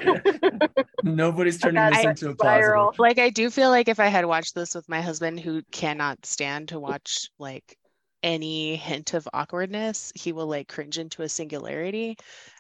nobody's 1.03 1.59
turning 1.59 1.75
That's 1.75 1.97
this 1.97 2.05
into 2.05 2.31
a 2.31 2.33
spiral. 2.33 2.85
positive. 2.85 2.99
Like 2.99 3.19
I 3.19 3.29
do 3.29 3.49
feel 3.49 3.69
like 3.69 3.87
if 3.87 3.99
I 3.99 4.07
had 4.07 4.25
watched 4.25 4.55
this 4.55 4.73
with 4.73 4.89
my 4.89 5.01
husband 5.01 5.39
who 5.39 5.61
cannot 5.71 6.25
stand 6.25 6.69
to 6.69 6.79
watch 6.79 7.29
like 7.37 7.77
any 8.23 8.75
hint 8.75 9.13
of 9.13 9.27
awkwardness, 9.33 10.11
he 10.15 10.31
will 10.31 10.47
like 10.47 10.67
cringe 10.67 10.97
into 10.97 11.21
a 11.21 11.29
singularity. 11.29 12.15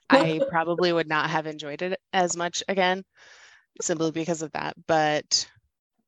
I 0.09 0.41
probably 0.49 0.93
would 0.93 1.07
not 1.07 1.29
have 1.29 1.47
enjoyed 1.47 1.81
it 1.81 1.99
as 2.11 2.37
much 2.37 2.63
again, 2.67 3.03
simply 3.81 4.11
because 4.11 4.41
of 4.41 4.51
that. 4.51 4.75
But 4.85 5.47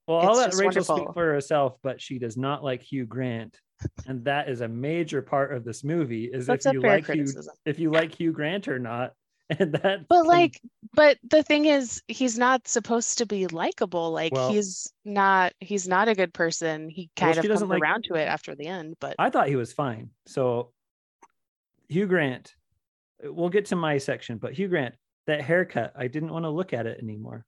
Well, 0.07 0.19
I'll 0.19 0.35
let 0.35 0.51
just 0.51 0.61
Rachel 0.61 0.83
speak 0.83 1.13
for 1.13 1.33
herself, 1.33 1.77
but 1.81 2.01
she 2.01 2.19
does 2.19 2.37
not 2.37 2.63
like 2.63 2.83
Hugh 2.83 3.05
Grant, 3.05 3.57
and 4.07 4.23
that 4.25 4.49
is 4.49 4.61
a 4.61 4.67
major 4.67 5.21
part 5.21 5.53
of 5.53 5.63
this 5.63 5.83
movie. 5.83 6.25
Is 6.25 6.45
That's 6.47 6.65
if 6.65 6.73
you 6.73 6.81
like 6.81 7.07
Hugh, 7.07 7.27
if 7.65 7.79
you 7.79 7.91
like 7.91 8.13
Hugh 8.19 8.31
Grant 8.31 8.67
or 8.67 8.79
not, 8.79 9.13
and 9.59 9.73
that. 9.73 10.07
but 10.07 10.21
can- 10.21 10.27
like 10.27 10.61
but 10.93 11.17
the 11.29 11.43
thing 11.43 11.65
is 11.65 12.01
he's 12.07 12.37
not 12.37 12.67
supposed 12.67 13.17
to 13.19 13.25
be 13.25 13.47
likable. 13.47 14.11
Like 14.11 14.33
Well- 14.33 14.51
he's 14.51 14.91
not 15.03 15.53
he's 15.59 15.87
not 15.87 16.07
a 16.07 16.15
good 16.15 16.33
person. 16.33 16.89
He 16.89 17.09
kind 17.15 17.33
she 17.35 17.39
of 17.39 17.45
doesn't 17.45 17.67
comes 17.67 17.69
like- 17.69 17.81
around 17.81 18.05
to 18.05 18.15
it 18.15 18.23
after 18.25 18.55
the 18.55 18.67
end, 18.67 18.95
but 18.99 19.15
I 19.19 19.29
thought 19.29 19.47
he 19.49 19.55
was 19.55 19.71
fine. 19.73 20.09
So, 20.25 20.71
Hugh 21.89 22.07
Grant, 22.07 22.55
we'll 23.23 23.49
get 23.49 23.65
to 23.67 23.75
my 23.75 23.97
section, 23.97 24.37
but 24.37 24.53
Hugh 24.53 24.67
Grant, 24.67 24.95
that 25.27 25.41
haircut, 25.41 25.93
I 25.95 26.07
didn't 26.07 26.31
want 26.31 26.45
to 26.45 26.49
look 26.49 26.73
at 26.73 26.87
it 26.87 26.99
anymore. 27.01 27.45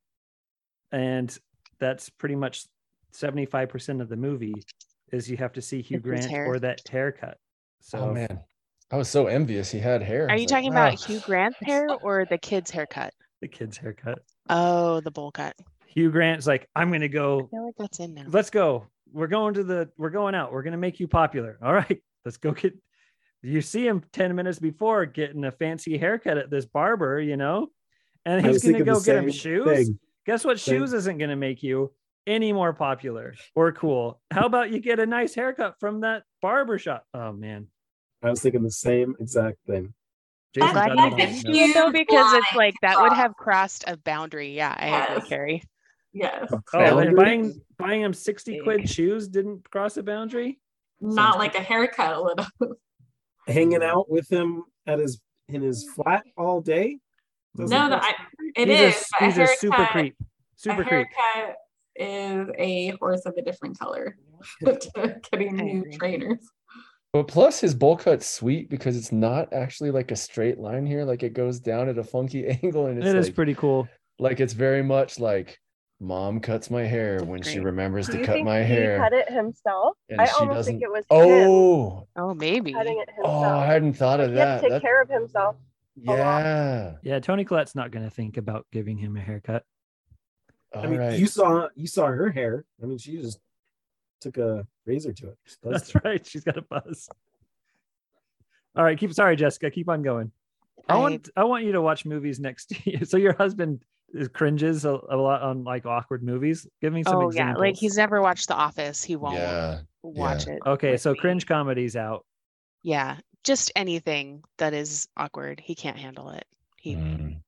And 0.91 1.35
that's 1.79 2.09
pretty 2.09 2.35
much 2.35 2.65
75% 3.13 4.01
of 4.01 4.09
the 4.09 4.15
movie 4.15 4.53
is 5.11 5.29
you 5.29 5.37
have 5.37 5.53
to 5.53 5.61
see 5.61 5.81
Hugh 5.81 5.99
Grant 5.99 6.31
or 6.31 6.59
that 6.59 6.81
haircut. 6.89 7.37
Oh, 7.39 7.43
so, 7.81 7.99
Oh 7.99 8.13
man, 8.13 8.39
I 8.91 8.97
was 8.97 9.09
so 9.09 9.27
envious 9.27 9.71
he 9.71 9.79
had 9.79 10.01
hair. 10.01 10.29
are 10.29 10.35
you 10.35 10.41
like, 10.41 10.49
talking 10.49 10.71
about. 10.71 10.99
Hugh 10.99 11.19
Grant's 11.21 11.57
hair 11.61 11.87
or 12.01 12.25
the 12.25 12.37
kid's 12.37 12.71
haircut? 12.71 13.13
the 13.41 13.47
kid's 13.47 13.77
haircut. 13.77 14.19
Oh, 14.49 14.99
the 15.01 15.11
bowl 15.11 15.31
cut. 15.31 15.55
Hugh 15.85 16.09
Grant's 16.09 16.47
like, 16.47 16.67
I'm 16.75 16.89
going 16.89 17.01
to 17.01 17.05
I 17.05 17.09
go, 17.09 17.47
feel 17.51 17.65
like 17.65 17.75
that's 17.77 17.99
in 17.99 18.15
now. 18.15 18.23
let's 18.27 18.49
go. 18.49 18.87
We're 19.13 19.27
going 19.27 19.53
to 19.55 19.63
the, 19.63 19.89
we're 19.97 20.09
going 20.09 20.33
out. 20.35 20.51
We're 20.51 20.63
going 20.63 20.71
to 20.71 20.77
make 20.77 20.99
you 20.99 21.07
popular. 21.07 21.57
All 21.63 21.73
right, 21.73 22.01
let's 22.25 22.37
go 22.37 22.51
get, 22.51 22.75
you 23.43 23.61
see 23.61 23.85
him 23.85 24.03
10 24.13 24.35
minutes 24.35 24.57
before 24.59 25.05
getting 25.05 25.43
a 25.45 25.51
fancy 25.51 25.97
haircut 25.97 26.37
at 26.37 26.49
this 26.49 26.65
barber, 26.65 27.19
you 27.21 27.37
know, 27.37 27.67
and 28.25 28.43
he's 28.45 28.63
going 28.63 28.75
to 28.77 28.83
go 28.83 28.99
get 28.99 29.17
him 29.17 29.31
shoes. 29.31 29.65
thing. 29.65 29.99
Guess 30.25 30.43
what? 30.43 30.59
Same- 30.59 30.79
Shoes 30.79 30.93
isn't 30.93 31.17
going 31.19 31.29
to 31.29 31.35
make 31.35 31.61
you 31.61 31.91
any 32.27 32.53
more 32.53 32.73
popular 32.73 33.33
or 33.55 33.71
cool. 33.71 34.19
How 34.31 34.45
about 34.45 34.69
you 34.69 34.79
get 34.79 34.99
a 34.99 35.05
nice 35.05 35.33
haircut 35.33 35.75
from 35.79 36.01
that 36.01 36.23
barber 36.41 36.77
shop? 36.77 37.03
Oh 37.13 37.31
man, 37.31 37.67
I 38.21 38.29
was 38.29 38.41
thinking 38.41 38.61
the 38.61 38.69
same 38.71 39.15
exact 39.19 39.57
thing. 39.65 39.93
Jason's 40.53 40.73
glad 40.73 40.87
got 40.89 40.97
you 40.97 41.03
it 41.07 41.11
on 41.13 41.17
didn't 41.17 41.33
his 41.33 41.43
do 41.43 41.49
notes. 41.51 41.59
it 41.69 41.73
though, 41.73 41.91
because 41.91 42.33
it's 42.33 42.55
like 42.55 42.75
that 42.81 43.01
would 43.01 43.13
have 43.13 43.33
crossed 43.35 43.83
a 43.87 43.97
boundary. 43.97 44.55
Yeah, 44.55 44.75
I 44.77 44.87
agree, 45.05 45.15
Yes. 45.15 45.27
Carrie. 45.29 45.63
Yes. 46.13 46.47
Oh, 46.51 46.61
oh 46.73 46.79
then 46.79 46.95
Boundary? 46.95 47.13
buying 47.15 47.61
buying 47.77 48.01
him 48.01 48.13
sixty 48.13 48.59
quid 48.61 48.89
shoes 48.89 49.27
didn't 49.27 49.69
cross 49.71 49.97
a 49.97 50.03
boundary. 50.03 50.59
Not 50.99 51.37
like 51.37 51.55
a 51.55 51.61
haircut 51.61 52.23
would 52.23 52.39
have. 52.39 52.69
Hanging 53.47 53.83
out 53.83 54.09
with 54.09 54.27
him 54.31 54.63
at 54.87 54.99
his 54.99 55.21
in 55.47 55.61
his 55.61 55.87
flat 55.95 56.23
all 56.35 56.59
day. 56.59 56.97
Doesn't 57.55 57.75
No, 57.75 57.87
no, 57.87 57.99
cross 57.99 58.13
I, 58.17 58.59
it 58.61 58.67
he's 58.67 58.95
is. 58.95 59.09
a, 59.19 59.25
he's 59.25 59.37
a 59.37 59.47
super 59.57 59.85
creep. 59.85 60.15
Super 60.55 60.81
a 60.81 60.85
creep. 60.85 61.07
Haircut 61.99 62.49
is 62.49 62.55
a 62.59 62.89
horse 62.99 63.25
of 63.25 63.33
a 63.37 63.41
different 63.41 63.77
color 63.79 64.17
to 64.65 65.15
getting 65.31 65.55
new 65.55 65.79
agree. 65.81 65.97
trainers. 65.97 66.39
But 67.13 67.27
plus 67.27 67.59
his 67.61 67.73
bowl 67.73 67.97
cut's 67.97 68.29
sweet 68.29 68.69
because 68.69 68.97
it's 68.97 69.11
not 69.11 69.51
actually 69.53 69.91
like 69.91 70.11
a 70.11 70.15
straight 70.15 70.59
line 70.59 70.85
here. 70.85 71.03
Like 71.05 71.23
it 71.23 71.33
goes 71.33 71.59
down 71.59 71.89
at 71.89 71.97
a 71.97 72.03
funky 72.03 72.47
angle 72.63 72.87
and 72.87 72.97
it's 72.99 73.07
It 73.07 73.15
is 73.15 73.27
like, 73.27 73.35
pretty 73.35 73.55
cool. 73.55 73.87
like 74.19 74.39
it's 74.39 74.53
very 74.53 74.83
much 74.83 75.17
like 75.19 75.57
mom 75.99 76.39
cuts 76.39 76.69
my 76.69 76.83
hair 76.83 77.23
when 77.23 77.41
she 77.41 77.59
remembers 77.59 78.05
Do 78.05 78.11
to 78.13 78.19
you 78.19 78.25
cut 78.25 78.33
think 78.33 78.45
my 78.45 78.59
he 78.63 78.73
hair. 78.73 78.97
cut 78.99 79.13
it 79.13 79.31
himself? 79.31 79.95
and 80.09 80.21
I 80.21 80.27
almost 80.39 80.67
think 80.67 80.81
doesn't- 80.81 80.83
it 80.83 80.91
was 80.91 81.05
him 81.09 81.47
Oh, 81.49 82.07
Oh, 82.15 82.33
maybe. 82.35 82.73
cutting 82.73 82.99
it 82.99 83.09
himself. 83.15 83.43
oh, 83.45 83.57
I 83.57 83.65
hadn't 83.65 83.93
thought 83.93 84.19
of 84.19 84.29
he 84.29 84.35
that. 84.35 84.57
to 84.57 84.61
take 84.61 84.69
That- 84.73 84.81
care 84.83 85.01
of 85.01 85.09
himself. 85.09 85.55
yeah. 85.95 86.93
Yeah, 87.01 87.19
Toni 87.19 87.45
Collette's 87.45 87.73
not 87.73 87.89
going 87.89 88.03
to 88.05 88.11
think 88.11 88.37
about 88.37 88.67
giving 88.71 88.97
him 88.97 89.17
a 89.17 89.21
haircut. 89.21 89.63
All 90.73 90.83
I 90.83 90.87
mean, 90.87 90.99
right. 90.99 91.19
you 91.19 91.27
saw 91.27 91.67
you 91.75 91.87
saw 91.87 92.07
her 92.07 92.29
hair. 92.29 92.65
I 92.81 92.85
mean, 92.85 92.97
she 92.97 93.17
just 93.17 93.39
took 94.21 94.37
a 94.37 94.65
razor 94.85 95.13
to 95.13 95.29
it. 95.29 95.37
That's 95.63 95.93
it. 95.95 96.01
right. 96.03 96.25
She's 96.25 96.43
got 96.43 96.57
a 96.57 96.61
buzz. 96.61 97.09
All 98.75 98.83
right, 98.83 98.97
keep 98.97 99.13
sorry, 99.13 99.35
Jessica. 99.35 99.71
Keep 99.71 99.89
on 99.89 100.01
going. 100.03 100.31
I, 100.87 100.93
I- 100.93 100.97
want 100.97 101.29
I 101.35 101.43
want 101.45 101.63
you 101.65 101.71
to 101.73 101.81
watch 101.81 102.05
movies 102.05 102.39
next 102.39 102.85
year. 102.85 102.99
So 103.05 103.17
your 103.17 103.33
husband 103.33 103.81
is 104.13 104.27
cringes 104.29 104.85
a, 104.85 104.91
a 105.09 105.17
lot 105.17 105.41
on 105.41 105.63
like 105.63 105.85
awkward 105.85 106.23
movies. 106.23 106.67
Give 106.81 106.93
me 106.93 107.03
some 107.03 107.15
Oh 107.17 107.27
examples. 107.27 107.55
yeah, 107.55 107.59
like 107.67 107.75
he's 107.75 107.97
never 107.97 108.21
watched 108.21 108.47
The 108.47 108.55
Office. 108.55 109.03
He 109.03 109.15
won't 109.15 109.35
Yeah. 109.35 109.79
watch 110.03 110.47
yeah. 110.47 110.53
it. 110.53 110.59
okay. 110.65 110.97
So 110.97 111.11
me. 111.13 111.17
cringe 111.19 111.45
comedies 111.45 111.95
out. 111.95 112.25
Yeah, 112.83 113.17
just 113.43 113.71
anything 113.75 114.43
that 114.59 114.73
is 114.73 115.07
awkward. 115.17 115.59
He 115.59 115.75
can't 115.75 115.97
handle 115.97 116.29
it. 116.29 116.45
He 116.77 116.95
Mm. 116.95 117.41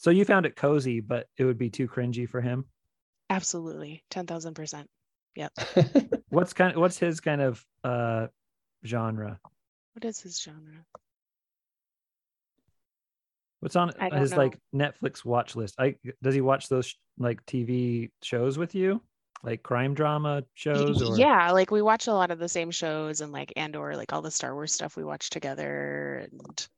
So 0.00 0.10
you 0.10 0.24
found 0.24 0.46
it 0.46 0.56
cozy, 0.56 1.00
but 1.00 1.26
it 1.36 1.44
would 1.44 1.58
be 1.58 1.68
too 1.68 1.86
cringy 1.86 2.26
for 2.26 2.40
him. 2.40 2.64
absolutely 3.28 4.02
ten 4.08 4.26
thousand 4.26 4.54
percent. 4.54 4.88
Yep. 5.36 5.52
what's 6.30 6.54
kind 6.54 6.72
of 6.72 6.80
what's 6.80 6.96
his 6.96 7.20
kind 7.20 7.42
of 7.42 7.62
uh 7.84 8.28
genre? 8.82 9.38
What 9.92 10.06
is 10.06 10.18
his 10.18 10.40
genre? 10.40 10.86
What's 13.60 13.76
on 13.76 13.92
his 14.14 14.30
know. 14.30 14.38
like 14.38 14.58
Netflix 14.74 15.22
watch 15.22 15.54
list? 15.54 15.74
I 15.78 15.96
does 16.22 16.34
he 16.34 16.40
watch 16.40 16.70
those 16.70 16.94
like 17.18 17.44
TV 17.44 18.10
shows 18.22 18.56
with 18.56 18.74
you, 18.74 19.02
like 19.42 19.62
crime 19.62 19.92
drama 19.92 20.44
shows? 20.54 21.02
Or 21.02 21.18
Yeah, 21.18 21.50
like 21.50 21.70
we 21.70 21.82
watch 21.82 22.06
a 22.06 22.14
lot 22.14 22.30
of 22.30 22.38
the 22.38 22.48
same 22.48 22.70
shows 22.70 23.20
and 23.20 23.32
like 23.32 23.52
and 23.54 23.76
or 23.76 23.96
like 23.96 24.14
all 24.14 24.22
the 24.22 24.30
Star 24.30 24.54
Wars 24.54 24.72
stuff 24.72 24.96
we 24.96 25.04
watch 25.04 25.28
together 25.28 26.26
and 26.32 26.68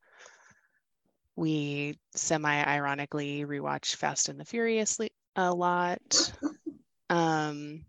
we 1.42 1.98
semi 2.14 2.64
ironically 2.64 3.44
rewatch 3.44 3.96
Fast 3.96 4.28
and 4.28 4.38
the 4.38 4.44
Furious 4.44 4.98
a 5.34 5.52
lot. 5.52 6.32
Um 7.10 7.84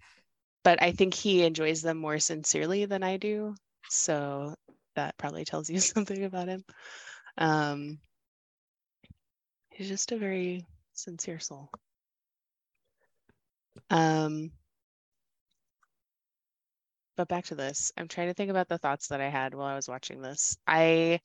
but 0.64 0.82
I 0.82 0.92
think 0.92 1.14
he 1.14 1.44
enjoys 1.44 1.82
them 1.82 1.98
more 1.98 2.20
sincerely 2.20 2.86
than 2.86 3.04
I 3.04 3.16
do. 3.16 3.56
So 3.90 4.56
that 4.96 5.16
probably 5.18 5.46
tells 5.46 5.70
you 5.70 5.80
something 5.80 6.26
about 6.26 6.50
him. 6.50 6.66
Um 7.38 8.00
he's 9.70 9.88
just 9.88 10.12
a 10.12 10.18
very 10.18 10.66
sincere 10.94 11.40
soul. 11.40 11.70
Um 13.92 14.52
but 17.16 17.28
back 17.28 17.46
to 17.46 17.56
this. 17.56 17.94
I'm 17.98 18.08
trying 18.08 18.28
to 18.30 18.34
think 18.34 18.50
about 18.50 18.68
the 18.68 18.80
thoughts 18.80 19.08
that 19.10 19.22
I 19.22 19.30
had 19.30 19.54
while 19.54 19.68
I 19.68 19.76
was 19.76 19.88
watching 19.88 20.22
this. 20.22 20.58
I 20.68 21.22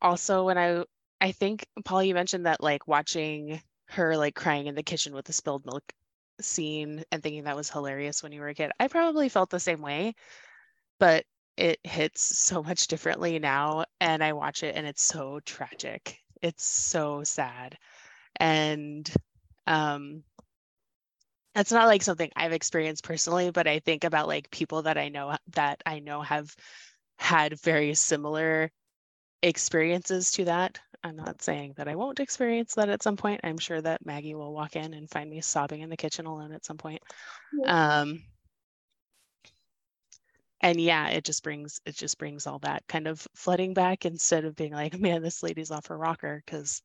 also 0.00 0.44
when 0.44 0.58
I 0.58 0.84
I 1.20 1.32
think 1.32 1.66
Paul 1.84 2.02
you 2.02 2.14
mentioned 2.14 2.46
that 2.46 2.62
like 2.62 2.86
watching 2.88 3.60
her 3.88 4.16
like 4.16 4.34
crying 4.34 4.66
in 4.66 4.74
the 4.74 4.82
kitchen 4.82 5.14
with 5.14 5.24
the 5.26 5.32
spilled 5.32 5.64
milk 5.66 5.82
scene 6.40 7.04
and 7.10 7.22
thinking 7.22 7.44
that 7.44 7.56
was 7.56 7.70
hilarious 7.70 8.22
when 8.22 8.32
you 8.32 8.40
were 8.40 8.48
a 8.48 8.54
kid. 8.54 8.70
I 8.78 8.88
probably 8.88 9.28
felt 9.28 9.50
the 9.50 9.60
same 9.60 9.80
way, 9.82 10.14
but 11.00 11.24
it 11.56 11.80
hits 11.84 12.22
so 12.38 12.62
much 12.62 12.86
differently 12.88 13.38
now 13.38 13.84
and 14.00 14.22
I 14.22 14.32
watch 14.34 14.62
it 14.62 14.76
and 14.76 14.86
it's 14.86 15.02
so 15.02 15.40
tragic. 15.40 16.18
It's 16.42 16.64
so 16.64 17.24
sad. 17.24 17.76
And 18.38 19.10
um 19.66 20.24
that's 21.54 21.72
not 21.72 21.86
like 21.86 22.02
something 22.02 22.30
I've 22.36 22.52
experienced 22.52 23.04
personally, 23.04 23.50
but 23.50 23.66
I 23.66 23.80
think 23.80 24.04
about 24.04 24.28
like 24.28 24.50
people 24.50 24.82
that 24.82 24.96
I 24.98 25.08
know 25.08 25.36
that 25.54 25.82
I 25.84 25.98
know 25.98 26.22
have 26.22 26.54
had 27.18 27.58
very 27.60 27.94
similar 27.94 28.70
experiences 29.42 30.30
to 30.32 30.44
that. 30.46 30.78
I'm 31.04 31.16
not 31.16 31.42
saying 31.42 31.74
that 31.76 31.88
I 31.88 31.94
won't 31.94 32.20
experience 32.20 32.74
that 32.74 32.88
at 32.88 33.02
some 33.02 33.16
point. 33.16 33.40
I'm 33.44 33.58
sure 33.58 33.80
that 33.80 34.04
Maggie 34.04 34.34
will 34.34 34.52
walk 34.52 34.74
in 34.76 34.94
and 34.94 35.08
find 35.08 35.30
me 35.30 35.40
sobbing 35.40 35.80
in 35.80 35.90
the 35.90 35.96
kitchen 35.96 36.26
alone 36.26 36.52
at 36.52 36.64
some 36.64 36.76
point. 36.76 37.02
Um, 37.66 38.22
and 40.60 40.80
yeah, 40.80 41.08
it 41.08 41.24
just 41.24 41.44
brings 41.44 41.80
it 41.86 41.94
just 41.94 42.18
brings 42.18 42.46
all 42.46 42.58
that 42.60 42.82
kind 42.88 43.06
of 43.06 43.26
flooding 43.34 43.74
back 43.74 44.04
instead 44.04 44.44
of 44.44 44.56
being 44.56 44.72
like, 44.72 44.98
man, 44.98 45.22
this 45.22 45.42
lady's 45.42 45.70
off 45.70 45.86
her 45.86 45.96
rocker 45.96 46.42
because 46.44 46.82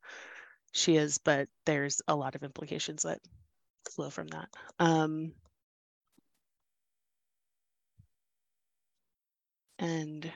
she 0.74 0.96
is, 0.96 1.18
but 1.18 1.48
there's 1.66 2.02
a 2.08 2.16
lot 2.16 2.36
of 2.36 2.44
implications 2.44 3.04
that 3.04 3.20
flow 3.92 4.10
from 4.10 4.28
that. 4.28 4.50
Um, 4.80 5.34
and 9.80 10.32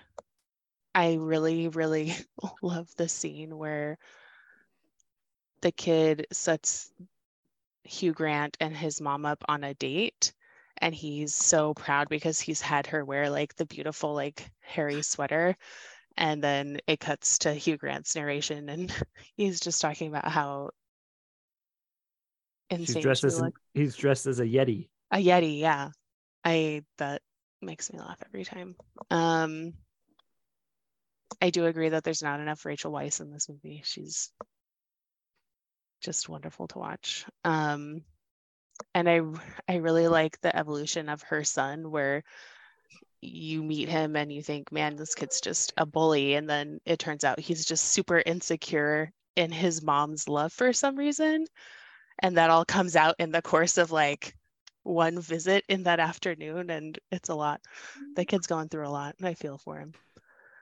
I 0.98 1.14
really, 1.14 1.68
really 1.68 2.16
love 2.64 2.90
the 2.98 3.08
scene 3.08 3.56
where 3.56 4.00
the 5.62 5.72
kid 5.72 6.26
sets 6.32 6.92
Hugh 7.84 8.14
Grant 8.14 8.58
and 8.60 8.76
his 8.76 9.00
mom 9.00 9.24
up 9.24 9.44
on 9.48 9.64
a 9.64 9.76
date 9.76 10.34
and 10.80 10.96
he's 10.96 11.36
so 11.36 11.76
proud 11.76 12.10
because 12.10 12.40
he's 12.40 12.62
had 12.62 12.88
her 12.88 13.06
wear 13.06 13.30
like 13.30 13.56
the 13.58 13.68
beautiful 13.68 14.16
like 14.16 14.50
hairy 14.62 15.04
sweater 15.04 15.56
and 16.18 16.44
then 16.44 16.80
it 16.88 17.00
cuts 17.00 17.38
to 17.40 17.54
Hugh 17.54 17.78
Grant's 17.78 18.16
narration, 18.16 18.68
and 18.68 18.92
he's 19.38 19.60
just 19.60 19.80
talking 19.82 20.08
about 20.08 20.28
how 20.28 20.72
She's 22.72 22.80
insane 22.80 23.04
dressed 23.04 23.24
as 23.24 23.38
an, 23.38 23.54
he's 23.76 23.96
dressed 23.96 24.26
as 24.26 24.40
a 24.40 24.46
yeti. 24.46 24.90
A 25.12 25.18
Yeti, 25.18 25.60
yeah. 25.60 25.90
I 26.44 26.82
that 26.98 27.22
makes 27.62 27.94
me 27.94 28.00
laugh 28.00 28.18
every 28.26 28.46
time. 28.46 28.76
Um 29.12 29.74
I 31.42 31.50
do 31.50 31.66
agree 31.66 31.90
that 31.90 32.04
there's 32.04 32.24
not 32.24 32.40
enough 32.40 32.66
Rachel 32.66 32.92
Weisz 32.92 33.22
in 33.22 33.32
this 33.32 33.50
movie. 33.50 33.82
She's 33.86 34.32
just 36.02 36.30
wonderful 36.30 36.68
to 36.70 36.80
watch. 36.80 37.26
Um 37.44 38.04
and 38.94 39.10
I 39.10 39.22
I 39.68 39.78
really 39.78 40.08
like 40.08 40.40
the 40.42 40.56
evolution 40.56 41.10
of 41.10 41.24
her 41.24 41.44
son 41.44 41.90
where 41.92 42.24
you 43.22 43.64
meet 43.64 43.90
him 43.90 44.16
and 44.16 44.32
you 44.32 44.42
think, 44.42 44.72
man, 44.72 44.96
this 44.96 45.16
kid's 45.16 45.42
just 45.42 45.74
a 45.78 45.86
bully. 45.86 46.36
And 46.36 46.50
then 46.50 46.80
it 46.86 47.00
turns 47.00 47.24
out 47.24 47.40
he's 47.40 47.66
just 47.66 47.86
super 47.86 48.22
insecure 48.26 49.12
in 49.36 49.52
his 49.52 49.82
mom's 49.82 50.28
love 50.28 50.54
for 50.54 50.74
some 50.74 50.96
reason. 50.96 51.46
And 52.20 52.38
that 52.38 52.50
all 52.50 52.66
comes 52.66 52.96
out 52.96 53.16
in 53.20 53.32
the 53.32 53.42
course 53.42 53.78
of 53.78 53.92
like 53.92 54.36
one 54.84 55.20
visit 55.20 55.64
in 55.68 55.84
that 55.84 56.00
afternoon. 56.00 56.70
And 56.70 56.98
it's 57.12 57.30
a 57.30 57.36
lot. 57.36 57.62
The 58.16 58.26
kid's 58.26 58.48
going 58.48 58.70
through 58.70 58.88
a 58.88 58.90
lot. 58.90 59.16
And 59.20 59.28
I 59.28 59.34
feel 59.34 59.58
for 59.58 59.78
him. 59.78 59.94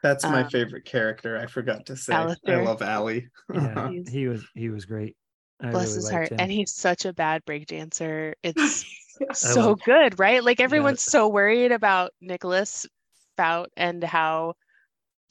That's 0.06 0.23
my 0.23 0.44
Um, 0.44 0.49
favorite 0.49 0.86
character. 0.86 1.36
I 1.40 1.48
forgot 1.48 1.88
to 1.88 1.95
say. 1.95 2.14
I 2.14 2.36
love 2.61 2.84
Allie. 2.84 3.27
Yeah, 3.53 3.90
he 4.11 4.27
was 4.27 4.45
he 4.53 4.69
was 4.69 4.86
great. 4.86 5.15
I 5.60 5.72
Bless 5.72 5.88
really 5.88 5.95
his 5.95 6.10
heart. 6.11 6.30
him. 6.32 6.38
And 6.41 6.52
he's 6.52 6.73
such 6.73 7.06
a 7.06 7.14
bad 7.14 7.44
break 7.45 7.65
dancer. 7.65 8.36
It's 8.44 8.86
so 9.34 9.69
love- 9.69 9.82
good, 9.84 10.19
right? 10.19 10.44
Like 10.44 10.60
everyone's 10.60 11.02
so 11.02 11.27
worried 11.27 11.72
about 11.72 12.11
Nicholas 12.22 12.86
Hoult 13.40 13.68
and 13.77 14.03
how 14.03 14.53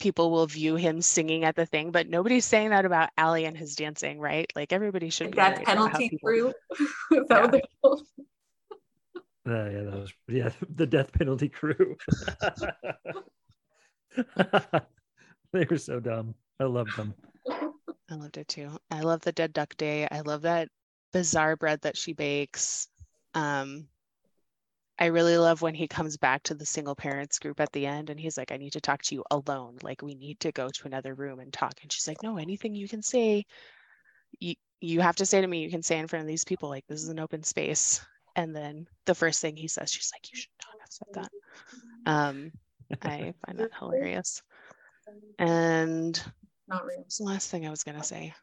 people 0.01 0.29
will 0.29 0.45
view 0.45 0.75
him 0.75 1.01
singing 1.01 1.45
at 1.45 1.55
the 1.55 1.65
thing, 1.65 1.91
but 1.91 2.09
nobody's 2.09 2.43
saying 2.43 2.71
that 2.71 2.83
about 2.83 3.09
Ali 3.17 3.45
and 3.45 3.55
his 3.55 3.75
dancing, 3.77 4.19
right? 4.19 4.51
Like 4.55 4.73
everybody 4.73 5.09
should 5.09 5.31
be 5.31 5.37
Death 5.37 5.53
worried 5.53 5.63
about 5.63 5.77
how 5.77 5.85
penalty 5.87 6.09
people- 6.09 6.27
crew. 6.27 6.53
Is 7.21 7.27
that 7.29 7.41
what 7.41 7.51
they're? 7.51 7.61
Uh, 9.47 9.69
yeah, 9.69 9.83
that 9.83 9.93
was 9.99 10.11
yeah 10.27 10.49
the 10.75 10.87
death 10.87 11.13
penalty 11.13 11.47
crew. 11.47 11.95
they 15.53 15.65
were 15.69 15.77
so 15.77 15.99
dumb. 15.99 16.35
I 16.59 16.65
loved 16.65 16.95
them. 16.97 17.13
I 18.09 18.15
loved 18.15 18.37
it 18.37 18.47
too. 18.47 18.69
I 18.91 19.01
love 19.01 19.21
the 19.21 19.31
dead 19.31 19.53
duck 19.53 19.75
day. 19.77 20.07
I 20.09 20.21
love 20.21 20.43
that 20.43 20.69
bizarre 21.11 21.55
bread 21.55 21.81
that 21.81 21.97
she 21.97 22.13
bakes. 22.13 22.87
Um, 23.33 23.87
I 24.97 25.07
really 25.07 25.37
love 25.37 25.61
when 25.61 25.75
he 25.75 25.87
comes 25.87 26.15
back 26.15 26.43
to 26.43 26.53
the 26.53 26.65
single 26.65 26.95
parents 26.95 27.39
group 27.39 27.59
at 27.59 27.71
the 27.73 27.85
end 27.85 28.09
and 28.09 28.19
he's 28.19 28.37
like, 28.37 28.51
I 28.51 28.57
need 28.57 28.73
to 28.73 28.81
talk 28.81 29.01
to 29.03 29.15
you 29.15 29.23
alone. 29.29 29.77
Like, 29.81 30.01
we 30.01 30.15
need 30.15 30.39
to 30.41 30.53
go 30.53 30.69
to 30.69 30.87
another 30.87 31.13
room 31.13 31.39
and 31.39 31.51
talk. 31.51 31.73
And 31.81 31.91
she's 31.91 32.07
like, 32.07 32.23
No, 32.23 32.37
anything 32.37 32.75
you 32.75 32.87
can 32.87 33.01
say, 33.01 33.45
you, 34.39 34.55
you 34.79 35.01
have 35.01 35.17
to 35.17 35.25
say 35.25 35.41
to 35.41 35.47
me, 35.47 35.63
you 35.63 35.69
can 35.69 35.83
say 35.83 35.99
in 35.99 36.07
front 36.07 36.21
of 36.21 36.27
these 36.27 36.45
people, 36.45 36.69
like, 36.69 36.85
this 36.87 37.03
is 37.03 37.09
an 37.09 37.19
open 37.19 37.43
space. 37.43 38.05
And 38.37 38.55
then 38.55 38.87
the 39.05 39.15
first 39.15 39.41
thing 39.41 39.57
he 39.57 39.67
says, 39.67 39.91
she's 39.91 40.11
like, 40.15 40.31
You 40.31 40.39
should 40.39 40.49
not 40.65 40.79
have 40.79 40.91
said 40.91 41.07
that. 41.13 42.11
Um, 42.11 42.51
I 43.01 43.33
find 43.45 43.59
that 43.59 43.71
hilarious. 43.79 44.41
And 45.39 46.19
Not 46.67 46.85
real. 46.85 46.99
what's 46.99 47.17
the 47.17 47.23
last 47.25 47.49
thing 47.51 47.65
I 47.65 47.69
was 47.69 47.83
going 47.83 47.97
to 47.97 48.03
say? 48.03 48.33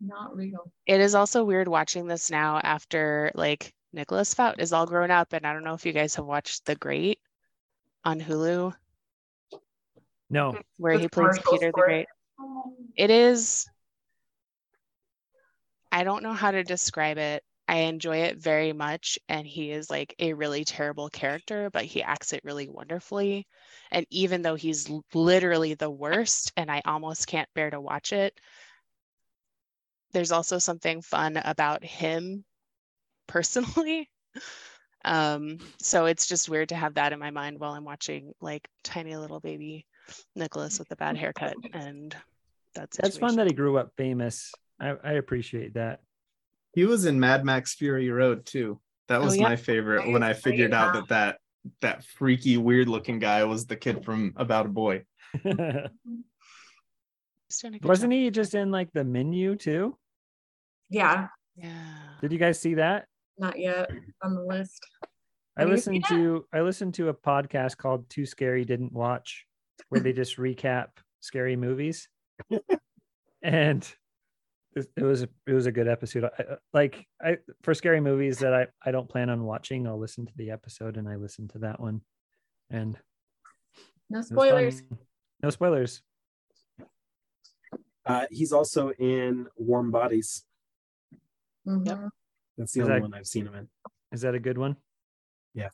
Not 0.00 0.34
real. 0.36 0.72
it 0.86 1.00
is 1.00 1.14
also 1.14 1.44
weird 1.44 1.68
watching 1.68 2.06
this 2.08 2.30
now 2.30 2.58
after 2.58 3.30
like 3.34 3.72
Nicholas 3.92 4.34
Hoult 4.34 4.58
is 4.58 4.72
all 4.72 4.86
grown 4.86 5.10
up, 5.10 5.32
and 5.32 5.46
I 5.46 5.52
don't 5.52 5.64
know 5.64 5.74
if 5.74 5.86
you 5.86 5.92
guys 5.92 6.14
have 6.16 6.24
watched 6.24 6.64
The 6.64 6.74
Great 6.74 7.20
on 8.04 8.20
Hulu, 8.20 8.74
No, 10.30 10.58
where 10.78 10.98
he 10.98 11.08
plays 11.08 11.38
Peter 11.50 11.66
the. 11.66 11.72
Great. 11.72 12.06
It 12.96 13.10
is. 13.10 13.66
I 15.92 16.04
don't 16.04 16.22
know 16.22 16.32
how 16.32 16.50
to 16.50 16.64
describe 16.64 17.18
it. 17.18 17.44
I 17.72 17.84
enjoy 17.84 18.18
it 18.18 18.36
very 18.36 18.74
much, 18.74 19.18
and 19.30 19.46
he 19.46 19.70
is 19.70 19.88
like 19.88 20.14
a 20.18 20.34
really 20.34 20.62
terrible 20.62 21.08
character, 21.08 21.70
but 21.70 21.86
he 21.86 22.02
acts 22.02 22.34
it 22.34 22.44
really 22.44 22.68
wonderfully. 22.68 23.46
And 23.90 24.04
even 24.10 24.42
though 24.42 24.56
he's 24.56 24.90
literally 25.14 25.72
the 25.72 25.88
worst, 25.88 26.52
and 26.58 26.70
I 26.70 26.82
almost 26.84 27.26
can't 27.26 27.48
bear 27.54 27.70
to 27.70 27.80
watch 27.80 28.12
it, 28.12 28.38
there's 30.12 30.32
also 30.32 30.58
something 30.58 31.00
fun 31.00 31.38
about 31.42 31.82
him 31.82 32.44
personally. 33.26 34.10
Um, 35.06 35.58
so 35.80 36.04
it's 36.04 36.26
just 36.26 36.50
weird 36.50 36.68
to 36.68 36.76
have 36.76 36.92
that 36.94 37.14
in 37.14 37.18
my 37.18 37.30
mind 37.30 37.58
while 37.58 37.72
I'm 37.72 37.86
watching 37.86 38.34
like 38.42 38.68
tiny 38.84 39.16
little 39.16 39.40
baby 39.40 39.86
Nicholas 40.36 40.78
with 40.78 40.90
a 40.90 40.96
bad 40.96 41.16
haircut 41.16 41.56
and 41.72 42.14
that's 42.74 42.98
it. 42.98 43.02
that's 43.02 43.16
fun 43.16 43.36
that 43.36 43.46
he 43.46 43.54
grew 43.54 43.78
up 43.78 43.92
famous. 43.96 44.52
I, 44.78 44.94
I 45.02 45.12
appreciate 45.12 45.72
that. 45.72 46.02
He 46.74 46.84
was 46.84 47.04
in 47.04 47.20
Mad 47.20 47.44
Max 47.44 47.74
Fury 47.74 48.10
Road 48.10 48.46
too. 48.46 48.80
That 49.08 49.20
Oh, 49.20 49.24
was 49.24 49.36
yeah. 49.36 49.42
my 49.44 49.56
favorite 49.56 50.10
when 50.10 50.22
I 50.22 50.32
figured 50.32 50.72
out 50.72 50.94
that 50.94 51.08
that 51.08 51.38
that 51.80 52.04
freaky 52.04 52.56
weird 52.56 52.88
looking 52.88 53.18
guy 53.18 53.44
was 53.44 53.66
the 53.66 53.76
kid 53.76 54.04
from 54.04 54.32
About 54.36 54.66
a 54.66 54.70
Boy. 54.70 55.04
Wasn't 57.82 58.12
he 58.12 58.30
just 58.30 58.54
in 58.54 58.70
like 58.70 58.90
the 58.92 59.04
menu 59.04 59.56
too? 59.56 59.96
Yeah, 60.90 61.28
Yeah. 61.56 61.72
Did 62.20 62.32
you 62.32 62.38
guys 62.38 62.60
see 62.60 62.74
that? 62.74 63.06
not 63.38 63.58
yet 63.58 63.90
on 64.22 64.34
the 64.34 64.42
list. 64.42 64.78
I 65.56 65.62
Have 65.62 65.70
you 65.70 65.76
seen 65.78 65.94
listened 66.00 66.04
to 66.18 66.46
I 66.52 66.60
listened 66.60 66.94
to 66.94 67.08
a 67.08 67.14
podcast 67.14 67.76
called 67.76 68.08
Too 68.08 68.24
Scary 68.26 68.64
Didn't 68.64 68.92
Watch, 68.92 69.46
where 69.88 70.00
they 70.00 70.12
just 70.12 70.36
recap 70.38 70.88
scary 71.20 71.56
movies, 71.56 72.08
and 73.42 73.94
it, 74.74 74.86
it 74.96 75.02
was 75.02 75.22
a, 75.22 75.28
it 75.46 75.52
was 75.52 75.66
a 75.66 75.72
good 75.72 75.88
episode. 75.88 76.24
I, 76.24 76.42
I- 76.42 76.56
like 76.72 77.06
I 77.22 77.36
for 77.62 77.74
scary 77.74 78.00
movies 78.00 78.38
that 78.38 78.54
I 78.54 78.66
I 78.84 78.90
don't 78.90 79.08
plan 79.08 79.30
on 79.30 79.44
watching, 79.44 79.86
I'll 79.86 79.98
listen 79.98 80.26
to 80.26 80.32
the 80.36 80.50
episode, 80.50 80.96
and 80.96 81.08
I 81.08 81.16
listened 81.16 81.50
to 81.50 81.58
that 81.60 81.80
one, 81.80 82.00
and 82.70 82.98
No 84.10 84.20
spoilers. 84.22 84.82
No 85.42 85.50
spoilers. 85.50 86.02
Uh, 88.04 88.26
he's 88.30 88.52
also 88.52 88.90
in 88.98 89.46
Warm 89.56 89.90
Bodies. 89.90 90.44
Mhm. 91.66 92.10
That's 92.58 92.72
the 92.72 92.80
Is 92.80 92.86
only 92.88 92.94
that- 93.00 93.02
one 93.02 93.14
I've 93.14 93.26
seen 93.26 93.46
him 93.46 93.54
in. 93.54 93.68
Is 94.12 94.22
that 94.22 94.34
a 94.34 94.40
good 94.40 94.58
one? 94.58 94.76
Yeah, 95.54 95.68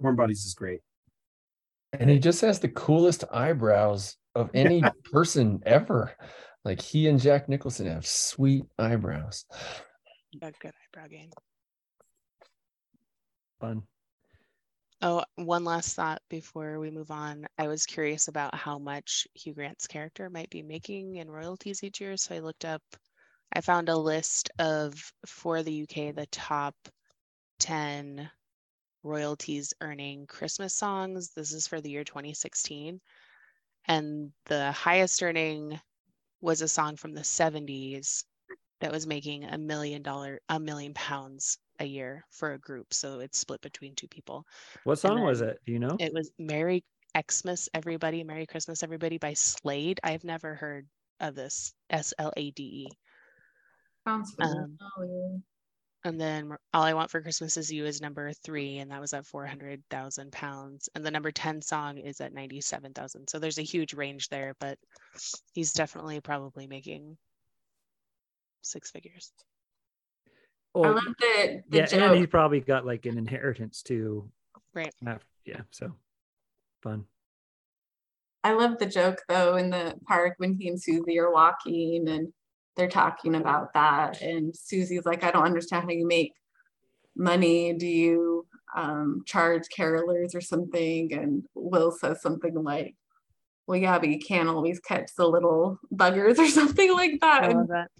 Warm 0.00 0.16
Bodies 0.16 0.44
is 0.44 0.54
great. 0.54 0.80
And 1.92 2.10
he 2.10 2.18
just 2.18 2.40
has 2.40 2.58
the 2.60 2.68
coolest 2.68 3.24
eyebrows 3.32 4.16
of 4.34 4.50
any 4.54 4.82
person 5.12 5.62
ever. 5.64 6.12
Like 6.66 6.82
he 6.82 7.06
and 7.06 7.20
Jack 7.20 7.48
Nicholson 7.48 7.86
have 7.86 8.04
sweet 8.04 8.64
eyebrows. 8.76 9.44
A 10.42 10.50
good 10.60 10.72
eyebrow 10.92 11.06
game. 11.06 11.30
Fun. 13.60 13.84
Oh, 15.00 15.22
one 15.36 15.62
last 15.62 15.94
thought 15.94 16.20
before 16.28 16.80
we 16.80 16.90
move 16.90 17.12
on. 17.12 17.46
I 17.56 17.68
was 17.68 17.86
curious 17.86 18.26
about 18.26 18.56
how 18.56 18.80
much 18.80 19.28
Hugh 19.34 19.54
Grant's 19.54 19.86
character 19.86 20.28
might 20.28 20.50
be 20.50 20.64
making 20.64 21.14
in 21.14 21.30
royalties 21.30 21.84
each 21.84 22.00
year. 22.00 22.16
So 22.16 22.34
I 22.34 22.40
looked 22.40 22.64
up, 22.64 22.82
I 23.52 23.60
found 23.60 23.88
a 23.88 23.96
list 23.96 24.50
of, 24.58 24.92
for 25.24 25.62
the 25.62 25.82
UK, 25.82 26.16
the 26.16 26.26
top 26.32 26.74
10 27.60 28.28
royalties 29.04 29.72
earning 29.80 30.26
Christmas 30.26 30.74
songs. 30.74 31.30
This 31.32 31.52
is 31.52 31.68
for 31.68 31.80
the 31.80 31.90
year 31.90 32.02
2016. 32.02 33.00
And 33.86 34.32
the 34.46 34.72
highest 34.72 35.22
earning 35.22 35.80
was 36.40 36.62
a 36.62 36.68
song 36.68 36.96
from 36.96 37.14
the 37.14 37.22
70s 37.22 38.24
that 38.80 38.92
was 38.92 39.06
making 39.06 39.44
a 39.44 39.58
million 39.58 40.02
dollar, 40.02 40.40
a 40.48 40.60
million 40.60 40.92
pounds 40.94 41.58
a 41.80 41.84
year 41.84 42.24
for 42.30 42.52
a 42.52 42.58
group. 42.58 42.92
So 42.92 43.20
it's 43.20 43.38
split 43.38 43.60
between 43.60 43.94
two 43.94 44.08
people. 44.08 44.44
What 44.84 44.98
song 44.98 45.22
was 45.22 45.40
it? 45.40 45.58
Do 45.66 45.72
you 45.72 45.78
know? 45.78 45.96
It 45.98 46.12
was 46.12 46.30
Merry 46.38 46.84
Xmas, 47.30 47.68
everybody. 47.74 48.22
Merry 48.24 48.46
Christmas, 48.46 48.82
everybody 48.82 49.18
by 49.18 49.32
Slade. 49.34 50.00
I've 50.04 50.24
never 50.24 50.54
heard 50.54 50.86
of 51.20 51.34
this. 51.34 51.72
S 51.90 52.12
L 52.18 52.32
A 52.36 52.50
D 52.50 52.62
E. 52.62 52.88
Sounds 54.06 54.34
Um, 54.38 54.76
familiar. 54.96 55.38
And 56.06 56.20
then 56.20 56.56
All 56.72 56.84
I 56.84 56.94
Want 56.94 57.10
for 57.10 57.20
Christmas 57.20 57.56
Is 57.56 57.72
You 57.72 57.84
is 57.84 58.00
number 58.00 58.32
three, 58.32 58.78
and 58.78 58.92
that 58.92 59.00
was 59.00 59.12
at 59.12 59.26
400,000 59.26 60.30
pounds. 60.30 60.88
And 60.94 61.04
the 61.04 61.10
number 61.10 61.32
10 61.32 61.60
song 61.60 61.98
is 61.98 62.20
at 62.20 62.32
97,000. 62.32 63.28
So 63.28 63.40
there's 63.40 63.58
a 63.58 63.62
huge 63.62 63.92
range 63.92 64.28
there, 64.28 64.54
but 64.60 64.78
he's 65.52 65.72
definitely 65.72 66.20
probably 66.20 66.68
making 66.68 67.16
six 68.62 68.92
figures. 68.92 69.32
I 70.76 70.90
love 70.90 71.02
the, 71.18 71.62
the 71.70 71.78
yeah, 71.78 71.86
joke. 71.86 72.00
and 72.00 72.16
he 72.20 72.26
probably 72.28 72.60
got 72.60 72.86
like 72.86 73.06
an 73.06 73.18
inheritance 73.18 73.82
too. 73.82 74.30
Right. 74.74 74.94
af- 75.04 75.26
Yeah, 75.44 75.62
so 75.72 75.92
fun. 76.84 77.04
I 78.44 78.52
love 78.52 78.78
the 78.78 78.86
joke 78.86 79.22
though 79.28 79.56
in 79.56 79.70
the 79.70 79.96
park 80.06 80.34
when 80.36 80.54
he 80.54 80.68
and 80.68 80.80
Susie 80.80 81.18
are 81.18 81.32
walking 81.32 82.08
and 82.08 82.32
they're 82.76 82.88
talking 82.88 83.34
about 83.34 83.72
that. 83.74 84.20
And 84.20 84.54
Susie's 84.54 85.06
like, 85.06 85.24
I 85.24 85.30
don't 85.30 85.44
understand 85.44 85.84
how 85.84 85.90
you 85.90 86.06
make 86.06 86.34
money. 87.16 87.72
Do 87.72 87.86
you 87.86 88.46
um, 88.74 89.22
charge 89.26 89.64
carolers 89.76 90.34
or 90.34 90.40
something? 90.40 91.12
And 91.12 91.44
Will 91.54 91.90
says 91.90 92.20
something 92.20 92.54
like, 92.62 92.94
well, 93.66 93.78
yeah, 93.78 93.98
but 93.98 94.10
you 94.10 94.18
can't 94.18 94.48
always 94.48 94.78
catch 94.78 95.10
the 95.16 95.26
little 95.26 95.78
buggers 95.92 96.38
or 96.38 96.48
something 96.48 96.92
like 96.92 97.20
that. 97.20 97.44
I 97.44 97.48
love 97.48 97.68
that. 97.68 97.90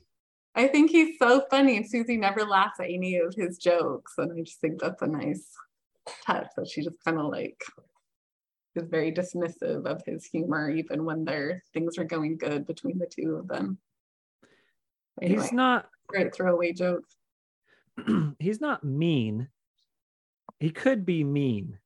I 0.54 0.68
think 0.68 0.90
he's 0.90 1.18
so 1.18 1.44
funny. 1.50 1.76
And 1.76 1.88
Susie 1.88 2.16
never 2.16 2.44
laughs 2.44 2.80
at 2.80 2.90
any 2.90 3.16
of 3.16 3.34
his 3.34 3.58
jokes. 3.58 4.14
And 4.18 4.32
I 4.32 4.42
just 4.42 4.60
think 4.60 4.80
that's 4.80 5.02
a 5.02 5.06
nice 5.06 5.46
touch 6.24 6.48
that 6.56 6.68
she 6.68 6.82
just 6.82 6.96
kind 7.04 7.18
of 7.18 7.26
like 7.26 7.60
is 8.74 8.88
very 8.88 9.12
dismissive 9.12 9.86
of 9.86 10.02
his 10.06 10.26
humor, 10.26 10.70
even 10.70 11.04
when 11.04 11.24
their 11.24 11.62
things 11.72 11.98
are 11.98 12.04
going 12.04 12.36
good 12.36 12.66
between 12.66 12.98
the 12.98 13.06
two 13.06 13.36
of 13.36 13.48
them. 13.48 13.78
Anyway, 15.22 15.42
He's 15.42 15.52
not 15.52 15.86
great 16.08 16.34
throwaway 16.34 16.72
jokes. 16.72 17.16
he's 18.38 18.60
not 18.60 18.84
mean. 18.84 19.48
He 20.60 20.70
could 20.70 21.04
be 21.06 21.24
mean. 21.24 21.78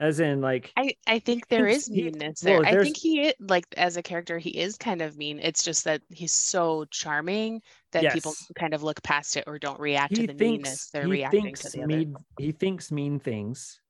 As 0.00 0.18
in 0.18 0.40
like 0.40 0.72
I, 0.76 0.96
I 1.06 1.20
think 1.20 1.46
there 1.46 1.68
is 1.68 1.86
thinks 1.86 1.88
is 1.88 1.94
he- 1.94 2.02
meanness 2.10 2.40
there. 2.40 2.60
well, 2.60 2.66
I 2.68 2.82
think 2.82 2.96
he 2.96 3.28
i- 3.28 3.34
like 3.38 3.64
as 3.76 3.96
a 3.96 4.02
character 4.02 4.38
he 4.38 4.50
is 4.50 4.76
kind 4.76 5.00
of 5.00 5.16
mean. 5.16 5.38
It's 5.38 5.62
just 5.62 5.84
that 5.84 6.02
he's 6.10 6.32
so 6.32 6.84
charming 6.86 7.62
that 7.92 8.12
people 8.12 8.34
kind 8.58 8.74
of 8.74 8.82
look 8.82 9.00
past 9.04 9.36
it 9.36 9.44
or 9.46 9.56
don't 9.58 9.78
react 9.78 10.16
he 10.16 10.26
to 10.26 10.32
the 10.32 10.44
meanness. 10.44 10.90
They're 10.90 11.04
he 11.04 11.10
reacting 11.12 11.42
thinks 11.42 11.60
to 11.62 11.70
the 11.70 11.78
other. 11.84 11.86
mean 11.86 12.16
he 12.40 12.50
thinks 12.50 12.90
mean 12.90 13.20
things 13.20 13.80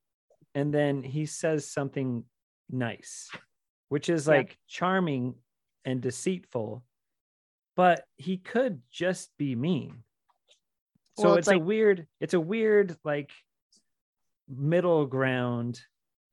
and 0.55 0.73
then 0.75 1.03
he 1.03 1.25
says 1.27 1.67
something 1.67 2.23
nice 2.71 3.31
which 3.89 4.09
is 4.11 4.27
Yeah. 4.27 4.35
like 4.35 4.59
charming 4.69 5.35
and 5.87 6.01
deceitful 6.03 6.83
but 7.77 8.05
he 8.17 8.37
could 8.37 8.81
just 8.91 9.31
be 9.39 9.55
mean 9.55 10.03
so 11.17 11.25
Well, 11.29 11.35
it's, 11.37 11.49
it's 11.49 11.55
a 11.55 11.59
weird 11.59 12.07
it's 12.21 12.35
a 12.35 12.41
weird 12.41 12.97
like 13.05 13.31
middle 14.49 15.07
ground 15.07 15.81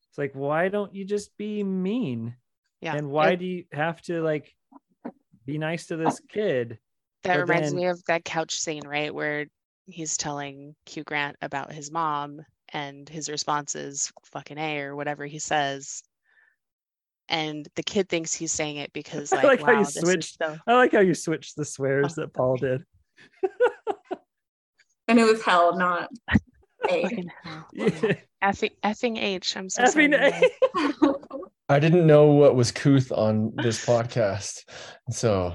it's 0.10 0.18
like 0.18 0.32
why 0.34 0.68
don't 0.70 0.94
you 0.94 1.06
just 1.06 1.36
be 1.38 1.64
mean 1.64 2.36
Yeah. 2.82 2.96
and 2.96 3.10
why 3.10 3.32
it- 3.32 3.38
do 3.38 3.46
you 3.46 3.66
have 3.72 4.02
to 4.04 4.22
like 4.22 4.54
be 5.46 5.58
nice 5.58 5.88
to 5.88 5.98
this 5.98 6.20
kid 6.30 6.78
that 7.24 7.38
but 7.38 7.48
reminds 7.48 7.70
then- 7.72 7.80
me 7.80 7.86
of 7.88 8.04
that 8.06 8.26
couch 8.26 8.60
scene, 8.60 8.86
right? 8.88 9.14
Where 9.14 9.46
he's 9.88 10.18
telling 10.18 10.76
Hugh 10.88 11.04
Grant 11.04 11.36
about 11.42 11.72
his 11.72 11.92
mom 11.92 12.42
and 12.74 13.08
his 13.08 13.30
response 13.30 13.76
is 13.76 14.12
fucking 14.26 14.58
A 14.58 14.80
or 14.82 14.96
whatever 14.96 15.26
he 15.26 15.38
says. 15.40 16.02
And 17.32 17.68
the 17.76 17.82
kid 17.84 18.10
thinks 18.10 18.34
he's 18.34 18.52
saying 18.52 18.76
it 18.78 18.94
because 18.94 19.34
I 19.34 19.38
like, 19.38 19.62
like 19.62 19.62
how 19.62 19.72
you 19.72 19.78
wow, 19.80 19.84
switched 19.84 20.38
so 20.38 20.58
i 20.68 20.74
like 20.74 20.92
how 20.92 21.00
you 21.00 21.16
switched 21.16 21.56
the 21.56 21.66
swears 21.66 22.14
that 22.16 22.34
paul 22.34 22.56
did 22.62 22.86
And 25.12 25.20
it 25.20 25.26
was 25.26 25.44
hell, 25.44 25.78
not 25.78 26.10
A. 26.90 27.28
Oh, 27.46 27.64
yeah. 27.74 28.14
Effing, 28.42 28.72
effing 28.82 29.22
H. 29.22 29.58
I'm 29.58 29.70
so 29.70 29.84
sorry. 29.84 30.08
Effing 30.08 30.50
A. 30.74 30.94
Mom. 31.02 31.42
I 31.68 31.80
didn't 31.80 32.08
know 32.08 32.28
what 32.28 32.56
was 32.56 32.72
couth 32.72 33.12
on 33.12 33.52
this 33.58 33.86
podcast. 33.86 34.64
So 35.10 35.54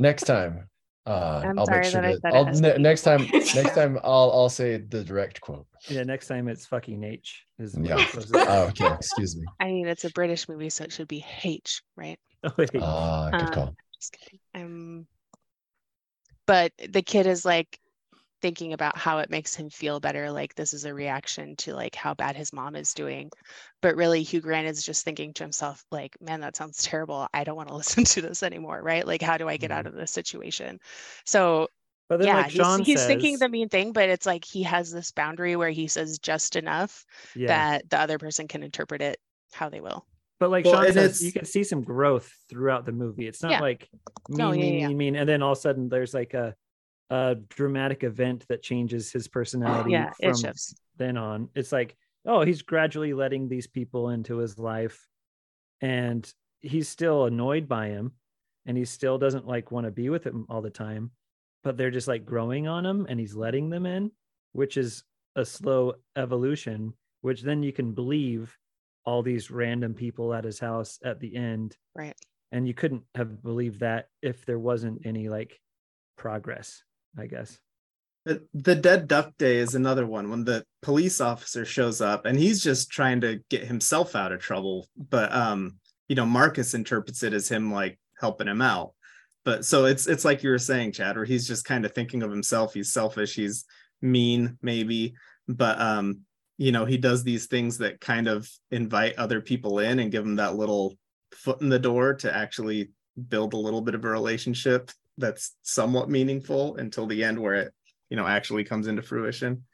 next 0.00 0.24
time, 0.24 0.68
uh, 1.06 1.42
I'm 1.44 1.58
I'll 1.58 1.66
sorry 1.66 1.80
make 1.82 1.90
sure 1.90 2.02
that 2.02 2.08
I 2.08 2.12
that 2.14 2.32
said 2.32 2.34
it 2.34 2.34
I'll, 2.34 2.60
ne- 2.60 2.78
next 2.78 3.02
time, 3.02 3.20
next 3.54 3.74
time 3.74 3.98
I'll 4.04 4.30
I'll 4.32 4.48
say 4.48 4.78
the 4.78 5.04
direct 5.04 5.40
quote. 5.40 5.66
Yeah, 5.88 6.02
next 6.02 6.26
time 6.26 6.48
it's 6.48 6.66
fucking 6.66 7.02
H. 7.04 7.46
Is 7.58 7.74
what 7.74 7.86
Yeah. 7.86 8.00
it's 8.00 8.10
supposed 8.10 8.34
to 8.34 8.44
Oh, 8.48 8.62
okay, 8.64 8.86
excuse 8.92 9.36
me. 9.36 9.46
I 9.60 9.66
mean, 9.66 9.86
it's 9.86 10.04
a 10.04 10.10
British 10.10 10.48
movie, 10.48 10.70
so 10.70 10.84
it 10.84 10.92
should 10.92 11.08
be 11.08 11.24
H, 11.44 11.82
right? 11.96 12.18
Oh, 12.44 12.52
wait. 12.58 12.70
Ah, 12.76 13.30
good 13.30 13.40
Uh, 13.40 13.50
call. 13.52 13.76
Just 13.98 14.12
kidding. 14.12 14.38
Um, 14.54 15.06
but 16.46 16.72
the 16.90 17.02
kid 17.02 17.26
is 17.26 17.44
like 17.44 17.78
thinking 18.46 18.74
about 18.74 18.96
how 18.96 19.18
it 19.18 19.28
makes 19.28 19.56
him 19.56 19.68
feel 19.68 19.98
better. 19.98 20.30
Like 20.30 20.54
this 20.54 20.72
is 20.72 20.84
a 20.84 20.94
reaction 20.94 21.56
to 21.56 21.74
like 21.74 21.96
how 21.96 22.14
bad 22.14 22.36
his 22.36 22.52
mom 22.52 22.76
is 22.76 22.94
doing. 22.94 23.28
But 23.82 23.96
really, 23.96 24.22
Hugh 24.22 24.40
Grant 24.40 24.68
is 24.68 24.84
just 24.84 25.04
thinking 25.04 25.32
to 25.34 25.42
himself, 25.42 25.84
like, 25.90 26.16
man, 26.20 26.42
that 26.42 26.54
sounds 26.54 26.80
terrible. 26.84 27.26
I 27.34 27.42
don't 27.42 27.56
want 27.56 27.70
to 27.70 27.74
listen 27.82 28.04
to 28.04 28.22
this 28.22 28.44
anymore, 28.44 28.80
right? 28.80 29.04
Like, 29.04 29.20
how 29.20 29.36
do 29.36 29.48
I 29.48 29.56
get 29.56 29.72
out 29.72 29.84
mm-hmm. 29.84 29.94
of 29.94 30.00
this 30.00 30.12
situation? 30.12 30.78
So 31.24 31.66
But 32.08 32.20
then, 32.20 32.28
yeah, 32.28 32.36
like 32.36 32.52
Sean 32.52 32.78
he's, 32.78 32.86
he's 32.86 33.06
thinking 33.06 33.36
the 33.40 33.48
mean 33.48 33.68
thing, 33.68 33.92
but 33.92 34.08
it's 34.08 34.26
like 34.26 34.44
he 34.44 34.62
has 34.62 34.92
this 34.92 35.10
boundary 35.10 35.56
where 35.56 35.70
he 35.70 35.88
says 35.88 36.20
just 36.20 36.54
enough 36.54 37.04
Yeah. 37.34 37.48
that 37.48 37.90
the 37.90 37.98
other 37.98 38.18
person 38.18 38.46
can 38.46 38.62
interpret 38.62 39.02
it 39.02 39.18
how 39.52 39.70
they 39.70 39.80
will. 39.80 40.06
But 40.38 40.50
like 40.50 40.64
Well, 40.66 40.84
Sean 40.84 40.92
says, 40.92 41.20
you 41.20 41.32
can 41.32 41.46
see 41.46 41.64
some 41.64 41.82
growth 41.82 42.32
throughout 42.48 42.86
the 42.86 42.92
movie. 42.92 43.26
It's 43.26 43.42
not 43.42 43.50
Yeah. 43.50 43.60
like 43.60 43.88
mean, 44.28 44.38
No, 44.38 44.52
yeah, 44.52 44.60
mean, 44.60 44.78
yeah. 44.78 44.86
mean, 44.86 44.96
mean, 44.98 45.16
and 45.16 45.28
then 45.28 45.42
all 45.42 45.50
of 45.50 45.58
a 45.58 45.60
sudden 45.60 45.88
there's 45.88 46.14
like 46.14 46.34
a 46.34 46.54
a 47.10 47.36
dramatic 47.48 48.02
event 48.04 48.44
that 48.48 48.62
changes 48.62 49.12
his 49.12 49.28
personality 49.28 49.92
Yeah, 49.92 50.10
it 50.20 50.30
from 50.32 50.40
shifts. 50.40 50.74
then 50.96 51.16
on. 51.16 51.48
It's 51.54 51.72
like, 51.72 51.96
oh, 52.24 52.42
he's 52.42 52.62
gradually 52.62 53.12
letting 53.14 53.48
these 53.48 53.66
people 53.66 54.10
into 54.10 54.38
his 54.38 54.58
life, 54.58 55.06
and 55.80 56.30
he's 56.60 56.88
still 56.88 57.26
annoyed 57.26 57.68
by 57.68 57.88
him, 57.88 58.12
and 58.66 58.76
he 58.76 58.84
still 58.84 59.18
doesn't 59.18 59.46
like 59.46 59.70
want 59.70 59.84
to 59.86 59.90
be 59.92 60.08
with 60.08 60.24
him 60.24 60.46
all 60.48 60.62
the 60.62 60.70
time, 60.70 61.10
but 61.62 61.76
they're 61.76 61.90
just 61.90 62.08
like 62.08 62.24
growing 62.24 62.66
on 62.66 62.84
him, 62.84 63.06
and 63.08 63.20
he's 63.20 63.34
letting 63.36 63.70
them 63.70 63.86
in, 63.86 64.10
which 64.52 64.76
is 64.76 65.04
a 65.36 65.44
slow 65.44 65.94
evolution. 66.16 66.92
Which 67.22 67.42
then 67.42 67.62
you 67.62 67.72
can 67.72 67.92
believe 67.92 68.56
all 69.04 69.22
these 69.22 69.50
random 69.50 69.94
people 69.94 70.32
at 70.34 70.44
his 70.44 70.58
house 70.60 70.98
at 71.04 71.18
the 71.20 71.34
end 71.36 71.76
Right. 71.94 72.14
and 72.52 72.66
you 72.68 72.74
couldn't 72.74 73.02
have 73.14 73.42
believed 73.42 73.80
that 73.80 74.08
if 74.22 74.44
there 74.46 74.58
wasn't 74.58 75.06
any 75.06 75.28
like 75.28 75.60
progress 76.16 76.82
i 77.18 77.26
guess 77.26 77.58
The, 78.54 78.74
dead 78.74 79.06
duck 79.06 79.32
day 79.38 79.58
is 79.58 79.76
another 79.76 80.04
one 80.04 80.30
when 80.30 80.44
the 80.44 80.64
police 80.82 81.20
officer 81.20 81.64
shows 81.64 82.00
up 82.00 82.26
and 82.26 82.36
he's 82.36 82.60
just 82.60 82.90
trying 82.90 83.20
to 83.20 83.40
get 83.50 83.64
himself 83.64 84.16
out 84.16 84.32
of 84.32 84.40
trouble. 84.40 84.88
But 84.96 85.32
um, 85.32 85.78
you 86.08 86.16
know, 86.16 86.26
Marcus 86.26 86.74
interprets 86.74 87.22
it 87.22 87.32
as 87.32 87.48
him 87.48 87.72
like 87.72 88.00
helping 88.18 88.48
him 88.48 88.60
out. 88.60 88.94
But 89.44 89.64
so 89.64 89.84
it's 89.84 90.08
it's 90.08 90.24
like 90.24 90.42
you 90.42 90.50
were 90.50 90.58
saying, 90.58 90.90
Chad, 90.90 91.14
where 91.14 91.24
he's 91.24 91.46
just 91.46 91.64
kind 91.64 91.84
of 91.84 91.94
thinking 91.94 92.24
of 92.24 92.32
himself. 92.32 92.74
He's 92.74 92.92
selfish, 92.92 93.36
he's 93.36 93.64
mean, 94.02 94.58
maybe, 94.60 95.14
but 95.46 95.80
um, 95.80 96.22
you 96.58 96.72
know, 96.72 96.84
he 96.84 96.98
does 96.98 97.22
these 97.22 97.46
things 97.46 97.78
that 97.78 98.00
kind 98.00 98.26
of 98.26 98.50
invite 98.72 99.18
other 99.18 99.40
people 99.40 99.78
in 99.78 100.00
and 100.00 100.10
give 100.10 100.24
them 100.24 100.36
that 100.36 100.56
little 100.56 100.96
foot 101.32 101.60
in 101.60 101.68
the 101.68 101.78
door 101.78 102.14
to 102.14 102.36
actually 102.36 102.90
build 103.28 103.54
a 103.54 103.56
little 103.56 103.82
bit 103.82 103.94
of 103.94 104.04
a 104.04 104.08
relationship 104.08 104.90
that's 105.18 105.56
somewhat 105.62 106.10
meaningful 106.10 106.76
until 106.76 107.06
the 107.06 107.24
end 107.24 107.38
where 107.38 107.54
it 107.54 107.74
you 108.10 108.16
know 108.16 108.26
actually 108.26 108.64
comes 108.64 108.86
into 108.86 109.02
fruition. 109.02 109.64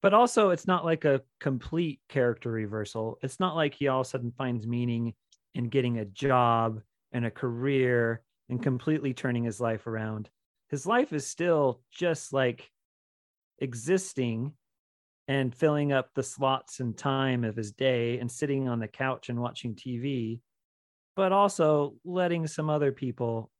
But 0.00 0.14
also 0.14 0.50
it's 0.50 0.66
not 0.66 0.84
like 0.84 1.04
a 1.04 1.22
complete 1.40 2.00
character 2.08 2.50
reversal. 2.50 3.18
It's 3.22 3.40
not 3.40 3.56
like 3.56 3.74
he 3.74 3.88
all 3.88 4.00
of 4.00 4.06
a 4.06 4.10
sudden 4.10 4.32
finds 4.36 4.66
meaning 4.66 5.14
in 5.54 5.68
getting 5.68 5.98
a 5.98 6.04
job 6.04 6.80
and 7.12 7.24
a 7.24 7.30
career 7.30 8.22
and 8.48 8.62
completely 8.62 9.12
turning 9.12 9.44
his 9.44 9.60
life 9.60 9.86
around. 9.86 10.30
His 10.70 10.86
life 10.86 11.12
is 11.12 11.26
still 11.26 11.80
just 11.90 12.32
like 12.32 12.70
existing 13.58 14.52
and 15.26 15.54
filling 15.54 15.92
up 15.92 16.10
the 16.14 16.22
slots 16.22 16.80
and 16.80 16.96
time 16.96 17.44
of 17.44 17.56
his 17.56 17.72
day 17.72 18.18
and 18.18 18.30
sitting 18.30 18.68
on 18.68 18.78
the 18.78 18.88
couch 18.88 19.28
and 19.28 19.40
watching 19.40 19.74
TV, 19.74 20.40
but 21.16 21.32
also 21.32 21.94
letting 22.04 22.46
some 22.46 22.70
other 22.70 22.92
people 22.92 23.50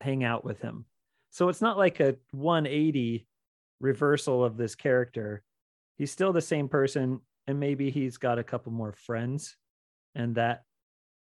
hang 0.00 0.24
out 0.24 0.44
with 0.44 0.60
him. 0.60 0.84
So 1.30 1.48
it's 1.48 1.60
not 1.60 1.78
like 1.78 2.00
a 2.00 2.16
180 2.32 3.26
reversal 3.80 4.44
of 4.44 4.56
this 4.56 4.74
character. 4.74 5.42
He's 5.98 6.10
still 6.10 6.32
the 6.32 6.40
same 6.40 6.68
person, 6.68 7.20
and 7.46 7.58
maybe 7.60 7.90
he's 7.90 8.16
got 8.16 8.38
a 8.38 8.44
couple 8.44 8.72
more 8.72 8.92
friends, 8.92 9.56
and 10.14 10.34
that 10.36 10.62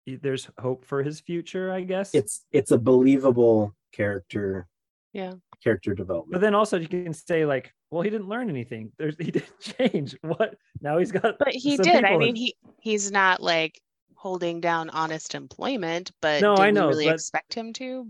there's 0.06 0.48
hope 0.60 0.86
for 0.86 1.02
his 1.04 1.20
future, 1.20 1.72
I 1.72 1.82
guess. 1.82 2.14
It's 2.14 2.46
it's 2.52 2.72
a 2.72 2.78
believable 2.78 3.74
character 3.94 4.68
Yeah. 5.14 5.34
character 5.64 5.94
development. 5.94 6.34
But 6.34 6.42
then 6.42 6.56
also 6.56 6.78
you 6.80 6.88
can 6.88 7.14
say 7.14 7.46
like, 7.46 7.74
well, 7.90 8.02
he 8.02 8.10
didn't 8.10 8.28
learn 8.28 8.50
anything. 8.50 8.92
There's 8.98 9.16
he 9.18 9.32
didn't 9.32 9.60
change. 9.60 10.16
What 10.22 10.56
now? 10.82 10.98
He's 10.98 11.12
got. 11.12 11.38
But 11.40 11.50
he 11.54 11.78
some 11.78 11.84
did. 11.86 12.04
I 12.04 12.18
mean, 12.18 12.36
he 12.36 12.56
he's 12.82 13.12
not 13.12 13.42
like 13.42 13.80
holding 14.16 14.60
down 14.62 14.90
honest 14.90 15.36
employment, 15.36 16.12
but 16.22 16.42
No, 16.42 16.56
did 16.56 16.64
I 16.64 16.72
know, 16.72 16.88
really 16.90 17.06
but- 17.06 17.16
expect 17.16 17.54
him 17.54 17.74
to? 17.74 18.08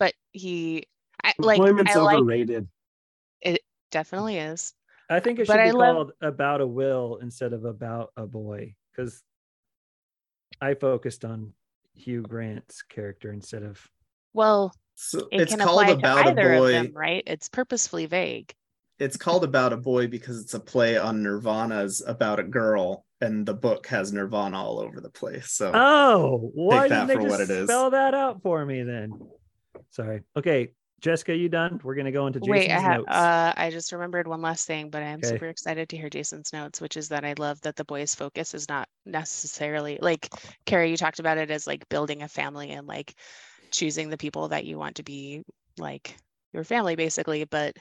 But 0.00 0.14
he, 0.32 0.86
I 1.22 1.34
like, 1.38 1.58
Employment's 1.60 1.94
I 1.94 2.00
like 2.00 2.16
overrated. 2.18 2.66
it. 3.42 3.60
Definitely 3.92 4.38
is. 4.38 4.72
I 5.08 5.18
think 5.20 5.38
it 5.40 5.46
should 5.46 5.52
But 5.52 5.62
be 5.64 5.68
I 5.68 5.72
love- 5.72 5.94
called 5.96 6.12
about 6.20 6.60
a 6.60 6.66
will 6.66 7.18
instead 7.22 7.52
of 7.52 7.64
about 7.64 8.12
a 8.16 8.26
boy 8.26 8.74
because 8.90 9.22
I 10.60 10.74
focused 10.74 11.24
on 11.24 11.52
Hugh 11.94 12.22
Grant's 12.22 12.82
character 12.82 13.32
instead 13.32 13.62
of 13.64 13.80
Well, 14.32 14.72
so 14.94 15.28
it 15.32 15.42
it's 15.42 15.50
can 15.54 15.60
called 15.66 15.82
apply 15.82 15.86
to 15.92 15.98
about 15.98 16.26
a 16.26 16.30
either 16.30 16.52
of 16.54 16.58
boy 16.60 16.70
them, 16.72 16.92
right? 16.94 17.22
It's 17.26 17.48
purposefully 17.48 18.06
vague. 18.06 18.54
it's 19.00 19.16
called 19.16 19.42
about 19.44 19.72
a 19.72 19.76
boy 19.76 20.06
because 20.06 20.40
it's 20.40 20.54
a 20.54 20.60
play 20.60 20.96
on 20.96 21.22
nirvana's 21.22 22.02
about 22.06 22.38
a 22.38 22.44
girl 22.44 23.04
and 23.20 23.44
the 23.44 23.54
book 23.54 23.86
has 23.88 24.12
nirvana 24.12 24.56
all 24.56 24.78
over 24.78 25.00
the 25.00 25.10
place 25.10 25.50
so 25.50 25.72
Oh, 25.74 26.50
why 26.54 26.86
that 26.88 27.06
didn't 27.06 27.08
they 27.08 27.14
for 27.24 27.30
what 27.30 27.38
just 27.40 27.50
it 27.50 27.56
is. 27.62 27.68
spell 27.68 27.90
that 27.90 28.14
out 28.14 28.40
for 28.42 28.64
me 28.64 28.82
then? 28.84 29.10
Sorry. 29.90 30.22
Okay, 30.36 30.70
Jessica, 31.00 31.34
you 31.34 31.48
done? 31.48 31.80
We're 31.82 31.94
gonna 31.94 32.12
go 32.12 32.26
into 32.26 32.40
Jason's 32.40 32.64
Wait, 32.64 32.70
I 32.70 32.78
have. 32.78 32.98
notes. 32.98 33.10
Uh, 33.10 33.52
I 33.56 33.70
just 33.70 33.92
remembered 33.92 34.26
one 34.28 34.42
last 34.42 34.66
thing, 34.66 34.90
but 34.90 35.02
I 35.02 35.06
am 35.06 35.18
Okay. 35.18 35.28
super 35.28 35.46
excited 35.46 35.88
to 35.88 35.96
hear 35.96 36.10
Jason's 36.10 36.52
notes, 36.52 36.80
which 36.80 36.96
is 36.96 37.08
that 37.08 37.24
I 37.24 37.34
love 37.38 37.60
that 37.62 37.76
the 37.76 37.84
boys' 37.84 38.14
focus 38.14 38.54
is 38.54 38.68
not 38.68 38.88
necessarily 39.06 39.98
like 40.00 40.28
Carrie. 40.66 40.90
You 40.90 40.96
talked 40.96 41.18
about 41.20 41.38
it 41.38 41.50
as 41.50 41.66
like 41.66 41.88
building 41.88 42.22
a 42.22 42.28
family 42.28 42.70
and 42.70 42.86
like 42.86 43.14
choosing 43.70 44.10
the 44.10 44.18
people 44.18 44.48
that 44.48 44.64
you 44.64 44.78
want 44.78 44.96
to 44.96 45.02
be 45.02 45.42
like 45.78 46.16
your 46.52 46.64
family, 46.64 46.96
basically. 46.96 47.44
But 47.44 47.76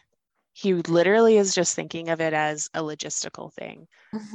he 0.54 0.74
literally 0.74 1.38
is 1.38 1.54
just 1.54 1.76
thinking 1.76 2.10
of 2.10 2.22
it 2.22 2.34
as 2.34 2.70
a 2.74 2.82
logistical 2.82 3.54
thing, 3.54 3.88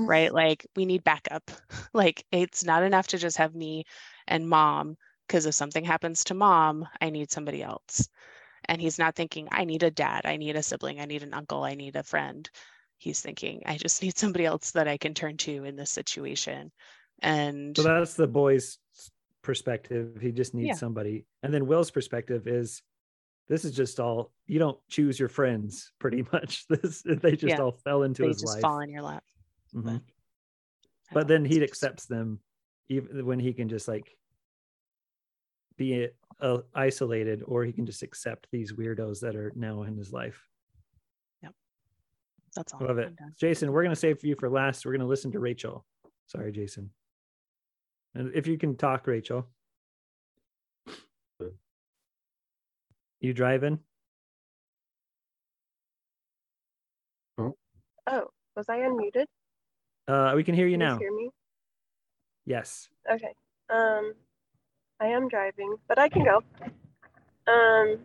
right? 0.06 0.32
Like 0.32 0.66
we 0.76 0.84
need 0.86 1.04
backup. 1.04 1.50
Like 1.94 2.24
it's 2.32 2.64
not 2.64 2.82
enough 2.82 3.06
to 3.08 3.18
just 3.18 3.36
have 3.36 3.54
me 3.54 3.84
and 4.26 4.48
mom, 4.48 4.96
because 5.26 5.46
if 5.46 5.54
something 5.54 5.84
happens 5.84 6.24
to 6.24 6.34
mom, 6.34 6.86
I 7.00 7.10
need 7.10 7.30
somebody 7.30 7.62
else 7.62 8.08
and 8.66 8.80
he's 8.80 8.98
not 8.98 9.14
thinking 9.14 9.48
i 9.52 9.64
need 9.64 9.82
a 9.82 9.90
dad 9.90 10.24
i 10.24 10.36
need 10.36 10.56
a 10.56 10.62
sibling 10.62 11.00
i 11.00 11.04
need 11.04 11.22
an 11.22 11.34
uncle 11.34 11.64
i 11.64 11.74
need 11.74 11.96
a 11.96 12.02
friend 12.02 12.50
he's 12.96 13.20
thinking 13.20 13.62
i 13.66 13.76
just 13.76 14.02
need 14.02 14.16
somebody 14.16 14.44
else 14.44 14.72
that 14.72 14.88
i 14.88 14.96
can 14.96 15.14
turn 15.14 15.36
to 15.36 15.64
in 15.64 15.76
this 15.76 15.90
situation 15.90 16.72
and 17.20 17.76
So 17.76 17.82
that's 17.82 18.14
the 18.14 18.26
boy's 18.26 18.78
perspective. 19.42 20.18
He 20.20 20.32
just 20.32 20.54
needs 20.54 20.68
Yeah. 20.68 20.74
somebody. 20.74 21.26
And 21.42 21.52
then 21.52 21.66
Will's 21.66 21.90
perspective 21.90 22.46
is 22.48 22.82
this 23.48 23.64
is 23.64 23.72
just 23.72 24.00
all 24.00 24.32
you 24.46 24.58
don't 24.58 24.78
choose 24.88 25.20
your 25.20 25.28
friends 25.28 25.92
pretty 25.98 26.24
much. 26.32 26.66
This 26.68 27.02
they 27.02 27.32
just 27.32 27.44
Yeah. 27.54 27.60
all 27.60 27.72
fell 27.72 28.02
into 28.02 28.22
they 28.22 28.28
his 28.28 28.40
just 28.40 28.54
life. 28.54 28.62
fall 28.62 28.80
in 28.80 28.90
your 28.90 29.02
lap 29.02 29.22
Mhm. 29.74 30.00
I 31.10 31.14
But 31.14 31.28
then 31.28 31.44
he 31.44 31.62
accepts 31.62 32.06
them 32.06 32.40
even 32.88 33.26
when 33.26 33.38
he 33.38 33.52
can 33.52 33.68
just 33.68 33.86
like 33.86 34.16
be 35.76 36.08
uh, 36.40 36.58
isolated 36.74 37.42
or 37.46 37.64
he 37.64 37.72
can 37.72 37.86
just 37.86 38.02
accept 38.02 38.46
these 38.52 38.72
weirdos 38.72 39.20
that 39.20 39.36
are 39.36 39.52
now 39.54 39.82
in 39.82 39.96
his 39.96 40.12
life. 40.12 40.40
Yep. 41.42 41.52
That's 42.56 42.72
all 42.72 42.86
Love 42.86 42.98
it. 42.98 43.16
Done. 43.16 43.32
Jason, 43.38 43.72
we're 43.72 43.82
going 43.82 43.94
to 43.94 44.00
save 44.00 44.18
for 44.20 44.26
you 44.26 44.36
for 44.38 44.48
last. 44.50 44.84
We're 44.84 44.92
going 44.92 45.00
to 45.00 45.06
listen 45.06 45.32
to 45.32 45.40
Rachel. 45.40 45.84
Sorry, 46.26 46.52
Jason. 46.52 46.90
And 48.14 48.30
if 48.34 48.46
you 48.46 48.56
can 48.58 48.76
talk, 48.76 49.06
Rachel. 49.06 49.48
You 53.20 53.32
driving? 53.32 53.78
Oh, 57.38 57.56
Oh, 58.06 58.26
was 58.54 58.68
I 58.68 58.78
unmuted? 58.80 59.24
Uh, 60.06 60.34
we 60.36 60.44
can 60.44 60.54
hear 60.54 60.66
you 60.66 60.74
Can 60.74 60.80
now. 60.80 60.98
hear 60.98 61.10
me? 61.10 61.30
Yes. 62.44 62.88
Okay. 63.10 63.32
Um, 63.70 64.12
I 65.00 65.06
am 65.08 65.28
driving, 65.28 65.76
but 65.88 65.98
I 65.98 66.08
can 66.08 66.24
go. 66.24 66.42
Um, 67.46 67.98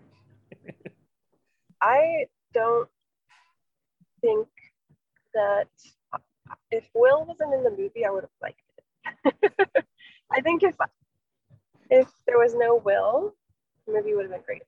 I 1.81 2.25
don't 2.53 2.89
think 4.21 4.47
that 5.33 5.67
if 6.71 6.89
Will 6.93 7.25
wasn't 7.25 7.53
in 7.53 7.63
the 7.63 7.69
movie, 7.69 8.05
I 8.05 8.09
would 8.09 8.23
have 8.23 8.29
liked 8.41 8.61
it. 8.77 9.85
I 10.31 10.41
think 10.41 10.63
if 10.63 10.75
if 11.89 12.07
there 12.27 12.37
was 12.37 12.53
no 12.55 12.75
Will, 12.75 13.33
the 13.87 13.93
movie 13.93 14.13
would 14.13 14.23
have 14.23 14.31
been 14.31 14.41
great. 14.45 14.63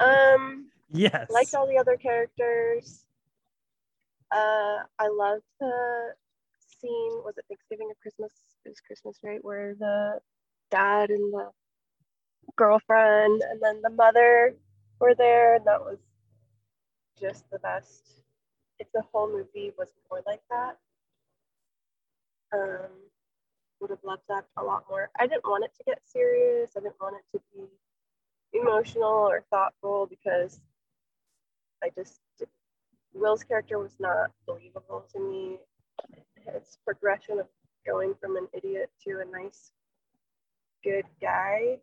Um, 0.00 0.70
Yes. 0.90 1.28
liked 1.30 1.54
all 1.54 1.66
the 1.66 1.78
other 1.78 1.96
characters. 1.96 3.04
Uh, 4.30 4.84
I 4.98 5.08
loved 5.08 5.42
the 5.60 6.14
scene. 6.80 7.22
Was 7.24 7.34
it 7.36 7.44
Thanksgiving 7.48 7.88
or 7.90 7.94
Christmas? 8.00 8.32
It 8.64 8.68
was 8.68 8.80
Christmas, 8.80 9.18
right? 9.22 9.42
Where 9.44 9.74
the 9.74 10.20
dad 10.74 11.10
and 11.10 11.32
the 11.32 11.50
girlfriend 12.56 13.42
and 13.50 13.60
then 13.62 13.80
the 13.82 13.90
mother 13.90 14.54
were 15.00 15.14
there, 15.14 15.56
and 15.56 15.66
that 15.66 15.80
was 15.80 15.98
just 17.20 17.48
the 17.50 17.58
best. 17.58 18.02
If 18.78 18.88
the 18.92 19.02
whole 19.12 19.28
movie 19.28 19.72
was 19.78 19.88
more 20.10 20.22
like 20.26 20.42
that, 20.50 20.76
um, 22.52 22.90
would 23.80 23.90
have 23.90 24.04
loved 24.04 24.22
that 24.28 24.44
a 24.56 24.64
lot 24.64 24.84
more. 24.88 25.10
I 25.18 25.26
didn't 25.26 25.44
want 25.44 25.64
it 25.64 25.72
to 25.78 25.84
get 25.84 26.00
serious. 26.04 26.70
I 26.76 26.80
didn't 26.80 27.00
want 27.00 27.16
it 27.16 27.36
to 27.36 27.42
be 27.54 28.58
emotional 28.58 29.28
or 29.28 29.44
thoughtful 29.50 30.06
because 30.06 30.60
I 31.82 31.90
just 31.96 32.20
Will's 33.12 33.44
character 33.44 33.78
was 33.78 33.94
not 34.00 34.30
believable 34.46 35.04
to 35.12 35.20
me. 35.20 35.58
His 36.52 36.76
progression 36.84 37.38
of 37.38 37.46
going 37.86 38.14
from 38.20 38.36
an 38.36 38.48
idiot 38.52 38.90
to 39.04 39.20
a 39.20 39.24
nice, 39.24 39.70
good 40.84 41.06
guy 41.20 41.78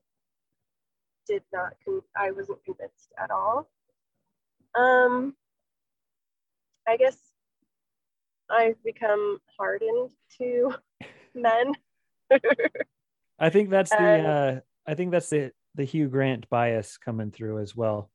did 1.27 1.43
not. 1.51 1.73
Con- 1.83 2.01
I 2.15 2.31
wasn't 2.31 2.63
convinced 2.63 3.11
at 3.21 3.31
all. 3.31 3.69
Um, 4.75 5.35
I 6.87 6.95
guess 6.97 7.17
I've 8.49 8.81
become 8.83 9.39
hardened 9.57 10.11
to 10.37 10.73
men. 11.35 11.73
I 13.39 13.49
think 13.49 13.69
that's 13.69 13.89
the 13.91 13.97
And- 13.97 14.27
uh 14.27 14.59
I 14.87 14.95
think 14.95 15.11
that's 15.11 15.29
the 15.29 15.51
the 15.75 15.83
Hugh 15.83 16.07
Grant 16.09 16.49
bias 16.49 16.97
coming 16.97 17.31
through 17.31 17.59
as 17.59 17.75
well. 17.75 18.09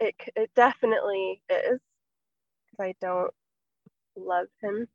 it, 0.00 0.14
it 0.34 0.50
definitely 0.56 1.40
is 1.48 1.80
because 2.70 2.80
I 2.80 2.94
don't 3.00 3.32
love 4.16 4.48
him. 4.60 4.88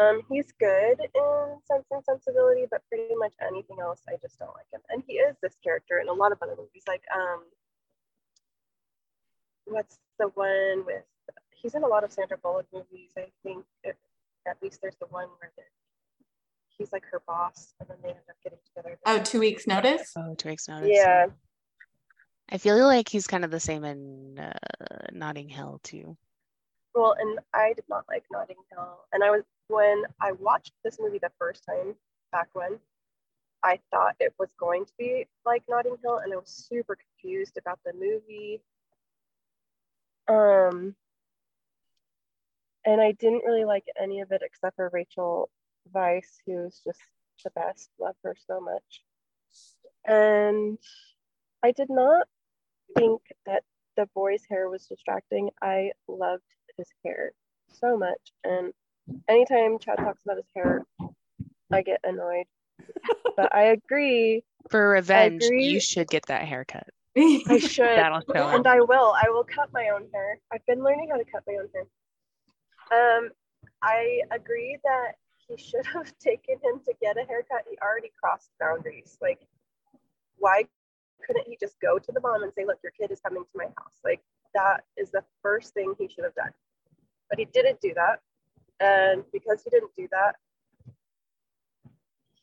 Um, 0.00 0.22
he's 0.28 0.52
good 0.58 1.00
in 1.00 1.58
Sense 1.64 1.84
and 1.90 2.02
Sensibility, 2.04 2.64
but 2.70 2.82
pretty 2.88 3.14
much 3.14 3.34
anything 3.46 3.76
else, 3.80 4.00
I 4.08 4.16
just 4.22 4.38
don't 4.38 4.54
like 4.54 4.66
him. 4.72 4.80
And 4.88 5.02
he 5.06 5.14
is 5.14 5.36
this 5.42 5.54
character 5.62 5.98
in 5.98 6.08
a 6.08 6.12
lot 6.12 6.32
of 6.32 6.38
other 6.40 6.56
movies, 6.56 6.84
like 6.88 7.02
um, 7.14 7.42
what's 9.66 9.98
the 10.18 10.28
one 10.28 10.86
with? 10.86 11.04
He's 11.50 11.74
in 11.74 11.82
a 11.84 11.86
lot 11.86 12.04
of 12.04 12.12
Sandra 12.12 12.38
Bullock 12.38 12.66
movies. 12.72 13.10
I 13.16 13.26
think 13.42 13.64
it, 13.84 13.96
at 14.48 14.56
least 14.62 14.80
there's 14.80 14.96
the 14.96 15.06
one 15.06 15.28
where 15.38 15.52
the, 15.56 15.62
he's 16.76 16.90
like 16.90 17.04
her 17.12 17.20
boss, 17.26 17.74
and 17.78 17.88
then 17.88 17.98
they 18.02 18.08
end 18.08 18.18
up 18.28 18.36
getting 18.42 18.58
together. 18.74 18.98
Oh, 19.06 19.18
two 19.18 19.40
weeks 19.40 19.66
notice? 19.66 20.12
oh 20.16 20.34
two 20.34 20.48
weeks 20.48 20.68
notice 20.68 20.90
Yeah, 20.90 21.26
i 22.50 22.58
feel 22.58 22.78
like 22.86 23.08
he's 23.08 23.26
kind 23.26 23.44
of 23.44 23.50
the 23.50 23.60
same 23.60 23.84
in 23.84 24.38
uh, 24.38 24.52
notting 25.12 25.48
hill 25.48 25.80
too 25.82 26.16
Well, 26.94 27.14
and 27.18 27.38
I 27.54 27.72
did 27.72 27.84
not 27.88 28.04
like 28.08 28.24
Notting 28.30 28.56
Hill. 28.70 28.98
And 29.12 29.24
I 29.24 29.30
was 29.30 29.42
when 29.68 30.04
I 30.20 30.32
watched 30.32 30.72
this 30.84 30.98
movie 31.00 31.18
the 31.18 31.32
first 31.38 31.64
time 31.64 31.94
back 32.30 32.48
when, 32.52 32.78
I 33.62 33.78
thought 33.90 34.16
it 34.20 34.34
was 34.38 34.50
going 34.58 34.84
to 34.84 34.92
be 34.98 35.26
like 35.46 35.62
Notting 35.68 35.96
Hill, 36.02 36.18
and 36.18 36.32
I 36.32 36.36
was 36.36 36.48
super 36.48 36.96
confused 36.96 37.56
about 37.56 37.78
the 37.84 37.92
movie. 37.92 38.60
Um, 40.28 40.94
and 42.84 43.00
I 43.00 43.12
didn't 43.12 43.44
really 43.44 43.64
like 43.64 43.84
any 44.00 44.20
of 44.20 44.32
it 44.32 44.42
except 44.44 44.76
for 44.76 44.90
Rachel 44.92 45.50
Weisz, 45.94 46.38
who's 46.46 46.80
just 46.84 47.00
the 47.44 47.50
best. 47.50 47.90
Love 48.00 48.16
her 48.24 48.36
so 48.46 48.60
much. 48.60 49.02
And 50.04 50.78
I 51.62 51.70
did 51.72 51.88
not 51.88 52.26
think 52.96 53.20
that 53.46 53.62
the 53.96 54.06
boy's 54.14 54.44
hair 54.48 54.68
was 54.68 54.86
distracting. 54.86 55.50
I 55.60 55.92
loved 56.08 56.42
his 56.76 56.88
hair 57.04 57.32
so 57.68 57.96
much. 57.96 58.20
And 58.44 58.72
anytime 59.28 59.78
Chad 59.78 59.98
talks 59.98 60.22
about 60.24 60.36
his 60.36 60.46
hair, 60.54 60.84
I 61.72 61.82
get 61.82 62.00
annoyed. 62.04 62.46
but 63.36 63.54
I 63.54 63.64
agree. 63.64 64.42
for 64.70 64.90
revenge 64.90 65.44
agree. 65.44 65.66
you 65.66 65.80
should 65.80 66.08
get 66.08 66.26
that 66.26 66.46
haircut 66.46 66.86
I 67.16 67.58
should. 67.60 67.84
That'll 67.86 68.20
show 68.20 68.48
and. 68.48 68.66
I 68.66 68.80
will. 68.80 69.14
I 69.16 69.28
will 69.28 69.44
cut 69.44 69.70
my 69.72 69.90
own 69.90 70.06
hair. 70.12 70.38
I've 70.52 70.64
been 70.66 70.82
learning 70.82 71.08
how 71.10 71.18
to 71.18 71.24
cut 71.24 71.42
my 71.46 71.54
own 71.54 71.68
hair. 71.74 71.84
Um, 72.90 73.30
I 73.82 74.20
agree 74.30 74.78
that 74.82 75.12
he 75.46 75.56
should 75.62 75.84
have 75.86 76.12
taken 76.20 76.54
him 76.62 76.80
to 76.86 76.94
get 77.00 77.16
a 77.16 77.24
haircut. 77.26 77.64
He 77.70 77.76
already 77.82 78.10
crossed 78.20 78.50
boundaries. 78.58 79.18
Like, 79.20 79.40
why 80.38 80.64
couldn't 81.26 81.46
he 81.46 81.56
just 81.60 81.78
go 81.80 81.98
to 81.98 82.12
the 82.12 82.20
mom 82.20 82.42
and 82.42 82.52
say, 82.54 82.64
"Look, 82.64 82.78
your 82.82 82.92
kid 82.92 83.10
is 83.10 83.20
coming 83.20 83.42
to 83.42 83.50
my 83.58 83.64
house"? 83.64 84.00
Like, 84.04 84.22
that 84.54 84.84
is 84.96 85.10
the 85.10 85.24
first 85.42 85.74
thing 85.74 85.94
he 85.98 86.08
should 86.08 86.24
have 86.24 86.34
done. 86.34 86.52
But 87.28 87.38
he 87.38 87.46
didn't 87.46 87.80
do 87.80 87.94
that, 87.94 88.20
and 88.80 89.24
because 89.32 89.62
he 89.62 89.70
didn't 89.70 89.92
do 89.96 90.08
that, 90.10 90.36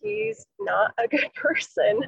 he's 0.02 0.46
not 0.60 0.94
a 0.98 1.08
good 1.08 1.30
person. 1.36 2.02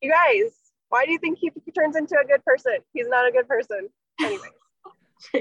you 0.00 0.10
guys, 0.10 0.52
why 0.88 1.04
do 1.04 1.12
you 1.12 1.18
think 1.18 1.38
he, 1.38 1.50
he 1.64 1.72
turns 1.72 1.96
into 1.96 2.16
a 2.18 2.26
good 2.26 2.44
person? 2.44 2.78
He's 2.92 3.08
not 3.08 3.26
a 3.26 3.32
good 3.32 3.48
person. 3.48 3.88
Anyway. 4.20 4.48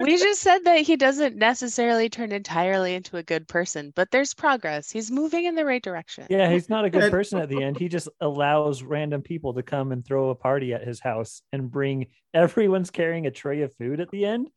we 0.00 0.16
just 0.16 0.40
said 0.40 0.58
that 0.64 0.80
he 0.80 0.96
doesn't 0.96 1.36
necessarily 1.36 2.08
turn 2.08 2.32
entirely 2.32 2.94
into 2.94 3.16
a 3.16 3.22
good 3.22 3.46
person 3.48 3.92
but 3.94 4.10
there's 4.10 4.34
progress 4.34 4.90
he's 4.90 5.10
moving 5.10 5.44
in 5.44 5.54
the 5.54 5.64
right 5.64 5.82
direction 5.82 6.26
Yeah, 6.28 6.50
he's 6.50 6.68
not 6.68 6.84
a 6.84 6.90
good 6.90 7.10
person 7.10 7.38
at 7.38 7.48
the 7.48 7.62
end. 7.62 7.78
He 7.78 7.88
just 7.88 8.08
allows 8.20 8.82
random 8.82 9.22
people 9.22 9.54
to 9.54 9.62
come 9.62 9.92
and 9.92 10.04
throw 10.04 10.30
a 10.30 10.34
party 10.34 10.72
at 10.72 10.86
his 10.86 11.00
house 11.00 11.42
and 11.52 11.70
bring 11.70 12.06
everyone's 12.34 12.90
carrying 12.90 13.26
a 13.26 13.30
tray 13.30 13.62
of 13.62 13.74
food 13.76 14.00
at 14.00 14.10
the 14.10 14.24
end 14.24 14.48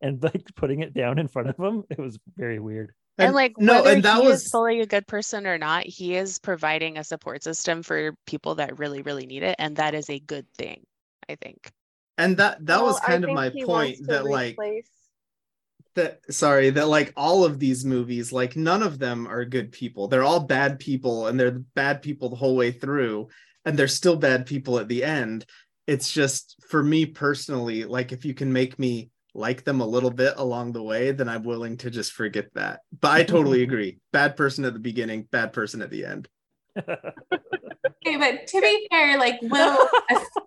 and 0.00 0.22
like 0.22 0.44
putting 0.54 0.80
it 0.80 0.94
down 0.94 1.18
in 1.18 1.28
front 1.28 1.48
of 1.48 1.56
him. 1.58 1.84
It 1.90 1.98
was 1.98 2.18
very 2.36 2.58
weird. 2.58 2.92
And, 3.18 3.34
like 3.34 3.54
no, 3.58 3.82
whether 3.82 3.94
and 3.94 4.02
that 4.02 4.20
he 4.20 4.28
was 4.28 4.42
is 4.42 4.50
fully 4.50 4.80
a 4.80 4.86
good 4.86 5.06
person 5.06 5.46
or 5.46 5.56
not, 5.56 5.86
he 5.86 6.16
is 6.16 6.38
providing 6.38 6.98
a 6.98 7.04
support 7.04 7.42
system 7.42 7.82
for 7.82 8.14
people 8.26 8.56
that 8.56 8.78
really, 8.78 9.00
really 9.00 9.24
need 9.24 9.42
it, 9.42 9.56
and 9.58 9.76
that 9.76 9.94
is 9.94 10.10
a 10.10 10.18
good 10.18 10.46
thing. 10.58 10.84
I 11.28 11.36
think. 11.36 11.70
And 12.18 12.36
that 12.38 12.64
that 12.66 12.82
was 12.82 12.94
Well, 12.94 13.02
I 13.04 13.06
kind 13.06 13.24
of 13.24 13.30
my 13.30 13.50
point 13.50 13.68
wants 13.68 13.98
to 14.00 14.06
that 14.06 14.24
like 14.24 14.56
that 15.94 16.20
sorry 16.30 16.70
that 16.70 16.88
like 16.88 17.12
all 17.16 17.44
of 17.44 17.58
these 17.58 17.84
movies 17.84 18.32
like 18.32 18.56
none 18.56 18.82
of 18.82 18.98
them 18.98 19.26
are 19.26 19.44
good 19.44 19.72
people. 19.72 20.08
They're 20.08 20.22
all 20.22 20.40
bad 20.40 20.78
people 20.78 21.26
and 21.26 21.38
they're 21.38 21.58
bad 21.74 22.02
people 22.02 22.28
the 22.28 22.36
whole 22.36 22.56
way 22.56 22.70
through 22.70 23.28
and 23.64 23.78
they're 23.78 23.88
still 23.88 24.16
bad 24.16 24.46
people 24.46 24.78
at 24.78 24.88
the 24.88 25.04
end. 25.04 25.46
It's 25.86 26.12
just 26.12 26.56
for 26.68 26.82
me 26.82 27.06
personally 27.06 27.84
like 27.84 28.12
if 28.12 28.24
you 28.24 28.34
can 28.34 28.52
make 28.52 28.78
me 28.78 29.10
like 29.34 29.64
them 29.64 29.80
a 29.80 29.86
little 29.86 30.10
bit 30.10 30.32
along 30.38 30.72
the 30.72 30.82
way 30.82 31.10
then 31.10 31.28
i'm 31.28 31.42
willing 31.42 31.76
to 31.78 31.90
just 31.90 32.12
forget 32.12 32.48
that. 32.54 32.80
But 32.98 33.12
i 33.12 33.24
totally 33.24 33.62
agree. 33.68 33.98
Bad 34.12 34.36
person 34.36 34.64
at 34.64 34.74
the 34.74 34.80
beginning 34.80 35.28
bad 35.30 35.52
person 35.52 35.82
at 35.82 35.90
the 35.90 36.04
end. 36.04 36.28
Okay, 38.06 38.16
but 38.16 38.46
to 38.46 38.60
be 38.60 38.86
fair, 38.90 39.18
like 39.18 39.40
Will 39.42 39.88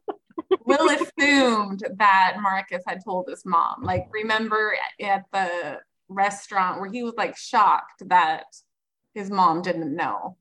Will 0.70 0.90
assumed 0.90 1.84
that 1.98 2.38
Marcus 2.42 2.84
had 2.88 3.04
told 3.04 3.28
his 3.30 3.44
mom. 3.46 3.84
Like, 3.84 4.08
remember 4.12 4.76
at 5.02 5.26
the 5.34 5.80
restaurant 6.08 6.80
where 6.80 6.90
he 6.92 7.04
was 7.04 7.14
like 7.18 7.36
shocked 7.38 8.04
that 8.08 8.46
his 9.14 9.30
mom 9.30 9.62
didn't 9.62 9.96
know. 9.96 10.38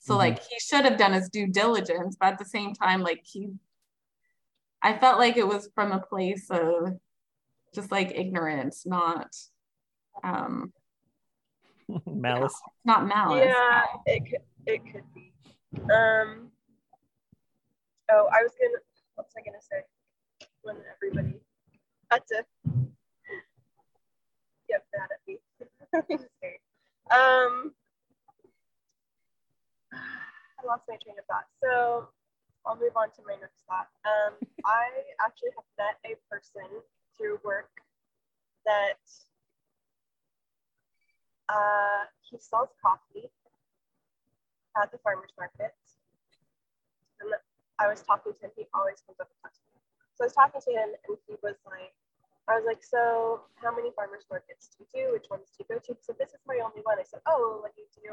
So 0.00 0.14
Mhm. 0.14 0.18
like 0.18 0.38
he 0.42 0.58
should 0.60 0.84
have 0.84 0.96
done 0.98 1.12
his 1.12 1.28
due 1.28 1.46
diligence, 1.48 2.16
but 2.18 2.32
at 2.32 2.38
the 2.38 2.44
same 2.44 2.72
time, 2.74 3.02
like 3.02 3.20
he 3.24 3.50
I 4.80 4.96
felt 4.96 5.18
like 5.18 5.36
it 5.36 5.46
was 5.46 5.68
from 5.74 5.92
a 5.92 6.00
place 6.00 6.48
of 6.50 6.98
just 7.74 7.90
like 7.90 8.12
ignorance, 8.14 8.86
not 8.86 9.34
um 10.24 10.72
Malice. 12.06 12.54
not 12.84 13.06
malice. 13.06 13.44
Yeah, 13.46 13.82
it 14.06 14.22
could 14.28 14.42
it 14.66 14.80
could 14.92 15.14
be. 15.14 15.32
Um. 15.92 16.50
Oh, 18.10 18.26
I 18.32 18.42
was 18.42 18.52
gonna. 18.60 18.78
What 19.18 19.26
was 19.26 19.34
I 19.34 19.42
gonna 19.42 19.58
say? 19.58 19.82
When 20.62 20.76
everybody 20.94 21.42
had 22.08 22.22
to 22.30 22.46
get 24.70 24.86
mad 24.94 25.10
at 25.10 25.18
me. 25.26 25.42
um. 27.10 27.74
I 29.90 30.66
lost 30.66 30.84
my 30.88 30.94
train 31.02 31.18
of 31.18 31.26
thought. 31.26 31.50
So 31.58 32.08
I'll 32.64 32.78
move 32.78 32.94
on 32.94 33.10
to 33.10 33.22
my 33.26 33.34
next 33.42 33.66
thought. 33.66 33.90
Um, 34.06 34.38
I 34.64 34.86
actually 35.18 35.50
have 35.58 35.66
met 35.74 35.98
a 36.06 36.14
person 36.30 36.70
through 37.16 37.42
work 37.42 37.70
that 38.66 39.02
uh, 41.48 42.06
he 42.22 42.38
sells 42.38 42.70
coffee 42.80 43.30
at 44.80 44.92
the 44.92 44.98
farmer's 44.98 45.34
market. 45.36 45.74
And 47.78 47.86
I 47.86 47.90
was 47.90 48.02
talking 48.02 48.34
to 48.34 48.40
him, 48.42 48.50
he 48.56 48.66
always 48.74 49.00
comes 49.06 49.20
up 49.20 49.30
and 49.30 49.38
talks 49.42 49.58
to 49.62 49.70
me. 49.74 49.80
So 50.14 50.24
I 50.24 50.26
was 50.26 50.34
talking 50.34 50.60
to 50.60 50.72
him 50.74 50.88
and 50.94 51.14
he 51.26 51.34
was 51.42 51.56
like, 51.62 51.94
I 52.48 52.56
was 52.56 52.64
like, 52.66 52.82
so 52.82 53.44
how 53.62 53.74
many 53.74 53.92
farmers 53.94 54.24
markets 54.30 54.70
do 54.72 54.82
you 54.82 54.88
do? 54.90 55.04
Which 55.12 55.28
ones 55.30 55.52
do 55.52 55.62
you 55.62 55.68
go 55.68 55.78
to? 55.78 55.92
He 55.92 56.02
said, 56.02 56.16
this 56.18 56.32
is 56.32 56.42
my 56.48 56.58
only 56.64 56.80
one. 56.82 56.98
I 56.98 57.04
said, 57.04 57.20
oh, 57.28 57.60
what 57.60 57.76
do 57.76 57.82
you 57.84 57.92
do 58.02 58.12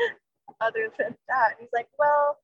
other 0.64 0.88
than 0.96 1.16
that? 1.28 1.58
He's 1.58 1.74
like, 1.74 1.88
well, 1.98 2.38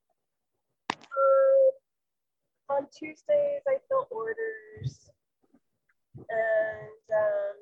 uh, 0.92 2.74
on 2.74 2.86
Tuesdays 2.90 3.62
I 3.68 3.76
fill 3.88 4.08
orders 4.10 5.08
and 6.16 7.04
um, 7.12 7.58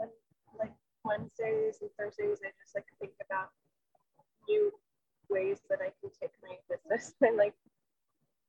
and 0.00 0.10
like 0.58 0.72
Wednesdays 1.04 1.78
and 1.82 1.90
Thursdays 1.98 2.38
I 2.44 2.50
just 2.58 2.74
like 2.74 2.86
think 3.00 3.12
about 3.24 3.50
new 4.48 4.72
ways 5.30 5.58
that 5.70 5.78
I 5.80 5.92
can 6.00 6.10
take 6.20 6.32
my 6.42 6.56
business. 6.68 7.14
And 7.22 7.36
like, 7.36 7.54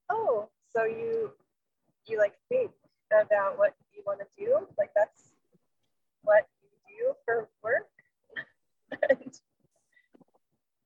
oh, 0.10 0.50
so 0.74 0.86
you 0.86 1.32
you 2.08 2.18
like 2.18 2.34
think 2.50 2.72
about 3.12 3.58
what 3.58 3.74
you 3.94 4.02
want 4.06 4.20
to 4.20 4.28
do? 4.38 4.68
Like 4.78 4.92
that's 4.96 5.32
what 6.24 6.48
you 6.64 6.70
do 6.88 7.14
for 7.26 7.50
work? 7.64 7.90
and, 9.10 9.34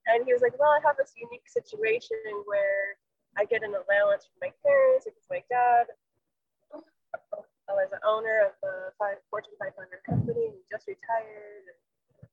and 0.07 0.25
he 0.25 0.33
was 0.33 0.41
like, 0.41 0.57
well, 0.59 0.71
I 0.71 0.79
have 0.85 0.97
this 0.97 1.13
unique 1.15 1.47
situation 1.47 2.43
where 2.45 2.99
I 3.37 3.45
get 3.45 3.63
an 3.63 3.73
allowance 3.73 4.27
from 4.27 4.49
my 4.49 4.53
parents 4.61 5.05
because 5.05 5.25
my 5.29 5.41
dad 5.49 5.87
was 7.73 7.91
an 7.91 8.03
owner 8.05 8.45
of 8.45 8.53
a 8.61 8.93
five, 8.99 9.17
Fortune 9.29 9.57
500 9.57 9.73
company 10.05 10.53
and 10.53 10.59
just 10.69 10.87
retired. 10.87 11.65
And 11.65 11.79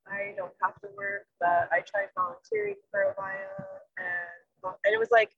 I 0.07 0.35
don't 0.37 0.55
have 0.63 0.81
to 0.81 0.89
work, 0.97 1.27
but 1.39 1.69
I 1.73 1.81
tried 1.81 2.09
volunteering 2.15 2.77
for 2.91 3.03
a 3.03 3.15
while, 3.15 3.83
and 3.99 4.77
and 4.85 4.95
it 4.95 4.99
was 4.99 5.11
like, 5.11 5.31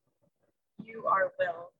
you 0.84 1.06
are 1.06 1.32
Will, 1.38 1.70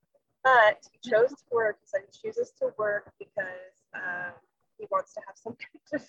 but 0.45 0.79
he 0.91 1.11
chose 1.11 1.31
to 1.31 1.45
work. 1.51 1.79
He 1.81 1.87
said 1.87 2.03
he 2.07 2.29
chooses 2.29 2.53
to 2.61 2.73
work 2.79 3.13
because 3.19 3.75
um, 3.95 4.33
he 4.79 4.87
wants 4.91 5.15
to 5.15 5.21
have 5.27 5.37
some 5.37 5.57
kind 5.93 6.03
of 6.03 6.07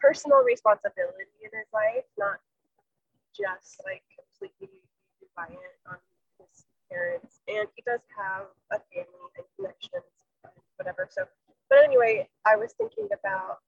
personal 0.00 0.42
responsibility 0.42 1.34
in 1.42 1.50
his 1.52 1.68
life, 1.72 2.04
not 2.18 2.38
just 3.34 3.82
like 3.84 4.02
completely 4.14 4.82
reliant 5.22 5.78
on 5.90 5.96
his 6.38 6.64
parents. 6.90 7.40
And 7.48 7.66
he 7.74 7.82
does 7.86 8.00
have 8.16 8.46
a 8.70 8.78
family 8.92 9.30
and 9.36 9.46
connections, 9.56 10.14
and 10.44 10.52
whatever. 10.76 11.08
So, 11.10 11.24
but 11.68 11.82
anyway, 11.82 12.28
I 12.46 12.56
was 12.56 12.72
thinking 12.72 13.08
about 13.10 13.58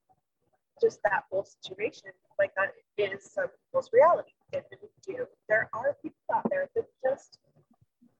just 0.81 1.01
that 1.05 1.25
whole 1.31 1.45
situation. 1.45 2.11
Like 2.39 2.53
that 2.57 2.73
is 2.99 3.33
some 3.33 3.47
people's 3.49 3.91
reality. 3.93 4.33
And 4.53 4.63
really 4.71 4.93
do. 5.07 5.27
There 5.49 5.69
are 5.75 5.97
people 6.03 6.17
out 6.35 6.47
there 6.51 6.69
that 6.75 6.85
just 7.05 7.39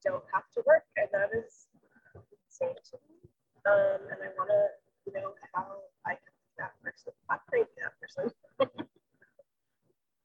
don't 0.05 0.25
have 0.33 0.43
to 0.55 0.63
work, 0.67 0.85
and 0.97 1.09
that 1.13 1.31
is 1.37 1.67
insane 2.15 2.75
to 2.91 2.99
me. 3.09 3.31
Um, 3.67 4.01
and 4.11 4.19
I 4.23 4.29
want 4.37 4.51
to 4.51 5.13
know 5.13 5.33
how 5.55 5.67
I 6.05 6.11
can 6.11 6.33
be 6.35 6.55
that 6.59 6.73
person. 6.83 7.13
I'm 7.31 7.39
praying 7.49 7.67
that 7.79 7.93
person. 8.01 8.33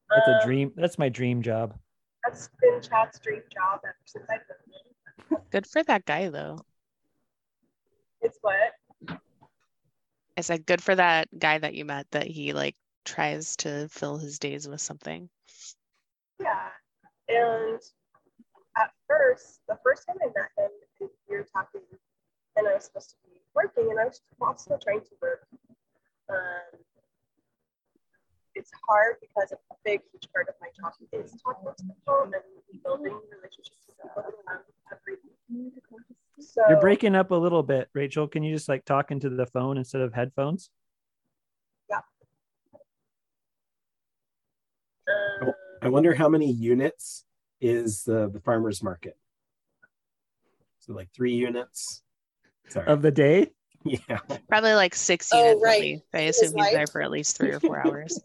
That's 0.10 0.28
a 0.28 0.32
Um, 0.32 0.40
dream. 0.44 0.74
That's 0.76 0.98
my 0.98 1.10
dream 1.10 1.42
job. 1.42 1.78
That's 2.24 2.50
been 2.60 2.82
Chad's 2.82 3.20
dream 3.20 3.42
job 3.54 3.82
ever 3.84 3.96
since 4.06 4.26
I've 4.30 4.42
been 4.48 5.38
in. 5.38 5.44
Good 5.52 5.68
for 5.68 5.84
that 5.84 6.06
guy 6.06 6.30
though. 6.30 6.60
It's 8.22 8.38
what? 8.42 8.74
I 10.42 10.44
said 10.44 10.66
good 10.66 10.82
for 10.82 10.96
that 10.96 11.28
guy 11.38 11.60
that 11.60 11.76
you 11.76 11.86
met 11.86 12.08
that 12.14 12.26
he 12.26 12.52
like 12.52 12.76
tries 13.06 13.56
to 13.58 13.88
fill 13.90 14.18
his 14.18 14.40
days 14.40 14.68
with 14.68 14.82
something. 14.82 15.30
Yeah. 16.40 16.70
And 17.30 17.80
at 18.76 18.90
first, 19.08 19.60
the 19.70 19.78
first 19.84 20.08
time 20.08 20.18
I 20.20 20.30
met 20.36 20.50
him, 20.58 20.72
we 21.30 21.38
were 21.38 21.46
talking, 21.54 21.82
and 22.56 22.68
I 22.68 22.74
was 22.74 22.86
supposed 22.86 23.12
to 23.12 23.16
be 23.24 23.38
working, 23.54 23.92
and 23.92 24.00
I 24.00 24.06
was 24.06 24.20
also 24.42 24.80
trying 24.84 25.02
to 25.02 25.12
work. 25.22 25.46
Um, 26.28 26.80
it's 28.62 28.72
hard 28.88 29.16
because 29.20 29.52
a 29.52 29.58
big, 29.84 30.02
huge 30.12 30.32
part 30.32 30.48
of 30.48 30.56
my 30.62 30.68
job 30.78 30.94
is 31.12 31.36
talking 31.42 31.68
to 31.76 31.84
people 31.84 32.24
and 32.24 32.84
building 32.84 33.20
relationships 33.36 33.88
with 33.88 33.98
people 33.98 34.24
every 34.92 35.16
week. 35.50 35.74
So 36.40 36.62
You're 36.70 36.80
breaking 36.80 37.16
up 37.16 37.32
a 37.32 37.36
little 37.36 37.64
bit, 37.64 37.90
Rachel. 37.94 38.28
Can 38.28 38.44
you 38.44 38.54
just 38.54 38.70
like 38.70 38.86
talk 38.86 39.12
into 39.12 39.30
the 39.30 39.48
phone 39.48 39.78
instead 39.78 40.02
of 40.02 40.14
headphones? 40.14 40.70
um, 45.42 45.52
I 45.82 45.90
wonder 45.90 46.14
how 46.14 46.30
many 46.30 46.52
units 46.52 47.26
is 47.60 48.04
the, 48.04 48.30
the 48.30 48.40
farmer's 48.40 48.84
market. 48.84 49.18
So 50.80 50.94
like 50.94 51.10
three 51.16 51.34
units. 51.34 52.04
Sorry. 52.70 52.88
Of 52.88 53.02
the 53.02 53.12
day? 53.12 53.52
Yeah. 53.84 54.20
Probably 54.48 54.74
like 54.74 54.94
six 54.96 55.30
Oh, 55.34 55.44
units. 55.44 55.62
at 55.62 55.66
right. 55.66 55.82
least. 55.82 56.04
I 56.14 56.20
assume 56.22 56.54
he's 56.56 56.72
there 56.72 56.88
for 56.88 57.02
at 57.02 57.10
least 57.12 57.38
three 57.38 57.52
or 57.52 57.60
four 57.60 57.80
hours. 57.86 58.20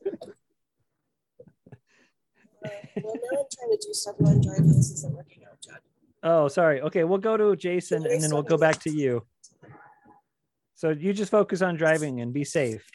well, 2.62 2.70
now 2.94 3.38
I'm 3.38 3.44
trying 3.52 3.70
to 3.70 3.78
do 3.86 3.92
stuff 3.92 4.16
while 4.18 4.32
I'm. 4.32 4.66
This 4.66 4.90
isn't 4.92 5.14
working 5.14 5.44
out, 5.50 5.60
Chad. 5.60 5.78
Oh, 6.22 6.48
sorry. 6.48 6.80
Okay, 6.82 7.04
we'll 7.04 7.18
go 7.18 7.36
to 7.36 7.54
Jason 7.56 8.06
and 8.06 8.22
then 8.22 8.30
we'll 8.32 8.42
go 8.42 8.56
back 8.58 8.80
to 8.82 8.90
you. 8.90 9.24
So 10.74 10.90
you 10.90 11.12
just 11.12 11.30
focus 11.30 11.62
on 11.62 11.76
driving 11.76 12.20
and 12.20 12.32
be 12.32 12.44
safe. 12.44 12.86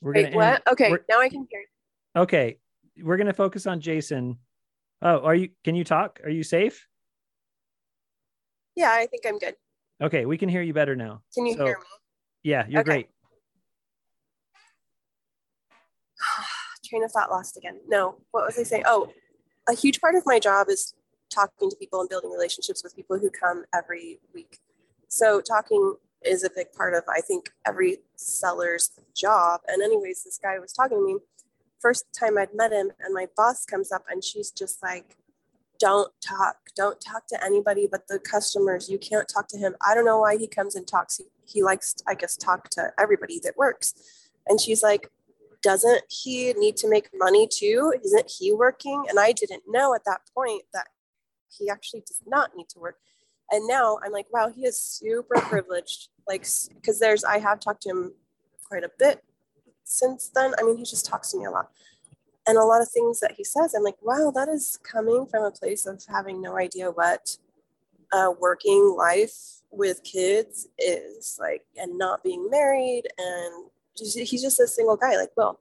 We're 0.00 0.14
Wait, 0.14 0.22
gonna 0.24 0.36
what? 0.36 0.46
end- 0.54 0.62
Okay, 0.72 0.90
we're- 0.90 1.04
now 1.08 1.20
I 1.20 1.28
can 1.28 1.46
hear 1.50 1.60
you. 1.60 2.20
Okay, 2.22 2.58
we're 3.02 3.16
gonna 3.16 3.32
focus 3.32 3.66
on 3.66 3.80
Jason. 3.80 4.38
Oh, 5.00 5.20
are 5.20 5.34
you? 5.34 5.50
Can 5.64 5.74
you 5.74 5.84
talk? 5.84 6.20
Are 6.24 6.30
you 6.30 6.42
safe? 6.42 6.86
Yeah, 8.74 8.90
I 8.92 9.06
think 9.06 9.22
I'm 9.26 9.38
good. 9.38 9.54
Okay, 10.02 10.26
we 10.26 10.36
can 10.36 10.48
hear 10.48 10.62
you 10.62 10.74
better 10.74 10.96
now. 10.96 11.22
Can 11.34 11.46
you 11.46 11.56
So- 11.56 11.64
hear 11.64 11.78
me? 11.78 11.84
Yeah, 12.42 12.66
you're 12.66 12.80
Okay. 12.80 12.90
great. 12.90 13.08
Train 16.84 17.04
of 17.04 17.12
thought 17.12 17.30
lost 17.30 17.56
again. 17.56 17.80
No, 17.86 18.20
what 18.32 18.44
was 18.44 18.58
I 18.58 18.64
saying? 18.64 18.82
Oh, 18.86 19.12
a 19.68 19.74
huge 19.74 20.00
part 20.00 20.16
of 20.16 20.24
my 20.26 20.40
job 20.40 20.68
is 20.68 20.94
talking 21.30 21.70
to 21.70 21.76
people 21.76 22.00
and 22.00 22.08
building 22.08 22.30
relationships 22.30 22.82
with 22.82 22.96
people 22.96 23.18
who 23.18 23.30
come 23.30 23.64
every 23.74 24.20
week. 24.34 24.58
So 25.08 25.40
talking 25.40 25.94
is 26.22 26.42
a 26.44 26.50
big 26.50 26.72
part 26.72 26.94
of 26.94 27.04
I 27.08 27.20
think 27.20 27.50
every 27.66 27.98
seller's 28.16 28.90
job. 29.14 29.60
And 29.68 29.82
anyways, 29.82 30.24
this 30.24 30.38
guy 30.42 30.58
was 30.58 30.72
talking 30.72 30.98
to 30.98 31.04
me 31.04 31.18
first 31.80 32.04
time 32.12 32.38
I'd 32.38 32.54
met 32.54 32.72
him, 32.72 32.90
and 33.00 33.12
my 33.14 33.28
boss 33.36 33.64
comes 33.64 33.90
up 33.92 34.04
and 34.08 34.22
she's 34.22 34.50
just 34.52 34.82
like, 34.82 35.16
"Don't 35.86 36.12
talk, 36.20 36.56
don't 36.82 37.00
talk 37.10 37.22
to 37.32 37.44
anybody 37.48 37.84
but 37.92 38.02
the 38.08 38.18
customers. 38.34 38.90
You 38.92 38.98
can't 39.10 39.28
talk 39.34 39.46
to 39.48 39.58
him. 39.58 39.72
I 39.86 39.90
don't 39.94 40.08
know 40.10 40.20
why 40.24 40.34
he 40.42 40.46
comes 40.58 40.74
and 40.76 40.86
talks. 40.86 41.12
He, 41.18 41.24
he 41.54 41.62
likes, 41.70 41.88
I 42.10 42.14
guess, 42.20 42.34
talk 42.36 42.60
to 42.76 42.82
everybody 43.04 43.40
that 43.44 43.56
works." 43.64 43.86
And 44.48 44.60
she's 44.64 44.82
like, 44.82 45.04
"Doesn't 45.70 46.02
he 46.20 46.52
need 46.64 46.76
to 46.82 46.88
make 46.94 47.06
money 47.26 47.44
too? 47.60 47.80
Isn't 48.04 48.28
he 48.38 48.46
working?" 48.52 48.98
And 49.08 49.18
I 49.26 49.30
didn't 49.32 49.64
know 49.76 49.88
at 49.94 50.04
that 50.10 50.22
point 50.36 50.64
that 50.74 50.88
he 51.58 51.64
actually 51.74 52.02
does 52.10 52.22
not 52.26 52.56
need 52.56 52.68
to 52.70 52.78
work. 52.78 52.98
And 53.50 53.68
now 53.68 53.98
I'm 54.02 54.12
like, 54.12 54.32
wow, 54.32 54.48
he 54.48 54.62
is 54.64 54.78
super 54.78 55.38
privileged. 55.40 56.08
Like, 56.26 56.46
because 56.74 56.98
there's, 56.98 57.24
I 57.24 57.38
have 57.38 57.60
talked 57.60 57.82
to 57.82 57.90
him 57.90 58.12
quite 58.64 58.84
a 58.84 58.90
bit 58.98 59.22
since 59.84 60.30
then. 60.34 60.54
I 60.58 60.62
mean, 60.62 60.78
he 60.78 60.84
just 60.84 61.04
talks 61.04 61.32
to 61.32 61.38
me 61.38 61.44
a 61.44 61.50
lot. 61.50 61.70
And 62.46 62.58
a 62.58 62.64
lot 62.64 62.82
of 62.82 62.88
things 62.88 63.20
that 63.20 63.32
he 63.32 63.44
says, 63.44 63.74
I'm 63.74 63.84
like, 63.84 64.02
wow, 64.02 64.32
that 64.34 64.48
is 64.48 64.78
coming 64.82 65.26
from 65.26 65.44
a 65.44 65.50
place 65.50 65.86
of 65.86 66.02
having 66.08 66.40
no 66.40 66.58
idea 66.58 66.90
what 66.90 67.36
a 68.12 68.30
working 68.30 68.94
life 68.96 69.62
with 69.70 70.02
kids 70.02 70.68
is 70.78 71.38
like, 71.40 71.62
and 71.76 71.96
not 71.96 72.22
being 72.22 72.50
married. 72.50 73.04
And 73.16 73.70
he's 73.96 74.42
just 74.42 74.60
a 74.60 74.66
single 74.66 74.96
guy, 74.96 75.16
like 75.16 75.30
Will. 75.36 75.60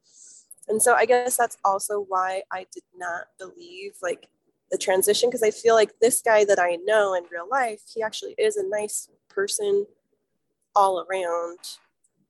And 0.68 0.82
so 0.82 0.94
I 0.94 1.06
guess 1.06 1.38
that's 1.38 1.58
also 1.64 2.06
why 2.08 2.44
I 2.52 2.66
did 2.74 2.84
not 2.96 3.26
believe 3.38 3.94
like 4.02 4.28
the 4.72 4.78
transition 4.78 5.30
because 5.30 5.44
I 5.44 5.52
feel 5.52 5.76
like 5.76 6.00
this 6.00 6.22
guy 6.22 6.46
that 6.46 6.60
I 6.60 6.78
know 6.84 7.14
in 7.14 7.24
real 7.32 7.48
life, 7.50 7.82
he 7.94 8.02
actually 8.02 8.36
is 8.38 8.58
a 8.58 8.68
nice 8.68 9.10
person 9.30 9.86
all 10.76 11.06
around. 11.10 11.60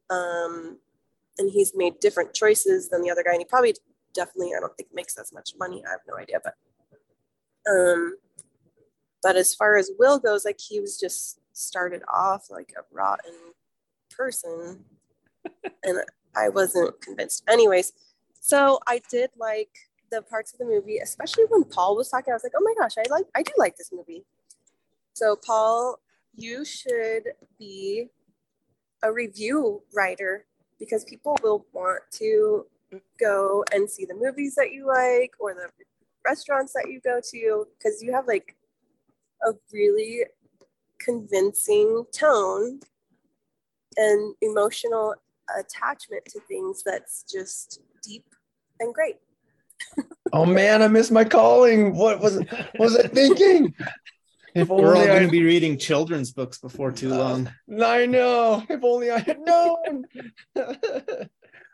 Um, 0.10 0.80
and 1.38 1.50
he's 1.52 1.74
made 1.76 2.00
different 2.00 2.34
choices 2.34 2.90
than 2.90 3.02
the 3.02 3.10
other 3.12 3.24
guy. 3.24 3.32
And 3.32 3.42
he 3.42 3.46
probably 3.46 3.76
definitely, 4.14 4.54
I 4.56 4.60
don't 4.60 4.76
think 4.78 4.90
makes 4.94 5.18
as 5.18 5.34
much 5.34 5.54
money. 5.58 5.84
I 5.88 5.92
have 5.92 6.02
no 6.08 6.18
idea, 6.18 6.40
but 6.44 6.56
um, 7.70 8.16
but 9.22 9.36
as 9.36 9.54
far 9.54 9.78
as 9.78 9.92
Will 10.00 10.20
goes, 10.20 10.46
like 10.46 10.60
he 10.60 10.80
was 10.80 11.00
just 11.00 11.40
started 11.54 12.02
off 12.12 12.50
like 12.50 12.74
a 12.78 12.84
rotten 12.92 13.34
person, 14.10 14.86
and 15.84 16.00
I 16.36 16.50
wasn't 16.50 17.00
convinced. 17.02 17.44
Anyways, 17.48 17.94
so 18.40 18.80
I 18.88 19.02
did 19.10 19.30
like 19.38 19.70
the 20.12 20.22
parts 20.22 20.54
of 20.54 20.60
the 20.60 20.66
movie, 20.66 20.98
especially 20.98 21.46
when 21.50 21.64
Paul 21.64 21.96
was 21.96 22.10
talking. 22.10 22.32
I 22.32 22.36
was 22.36 22.44
like, 22.44 22.54
oh 22.58 22.64
my 22.64 22.74
gosh, 22.78 22.94
I 22.98 23.04
like, 23.10 23.26
I 23.36 23.44
do 23.44 23.54
like 23.58 23.78
this 23.78 23.92
movie. 23.94 24.26
So 25.14 25.36
Paul, 25.36 26.00
you 26.36 26.66
should 26.66 27.30
be 27.60 28.10
a 29.04 29.12
review 29.12 29.82
writer 29.94 30.46
because 30.80 31.04
people 31.06 31.38
will 31.44 31.66
want 31.74 32.02
to 32.12 32.66
go 33.20 33.64
and 33.74 33.90
see 33.90 34.06
the 34.06 34.16
movies 34.16 34.56
that 34.56 34.72
you 34.72 34.88
like 34.88 35.32
or 35.40 35.54
the 35.54 35.70
restaurants 36.26 36.74
that 36.74 36.90
you 36.90 37.00
go 37.04 37.20
to 37.32 37.66
because 37.78 38.02
you 38.02 38.12
have 38.14 38.28
like 38.28 38.56
a 39.48 39.52
really 39.74 40.24
convincing 41.00 42.06
tone 42.12 42.80
and 43.98 44.36
emotional 44.42 45.16
attachment 45.58 46.24
to 46.26 46.40
things 46.42 46.84
that's 46.86 47.24
just 47.24 47.82
deep 48.04 48.26
and 48.80 48.94
great. 48.94 49.18
oh 50.34 50.46
man, 50.46 50.82
I 50.82 50.88
missed 50.88 51.12
my 51.12 51.24
calling. 51.24 51.96
What 51.96 52.20
was 52.20 52.38
it? 52.38 52.48
Was 52.78 52.96
I 52.98 53.08
thinking? 53.08 53.74
If 54.54 54.68
We're 54.68 54.98
all 54.98 55.06
going 55.06 55.26
to 55.26 55.32
be 55.32 55.44
reading 55.44 55.78
children's 55.78 56.34
books 56.34 56.58
before 56.58 56.92
too 56.92 57.08
long. 57.08 57.48
Uh, 57.72 57.86
I 57.86 58.06
know. 58.06 58.62
If 58.70 58.84
only 58.84 59.10
I 59.10 59.20
had 59.20 59.40
known. 59.40 60.04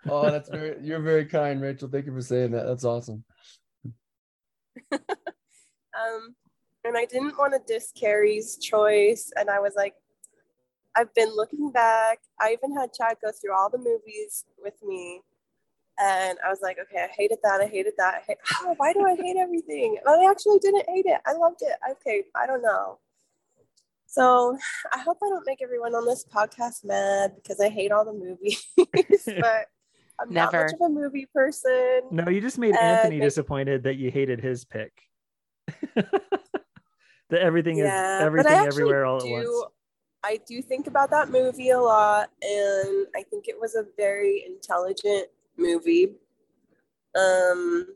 oh, 0.09 0.29
that's 0.29 0.49
very. 0.49 0.77
You're 0.81 1.01
very 1.01 1.25
kind, 1.25 1.61
Rachel. 1.61 1.89
Thank 1.89 2.05
you 2.05 2.13
for 2.13 2.21
saying 2.21 2.51
that. 2.51 2.65
That's 2.65 2.83
awesome. 2.83 3.23
um, 4.91 6.35
and 6.83 6.97
I 6.97 7.05
didn't 7.05 7.37
want 7.37 7.53
to 7.53 7.61
diss 7.65 7.91
Carrie's 7.91 8.57
choice, 8.57 9.31
and 9.35 9.49
I 9.49 9.59
was 9.59 9.73
like, 9.75 9.93
I've 10.95 11.13
been 11.13 11.35
looking 11.35 11.71
back. 11.71 12.19
I 12.39 12.53
even 12.53 12.75
had 12.75 12.93
Chad 12.93 13.17
go 13.23 13.31
through 13.31 13.55
all 13.55 13.69
the 13.69 13.77
movies 13.77 14.45
with 14.57 14.75
me, 14.83 15.21
and 15.99 16.37
I 16.45 16.49
was 16.49 16.59
like, 16.61 16.77
okay, 16.79 17.03
I 17.03 17.07
hated 17.15 17.39
that. 17.43 17.61
I 17.61 17.67
hated 17.67 17.93
that. 17.97 18.15
I 18.15 18.21
hate, 18.25 18.37
oh, 18.61 18.75
why 18.77 18.93
do 18.93 19.05
I 19.05 19.15
hate 19.15 19.37
everything? 19.37 19.97
And 19.97 20.07
I 20.09 20.29
actually 20.29 20.59
didn't 20.59 20.87
hate 20.87 21.05
it. 21.05 21.19
I 21.25 21.33
loved 21.33 21.61
it. 21.61 21.73
Okay, 21.91 22.23
I 22.35 22.45
don't 22.45 22.61
know. 22.61 22.99
So 24.05 24.57
I 24.93 24.99
hope 24.99 25.17
I 25.21 25.29
don't 25.29 25.45
make 25.45 25.61
everyone 25.61 25.93
on 25.93 26.05
this 26.05 26.25
podcast 26.25 26.85
mad 26.85 27.33
because 27.35 27.59
I 27.59 27.69
hate 27.69 27.91
all 27.91 28.05
the 28.05 28.13
movies. 28.13 28.65
but 28.77 29.67
I'm 30.19 30.33
Never. 30.33 30.57
not 30.57 30.63
much 30.63 30.73
of 30.73 30.81
a 30.81 30.89
movie 30.89 31.27
person. 31.33 32.01
No, 32.11 32.29
you 32.29 32.41
just 32.41 32.57
made 32.57 32.75
Anthony 32.75 33.19
disappointed 33.19 33.83
that 33.83 33.97
you 33.97 34.09
hated 34.09 34.41
his 34.41 34.65
pick. 34.65 34.91
that 35.95 37.41
everything 37.41 37.77
yeah, 37.77 38.17
is 38.17 38.25
everything 38.25 38.53
everywhere 38.53 39.05
all 39.05 39.19
do, 39.19 39.27
at 39.27 39.31
once. 39.31 39.65
I 40.23 40.39
do 40.47 40.61
think 40.61 40.87
about 40.87 41.09
that 41.11 41.29
movie 41.29 41.69
a 41.69 41.79
lot, 41.79 42.29
and 42.41 43.07
I 43.15 43.23
think 43.29 43.47
it 43.47 43.59
was 43.59 43.75
a 43.75 43.85
very 43.95 44.43
intelligent 44.45 45.27
movie. 45.57 46.13
Um, 47.15 47.87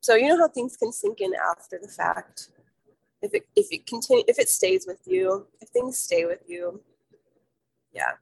so 0.00 0.14
you 0.14 0.28
know 0.28 0.38
how 0.38 0.48
things 0.48 0.76
can 0.76 0.92
sink 0.92 1.20
in 1.20 1.32
after 1.50 1.78
the 1.80 1.88
fact. 1.88 2.50
If 3.22 3.34
it 3.34 3.46
if 3.56 3.66
it 3.70 3.86
continue 3.86 4.24
if 4.28 4.38
it 4.38 4.48
stays 4.48 4.86
with 4.86 5.00
you, 5.06 5.46
if 5.60 5.68
things 5.68 5.98
stay 5.98 6.24
with 6.24 6.42
you, 6.46 6.80
yeah. 7.92 8.12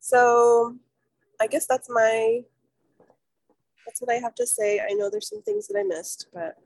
So 0.00 0.76
I 1.40 1.46
guess 1.46 1.66
that's 1.66 1.88
my 1.90 2.40
that's 3.86 4.00
what 4.00 4.10
I 4.10 4.18
have 4.18 4.34
to 4.36 4.46
say. 4.46 4.80
I 4.80 4.94
know 4.94 5.10
there's 5.10 5.28
some 5.28 5.42
things 5.42 5.68
that 5.68 5.78
I 5.78 5.82
missed, 5.82 6.28
but 6.32 6.56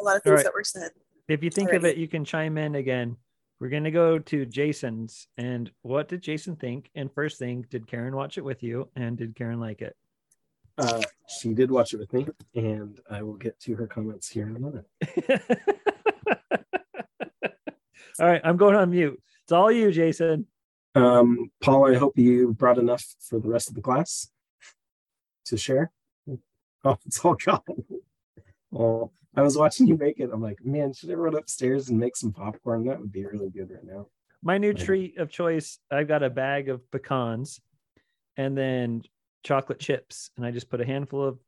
a 0.00 0.04
lot 0.04 0.16
of 0.16 0.22
things 0.22 0.36
right. 0.36 0.44
that 0.44 0.54
were 0.54 0.64
said. 0.64 0.90
If 1.28 1.42
you 1.42 1.50
think 1.50 1.70
already. 1.70 1.88
of 1.88 1.92
it, 1.92 1.96
you 1.98 2.06
can 2.08 2.24
chime 2.24 2.58
in 2.58 2.76
again. 2.76 3.16
We're 3.58 3.70
gonna 3.70 3.90
go 3.90 4.18
to 4.18 4.46
Jason's. 4.46 5.28
And 5.36 5.70
what 5.82 6.08
did 6.08 6.22
Jason 6.22 6.56
think? 6.56 6.90
And 6.94 7.12
first 7.12 7.38
thing, 7.38 7.66
did 7.70 7.86
Karen 7.86 8.14
watch 8.14 8.38
it 8.38 8.44
with 8.44 8.62
you? 8.62 8.88
And 8.96 9.16
did 9.16 9.34
Karen 9.34 9.58
like 9.60 9.82
it? 9.82 9.96
Uh, 10.78 11.00
she 11.26 11.54
did 11.54 11.70
watch 11.70 11.94
it 11.94 11.98
with 11.98 12.12
me, 12.12 12.26
and 12.54 13.00
I 13.10 13.22
will 13.22 13.36
get 13.36 13.58
to 13.60 13.74
her 13.76 13.86
comments 13.86 14.28
here 14.28 14.46
in 14.46 14.56
a 14.56 14.60
minute. 14.60 14.84
All 18.18 18.26
right, 18.26 18.40
I'm 18.44 18.56
going 18.56 18.76
on 18.76 18.90
mute. 18.90 19.20
It's 19.42 19.52
all 19.52 19.70
you, 19.70 19.92
Jason. 19.92 20.46
Um, 20.96 21.50
Paul, 21.60 21.92
I 21.92 21.98
hope 21.98 22.16
you 22.16 22.54
brought 22.54 22.78
enough 22.78 23.04
for 23.20 23.38
the 23.38 23.50
rest 23.50 23.68
of 23.68 23.74
the 23.74 23.82
class 23.82 24.28
to 25.46 25.56
share. 25.56 25.92
Oh, 26.84 26.96
it's 27.04 27.18
all 27.24 27.34
gone. 27.34 27.62
Oh, 28.72 29.10
I 29.34 29.42
was 29.42 29.58
watching 29.58 29.88
you 29.88 29.96
make 29.96 30.20
it. 30.20 30.30
I'm 30.32 30.40
like, 30.40 30.64
man, 30.64 30.92
should 30.92 31.10
I 31.10 31.14
run 31.14 31.34
upstairs 31.34 31.88
and 31.88 31.98
make 31.98 32.14
some 32.14 32.32
popcorn? 32.32 32.84
That 32.84 33.00
would 33.00 33.10
be 33.10 33.26
really 33.26 33.50
good 33.50 33.72
right 33.72 33.82
now. 33.82 34.06
My 34.40 34.56
new 34.56 34.72
treat 34.72 35.18
of 35.18 35.28
choice, 35.28 35.80
I've 35.90 36.06
got 36.06 36.22
a 36.22 36.30
bag 36.30 36.68
of 36.68 36.88
pecans 36.92 37.60
and 38.36 38.56
then 38.56 39.02
chocolate 39.42 39.80
chips. 39.80 40.30
And 40.36 40.46
I 40.46 40.52
just 40.52 40.70
put 40.70 40.80
a 40.80 40.86
handful 40.86 41.24
of 41.24 41.40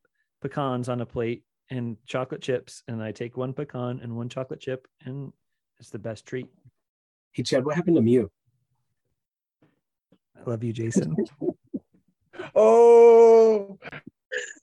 pecans 0.43 0.89
on 0.89 1.03
a 1.03 1.07
plate 1.07 1.45
and 1.71 1.97
chocolate 2.05 2.43
chips. 2.43 2.83
And 2.89 3.01
I 3.01 3.13
take 3.13 3.37
one 3.37 3.53
pecan 3.53 4.01
and 4.03 4.17
one 4.17 4.29
chocolate 4.29 4.61
chip, 4.61 4.89
and 5.05 5.33
it's 5.79 5.91
the 5.91 6.01
best 6.01 6.27
treat. 6.27 6.49
Hey, 7.31 7.45
Chad, 7.45 7.65
what 7.65 7.77
happened 7.77 7.95
to 7.95 8.03
Mew? 8.03 8.29
I 10.39 10.51
love 10.51 10.63
you, 10.65 10.73
Jason. 10.73 11.17
oh, 12.55 13.79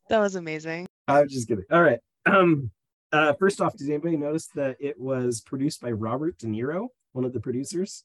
That 0.09 0.19
was 0.19 0.35
amazing. 0.35 0.87
I'm 1.07 1.27
just 1.27 1.47
kidding. 1.47 1.65
All 1.71 1.81
right. 1.81 1.99
Um, 2.25 2.71
uh, 3.11 3.33
first 3.33 3.61
off, 3.61 3.75
did 3.77 3.89
anybody 3.89 4.17
notice 4.17 4.47
that 4.55 4.77
it 4.79 4.99
was 4.99 5.41
produced 5.41 5.81
by 5.81 5.91
Robert 5.91 6.37
De 6.37 6.47
Niro, 6.47 6.87
one 7.13 7.25
of 7.25 7.33
the 7.33 7.39
producers? 7.39 8.03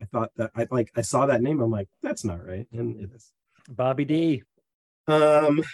I 0.00 0.06
thought 0.06 0.30
that 0.36 0.52
I 0.54 0.66
like 0.70 0.92
I 0.96 1.02
saw 1.02 1.26
that 1.26 1.42
name. 1.42 1.60
I'm 1.60 1.70
like, 1.70 1.88
that's 2.02 2.24
not 2.24 2.44
right, 2.46 2.66
and 2.72 2.96
it 3.00 3.10
is. 3.14 3.32
Bobby 3.68 4.04
D. 4.04 4.42
Um, 5.08 5.58
I'm 5.58 5.64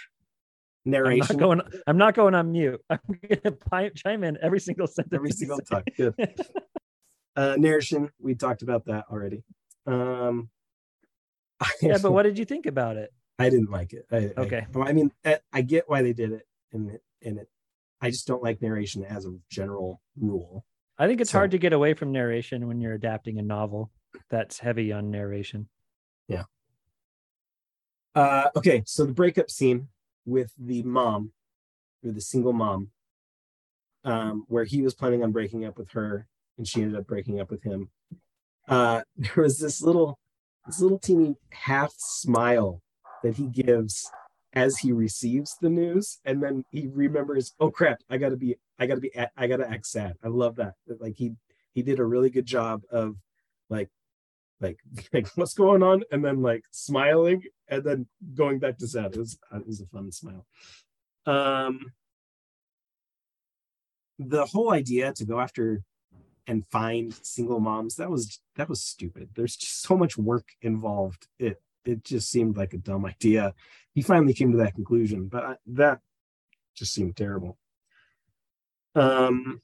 narration. 0.83 1.37
not 1.37 1.39
going. 1.39 1.61
I'm 1.85 1.97
not 1.97 2.15
going 2.15 2.33
on 2.33 2.51
mute. 2.51 2.81
I'm 2.89 2.99
gonna 3.07 3.55
pi- 3.55 3.89
chime 3.89 4.23
in 4.23 4.37
every 4.41 4.59
single 4.59 4.87
sentence. 4.87 5.13
Every 5.13 5.31
single 5.31 5.57
say. 5.57 5.75
time. 5.75 5.83
Good. 5.95 6.15
uh, 7.35 7.55
narration. 7.57 8.09
We 8.19 8.35
talked 8.35 8.63
about 8.63 8.85
that 8.85 9.05
already. 9.11 9.43
Um, 9.85 10.49
yeah, 11.81 11.97
but 12.01 12.11
what 12.11 12.23
did 12.23 12.37
you 12.37 12.45
think 12.45 12.65
about 12.65 12.97
it? 12.97 13.11
I 13.39 13.49
didn't 13.49 13.71
like 13.71 13.93
it. 13.93 14.05
I, 14.11 14.17
I- 14.17 14.41
Okay. 14.45 14.65
well, 14.73 14.87
I, 14.87 14.93
mean, 14.93 15.11
I, 15.25 15.39
I 15.51 15.61
get 15.61 15.89
why 15.89 16.01
they 16.01 16.13
did 16.13 16.31
it, 16.31 16.47
and 16.71 16.97
and 17.23 17.39
it. 17.39 17.49
I 18.01 18.09
just 18.09 18.27
don't 18.27 18.43
like 18.43 18.61
narration 18.61 19.03
as 19.03 19.25
a 19.25 19.33
general 19.49 20.01
rule. 20.19 20.65
I 20.97 21.07
think 21.07 21.21
it's 21.21 21.31
So- 21.31 21.37
hard 21.39 21.51
to 21.51 21.57
get 21.57 21.73
away 21.73 21.93
from 21.93 22.11
narration 22.11 22.67
when 22.67 22.79
you're 22.81 22.93
adapting 22.93 23.39
a 23.39 23.41
novel 23.41 23.91
that's 24.29 24.59
heavy 24.59 24.91
on 24.91 25.11
narration. 25.11 25.67
Yeah. 26.27 26.43
Uh, 28.13 28.49
okay, 28.55 28.81
so 28.85 29.05
the 29.05 29.13
breakup 29.13 29.49
scene 29.49 29.89
with 30.25 30.53
the 30.57 30.83
mom, 30.83 31.31
or 32.03 32.11
the 32.11 32.21
single 32.21 32.53
mom, 32.53 32.89
um, 34.05 34.45
where 34.47 34.63
he 34.63 34.81
was 34.81 34.93
planning 34.93 35.23
on 35.23 35.31
breaking 35.31 35.65
up 35.65 35.77
with 35.77 35.91
her, 35.91 36.27
and 36.57 36.65
she 36.67 36.81
ended 36.81 36.97
up 36.97 37.07
breaking 37.07 37.39
up 37.41 37.51
with 37.51 37.63
him. 37.63 37.89
uh, 38.69 39.01
there 39.17 39.43
was 39.43 39.59
this 39.59 39.81
little, 39.81 40.17
this 40.65 40.81
little 40.81 40.99
teeny 40.99 41.35
half 41.51 41.93
smile 41.97 42.81
that 43.23 43.35
he 43.35 43.47
gives 43.47 44.09
as 44.53 44.77
he 44.77 44.93
receives 44.93 45.57
the 45.61 45.69
news, 45.69 46.19
and 46.25 46.41
then 46.41 46.63
he 46.71 46.87
remembers, 46.87 47.53
oh 47.59 47.69
crap, 47.69 47.99
I 48.09 48.17
gotta 48.17 48.37
be, 48.37 48.55
I 48.79 48.87
gotta 48.87 49.01
be, 49.01 49.11
I 49.35 49.47
gotta 49.47 49.69
act 49.69 49.85
sad. 49.85 50.15
I 50.23 50.29
love 50.29 50.55
that. 50.57 50.75
Like 50.99 51.15
he 51.17 51.33
he 51.73 51.81
did 51.81 51.99
a 51.99 52.05
really 52.05 52.29
good 52.29 52.45
job 52.45 52.81
of 52.89 53.15
like 53.69 53.89
like 54.61 54.79
like 55.13 55.27
what's 55.35 55.53
going 55.53 55.83
on 55.83 56.03
and 56.11 56.23
then 56.23 56.41
like 56.41 56.63
smiling 56.71 57.43
and 57.67 57.83
then 57.83 58.07
going 58.33 58.59
back 58.59 58.77
to 58.77 58.87
sad 58.87 59.13
it 59.13 59.17
was 59.17 59.37
it 59.53 59.67
was 59.67 59.81
a 59.81 59.85
fun 59.87 60.11
smile 60.11 60.45
um 61.25 61.91
the 64.19 64.45
whole 64.45 64.71
idea 64.71 65.11
to 65.13 65.25
go 65.25 65.39
after 65.39 65.81
and 66.47 66.65
find 66.67 67.13
single 67.23 67.59
moms 67.59 67.95
that 67.95 68.09
was 68.09 68.39
that 68.55 68.69
was 68.69 68.81
stupid 68.81 69.29
there's 69.35 69.55
just 69.55 69.81
so 69.81 69.97
much 69.97 70.17
work 70.17 70.49
involved 70.61 71.27
it 71.39 71.61
it 71.85 72.03
just 72.03 72.29
seemed 72.29 72.57
like 72.57 72.73
a 72.73 72.77
dumb 72.77 73.05
idea 73.05 73.53
he 73.93 74.01
finally 74.01 74.33
came 74.33 74.51
to 74.51 74.57
that 74.57 74.75
conclusion 74.75 75.27
but 75.27 75.43
I, 75.43 75.55
that 75.67 75.99
just 76.75 76.93
seemed 76.93 77.15
terrible 77.15 77.57
um 78.95 79.61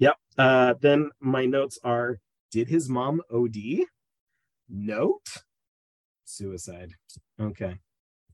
Yep. 0.00 0.16
Uh, 0.38 0.74
then 0.80 1.10
my 1.20 1.46
notes 1.46 1.78
are 1.84 2.18
Did 2.50 2.68
his 2.68 2.88
mom 2.88 3.22
OD? 3.32 3.84
Note. 4.68 5.44
Suicide. 6.24 6.94
Okay. 7.40 7.76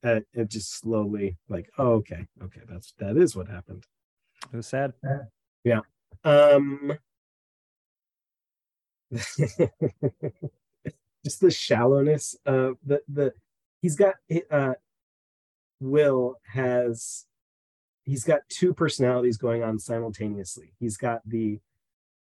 Uh, 0.03 0.21
it 0.33 0.49
just 0.49 0.79
slowly, 0.79 1.37
like, 1.49 1.69
oh, 1.77 1.95
okay. 1.95 2.27
Okay. 2.43 2.61
That's, 2.69 2.95
that 2.99 3.17
is 3.17 3.37
what 3.37 3.49
happened. 3.49 3.85
It 4.53 4.57
was 4.57 4.69
sad. 4.69 4.93
Yeah. 5.67 5.81
Um, 6.23 6.97
just 9.13 9.41
the 11.41 11.51
shallowness 11.51 12.37
of 12.47 12.77
the, 12.85 13.03
the, 13.09 13.33
he's 13.83 13.97
got, 13.97 14.15
uh, 14.51 14.75
Will 15.81 16.37
has 16.55 17.27
he's 18.05 18.25
got 18.25 18.41
two 18.49 18.73
personalities 18.73 19.37
going 19.37 19.63
on 19.63 19.79
simultaneously. 19.79 20.73
He's 20.79 20.97
got 20.97 21.21
the 21.27 21.59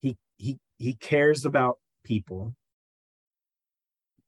he 0.02 0.18
he 0.38 0.58
he 0.80 0.96
cares 0.96 1.46
about 1.46 1.78
people 2.04 2.56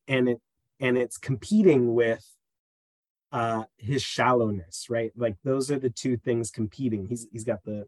and 0.07 0.29
it 0.29 0.41
and 0.79 0.97
it's 0.97 1.17
competing 1.17 1.95
with 1.95 2.25
uh 3.31 3.63
his 3.77 4.03
shallowness, 4.03 4.88
right? 4.89 5.11
Like 5.15 5.38
those 5.43 5.71
are 5.71 5.79
the 5.79 5.89
two 5.89 6.17
things 6.17 6.51
competing. 6.51 7.07
He's 7.07 7.27
he's 7.31 7.43
got 7.43 7.63
the 7.65 7.88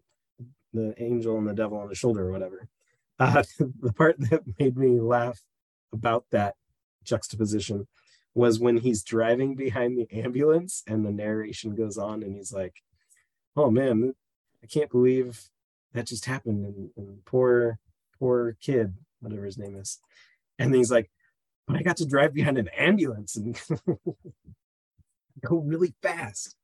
the 0.74 0.94
angel 1.02 1.38
and 1.38 1.48
the 1.48 1.54
devil 1.54 1.78
on 1.78 1.88
the 1.88 1.96
shoulder 1.96 2.28
or 2.28 2.32
whatever. 2.32 2.68
Uh 3.22 3.44
the 3.58 3.91
part 3.91 4.16
that 4.18 4.44
made 4.58 4.78
me 4.78 4.98
laugh 5.02 5.41
about 5.91 6.24
that 6.32 6.56
juxtaposition 7.04 7.86
was 8.34 8.62
when 8.62 8.78
he's 8.78 9.04
driving 9.04 9.56
behind 9.56 9.98
the 9.98 10.08
ambulance 10.18 10.84
and 10.88 11.06
the 11.06 11.12
narration 11.12 11.76
goes 11.76 11.98
on 11.98 12.24
and 12.24 12.34
he's 12.34 12.54
like 12.54 12.82
oh 13.56 13.70
man, 13.70 14.14
I 14.64 14.68
can't 14.68 14.90
believe 14.90 15.50
that 15.94 16.08
just 16.08 16.26
happened. 16.26 16.66
And, 16.66 16.90
and 16.96 17.26
poor, 17.26 17.80
poor 18.18 18.56
kid, 18.62 18.94
whatever 19.20 19.46
his 19.46 19.58
name 19.58 19.76
is. 19.76 20.00
And 20.58 20.74
he's 20.74 20.91
like, 20.91 21.10
but 21.68 21.78
I 21.78 21.84
got 21.84 21.98
to 21.98 22.06
drive 22.06 22.34
behind 22.34 22.58
an 22.58 22.70
ambulance 22.70 23.36
and 23.36 23.60
go 25.46 25.58
really 25.58 25.94
fast. 26.02 26.56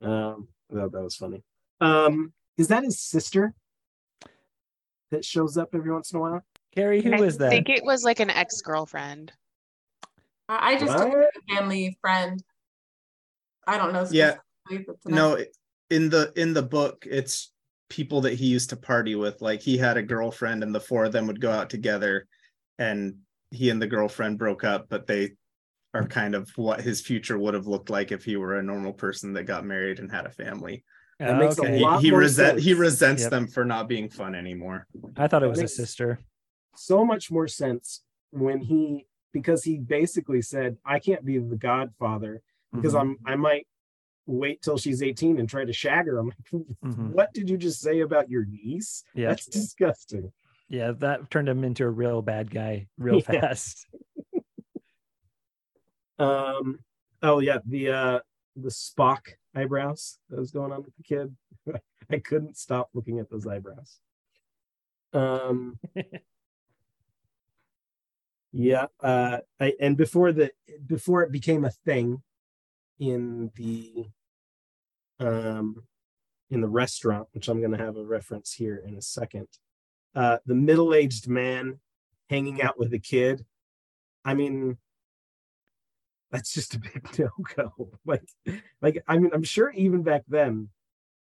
Um, 0.00 0.48
that, 0.70 0.92
that 0.92 1.02
was 1.02 1.16
funny. 1.16 1.42
Um, 1.80 2.32
is 2.58 2.68
that 2.68 2.84
his 2.84 2.98
sister 3.00 3.54
that 5.10 5.24
shows 5.24 5.56
up 5.56 5.70
every 5.74 5.92
once 5.92 6.12
in 6.12 6.18
a 6.18 6.20
while? 6.20 6.44
Carrie, 6.74 7.02
who 7.02 7.12
I 7.14 7.18
is 7.18 7.38
that? 7.38 7.48
I 7.48 7.50
think 7.50 7.68
it 7.68 7.84
was 7.84 8.04
like 8.04 8.20
an 8.20 8.30
ex 8.30 8.60
girlfriend. 8.60 9.32
I 10.48 10.72
I 10.72 10.78
just 10.78 10.96
took 10.96 11.08
What? 11.08 11.28
a 11.36 11.54
family 11.54 11.96
friend. 12.00 12.42
I 13.66 13.78
don't 13.78 13.92
know. 13.92 14.06
Yeah. 14.10 14.36
specifically, 14.68 14.84
but 14.86 14.94
it's 14.96 15.06
an 15.06 15.14
No, 15.14 15.38
in 15.90 16.08
the 16.10 16.32
in 16.36 16.52
the 16.52 16.62
book, 16.62 17.06
it's 17.08 17.52
people 17.88 18.20
that 18.22 18.34
he 18.34 18.46
used 18.46 18.70
to 18.70 18.76
party 18.76 19.14
with. 19.14 19.40
Like 19.40 19.60
he 19.62 19.78
had 19.78 19.96
a 19.96 20.02
girlfriend, 20.02 20.62
and 20.62 20.74
the 20.74 20.80
four 20.80 21.04
of 21.04 21.12
them 21.12 21.26
would 21.26 21.40
go 21.40 21.50
out 21.50 21.70
together, 21.70 22.26
and 22.78 23.16
he 23.50 23.70
and 23.70 23.80
the 23.80 23.86
girlfriend 23.86 24.38
broke 24.38 24.64
up, 24.64 24.86
but 24.88 25.06
they 25.06 25.32
are 25.94 26.06
kind 26.06 26.34
of 26.34 26.50
what 26.56 26.80
his 26.80 27.00
future 27.00 27.38
would 27.38 27.54
have 27.54 27.66
looked 27.66 27.88
like 27.88 28.12
if 28.12 28.24
he 28.24 28.36
were 28.36 28.58
a 28.58 28.62
normal 28.62 28.92
person 28.92 29.32
that 29.32 29.44
got 29.44 29.64
married 29.64 29.98
and 29.98 30.10
had 30.12 30.26
a 30.26 30.30
family. 30.30 30.84
That 31.18 31.38
makes 31.38 31.58
a 31.58 31.62
And 31.62 31.76
he, 31.76 31.82
lot 31.82 32.02
he 32.02 32.10
more 32.10 32.20
resent 32.20 32.58
he 32.60 32.74
resents 32.74 33.22
Yep. 33.22 33.30
them 33.30 33.46
for 33.46 33.64
not 33.64 33.88
being 33.88 34.08
fun 34.10 34.34
anymore. 34.34 34.86
I 35.16 35.28
thought 35.28 35.42
it 35.42 35.46
That 35.46 35.50
was 35.50 35.62
a 35.62 35.68
sister. 35.68 36.18
so 36.76 37.04
much 37.04 37.30
more 37.30 37.48
sense 37.48 38.02
when 38.30 38.60
he 38.60 39.06
because 39.32 39.64
he 39.64 39.78
basically 39.78 40.42
said 40.42 40.76
i 40.84 40.98
can't 40.98 41.24
be 41.24 41.38
the 41.38 41.56
godfather 41.56 42.42
because 42.72 42.92
Mhm. 42.94 43.00
i'm 43.00 43.18
i 43.24 43.36
might 43.36 43.66
wait 44.26 44.60
till 44.60 44.76
she's 44.76 45.02
18 45.02 45.38
and 45.38 45.48
try 45.48 45.64
to 45.64 45.72
shag 45.72 46.06
her 46.06 46.18
i'm 46.18 46.26
like 46.28 46.36
Mhm. 46.84 47.12
what 47.12 47.32
did 47.32 47.48
you 47.48 47.56
just 47.56 47.80
say 47.80 48.00
about 48.00 48.28
your 48.28 48.44
niece 48.44 49.04
Yeah. 49.14 49.28
that's 49.28 49.46
disgusting 49.46 50.32
Yeah, 50.68 50.92
that 50.98 51.30
turned 51.30 51.48
him 51.48 51.64
into 51.64 51.84
a 51.84 51.90
real 51.90 52.20
bad 52.22 52.50
guy 52.50 52.88
real 52.98 53.16
Yeah. 53.16 53.22
fast. 53.40 53.86
um 56.18 56.78
oh 57.22 57.40
yeah 57.40 57.58
the 57.66 57.90
uh 57.90 58.20
the 58.56 58.70
spock 58.70 59.20
eyebrows 59.56 60.18
that 60.30 60.38
was 60.38 60.52
going 60.52 60.72
on 60.72 60.82
with 60.82 60.94
the 60.96 61.02
kid. 61.02 61.34
I 62.10 62.18
couldn't 62.18 62.56
stop 62.56 62.90
looking 62.94 63.18
at 63.18 63.30
those 63.30 63.46
eyebrows. 63.46 63.98
Um 65.12 65.78
yeah 68.52 68.86
uh 69.02 69.38
I, 69.60 69.74
and 69.80 69.98
before 69.98 70.32
the 70.32 70.50
before 70.86 71.22
it 71.22 71.30
became 71.30 71.64
a 71.66 71.70
thing 71.70 72.22
in 72.98 73.50
the 73.54 74.06
um 75.20 75.82
in 76.50 76.62
the 76.62 76.68
restaurant 76.68 77.28
which 77.32 77.48
i'm 77.48 77.60
going 77.60 77.76
to 77.76 77.84
have 77.84 77.96
a 77.98 78.04
reference 78.04 78.52
here 78.52 78.82
in 78.86 78.96
a 78.96 79.02
second 79.02 79.48
uh 80.14 80.38
the 80.46 80.54
middle-aged 80.54 81.28
man 81.28 81.80
hanging 82.30 82.62
out 82.62 82.78
with 82.78 82.94
a 82.94 82.98
kid 82.98 83.44
i 84.24 84.32
mean 84.32 84.78
that's 86.30 86.52
just 86.52 86.74
a 86.74 86.78
big 86.78 87.06
no-go. 87.18 87.90
Like 88.04 88.28
like 88.82 89.02
i 89.08 89.18
mean 89.18 89.30
i'm 89.32 89.42
sure 89.42 89.70
even 89.70 90.02
back 90.02 90.24
then 90.28 90.68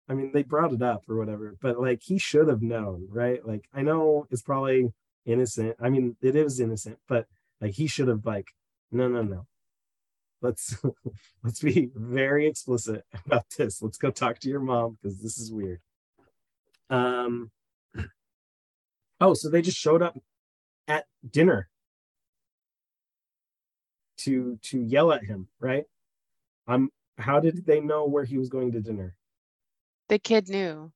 i 0.09 0.14
mean 0.14 0.32
they 0.32 0.43
brought 0.43 0.72
it 0.72 0.82
up 0.82 1.05
or 1.09 1.16
whatever 1.16 1.56
but 1.60 1.81
like 1.81 2.02
he 2.02 2.18
should 2.18 2.48
have 2.48 2.62
known 2.62 3.06
right? 3.10 3.47
Like 3.47 3.68
i 3.74 3.82
know 3.82 4.26
it's 4.31 4.43
probably 4.43 4.93
innocent 5.26 5.76
i 5.81 5.89
mean 5.89 6.16
it 6.20 6.36
is 6.36 6.60
innocent 6.60 6.98
but 7.09 7.26
like 7.60 7.72
he 7.72 7.86
should 7.86 8.09
have 8.09 8.24
like 8.26 8.48
no 8.93 9.09
no 9.09 9.22
no. 9.22 9.47
Let's 10.40 10.76
let's 11.43 11.60
be 11.60 11.90
very 11.94 12.47
explicit 12.47 13.05
about 13.26 13.47
this. 13.59 13.82
Let's 13.82 13.98
go 13.98 14.10
talk 14.10 14.39
to 14.40 14.48
your 14.48 14.60
mom 14.60 14.98
because 15.02 15.20
this 15.20 15.39
is 15.39 15.52
weird. 15.52 15.81
Um 16.90 17.51
oh 19.20 19.35
so 19.35 19.48
they 19.48 19.62
just 19.62 19.78
showed 19.78 20.02
up 20.02 20.16
at 20.86 21.06
dinner 21.28 21.68
to 24.19 24.59
to 24.62 24.81
yell 24.81 25.12
at 25.12 25.24
him 25.24 25.49
right 25.61 25.85
I'm 26.66 26.91
how 27.19 27.41
did 27.41 27.65
they 27.66 27.81
know 27.81 28.07
where 28.07 28.24
he 28.24 28.39
was 28.39 28.49
going 28.49 28.73
to 28.73 28.81
dinner 28.81 29.15
The 30.09 30.19
kid 30.19 30.49
knew. 30.49 30.93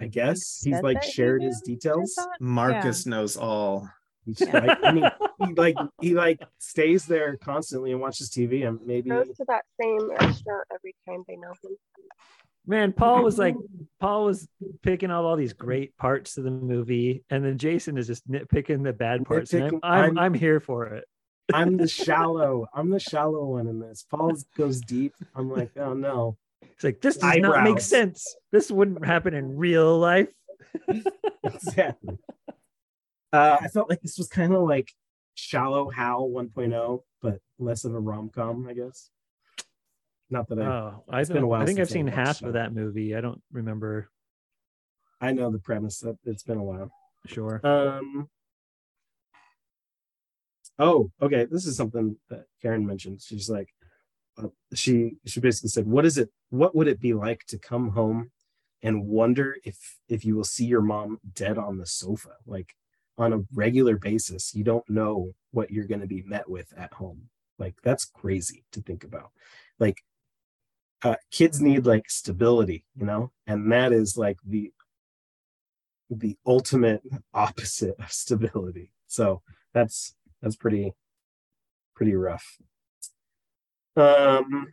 i 0.00 0.06
guess 0.06 0.60
he's 0.62 0.80
like 0.80 0.96
that 1.00 1.04
he 1.04 1.12
shared 1.12 1.42
his 1.42 1.60
details 1.64 2.14
thought? 2.14 2.28
Marcus 2.40 3.06
knows 3.06 3.36
all. 3.36 3.88
He's 4.26 4.40
like, 4.40 4.78
I 4.82 4.90
mean, 4.90 5.08
he 5.46 5.52
like 5.56 5.76
he 6.00 6.14
like 6.14 6.40
stays 6.58 7.06
there 7.06 7.36
constantly 7.36 7.92
and 7.92 8.00
watches 8.00 8.28
TV 8.28 8.66
and 8.66 8.80
maybe 8.84 9.08
Goes 9.10 9.28
to 9.36 9.44
that 9.46 9.64
same 9.80 10.10
restaurant 10.10 10.66
every 10.74 10.94
time 11.08 11.22
they 11.28 11.36
know 11.36 11.52
him. 11.62 11.76
Man, 12.66 12.92
Paul 12.92 13.22
was 13.22 13.38
like, 13.38 13.54
Paul 14.00 14.24
was 14.24 14.48
picking 14.82 15.12
out 15.12 15.22
all 15.24 15.36
these 15.36 15.52
great 15.52 15.96
parts 15.96 16.36
of 16.38 16.42
the 16.44 16.50
movie, 16.50 17.22
and 17.30 17.44
then 17.44 17.56
Jason 17.56 17.96
is 17.96 18.08
just 18.08 18.28
nitpicking 18.28 18.82
the 18.82 18.92
bad 18.92 19.24
parts. 19.24 19.52
And 19.52 19.62
I'm, 19.62 19.70
Nitpicking- 19.70 19.80
I'm, 19.84 20.02
I'm- 20.02 20.18
I'm 20.18 20.34
here 20.34 20.58
for 20.58 20.86
it. 20.86 21.04
I'm 21.52 21.76
the 21.76 21.88
shallow, 21.88 22.66
I'm 22.74 22.90
the 22.90 22.98
shallow 23.00 23.44
one 23.44 23.68
in 23.68 23.78
this. 23.78 24.04
Paul 24.10 24.32
goes 24.56 24.80
deep. 24.80 25.14
I'm 25.34 25.50
like, 25.50 25.70
oh 25.76 25.94
no. 25.94 26.36
It's 26.62 26.84
like 26.84 27.00
this 27.00 27.16
does 27.16 27.38
not 27.38 27.62
make 27.64 27.80
sense. 27.80 28.36
This 28.52 28.70
wouldn't 28.70 29.04
happen 29.04 29.34
in 29.34 29.56
real 29.56 29.98
life. 29.98 30.28
exactly. 31.44 32.18
Uh, 33.32 33.56
I 33.60 33.68
felt 33.68 33.88
like 33.88 34.00
this 34.00 34.18
was 34.18 34.28
kind 34.28 34.52
of 34.54 34.62
like 34.62 34.92
Shallow 35.34 35.90
Hal 35.90 36.28
1.0, 36.28 37.02
but 37.22 37.38
less 37.58 37.84
of 37.84 37.94
a 37.94 38.00
rom 38.00 38.30
com, 38.30 38.66
I 38.68 38.74
guess. 38.74 39.10
Not 40.30 40.48
that 40.48 40.58
I, 40.58 40.66
Oh, 40.66 41.04
I, 41.08 41.20
it's 41.20 41.30
been 41.30 41.42
a 41.42 41.46
while 41.46 41.62
I 41.62 41.66
think 41.66 41.78
I've 41.78 41.90
seen 41.90 42.06
half 42.06 42.40
that. 42.40 42.46
of 42.48 42.52
that 42.54 42.74
movie. 42.74 43.14
I 43.14 43.20
don't 43.20 43.40
remember. 43.52 44.10
I 45.20 45.32
know 45.32 45.50
the 45.50 45.58
premise. 45.58 46.00
That 46.00 46.16
it's 46.24 46.42
been 46.42 46.58
a 46.58 46.64
while. 46.64 46.90
Sure. 47.26 47.60
Um. 47.64 48.28
Oh, 50.78 51.10
okay. 51.22 51.46
This 51.50 51.66
is 51.66 51.76
something 51.76 52.16
that 52.30 52.44
Karen 52.62 52.86
mentioned. 52.86 53.22
She's 53.22 53.48
like, 53.48 53.68
uh, 54.38 54.48
she 54.74 55.12
she 55.26 55.40
basically 55.40 55.70
said, 55.70 55.86
"What 55.86 56.04
is 56.06 56.18
it? 56.18 56.30
What 56.50 56.74
would 56.76 56.88
it 56.88 57.00
be 57.00 57.14
like 57.14 57.44
to 57.48 57.58
come 57.58 57.90
home 57.90 58.30
and 58.82 59.06
wonder 59.06 59.56
if 59.64 59.98
if 60.08 60.24
you 60.24 60.36
will 60.36 60.44
see 60.44 60.66
your 60.66 60.82
mom 60.82 61.20
dead 61.34 61.58
on 61.58 61.78
the 61.78 61.86
sofa? 61.86 62.30
Like, 62.46 62.74
on 63.18 63.32
a 63.32 63.44
regular 63.54 63.96
basis, 63.98 64.54
you 64.54 64.64
don't 64.64 64.88
know 64.90 65.32
what 65.52 65.70
you're 65.70 65.86
going 65.86 66.02
to 66.02 66.06
be 66.06 66.22
met 66.22 66.48
with 66.50 66.72
at 66.76 66.92
home. 66.94 67.30
Like 67.58 67.76
that's 67.82 68.04
crazy 68.04 68.64
to 68.72 68.82
think 68.82 69.04
about. 69.04 69.30
Like 69.78 70.02
uh, 71.02 71.16
kids 71.30 71.60
need 71.60 71.86
like 71.86 72.10
stability, 72.10 72.84
you 72.96 73.06
know, 73.06 73.32
and 73.46 73.70
that 73.72 73.92
is 73.92 74.16
like 74.16 74.38
the 74.44 74.72
the 76.10 76.36
ultimate 76.46 77.02
opposite 77.34 77.96
of 77.98 78.12
stability. 78.12 78.90
So 79.06 79.42
that's 79.72 80.14
that's 80.42 80.56
pretty 80.56 80.92
pretty 81.94 82.14
rough. 82.14 82.58
Um 83.96 84.68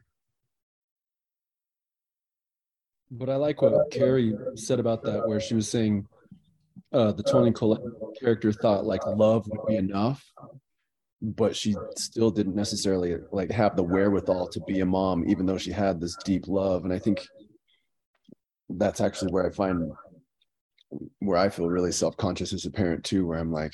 But 3.16 3.30
I 3.30 3.36
like 3.36 3.62
what 3.62 3.92
Carrie 3.92 4.36
said 4.56 4.80
about 4.80 5.04
that, 5.04 5.28
where 5.28 5.40
she 5.40 5.54
was 5.54 5.70
saying 5.70 6.08
uh, 6.92 7.12
the 7.12 7.22
Toni 7.22 7.52
Collette 7.52 7.82
character 8.20 8.52
thought 8.52 8.86
like 8.86 9.06
love 9.06 9.48
would 9.48 9.68
be 9.68 9.76
enough, 9.76 10.24
but 11.22 11.56
she 11.56 11.76
still 11.96 12.32
didn't 12.32 12.56
necessarily 12.56 13.18
like 13.32 13.52
have 13.52 13.76
the 13.76 13.84
wherewithal 13.84 14.48
to 14.48 14.60
be 14.62 14.80
a 14.80 14.86
mom, 14.86 15.30
even 15.30 15.46
though 15.46 15.60
she 15.60 15.72
had 15.72 16.02
this 16.02 16.18
deep 16.26 16.48
love. 16.48 16.86
And 16.86 16.94
I 16.94 16.98
think 16.98 17.22
that's 18.70 19.00
actually 19.00 19.32
where 19.32 19.46
I 19.46 19.52
find 19.52 19.92
where 21.20 21.38
I 21.38 21.50
feel 21.50 21.70
really 21.70 21.92
self-conscious 21.92 22.52
as 22.52 22.66
a 22.66 22.72
parent 22.72 23.04
too, 23.04 23.28
where 23.28 23.38
I'm 23.38 23.52
like, 23.52 23.74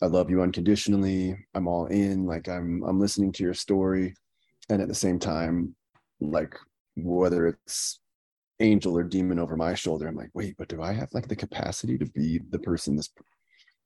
I 0.00 0.06
love 0.06 0.30
you 0.30 0.42
unconditionally. 0.42 1.36
I'm 1.54 1.66
all 1.66 1.86
in. 1.86 2.24
Like 2.26 2.48
I'm 2.48 2.82
I'm 2.84 3.00
listening 3.00 3.32
to 3.32 3.42
your 3.42 3.54
story, 3.54 4.14
and 4.68 4.80
at 4.80 4.88
the 4.88 4.94
same 4.94 5.18
time, 5.18 5.74
like 6.20 6.54
whether 6.96 7.48
it's 7.48 8.00
angel 8.60 8.96
or 8.96 9.02
demon 9.04 9.38
over 9.38 9.56
my 9.56 9.74
shoulder, 9.74 10.08
I'm 10.08 10.16
like, 10.16 10.30
wait, 10.34 10.56
but 10.56 10.68
do 10.68 10.82
I 10.82 10.92
have 10.92 11.12
like 11.12 11.28
the 11.28 11.36
capacity 11.36 11.98
to 11.98 12.06
be 12.06 12.40
the 12.50 12.58
person 12.58 12.96
this 12.96 13.10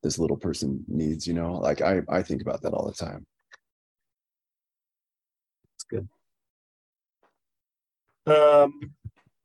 this 0.03 0.19
little 0.19 0.37
person 0.37 0.85
needs? 0.87 1.27
You 1.27 1.35
know, 1.35 1.55
like 1.55 1.81
I 1.81 2.03
I 2.09 2.23
think 2.23 2.43
about 2.43 2.63
that 2.63 2.75
all 2.75 2.87
the 2.87 2.93
time. 2.93 3.27
That's 5.73 5.85
good. 5.85 6.09
Um, 8.25 8.93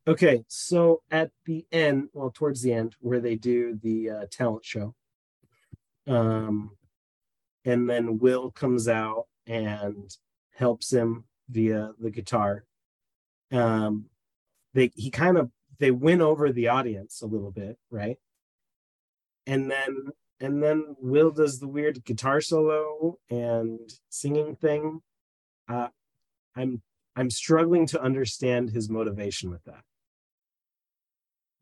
okay, 0.07 0.43
so 0.47 1.01
at 1.09 1.31
the 1.45 1.65
end, 1.71 2.09
well, 2.13 2.31
towards 2.31 2.61
the 2.61 2.73
end, 2.73 2.95
where 2.99 3.19
they 3.19 3.35
do 3.35 3.79
the 3.81 4.09
uh, 4.09 4.25
talent 4.31 4.65
show, 4.65 4.93
um, 6.07 6.71
and 7.65 7.89
then 7.89 8.19
Will 8.19 8.51
comes 8.51 8.87
out 8.87 9.25
and 9.45 10.09
helps 10.55 10.91
him 10.91 11.25
via 11.49 11.91
the 11.99 12.09
guitar. 12.09 12.65
Um, 13.51 14.05
they 14.73 14.91
he 14.95 15.09
kind 15.09 15.37
of 15.37 15.51
they 15.79 15.91
win 15.91 16.21
over 16.21 16.51
the 16.51 16.69
audience 16.69 17.21
a 17.21 17.27
little 17.27 17.51
bit, 17.51 17.77
right? 17.89 18.17
And 19.45 19.69
then 19.69 20.11
and 20.39 20.61
then 20.61 20.95
Will 20.99 21.31
does 21.31 21.59
the 21.59 21.67
weird 21.67 22.03
guitar 22.05 22.41
solo 22.41 23.17
and 23.29 23.79
singing 24.09 24.55
thing. 24.55 25.01
Uh, 25.67 25.87
I'm 26.55 26.81
I'm 27.15 27.29
struggling 27.29 27.87
to 27.87 28.01
understand 28.01 28.69
his 28.69 28.89
motivation 28.89 29.49
with 29.49 29.63
that. 29.65 29.81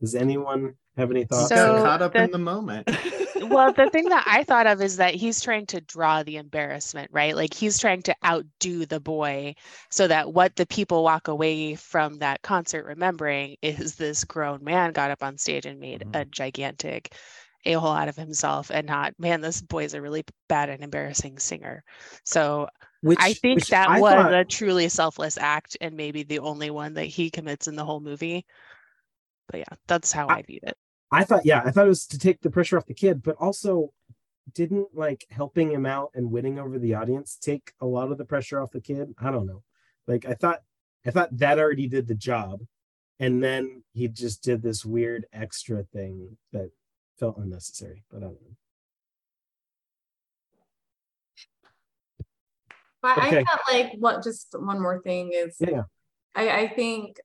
Does 0.01 0.15
anyone 0.15 0.75
have 0.97 1.11
any 1.11 1.23
thoughts? 1.23 1.49
Got 1.49 1.83
caught 1.83 2.01
up 2.01 2.15
in 2.15 2.31
the 2.31 2.37
moment. 2.37 2.89
well, 3.41 3.71
the 3.73 3.89
thing 3.89 4.09
that 4.09 4.23
I 4.27 4.43
thought 4.43 4.67
of 4.67 4.81
is 4.81 4.97
that 4.97 5.15
he's 5.15 5.41
trying 5.41 5.65
to 5.67 5.81
draw 5.81 6.23
the 6.23 6.37
embarrassment, 6.37 7.09
right? 7.11 7.35
Like 7.35 7.53
he's 7.53 7.77
trying 7.77 8.01
to 8.03 8.15
outdo 8.25 8.85
the 8.85 8.99
boy 8.99 9.55
so 9.89 10.07
that 10.07 10.33
what 10.33 10.55
the 10.55 10.65
people 10.65 11.03
walk 11.03 11.27
away 11.27 11.75
from 11.75 12.19
that 12.19 12.41
concert 12.41 12.85
remembering 12.85 13.57
is 13.61 13.95
this 13.95 14.23
grown 14.23 14.63
man 14.63 14.91
got 14.91 15.11
up 15.11 15.23
on 15.23 15.37
stage 15.37 15.65
and 15.65 15.79
made 15.79 16.01
a 16.01 16.05
mm-hmm. 16.05 16.29
gigantic 16.31 17.15
a 17.65 17.73
hole 17.73 17.91
out 17.91 18.07
of 18.07 18.15
himself 18.15 18.69
and 18.71 18.87
not, 18.87 19.13
man, 19.17 19.41
this 19.41 19.61
boy's 19.61 19.95
a 19.95 20.01
really 20.01 20.23
bad 20.47 20.69
and 20.69 20.83
embarrassing 20.83 21.39
singer. 21.39 21.83
So 22.23 22.67
Which- 23.01 23.17
I 23.19 23.33
think 23.33 23.65
that 23.67 23.89
I 23.89 23.99
was 23.99 24.13
thought- 24.13 24.33
a 24.33 24.45
truly 24.45 24.87
selfless 24.89 25.37
act 25.37 25.75
and 25.81 25.95
maybe 25.95 26.23
the 26.23 26.39
only 26.39 26.69
one 26.69 26.93
that 26.93 27.05
he 27.05 27.31
commits 27.31 27.67
in 27.67 27.75
the 27.75 27.85
whole 27.85 27.99
movie. 27.99 28.45
But 29.47 29.59
yeah, 29.59 29.75
that's 29.87 30.11
how 30.11 30.27
I 30.27 30.41
viewed 30.43 30.63
it. 30.63 30.77
I 31.11 31.23
thought, 31.23 31.45
yeah, 31.45 31.61
I 31.63 31.71
thought 31.71 31.85
it 31.85 31.89
was 31.89 32.07
to 32.07 32.19
take 32.19 32.41
the 32.41 32.49
pressure 32.49 32.77
off 32.77 32.85
the 32.85 32.93
kid, 32.93 33.23
but 33.23 33.35
also 33.37 33.93
didn't 34.53 34.89
like 34.93 35.25
helping 35.29 35.71
him 35.71 35.85
out 35.85 36.11
and 36.13 36.31
winning 36.31 36.59
over 36.59 36.77
the 36.77 36.93
audience 36.93 37.37
take 37.39 37.73
a 37.81 37.85
lot 37.85 38.11
of 38.11 38.17
the 38.17 38.25
pressure 38.25 38.59
off 38.61 38.71
the 38.71 38.81
kid. 38.81 39.13
I 39.17 39.31
don't 39.31 39.47
know. 39.47 39.63
Like 40.07 40.25
I 40.25 40.33
thought, 40.33 40.61
I 41.05 41.11
thought 41.11 41.37
that 41.37 41.59
already 41.59 41.87
did 41.87 42.07
the 42.07 42.15
job, 42.15 42.61
and 43.19 43.43
then 43.43 43.83
he 43.93 44.07
just 44.07 44.43
did 44.43 44.61
this 44.61 44.85
weird 44.85 45.25
extra 45.33 45.83
thing 45.83 46.37
that 46.51 46.71
felt 47.19 47.37
unnecessary. 47.37 48.03
But 48.09 48.17
I 48.17 48.21
don't 48.21 48.41
know. 48.41 48.55
But 53.01 53.17
Okay. 53.19 53.39
I 53.39 53.43
felt 53.43 53.61
like 53.71 53.93
what 53.99 54.23
just 54.23 54.55
one 54.57 54.81
more 54.81 55.01
thing 55.01 55.31
is 55.33 55.55
Yeah, 55.59 55.69
yeah. 55.69 55.83
I, 56.33 56.49
I 56.61 56.67
think 56.69 57.17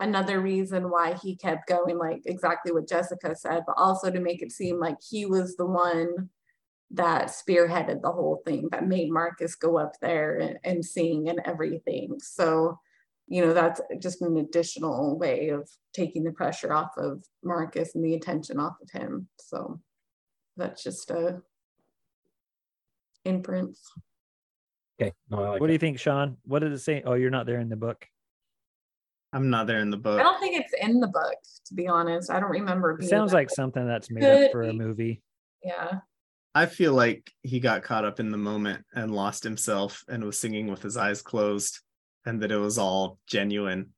another 0.00 0.40
reason 0.40 0.90
why 0.90 1.14
he 1.14 1.36
kept 1.36 1.68
going, 1.68 1.98
like 1.98 2.22
exactly 2.26 2.72
what 2.72 2.88
Jessica 2.88 3.34
said, 3.36 3.62
but 3.66 3.76
also 3.76 4.10
to 4.10 4.20
make 4.20 4.42
it 4.42 4.52
seem 4.52 4.78
like 4.78 4.96
he 5.08 5.26
was 5.26 5.56
the 5.56 5.66
one 5.66 6.30
that 6.90 7.28
spearheaded 7.28 8.02
the 8.02 8.12
whole 8.12 8.42
thing 8.46 8.68
that 8.70 8.86
made 8.86 9.10
Marcus 9.10 9.54
go 9.54 9.78
up 9.78 9.94
there 10.00 10.38
and, 10.38 10.58
and 10.64 10.84
sing 10.84 11.28
and 11.28 11.40
everything. 11.44 12.16
So, 12.20 12.78
you 13.26 13.44
know, 13.44 13.52
that's 13.52 13.80
just 14.00 14.22
an 14.22 14.36
additional 14.36 15.18
way 15.18 15.48
of 15.48 15.68
taking 15.92 16.24
the 16.24 16.32
pressure 16.32 16.72
off 16.72 16.92
of 16.96 17.24
Marcus 17.42 17.94
and 17.94 18.04
the 18.04 18.14
attention 18.14 18.58
off 18.58 18.76
of 18.82 18.90
him. 18.90 19.28
So 19.38 19.80
that's 20.56 20.82
just 20.84 21.10
a 21.10 21.42
inference. 23.24 23.80
Okay. 25.00 25.12
No, 25.30 25.38
like 25.38 25.60
what 25.60 25.66
do 25.66 25.72
you 25.72 25.78
think, 25.78 25.98
Sean? 25.98 26.36
What 26.44 26.60
did 26.60 26.72
it 26.72 26.78
say? 26.78 27.02
Oh, 27.04 27.14
you're 27.14 27.30
not 27.30 27.46
there 27.46 27.60
in 27.60 27.68
the 27.68 27.76
book. 27.76 28.06
I'm 29.34 29.50
not 29.50 29.66
there 29.66 29.80
in 29.80 29.90
the 29.90 29.96
book. 29.96 30.20
I 30.20 30.22
don't 30.22 30.38
think 30.40 30.56
it's 30.60 30.72
in 30.80 31.00
the 31.00 31.08
book, 31.08 31.34
to 31.66 31.74
be 31.74 31.88
honest. 31.88 32.30
I 32.30 32.38
don't 32.38 32.50
remember. 32.50 32.92
it 32.92 33.02
It 33.04 33.08
sounds 33.08 33.32
like 33.32 33.48
the- 33.48 33.54
something 33.56 33.84
that's 33.86 34.08
made 34.10 34.20
Could 34.22 34.44
up 34.46 34.52
for 34.52 34.62
a 34.62 34.72
movie. 34.72 35.22
Yeah. 35.62 35.98
I 36.54 36.66
feel 36.66 36.92
like 36.92 37.32
he 37.42 37.58
got 37.58 37.82
caught 37.82 38.04
up 38.04 38.20
in 38.20 38.30
the 38.30 38.38
moment 38.38 38.84
and 38.94 39.12
lost 39.12 39.42
himself 39.42 40.04
and 40.08 40.22
was 40.22 40.38
singing 40.38 40.68
with 40.68 40.82
his 40.82 40.96
eyes 40.96 41.20
closed 41.20 41.80
and 42.24 42.40
that 42.42 42.52
it 42.52 42.58
was 42.58 42.78
all 42.78 43.18
genuine. 43.26 43.90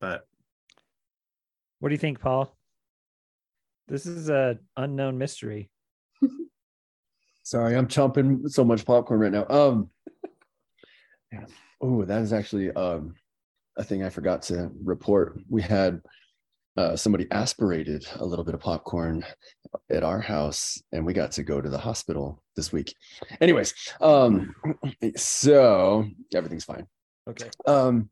But 0.00 0.26
What 1.78 1.90
do 1.90 1.94
you 1.94 1.98
think, 1.98 2.18
Paul? 2.20 2.56
This 3.86 4.04
is 4.06 4.30
a 4.30 4.58
unknown 4.76 5.16
mystery. 5.16 5.70
Sorry, 7.44 7.76
I'm 7.76 7.86
chomping 7.86 8.48
so 8.50 8.64
much 8.64 8.84
popcorn 8.84 9.20
right 9.20 9.30
now. 9.32 9.46
Um, 9.48 9.90
yeah. 11.32 11.44
Oh, 11.80 12.04
that 12.04 12.22
is 12.22 12.32
actually 12.32 12.72
um 12.72 13.14
a 13.76 13.84
thing 13.84 14.04
I 14.04 14.10
forgot 14.10 14.42
to 14.42 14.70
report. 14.82 15.38
We 15.48 15.62
had 15.62 16.00
uh, 16.76 16.96
somebody 16.96 17.26
aspirated 17.30 18.06
a 18.16 18.24
little 18.24 18.44
bit 18.44 18.54
of 18.54 18.60
popcorn 18.60 19.24
at 19.90 20.02
our 20.02 20.20
house, 20.20 20.82
and 20.92 21.06
we 21.06 21.12
got 21.12 21.32
to 21.32 21.42
go 21.42 21.60
to 21.60 21.70
the 21.70 21.78
hospital 21.78 22.42
this 22.56 22.72
week. 22.72 22.94
Anyways, 23.40 23.74
um, 24.00 24.54
so 25.16 26.06
everything's 26.34 26.64
fine. 26.64 26.86
Okay. 27.28 27.50
Um, 27.66 28.10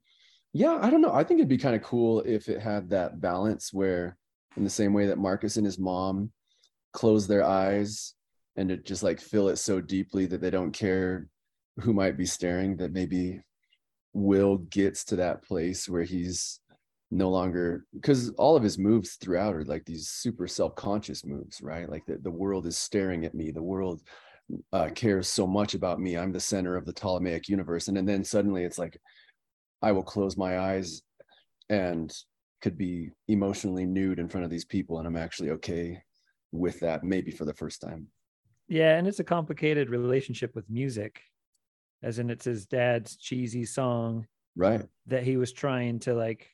yeah, 0.52 0.78
I 0.80 0.90
don't 0.90 1.00
know. 1.00 1.12
I 1.12 1.24
think 1.24 1.38
it'd 1.38 1.48
be 1.48 1.58
kind 1.58 1.74
of 1.74 1.82
cool 1.82 2.20
if 2.20 2.48
it 2.48 2.60
had 2.60 2.90
that 2.90 3.20
balance 3.20 3.72
where, 3.72 4.16
in 4.56 4.64
the 4.64 4.70
same 4.70 4.92
way 4.92 5.06
that 5.06 5.18
Marcus 5.18 5.56
and 5.56 5.66
his 5.66 5.78
mom 5.78 6.30
close 6.92 7.26
their 7.26 7.42
eyes 7.42 8.14
and 8.56 8.70
it 8.70 8.84
just 8.84 9.02
like 9.02 9.18
feel 9.18 9.48
it 9.48 9.56
so 9.56 9.80
deeply 9.80 10.26
that 10.26 10.40
they 10.42 10.50
don't 10.50 10.72
care 10.72 11.26
who 11.80 11.94
might 11.94 12.18
be 12.18 12.26
staring, 12.26 12.76
that 12.76 12.92
maybe 12.92 13.40
Will 14.12 14.58
gets 14.58 15.04
to 15.04 15.16
that 15.16 15.42
place 15.42 15.88
where 15.88 16.02
he's 16.02 16.60
no 17.10 17.28
longer 17.28 17.84
because 17.94 18.30
all 18.30 18.56
of 18.56 18.62
his 18.62 18.78
moves 18.78 19.16
throughout 19.16 19.54
are 19.54 19.64
like 19.64 19.84
these 19.84 20.08
super 20.08 20.46
self-conscious 20.46 21.26
moves, 21.26 21.60
right? 21.60 21.88
Like 21.88 22.04
the, 22.06 22.16
the 22.16 22.30
world 22.30 22.66
is 22.66 22.78
staring 22.78 23.24
at 23.24 23.34
me, 23.34 23.50
the 23.50 23.62
world 23.62 24.02
uh, 24.72 24.88
cares 24.94 25.28
so 25.28 25.46
much 25.46 25.74
about 25.74 26.00
me. 26.00 26.16
I'm 26.16 26.32
the 26.32 26.40
center 26.40 26.74
of 26.76 26.86
the 26.86 26.92
Ptolemaic 26.92 27.48
universe. 27.48 27.88
And, 27.88 27.98
and 27.98 28.08
then 28.08 28.24
suddenly 28.24 28.64
it's 28.64 28.78
like 28.78 28.98
I 29.82 29.92
will 29.92 30.02
close 30.02 30.36
my 30.36 30.58
eyes 30.58 31.02
and 31.68 32.12
could 32.62 32.78
be 32.78 33.10
emotionally 33.28 33.84
nude 33.84 34.18
in 34.18 34.28
front 34.28 34.44
of 34.44 34.50
these 34.50 34.64
people 34.64 34.98
and 34.98 35.06
I'm 35.06 35.16
actually 35.16 35.50
okay 35.50 36.02
with 36.50 36.80
that 36.80 37.04
maybe 37.04 37.30
for 37.30 37.44
the 37.44 37.54
first 37.54 37.80
time. 37.80 38.06
Yeah, 38.68 38.96
and 38.96 39.06
it's 39.06 39.20
a 39.20 39.24
complicated 39.24 39.90
relationship 39.90 40.54
with 40.54 40.68
music, 40.70 41.20
as 42.02 42.18
in 42.18 42.30
it's 42.30 42.44
his 42.44 42.66
dad's 42.66 43.16
cheesy 43.16 43.64
song 43.64 44.26
Right. 44.56 44.86
that 45.06 45.22
he 45.22 45.36
was 45.36 45.52
trying 45.52 46.00
to 46.00 46.14
like 46.14 46.48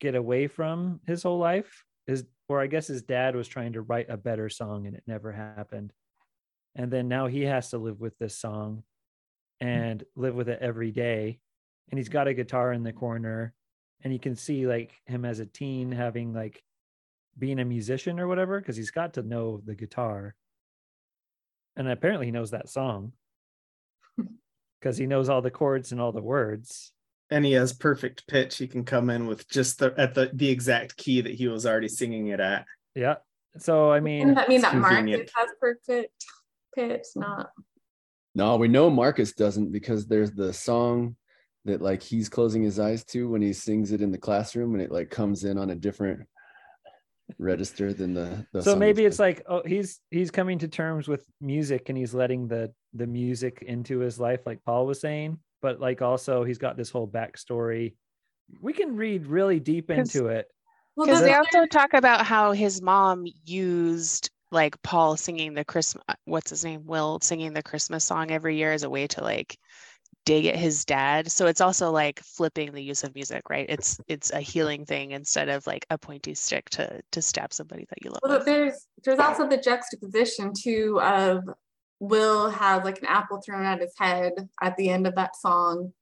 get 0.00 0.14
away 0.14 0.46
from 0.46 1.00
his 1.06 1.22
whole 1.22 1.38
life. 1.38 1.84
His 2.06 2.24
or 2.48 2.60
I 2.60 2.66
guess 2.66 2.86
his 2.86 3.02
dad 3.02 3.36
was 3.36 3.48
trying 3.48 3.72
to 3.74 3.82
write 3.82 4.10
a 4.10 4.16
better 4.16 4.48
song 4.48 4.86
and 4.86 4.94
it 4.94 5.02
never 5.06 5.32
happened. 5.32 5.92
And 6.74 6.90
then 6.90 7.08
now 7.08 7.26
he 7.26 7.42
has 7.42 7.70
to 7.70 7.78
live 7.78 8.00
with 8.00 8.16
this 8.18 8.36
song 8.36 8.82
and 9.60 10.02
live 10.16 10.34
with 10.34 10.48
it 10.48 10.58
every 10.60 10.90
day. 10.90 11.38
And 11.90 11.98
he's 11.98 12.08
got 12.08 12.28
a 12.28 12.34
guitar 12.34 12.72
in 12.72 12.82
the 12.82 12.92
corner 12.92 13.54
and 14.02 14.12
you 14.12 14.18
can 14.18 14.36
see 14.36 14.66
like 14.66 14.92
him 15.06 15.24
as 15.24 15.40
a 15.40 15.46
teen 15.46 15.92
having 15.92 16.32
like 16.34 16.62
being 17.38 17.58
a 17.58 17.64
musician 17.64 18.20
or 18.20 18.28
whatever 18.28 18.60
because 18.60 18.76
he's 18.76 18.90
got 18.90 19.14
to 19.14 19.22
know 19.22 19.60
the 19.64 19.74
guitar 19.74 20.34
and 21.76 21.88
apparently 21.88 22.26
he 22.26 22.32
knows 22.32 22.52
that 22.52 22.68
song 22.68 23.12
because 24.84 24.98
he 24.98 25.06
knows 25.06 25.30
all 25.30 25.40
the 25.40 25.50
chords 25.50 25.92
and 25.92 26.00
all 26.00 26.12
the 26.12 26.20
words 26.22 26.92
and 27.30 27.42
he 27.42 27.52
has 27.52 27.72
perfect 27.72 28.28
pitch. 28.28 28.58
He 28.58 28.68
can 28.68 28.84
come 28.84 29.08
in 29.08 29.26
with 29.26 29.48
just 29.48 29.78
the 29.78 29.94
at 29.96 30.14
the 30.14 30.30
the 30.34 30.50
exact 30.50 30.94
key 30.98 31.22
that 31.22 31.32
he 31.34 31.48
was 31.48 31.64
already 31.64 31.88
singing 31.88 32.26
it 32.28 32.38
at. 32.38 32.66
yeah 32.94 33.14
so 33.58 33.90
i 33.90 33.98
mean 34.00 34.34
Doesn't 34.34 34.34
that 34.34 34.48
mean 34.50 34.56
it's 34.58 34.64
that 34.70 34.76
Marcus 34.76 34.96
convenient. 34.98 35.30
has 35.34 35.48
perfect 35.58 36.24
pitch? 36.74 37.06
Not. 37.16 37.50
No, 38.34 38.56
we 38.56 38.68
know 38.68 38.90
Marcus 38.90 39.32
doesn't 39.32 39.70
because 39.72 40.06
there's 40.06 40.32
the 40.32 40.52
song 40.52 41.16
that 41.64 41.80
like 41.80 42.02
he's 42.02 42.28
closing 42.28 42.62
his 42.62 42.78
eyes 42.78 43.04
to 43.04 43.28
when 43.30 43.40
he 43.40 43.52
sings 43.54 43.90
it 43.92 44.02
in 44.02 44.10
the 44.10 44.18
classroom 44.18 44.74
and 44.74 44.82
it 44.82 44.90
like 44.92 45.08
comes 45.08 45.44
in 45.44 45.56
on 45.56 45.70
a 45.70 45.74
different 45.74 46.26
register 47.38 47.92
than 47.92 48.14
the, 48.14 48.46
the 48.52 48.62
so 48.62 48.72
song 48.72 48.78
maybe 48.78 49.04
is 49.04 49.14
it's 49.14 49.18
like 49.18 49.42
oh 49.48 49.62
he's 49.64 50.00
he's 50.10 50.30
coming 50.30 50.58
to 50.58 50.68
terms 50.68 51.08
with 51.08 51.24
music 51.40 51.88
and 51.88 51.96
he's 51.96 52.14
letting 52.14 52.46
the 52.48 52.70
the 52.92 53.06
music 53.06 53.64
into 53.66 53.98
his 53.98 54.20
life 54.20 54.40
like 54.46 54.62
paul 54.64 54.86
was 54.86 55.00
saying. 55.00 55.38
But 55.62 55.80
like 55.80 56.02
also 56.02 56.44
he's 56.44 56.58
got 56.58 56.76
this 56.76 56.90
whole 56.90 57.08
backstory. 57.08 57.94
We 58.60 58.74
can 58.74 58.96
read 58.96 59.26
really 59.26 59.58
deep 59.58 59.90
into 59.90 60.26
it. 60.26 60.46
Well, 60.96 61.06
Because 61.06 61.22
they 61.22 61.34
also 61.34 61.64
talk 61.66 61.94
about 61.94 62.26
how 62.26 62.52
his 62.52 62.82
mom 62.82 63.26
used 63.44 64.30
like 64.52 64.80
Paul 64.82 65.16
singing 65.16 65.54
the 65.54 65.64
Christmas, 65.64 66.04
what's 66.24 66.50
his 66.50 66.64
name? 66.64 66.84
Will 66.84 67.18
singing 67.20 67.54
the 67.54 67.62
Christmas 67.62 68.04
song 68.04 68.30
every 68.30 68.56
year 68.56 68.72
as 68.72 68.84
a 68.84 68.90
way 68.90 69.06
to 69.08 69.22
like 69.22 69.58
dig 70.24 70.46
at 70.46 70.56
his 70.56 70.84
dad. 70.84 71.30
So 71.30 71.46
it's 71.46 71.60
also 71.60 71.90
like 71.90 72.20
flipping 72.20 72.72
the 72.72 72.82
use 72.82 73.04
of 73.04 73.14
music, 73.14 73.48
right? 73.50 73.66
It's 73.68 73.98
it's 74.08 74.30
a 74.32 74.40
healing 74.40 74.84
thing 74.84 75.12
instead 75.12 75.48
of 75.48 75.66
like 75.66 75.86
a 75.90 75.98
pointy 75.98 76.34
stick 76.34 76.70
to 76.70 77.00
to 77.12 77.22
stab 77.22 77.52
somebody 77.52 77.86
that 77.88 78.04
you 78.04 78.10
love. 78.10 78.20
Well, 78.22 78.44
there's 78.44 78.86
there's 79.04 79.18
also 79.18 79.48
the 79.48 79.58
juxtaposition 79.58 80.52
too 80.58 81.00
of 81.00 81.44
Will 82.00 82.50
has 82.50 82.84
like 82.84 82.98
an 82.98 83.06
apple 83.06 83.40
thrown 83.40 83.64
at 83.64 83.80
his 83.80 83.94
head 83.98 84.32
at 84.62 84.76
the 84.76 84.90
end 84.90 85.06
of 85.06 85.14
that 85.16 85.36
song, 85.36 85.92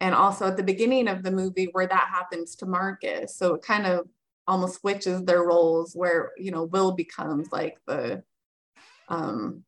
and 0.00 0.14
also 0.14 0.46
at 0.46 0.56
the 0.56 0.62
beginning 0.62 1.08
of 1.08 1.22
the 1.22 1.30
movie 1.30 1.68
where 1.72 1.86
that 1.86 2.08
happens 2.10 2.56
to 2.56 2.66
Marcus. 2.66 3.36
So 3.36 3.54
it 3.54 3.62
kind 3.62 3.86
of 3.86 4.08
almost 4.46 4.80
switches 4.80 5.24
their 5.24 5.42
roles 5.42 5.94
where 5.94 6.32
you 6.38 6.50
know 6.50 6.64
Will 6.64 6.92
becomes 6.92 7.48
like 7.52 7.78
the 7.86 8.22
um 9.08 9.62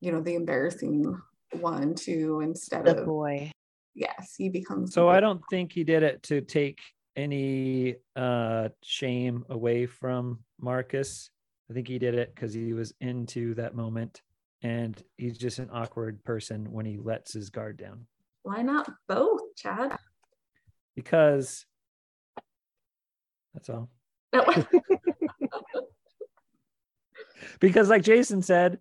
you 0.00 0.12
know 0.12 0.20
the 0.20 0.34
embarrassing 0.34 1.20
one 1.60 1.94
too 1.94 2.40
instead 2.42 2.84
The 2.84 2.98
of 3.00 3.06
boy. 3.06 3.50
yes 3.94 4.34
he 4.36 4.48
becomes 4.48 4.92
so 4.92 5.08
i 5.08 5.20
don't 5.20 5.40
think 5.50 5.72
he 5.72 5.84
did 5.84 6.02
it 6.02 6.22
to 6.24 6.40
take 6.40 6.80
any 7.16 7.96
uh 8.14 8.68
shame 8.82 9.44
away 9.48 9.86
from 9.86 10.40
marcus. 10.60 11.30
I 11.70 11.72
think 11.72 11.88
he 11.88 11.98
did 11.98 12.14
it 12.14 12.32
because 12.34 12.52
he 12.52 12.74
was 12.74 12.92
into 13.00 13.54
that 13.54 13.74
moment 13.74 14.20
and 14.62 15.02
he's 15.16 15.36
just 15.38 15.58
an 15.58 15.68
awkward 15.72 16.22
person 16.24 16.70
when 16.70 16.84
he 16.86 16.98
lets 16.98 17.32
his 17.32 17.50
guard 17.50 17.76
down. 17.78 18.06
Why 18.42 18.62
not 18.62 18.88
both 19.08 19.40
Chad? 19.56 19.96
Because 20.94 21.64
that's 23.54 23.68
all. 23.70 23.88
Because 27.60 27.88
like 27.88 28.02
jason 28.02 28.42
said 28.42 28.78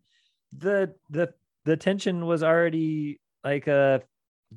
the 0.57 0.93
the 1.09 1.33
the 1.65 1.77
tension 1.77 2.25
was 2.25 2.43
already 2.43 3.19
like 3.43 3.67
uh 3.67 3.99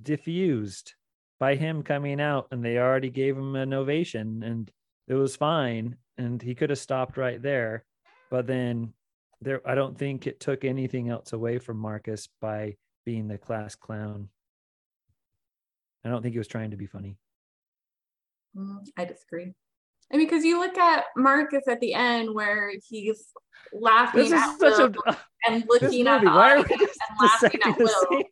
diffused 0.02 0.94
by 1.40 1.54
him 1.54 1.82
coming 1.82 2.20
out 2.20 2.48
and 2.50 2.64
they 2.64 2.78
already 2.78 3.10
gave 3.10 3.36
him 3.36 3.56
an 3.56 3.72
ovation 3.72 4.42
and 4.42 4.70
it 5.06 5.14
was 5.14 5.36
fine 5.36 5.96
and 6.16 6.42
he 6.42 6.54
could 6.54 6.70
have 6.70 6.78
stopped 6.78 7.16
right 7.16 7.40
there. 7.40 7.84
But 8.30 8.46
then 8.46 8.92
there 9.40 9.60
i 9.66 9.74
don't 9.74 9.96
think 9.96 10.26
it 10.26 10.40
took 10.40 10.64
anything 10.64 11.08
else 11.08 11.32
away 11.32 11.58
from 11.58 11.78
marcus 11.78 12.28
by 12.40 12.74
being 13.04 13.28
the 13.28 13.38
class 13.38 13.74
clown. 13.74 14.28
I 16.04 16.10
don't 16.10 16.22
think 16.22 16.34
he 16.34 16.38
was 16.38 16.48
trying 16.48 16.72
to 16.72 16.76
be 16.76 16.86
funny. 16.86 17.16
Mm, 18.56 18.86
I 18.96 19.04
disagree. 19.04 19.54
I 20.12 20.16
mean, 20.16 20.26
because 20.26 20.44
you 20.44 20.58
look 20.58 20.78
at 20.78 21.04
Marcus 21.16 21.68
at 21.68 21.80
the 21.80 21.94
end 21.94 22.34
where 22.34 22.72
he's 22.88 23.26
laughing 23.72 24.30
this 24.30 24.32
at 24.32 24.56
Will 24.58 24.92
a 25.06 25.16
and 25.46 25.64
looking 25.68 26.06
at 26.06 26.22
the 26.22 26.26
why 26.26 26.54
are 26.54 26.56
we 26.56 26.62
audience 26.62 26.96
and 27.08 27.18
laughing 27.20 27.60
at 27.64 27.78
Will. 27.78 28.06
scene? 28.10 28.24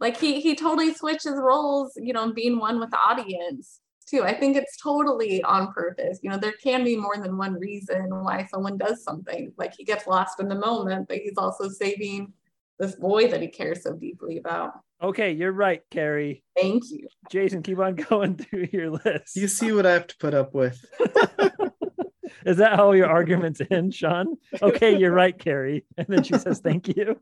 Like 0.00 0.16
he 0.18 0.40
he 0.40 0.54
totally 0.54 0.92
switches 0.94 1.34
roles, 1.36 1.92
you 1.96 2.12
know, 2.12 2.32
being 2.32 2.58
one 2.58 2.80
with 2.80 2.90
the 2.90 2.98
audience 2.98 3.80
too. 4.06 4.22
I 4.22 4.34
think 4.34 4.56
it's 4.56 4.76
totally 4.82 5.42
on 5.42 5.72
purpose. 5.72 6.20
You 6.22 6.30
know, 6.30 6.38
there 6.38 6.54
can 6.62 6.84
be 6.84 6.96
more 6.96 7.16
than 7.16 7.38
one 7.38 7.54
reason 7.54 8.08
why 8.10 8.46
someone 8.50 8.76
does 8.76 9.02
something. 9.02 9.52
Like 9.56 9.74
he 9.76 9.84
gets 9.84 10.06
lost 10.06 10.40
in 10.40 10.48
the 10.48 10.54
moment, 10.54 11.08
but 11.08 11.18
he's 11.18 11.38
also 11.38 11.68
saving 11.68 12.32
this 12.78 12.94
boy 12.96 13.28
that 13.28 13.40
he 13.40 13.48
cares 13.48 13.82
so 13.82 13.92
deeply 13.94 14.38
about. 14.38 14.72
okay 15.02 15.32
you're 15.32 15.52
right 15.52 15.82
carrie 15.90 16.42
Thank 16.56 16.82
you. 16.90 17.06
jason 17.30 17.62
keep 17.62 17.78
on 17.78 17.94
going 18.10 18.36
through 18.36 18.68
your 18.72 18.90
list 18.90 19.36
You 19.36 19.48
see 19.48 19.72
what 19.72 19.86
I 19.86 19.92
have 19.92 20.06
to 20.08 20.16
put 20.18 20.34
up 20.34 20.54
with. 20.54 20.84
Is 22.46 22.58
that 22.58 22.76
how 22.76 22.92
your 22.92 23.06
arguments 23.08 23.60
end, 23.70 23.94
Sean? 23.94 24.36
Okay, 24.60 24.98
you're 24.98 25.12
right, 25.12 25.36
Carrie. 25.38 25.86
And 25.96 26.06
then 26.08 26.22
she 26.24 26.36
says, 26.36 26.60
"Thank 26.60 26.88
you." 26.94 27.18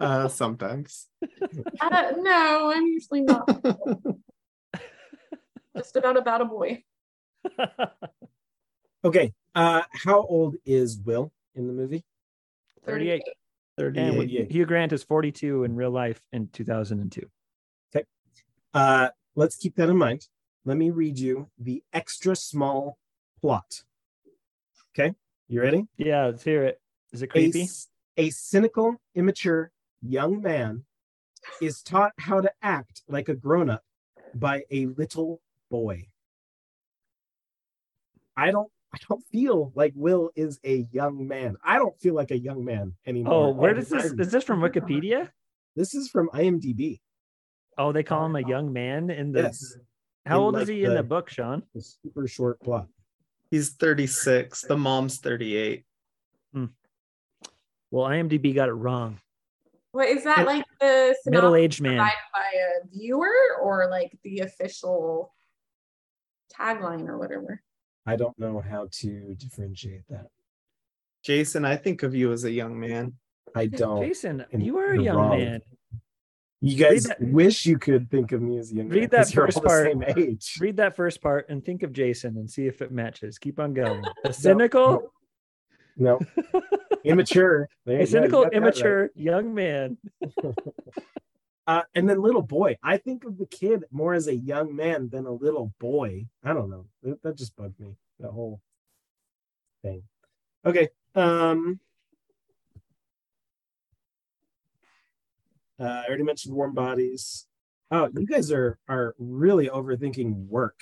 Uh, 0.00 0.28
sometimes. 0.28 1.08
Uh, 1.78 2.12
no, 2.18 2.72
I'm 2.74 2.86
usually 2.86 3.20
not. 3.20 3.46
Just 5.76 5.96
about 5.96 6.16
about 6.16 6.40
a 6.40 6.44
boy. 6.46 6.82
Okay. 9.04 9.34
Uh, 9.54 9.82
how 10.04 10.22
old 10.22 10.56
is 10.64 10.96
Will 11.04 11.30
in 11.54 11.66
the 11.66 11.72
movie? 11.74 12.04
Thirty-eight. 12.86 13.24
And 13.26 13.34
38. 13.78 14.50
Hugh 14.50 14.66
Grant 14.66 14.92
is 14.92 15.02
forty-two 15.02 15.64
in 15.64 15.74
real 15.76 15.90
life 15.90 16.20
in 16.32 16.48
two 16.48 16.64
thousand 16.64 17.00
and 17.00 17.10
two. 17.10 17.28
Okay. 17.94 18.04
Uh, 18.74 19.08
let's 19.34 19.56
keep 19.56 19.76
that 19.76 19.88
in 19.88 19.96
mind. 19.96 20.28
Let 20.64 20.76
me 20.76 20.90
read 20.90 21.18
you 21.18 21.48
the 21.58 21.82
extra 21.92 22.36
small 22.36 22.98
plot. 23.40 23.82
Okay, 24.94 25.14
you 25.48 25.60
ready? 25.60 25.86
Yeah, 25.96 26.26
let's 26.26 26.44
hear 26.44 26.64
it. 26.64 26.80
Is 27.12 27.22
it 27.22 27.26
A, 27.26 27.28
creepy? 27.28 27.62
s- 27.62 27.88
a 28.16 28.30
cynical, 28.30 29.00
immature 29.14 29.72
young 30.02 30.42
man 30.42 30.84
is 31.60 31.82
taught 31.82 32.12
how 32.18 32.40
to 32.40 32.52
act 32.62 33.02
like 33.08 33.28
a 33.28 33.34
grown 33.34 33.70
up 33.70 33.82
by 34.34 34.64
a 34.70 34.86
little 34.86 35.40
boy. 35.70 36.06
I 38.36 38.50
don't 38.50 38.70
I 38.94 38.98
don't 39.08 39.24
feel 39.32 39.72
like 39.74 39.92
Will 39.96 40.30
is 40.36 40.60
a 40.64 40.86
young 40.92 41.26
man. 41.26 41.56
I 41.64 41.78
don't 41.78 41.98
feel 42.00 42.14
like 42.14 42.30
a 42.30 42.38
young 42.38 42.64
man 42.64 42.94
anymore. 43.06 43.32
Oh, 43.34 43.50
where 43.50 43.72
does 43.72 43.88
this? 43.88 44.04
Is 44.12 44.30
this 44.30 44.44
from 44.44 44.60
Wikipedia? 44.60 45.30
This 45.76 45.94
is 45.94 46.08
from 46.10 46.28
IMDb. 46.34 47.00
Oh, 47.78 47.92
they 47.92 48.02
call 48.02 48.22
uh, 48.22 48.26
him 48.26 48.36
a 48.36 48.46
young 48.46 48.72
man 48.72 49.08
in 49.10 49.32
the. 49.32 49.42
Yes. 49.42 49.76
How 50.26 50.36
In, 50.36 50.42
old 50.42 50.54
like, 50.54 50.62
is 50.64 50.68
he 50.68 50.84
in 50.84 50.90
the 50.90 50.96
the- 50.96 51.02
book, 51.02 51.30
Sean? 51.30 51.62
A 51.74 51.80
super 51.80 52.28
short 52.28 52.60
plot. 52.60 52.86
He's 53.50 53.70
36. 53.70 54.62
The 54.62 54.76
mom's 54.76 55.18
38. 55.18 55.84
Hmm. 56.54 56.66
Well, 57.90 58.06
IMDb 58.06 58.54
got 58.54 58.68
it 58.68 58.72
wrong. 58.72 59.18
What 59.90 60.08
is 60.08 60.24
that 60.24 60.46
like 60.46 60.64
the 60.80 61.14
Middle-aged 61.26 61.82
man. 61.82 61.98
by 61.98 62.10
a 62.10 62.86
viewer 62.90 63.34
or 63.62 63.88
like 63.90 64.18
the 64.24 64.38
official 64.40 65.34
tagline 66.58 67.06
or 67.08 67.18
whatever? 67.18 67.60
I 68.06 68.16
don't 68.16 68.38
know 68.38 68.60
how 68.60 68.88
to 69.00 69.34
differentiate 69.36 70.02
that. 70.10 70.26
Jason, 71.24 71.64
I 71.64 71.76
think 71.76 72.02
of 72.02 72.14
you 72.14 72.32
as 72.32 72.44
a 72.44 72.50
young 72.50 72.78
man. 72.78 73.14
I 73.54 73.66
don't. 73.66 74.02
Jason, 74.02 74.44
and 74.52 74.64
you 74.64 74.78
are 74.78 74.92
a 74.92 75.00
young 75.02 75.16
wrong. 75.16 75.38
man. 75.38 75.60
You 76.60 76.76
guys 76.76 77.04
that- 77.04 77.20
wish 77.20 77.66
you 77.66 77.78
could 77.78 78.10
think 78.10 78.32
of 78.32 78.40
me 78.42 78.58
as 78.58 78.72
a 78.72 78.76
young 78.76 78.88
man 78.88 78.98
Read 78.98 79.10
that 79.10 79.18
'cause 79.18 79.34
you're 79.34 79.46
first 79.46 79.62
part. 79.64 79.86
same 79.86 80.02
age. 80.16 80.58
Read 80.60 80.76
that 80.78 80.96
first 80.96 81.20
part 81.20 81.48
and 81.48 81.64
think 81.64 81.82
of 81.82 81.92
Jason 81.92 82.36
and 82.38 82.50
see 82.50 82.66
if 82.66 82.80
it 82.82 82.90
matches. 82.92 83.38
Keep 83.38 83.58
on 83.60 83.74
going. 83.74 84.02
A 84.24 84.32
cynical, 84.32 85.12
No. 85.96 86.18
Immature. 87.04 87.68
There- 87.84 87.94
yeah, 87.94 87.98
a 87.98 88.00
you 88.02 88.06
cynical, 88.06 88.42
got 88.44 88.52
that 88.52 88.58
right. 88.60 88.68
immature 88.68 89.10
young 89.14 89.54
man. 89.54 89.98
Uh, 91.66 91.82
and 91.94 92.08
then 92.08 92.20
little 92.20 92.42
boy. 92.42 92.76
I 92.82 92.96
think 92.96 93.24
of 93.24 93.38
the 93.38 93.46
kid 93.46 93.84
more 93.90 94.14
as 94.14 94.26
a 94.26 94.34
young 94.34 94.74
man 94.74 95.08
than 95.10 95.26
a 95.26 95.32
little 95.32 95.72
boy. 95.78 96.26
I 96.42 96.52
don't 96.52 96.70
know. 96.70 96.86
That, 97.22 97.36
just 97.36 97.56
bugged 97.56 97.78
me. 97.78 97.96
That 98.18 98.30
whole 98.30 98.60
thing. 99.82 100.02
Okay. 100.64 100.88
Um. 101.14 101.80
Uh, 105.78 105.84
I 105.84 106.06
already 106.06 106.22
mentioned 106.22 106.54
warm 106.54 106.74
bodies. 106.74 107.46
Oh, 107.90 108.08
you 108.16 108.26
guys 108.26 108.50
are 108.50 108.78
are 108.88 109.14
really 109.18 109.68
overthinking 109.68 110.46
work 110.46 110.80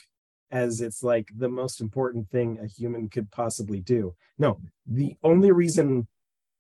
as 0.50 0.80
it's 0.80 1.02
like 1.02 1.28
the 1.36 1.48
most 1.48 1.80
important 1.80 2.28
thing 2.30 2.58
a 2.58 2.66
human 2.66 3.08
could 3.08 3.30
possibly 3.30 3.80
do. 3.80 4.14
No, 4.38 4.60
the 4.86 5.16
only 5.22 5.52
reason 5.52 6.06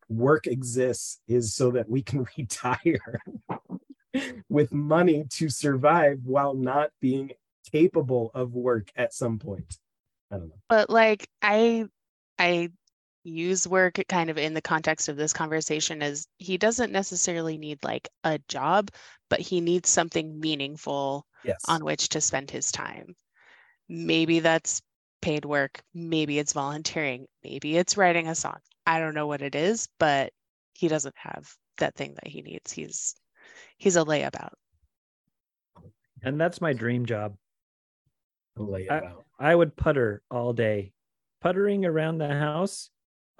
work 0.08 0.46
exists 0.46 1.20
is 1.28 1.54
so 1.54 1.70
that 1.72 1.88
we 1.88 2.02
can 2.02 2.26
retire 2.38 3.20
with 4.48 4.72
money 4.72 5.24
to 5.30 5.48
survive 5.48 6.20
while 6.24 6.54
not 6.54 6.90
being 7.00 7.30
capable 7.70 8.30
of 8.34 8.54
work 8.54 8.90
at 8.96 9.12
some 9.14 9.38
point. 9.38 9.78
I 10.30 10.36
don't 10.36 10.48
know. 10.48 10.60
But 10.68 10.90
like 10.90 11.28
I 11.42 11.86
I 12.38 12.70
use 13.22 13.68
work 13.68 14.00
kind 14.08 14.30
of 14.30 14.38
in 14.38 14.54
the 14.54 14.62
context 14.62 15.08
of 15.08 15.16
this 15.16 15.32
conversation 15.32 16.02
as 16.02 16.26
he 16.38 16.56
doesn't 16.56 16.90
necessarily 16.92 17.58
need 17.58 17.78
like 17.84 18.08
a 18.24 18.38
job, 18.48 18.90
but 19.28 19.40
he 19.40 19.60
needs 19.60 19.88
something 19.88 20.38
meaningful 20.40 21.26
Yes. 21.42 21.64
on 21.68 21.84
which 21.84 22.10
to 22.10 22.20
spend 22.20 22.50
his 22.50 22.70
time. 22.70 23.14
Maybe 23.88 24.40
that's 24.40 24.82
paid 25.22 25.44
work, 25.44 25.82
maybe 25.94 26.38
it's 26.38 26.52
volunteering, 26.52 27.26
maybe 27.42 27.76
it's 27.76 27.96
writing 27.96 28.28
a 28.28 28.34
song. 28.34 28.58
I 28.86 28.98
don't 29.00 29.14
know 29.14 29.26
what 29.26 29.42
it 29.42 29.54
is, 29.54 29.88
but 29.98 30.32
he 30.74 30.88
doesn't 30.88 31.14
have 31.16 31.50
that 31.78 31.94
thing 31.94 32.14
that 32.14 32.26
he 32.26 32.42
needs. 32.42 32.72
He's 32.72 33.14
he's 33.78 33.96
a 33.96 34.04
layabout. 34.04 34.52
And 36.22 36.40
that's 36.40 36.60
my 36.60 36.72
dream 36.72 37.06
job. 37.06 37.36
A 38.58 38.62
I, 38.62 38.64
layabout. 38.64 39.22
I 39.38 39.54
would 39.54 39.76
putter 39.76 40.22
all 40.30 40.52
day. 40.52 40.92
Puttering 41.40 41.84
around 41.86 42.18
the 42.18 42.28
house. 42.28 42.90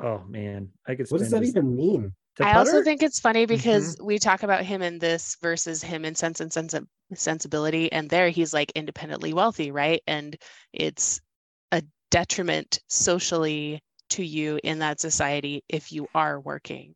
Oh 0.02 0.22
man, 0.26 0.70
I 0.86 0.94
could 0.94 1.10
What 1.10 1.18
does 1.18 1.30
that 1.30 1.44
even 1.44 1.76
mean? 1.76 2.14
I 2.40 2.56
also 2.56 2.82
think 2.82 3.02
it's 3.02 3.20
funny 3.20 3.44
mm-hmm. 3.44 3.55
because 3.55 3.98
we 4.02 4.18
talk 4.18 4.42
about 4.42 4.64
him 4.64 4.82
in 4.82 4.98
this 4.98 5.36
versus 5.42 5.82
him 5.82 6.05
in 6.05 6.14
sense 6.14 6.40
and 6.40 6.52
sensi- 6.52 6.86
sensibility, 7.14 7.92
and 7.92 8.09
there 8.09 8.30
he's 8.30 8.55
like 8.55 8.72
independently 8.74 9.34
wealthy, 9.34 9.70
right? 9.70 10.02
And 10.06 10.36
it's 10.72 11.20
a 11.72 11.82
detriment 12.10 12.80
socially 12.88 13.82
to 14.10 14.24
you 14.24 14.59
in 14.64 14.78
that 14.80 15.01
society 15.01 15.64
if 15.68 15.92
you 15.92 16.09
are 16.14 16.40
working, 16.40 16.94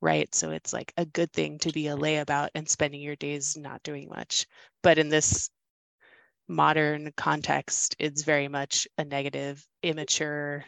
right? 0.00 0.32
So 0.34 0.50
it's 0.50 0.72
like 0.72 0.92
a 0.96 1.04
good 1.04 1.32
thing 1.32 1.58
to 1.60 1.72
be 1.72 1.88
a 1.88 1.96
layabout 1.96 2.48
and 2.54 2.68
spending 2.68 3.00
your 3.00 3.16
days 3.16 3.56
not 3.56 3.82
doing 3.82 4.08
much. 4.08 4.46
But 4.82 4.98
in 4.98 5.08
this 5.08 5.50
modern 6.48 7.12
context, 7.16 7.96
it's 7.98 8.22
very 8.22 8.48
much 8.48 8.86
a 8.96 9.04
negative, 9.04 9.66
immature 9.82 10.64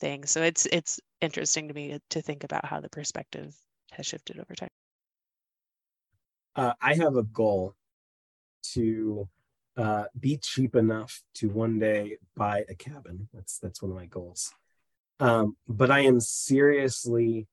thing. 0.00 0.26
So 0.26 0.42
it's 0.42 0.66
it's 0.66 1.00
interesting 1.20 1.68
to 1.68 1.74
me 1.74 1.98
to 2.10 2.22
think 2.22 2.44
about 2.44 2.64
how 2.64 2.80
the 2.80 2.90
perspective 2.90 3.54
has 3.92 4.06
shifted 4.06 4.38
over 4.38 4.54
time. 4.54 4.70
uh, 6.56 6.72
I 6.80 6.94
have 6.94 7.16
a 7.16 7.22
goal 7.22 7.74
to 8.74 9.28
uh, 9.76 10.04
be 10.18 10.38
cheap 10.38 10.76
enough 10.76 11.22
to 11.34 11.48
one 11.48 11.78
day 11.78 12.18
buy 12.36 12.64
a 12.68 12.74
cabin. 12.74 13.28
That's 13.32 13.58
that's 13.58 13.82
one 13.82 13.90
of 13.90 13.96
my 13.96 14.06
goals. 14.06 14.52
Um, 15.20 15.56
but 15.68 15.90
I 15.90 16.00
am 16.00 16.20
seriously 16.20 17.46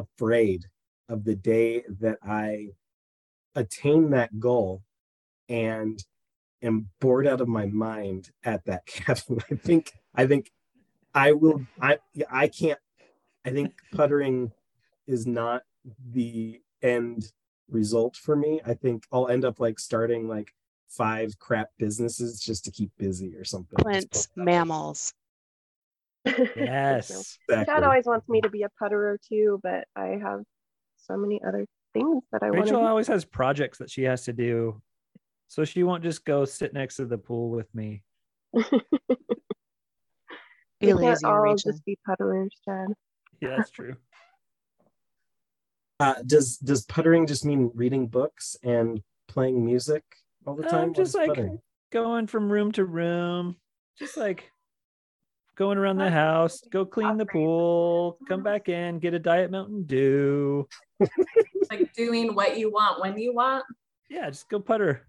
afraid 0.00 0.66
of 1.08 1.24
the 1.24 1.36
day 1.36 1.84
that 2.00 2.18
I 2.22 2.68
attain 3.54 4.10
that 4.10 4.38
goal 4.38 4.82
and 5.48 6.02
am 6.62 6.88
bored 7.00 7.26
out 7.26 7.40
of 7.40 7.48
my 7.48 7.66
mind 7.66 8.30
at 8.44 8.64
that 8.66 8.86
cabin. 8.86 9.40
I 9.50 9.54
think 9.54 9.92
I 10.14 10.26
think 10.26 10.50
I 11.14 11.32
will 11.32 11.66
I 11.80 11.98
I 12.30 12.48
can't 12.48 12.78
I 13.44 13.50
think 13.50 13.72
puttering 13.92 14.52
is 15.06 15.26
not 15.26 15.62
the 16.12 16.60
end 16.82 17.32
result 17.68 18.16
for 18.16 18.36
me. 18.36 18.60
I 18.64 18.74
think 18.74 19.04
I'll 19.12 19.28
end 19.28 19.44
up 19.44 19.60
like 19.60 19.78
starting 19.78 20.28
like 20.28 20.54
five 20.88 21.38
crap 21.38 21.68
businesses 21.78 22.40
just 22.40 22.64
to 22.64 22.70
keep 22.70 22.90
busy 22.98 23.34
or 23.36 23.44
something. 23.44 23.78
Clint, 23.78 24.28
mammals. 24.36 25.14
Yes. 26.56 27.38
Dad 27.48 27.62
Exactly. 27.62 27.84
always 27.84 28.04
wants 28.06 28.28
me 28.28 28.40
to 28.42 28.50
be 28.50 28.62
a 28.62 28.68
putterer 28.78 29.18
too, 29.28 29.58
but 29.62 29.86
I 29.96 30.18
have 30.22 30.40
so 30.96 31.16
many 31.16 31.40
other 31.46 31.66
things 31.94 32.22
that 32.32 32.42
I 32.42 32.50
want 32.50 32.66
to 32.68 32.74
Rachel 32.74 32.86
always 32.86 33.06
has 33.08 33.24
projects 33.24 33.78
that 33.78 33.90
she 33.90 34.02
has 34.04 34.24
to 34.24 34.32
do. 34.32 34.80
So 35.48 35.64
she 35.64 35.82
won't 35.82 36.02
just 36.04 36.24
go 36.24 36.44
sit 36.44 36.72
next 36.74 36.96
to 36.96 37.06
the 37.06 37.18
pool 37.18 37.50
with 37.50 37.74
me. 37.74 38.02
Be 38.54 38.62
We 40.80 40.88
can't 40.88 41.00
lazy, 41.00 41.24
all 41.26 41.40
Rachel. 41.40 41.72
just 41.72 41.84
be 41.84 41.98
putterers, 42.06 42.54
Chad. 42.64 42.88
Yeah, 43.40 43.56
that's 43.56 43.70
true. 43.70 43.96
Uh, 45.98 46.14
does 46.24 46.56
does 46.56 46.86
puttering 46.86 47.26
just 47.26 47.44
mean 47.44 47.70
reading 47.74 48.06
books 48.06 48.56
and 48.62 49.02
playing 49.28 49.62
music 49.62 50.02
all 50.46 50.54
the 50.56 50.64
Um, 50.64 50.70
time? 50.70 50.88
What 50.88 50.96
just 50.96 51.14
like 51.14 51.28
puttering? 51.28 51.60
going 51.92 52.26
from 52.26 52.50
room 52.50 52.72
to 52.72 52.86
room, 52.86 53.56
just 53.98 54.16
like 54.16 54.50
going 55.60 55.76
around 55.76 55.98
the 55.98 56.10
house, 56.10 56.62
go 56.70 56.86
clean 56.86 57.18
the 57.18 57.26
pool, 57.26 58.16
come 58.26 58.42
back 58.42 58.70
in, 58.70 58.98
get 58.98 59.12
a 59.12 59.18
diet 59.18 59.50
Mountain 59.50 59.82
Dew. 59.82 60.66
like 61.70 61.92
doing 61.92 62.34
what 62.34 62.56
you 62.56 62.70
want 62.72 62.98
when 62.98 63.18
you 63.18 63.34
want. 63.34 63.62
Yeah, 64.08 64.30
just 64.30 64.48
go 64.48 64.58
putter. 64.58 65.06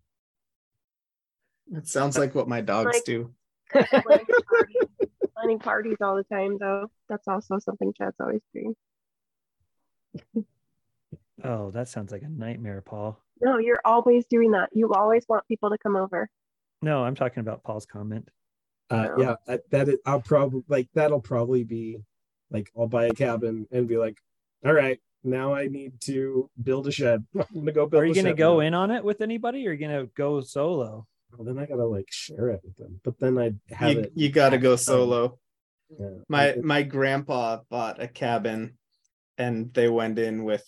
It 1.73 1.87
sounds 1.87 2.17
like 2.17 2.35
what 2.35 2.49
my 2.49 2.59
dogs 2.59 2.97
Like- 2.97 3.05
do. 3.05 3.31
Planning 3.71 3.95
parties, 4.49 5.07
planning 5.33 5.59
parties 5.59 5.97
all 6.01 6.17
the 6.17 6.25
time, 6.25 6.57
though. 6.59 6.91
That's 7.07 7.29
also 7.29 7.57
something 7.59 7.93
Chad's 7.97 8.17
always 8.19 8.41
doing. 8.53 8.75
Oh, 11.45 11.71
that 11.71 11.87
sounds 11.87 12.11
like 12.11 12.23
a 12.23 12.27
nightmare, 12.27 12.81
Paul. 12.81 13.17
No, 13.39 13.57
you're 13.57 13.79
always 13.85 14.25
doing 14.25 14.51
that. 14.51 14.67
You 14.73 14.91
always 14.91 15.23
want 15.29 15.47
people 15.47 15.69
to 15.69 15.77
come 15.77 15.95
over. 15.95 16.29
No, 16.81 17.05
I'm 17.05 17.15
talking 17.15 17.39
about 17.39 17.63
Paul's 17.63 17.85
comment. 17.85 18.27
Uh, 18.91 19.03
No. 19.03 19.15
yeah, 19.17 19.35
I- 19.47 19.59
that 19.71 19.89
is, 19.89 19.97
I'll 20.05 20.21
probably 20.21 20.63
like 20.67 20.89
that'll 20.93 21.21
probably 21.21 21.63
be 21.63 21.97
like 22.49 22.69
I'll 22.77 22.87
buy 22.87 23.05
a 23.05 23.13
cabin 23.13 23.67
and 23.71 23.87
be 23.87 23.97
like, 23.97 24.17
all 24.65 24.73
right, 24.73 24.99
now 25.23 25.53
I 25.53 25.67
need 25.67 26.01
to 26.01 26.49
build 26.61 26.87
a 26.87 26.91
shed. 26.91 27.25
I'm 27.35 27.45
gonna 27.53 27.71
go 27.71 27.85
build. 27.87 28.03
Are 28.03 28.05
you 28.05 28.11
a 28.11 28.15
gonna 28.15 28.29
shed 28.29 28.37
go 28.37 28.55
now. 28.55 28.59
in 28.67 28.73
on 28.73 28.91
it 28.91 29.03
with 29.03 29.21
anybody 29.21 29.65
or 29.65 29.71
are 29.71 29.73
you 29.73 29.79
gonna 29.79 30.05
go 30.15 30.41
solo? 30.41 31.07
Well, 31.37 31.45
then 31.45 31.57
I 31.57 31.65
gotta 31.65 31.85
like 31.85 32.11
share 32.11 32.49
it 32.49 32.61
with 32.63 32.75
them. 32.75 32.99
But 33.03 33.17
then 33.19 33.37
I 33.37 33.53
have 33.73 33.93
You, 33.93 33.99
it. 34.01 34.11
you 34.15 34.29
got 34.29 34.49
to 34.49 34.57
go 34.57 34.75
solo. 34.75 35.39
Yeah. 35.97 36.09
My 36.27 36.55
my 36.61 36.83
grandpa 36.83 37.59
bought 37.69 38.01
a 38.01 38.07
cabin, 38.07 38.77
and 39.37 39.73
they 39.73 39.87
went 39.89 40.19
in 40.19 40.43
with 40.43 40.63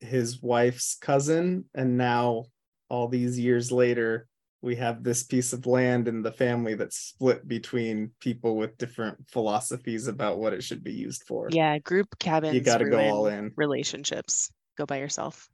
his 0.00 0.42
wife's 0.42 0.96
cousin, 1.00 1.64
and 1.74 1.96
now 1.96 2.44
all 2.90 3.08
these 3.08 3.38
years 3.38 3.72
later, 3.72 4.28
we 4.66 4.74
have 4.74 5.04
this 5.04 5.22
piece 5.22 5.52
of 5.52 5.64
land 5.64 6.08
in 6.08 6.22
the 6.22 6.32
family 6.32 6.74
that's 6.74 6.98
split 6.98 7.46
between 7.46 8.10
people 8.18 8.56
with 8.56 8.76
different 8.78 9.16
philosophies 9.28 10.08
about 10.08 10.38
what 10.38 10.52
it 10.52 10.64
should 10.64 10.82
be 10.82 10.92
used 10.92 11.22
for. 11.22 11.48
Yeah, 11.52 11.78
group 11.78 12.18
cabins. 12.18 12.60
gotta 12.62 12.90
go 12.90 12.98
all 12.98 13.28
in. 13.28 13.52
Relationships. 13.54 14.50
Go 14.76 14.84
by 14.84 14.98
yourself. 14.98 15.48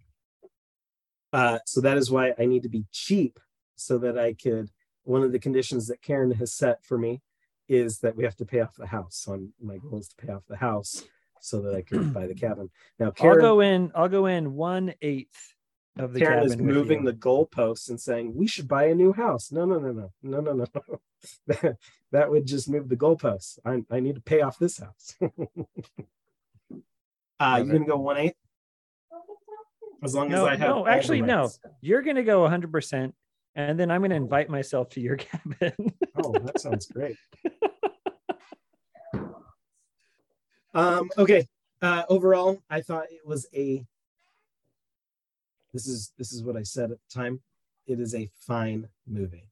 Uh, 1.31 1.59
so 1.67 1.83
that 1.83 1.99
is 1.99 2.11
why 2.11 2.33
I 2.39 2.47
need 2.47 2.63
to 2.63 2.71
be 2.71 2.87
cheap 2.91 3.39
so 3.77 3.99
that 3.99 4.19
I 4.19 4.33
could. 4.33 4.71
One 5.05 5.23
of 5.23 5.31
the 5.31 5.39
conditions 5.39 5.89
that 5.89 6.01
Karen 6.01 6.33
has 6.33 6.55
set 6.55 6.83
for 6.83 6.97
me 6.97 7.21
is 7.69 7.99
that 7.99 8.17
we 8.17 8.25
have 8.25 8.37
to 8.37 8.47
pay 8.47 8.61
off 8.61 8.75
the 8.79 8.87
house. 8.87 9.19
So 9.23 9.35
I'm, 9.35 9.53
my 9.61 9.77
goal 9.77 9.99
is 9.99 10.09
to 10.09 10.17
pay 10.17 10.33
off 10.33 10.43
the 10.49 10.57
house 10.57 11.05
so 11.41 11.61
that 11.63 11.75
I 11.75 11.83
can 11.83 12.13
buy 12.13 12.27
the 12.27 12.35
cabin. 12.35 12.71
Now, 12.99 13.13
I'll 13.21 13.37
go 13.37 13.61
in, 13.61 13.93
I'll 13.95 14.09
go 14.09 14.25
in 14.25 14.55
one 14.55 14.95
eighth 15.03 15.52
of 15.99 16.13
the 16.13 16.21
Karen 16.21 16.49
cabin 16.49 16.53
is 16.53 16.57
moving 16.57 17.05
the 17.05 17.13
goalposts 17.13 17.91
and 17.91 18.01
saying 18.01 18.35
we 18.35 18.47
should 18.47 18.67
buy 18.69 18.85
a 18.85 18.95
new 18.95 19.13
house. 19.13 19.53
No, 19.53 19.65
no, 19.65 19.79
no, 19.79 19.93
no, 19.93 20.11
no, 20.23 20.41
no, 20.41 20.53
no, 20.53 20.67
that, 21.47 21.77
that 22.13 22.31
would 22.31 22.47
just 22.47 22.69
move 22.69 22.89
the 22.89 22.97
goalposts. 22.97 23.59
I, 23.65 23.83
I 23.91 24.01
need 24.01 24.15
to 24.15 24.23
pay 24.23 24.41
off 24.41 24.59
this 24.59 24.79
house. 24.79 25.15
uh, 27.41 27.63
you 27.65 27.73
gonna 27.73 27.87
go 27.87 27.99
one 27.99 28.17
eighth? 28.17 28.37
As 30.03 30.15
long 30.15 30.29
no, 30.31 30.47
as 30.47 30.53
I 30.55 30.57
have 30.57 30.69
no, 30.69 30.87
actually, 30.87 31.23
no. 31.23 31.51
You're 31.81 32.03
gonna 32.03 32.25
go 32.25 32.43
100 32.43 32.73
percent 32.73 33.15
and 33.55 33.79
then 33.79 33.91
I'm 33.91 34.01
gonna 34.01 34.15
invite 34.15 34.49
myself 34.49 34.89
to 34.91 35.01
your 35.01 35.17
cabin. 35.17 35.93
Oh, 36.17 36.33
that 36.33 36.61
sounds 36.61 36.87
great. 36.87 37.17
um, 40.75 41.11
okay. 41.19 41.47
Uh, 41.81 42.05
overall, 42.09 42.63
I 42.71 42.81
thought 42.81 43.07
it 43.11 43.27
was 43.27 43.47
a. 43.55 43.85
This 45.73 45.87
is 45.87 46.13
this 46.19 46.33
is 46.33 46.43
what 46.43 46.57
I 46.57 46.63
said 46.63 46.91
at 46.91 46.99
the 46.99 47.15
time. 47.15 47.41
It 47.87 47.99
is 48.01 48.15
a 48.15 48.29
fine 48.47 48.89
movie. 49.07 49.49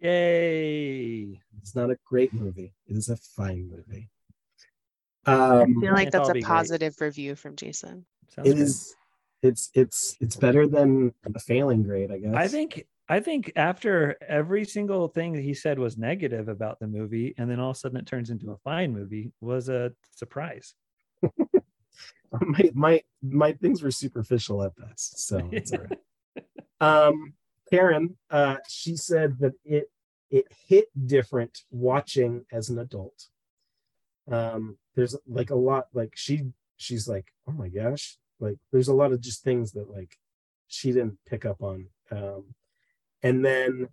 Yay. 0.00 1.40
It's 1.60 1.74
not 1.74 1.90
a 1.90 1.98
great 2.04 2.32
movie. 2.32 2.72
It 2.86 2.96
is 2.96 3.08
a 3.08 3.16
fine 3.16 3.68
movie. 3.70 4.10
I 5.24 5.32
Um, 5.62 5.80
feel 5.80 5.92
like 5.92 6.10
that's 6.10 6.28
a 6.28 6.32
be 6.34 6.40
great. 6.40 6.48
positive 6.48 7.00
review 7.00 7.34
from 7.34 7.56
Jason. 7.56 8.06
Sounds 8.28 8.48
it 8.48 8.54
good. 8.54 8.62
is. 8.62 8.94
It's 9.42 9.70
it's 9.74 10.16
it's 10.20 10.36
better 10.36 10.66
than 10.66 11.12
a 11.34 11.38
failing 11.38 11.82
grade, 11.82 12.10
I 12.10 12.18
guess. 12.18 12.34
I 12.34 12.48
think 12.48 12.86
I 13.08 13.20
think 13.20 13.52
after 13.56 14.16
every 14.26 14.64
single 14.64 15.08
thing 15.08 15.32
that 15.34 15.42
he 15.42 15.54
said 15.54 15.78
was 15.78 15.96
negative 15.96 16.48
about 16.48 16.78
the 16.80 16.86
movie, 16.86 17.34
and 17.38 17.50
then 17.50 17.60
all 17.60 17.70
of 17.70 17.76
a 17.76 17.78
sudden 17.78 17.98
it 17.98 18.06
turns 18.06 18.30
into 18.30 18.50
a 18.52 18.56
fine 18.58 18.92
movie, 18.92 19.32
was 19.40 19.68
a 19.68 19.92
surprise. 20.12 20.74
my 22.46 22.70
my 22.74 23.02
my 23.22 23.52
things 23.52 23.82
were 23.82 23.90
superficial 23.90 24.62
at 24.62 24.76
best, 24.76 25.26
so 25.26 25.48
it's 25.52 25.72
all 25.72 25.80
right. 25.80 25.98
um 26.80 27.34
Karen, 27.70 28.16
uh, 28.30 28.56
she 28.68 28.96
said 28.96 29.38
that 29.40 29.54
it 29.64 29.90
it 30.30 30.46
hit 30.66 30.86
different 31.06 31.62
watching 31.70 32.44
as 32.52 32.68
an 32.68 32.78
adult. 32.78 33.28
Um, 34.30 34.78
there's 34.94 35.16
like 35.26 35.50
a 35.50 35.56
lot 35.56 35.86
like 35.92 36.12
she 36.14 36.44
she's 36.76 37.08
like, 37.08 37.32
oh 37.48 37.52
my 37.52 37.68
gosh, 37.68 38.18
like 38.40 38.56
there's 38.72 38.88
a 38.88 38.94
lot 38.94 39.12
of 39.12 39.20
just 39.20 39.42
things 39.42 39.72
that 39.72 39.90
like 39.90 40.16
she 40.68 40.92
didn't 40.92 41.18
pick 41.26 41.44
up 41.44 41.62
on. 41.62 41.88
Um, 42.10 42.54
and 43.22 43.44
then 43.44 43.88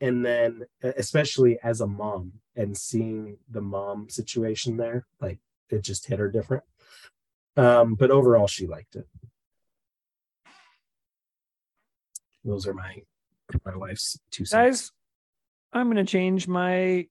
and 0.00 0.24
then 0.24 0.64
especially 0.82 1.58
as 1.62 1.80
a 1.80 1.86
mom, 1.86 2.32
and 2.56 2.76
seeing 2.76 3.38
the 3.48 3.60
mom 3.60 4.08
situation 4.10 4.76
there, 4.76 5.06
like 5.20 5.38
it 5.70 5.82
just 5.82 6.06
hit 6.06 6.18
her 6.18 6.30
different. 6.30 6.64
Um, 7.56 7.94
but 7.94 8.10
overall, 8.10 8.46
she 8.46 8.66
liked 8.66 8.96
it. 8.96 9.06
Those 12.44 12.66
are 12.66 12.74
my 12.74 13.02
my 13.64 13.76
wife's 13.76 14.18
two 14.30 14.44
cents. 14.44 14.52
Guys, 14.52 14.92
I'm 15.72 15.88
gonna 15.88 16.04
change 16.04 16.48
my 16.48 17.06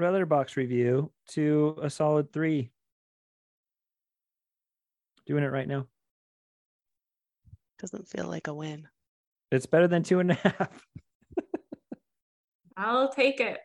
Letterboxd 0.00 0.56
review 0.56 1.10
to 1.30 1.78
a 1.82 1.90
solid 1.90 2.32
three. 2.32 2.70
Doing 5.26 5.44
it 5.44 5.52
right 5.52 5.68
now. 5.68 5.86
Doesn't 7.78 8.08
feel 8.08 8.26
like 8.26 8.46
a 8.46 8.54
win. 8.54 8.88
It's 9.50 9.66
better 9.66 9.88
than 9.88 10.02
two 10.02 10.20
and 10.20 10.30
a 10.30 10.34
half. 10.34 10.86
I'll 12.76 13.12
take 13.12 13.40
it. 13.40 13.58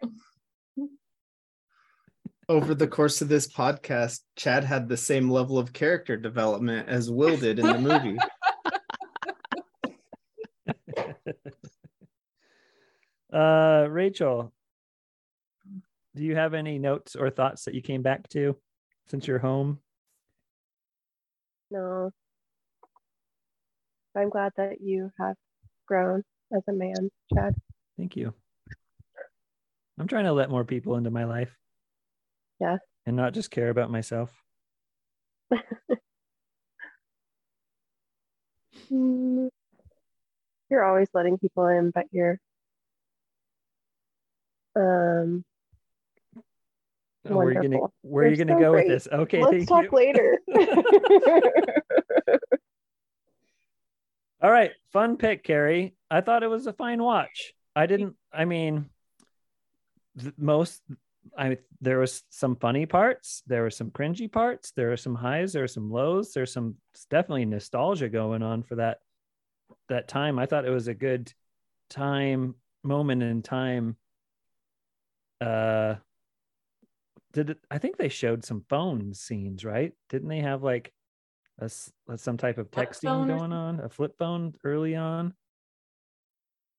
Over 2.53 2.75
the 2.75 2.87
course 2.87 3.19
of 3.23 3.29
this 3.29 3.51
podcast, 3.51 4.19
Chad 4.35 4.63
had 4.63 4.87
the 4.87 4.95
same 4.95 5.27
level 5.27 5.57
of 5.57 5.73
character 5.73 6.15
development 6.15 6.87
as 6.87 7.09
Will 7.09 7.35
did 7.35 7.57
in 7.57 7.65
the 7.65 7.79
movie. 7.79 8.17
Uh, 13.33 13.87
Rachel, 13.89 14.53
do 16.15 16.23
you 16.23 16.35
have 16.35 16.53
any 16.53 16.77
notes 16.77 17.15
or 17.15 17.31
thoughts 17.31 17.65
that 17.65 17.73
you 17.73 17.81
came 17.81 18.03
back 18.03 18.29
to 18.29 18.55
since 19.07 19.25
you're 19.25 19.39
home? 19.39 19.79
No. 21.71 22.11
I'm 24.15 24.29
glad 24.29 24.51
that 24.57 24.81
you 24.81 25.09
have 25.19 25.35
grown 25.87 26.21
as 26.55 26.61
a 26.69 26.73
man, 26.73 27.09
Chad. 27.33 27.55
Thank 27.97 28.15
you. 28.15 28.35
I'm 29.99 30.07
trying 30.07 30.25
to 30.25 30.33
let 30.33 30.51
more 30.51 30.63
people 30.63 30.95
into 30.97 31.09
my 31.09 31.23
life 31.23 31.57
Yeah. 32.63 32.77
and 33.05 33.17
not 33.17 33.33
just 33.33 33.51
care 33.51 33.69
about 33.69 33.91
myself. 33.91 34.31
Mm. 38.91 39.49
You're 40.69 40.85
always 40.85 41.07
letting 41.13 41.37
people 41.37 41.67
in, 41.67 41.91
but 41.91 42.05
you're 42.11 42.39
um 44.75 45.43
Oh, 47.29 47.37
where 47.37 47.47
are 47.47 47.51
you 47.51 47.61
gonna 47.61 47.77
where 48.01 48.25
are 48.25 48.29
you 48.29 48.35
gonna 48.37 48.53
so 48.53 48.59
go 48.59 48.71
with 48.73 48.87
this? 48.87 49.07
Okay, 49.11 49.41
Let's 49.41 49.65
talk 49.65 49.83
you. 49.83 49.89
later. 49.91 50.39
All 54.41 54.51
right, 54.51 54.71
fun 54.91 55.17
pick, 55.17 55.43
Carrie. 55.43 55.95
I 56.11 56.21
thought 56.21 56.43
it 56.43 56.49
was 56.49 56.67
a 56.67 56.73
fine 56.73 57.03
watch. 57.03 57.53
I 57.75 57.85
didn't. 57.85 58.15
I 58.31 58.45
mean, 58.45 58.89
most. 60.37 60.81
I 61.37 61.57
there 61.81 61.99
was 61.99 62.23
some 62.29 62.55
funny 62.55 62.85
parts. 62.85 63.43
There 63.47 63.63
were 63.63 63.69
some 63.69 63.91
cringy 63.91 64.31
parts. 64.31 64.71
There 64.71 64.89
were 64.89 64.97
some 64.97 65.15
highs. 65.15 65.53
There 65.53 65.63
were 65.63 65.67
some 65.67 65.91
lows. 65.91 66.33
There's 66.33 66.53
some 66.53 66.75
definitely 67.09 67.45
nostalgia 67.45 68.09
going 68.09 68.43
on 68.43 68.63
for 68.63 68.75
that 68.75 68.99
that 69.89 70.07
time. 70.07 70.39
I 70.39 70.45
thought 70.45 70.65
it 70.65 70.71
was 70.71 70.87
a 70.87 70.93
good 70.93 71.31
time 71.89 72.55
moment 72.83 73.23
in 73.23 73.41
time. 73.41 73.97
Uh, 75.41 75.95
did 77.33 77.51
it, 77.51 77.57
I 77.69 77.79
think 77.79 77.97
they 77.97 78.09
showed 78.09 78.45
some 78.45 78.63
phone 78.69 79.13
scenes, 79.13 79.65
right? 79.65 79.91
Didn't 80.09 80.29
they 80.29 80.39
have 80.39 80.63
like 80.63 80.93
a, 81.59 81.69
some 81.69 82.37
type 82.37 82.57
of 82.57 82.71
texting 82.71 83.27
going 83.27 83.51
on? 83.51 83.79
A 83.79 83.89
flip 83.89 84.15
phone 84.17 84.53
early 84.63 84.95
on. 84.95 85.33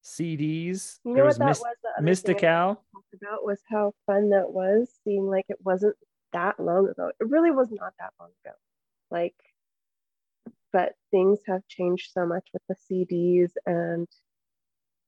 CDs. 0.04 0.98
You 1.04 1.10
know 1.10 1.14
there 1.14 1.24
what 1.24 1.38
that 1.38 1.46
Mis- 1.46 1.60
was? 1.60 1.74
The 1.96 2.02
other 2.02 2.16
thing 2.16 2.30
I 2.32 2.40
Mystical. 2.40 2.84
talked 2.92 3.14
about 3.22 3.44
was 3.44 3.60
how 3.68 3.92
fun 4.06 4.30
that 4.30 4.50
was, 4.50 4.90
seeing 5.04 5.26
like 5.26 5.46
it 5.48 5.58
wasn't 5.64 5.96
that 6.32 6.58
long 6.58 6.88
ago. 6.88 7.10
It 7.20 7.28
really 7.28 7.50
was 7.50 7.70
not 7.70 7.94
that 7.98 8.12
long 8.20 8.30
ago. 8.44 8.54
Like, 9.10 9.34
but 10.72 10.94
things 11.10 11.40
have 11.46 11.66
changed 11.68 12.10
so 12.12 12.26
much 12.26 12.48
with 12.52 12.62
the 12.68 12.74
CDs 12.74 13.52
and, 13.64 14.08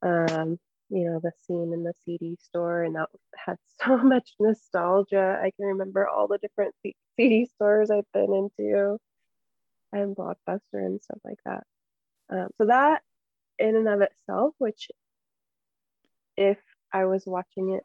um, 0.03 0.59
you 0.91 1.11
know, 1.11 1.19
the 1.21 1.33
scene 1.47 1.73
in 1.73 1.83
the 1.83 1.95
CD 2.05 2.37
store, 2.41 2.85
and 2.85 2.95
that 2.95 3.09
had 3.37 3.59
so 3.85 3.97
much 3.99 4.35
nostalgia. 4.39 5.41
I 5.43 5.51
can 5.57 5.67
remember 5.67 6.07
all 6.07 6.29
the 6.29 6.39
different 6.39 6.75
C- 6.83 6.97
CD 7.17 7.47
stores 7.47 7.91
I've 7.91 8.11
been 8.13 8.33
into, 8.33 8.99
and 9.93 10.15
Blockbuster 10.15 10.61
and 10.75 11.03
stuff 11.03 11.19
like 11.25 11.41
that. 11.45 11.65
Um, 12.31 12.49
so 12.59 12.67
that, 12.67 13.03
in 13.59 13.75
and 13.75 13.89
of 13.89 14.03
itself, 14.03 14.55
which 14.59 14.89
if 16.37 16.59
I 16.93 17.07
was 17.07 17.25
watching 17.27 17.75
it 17.75 17.85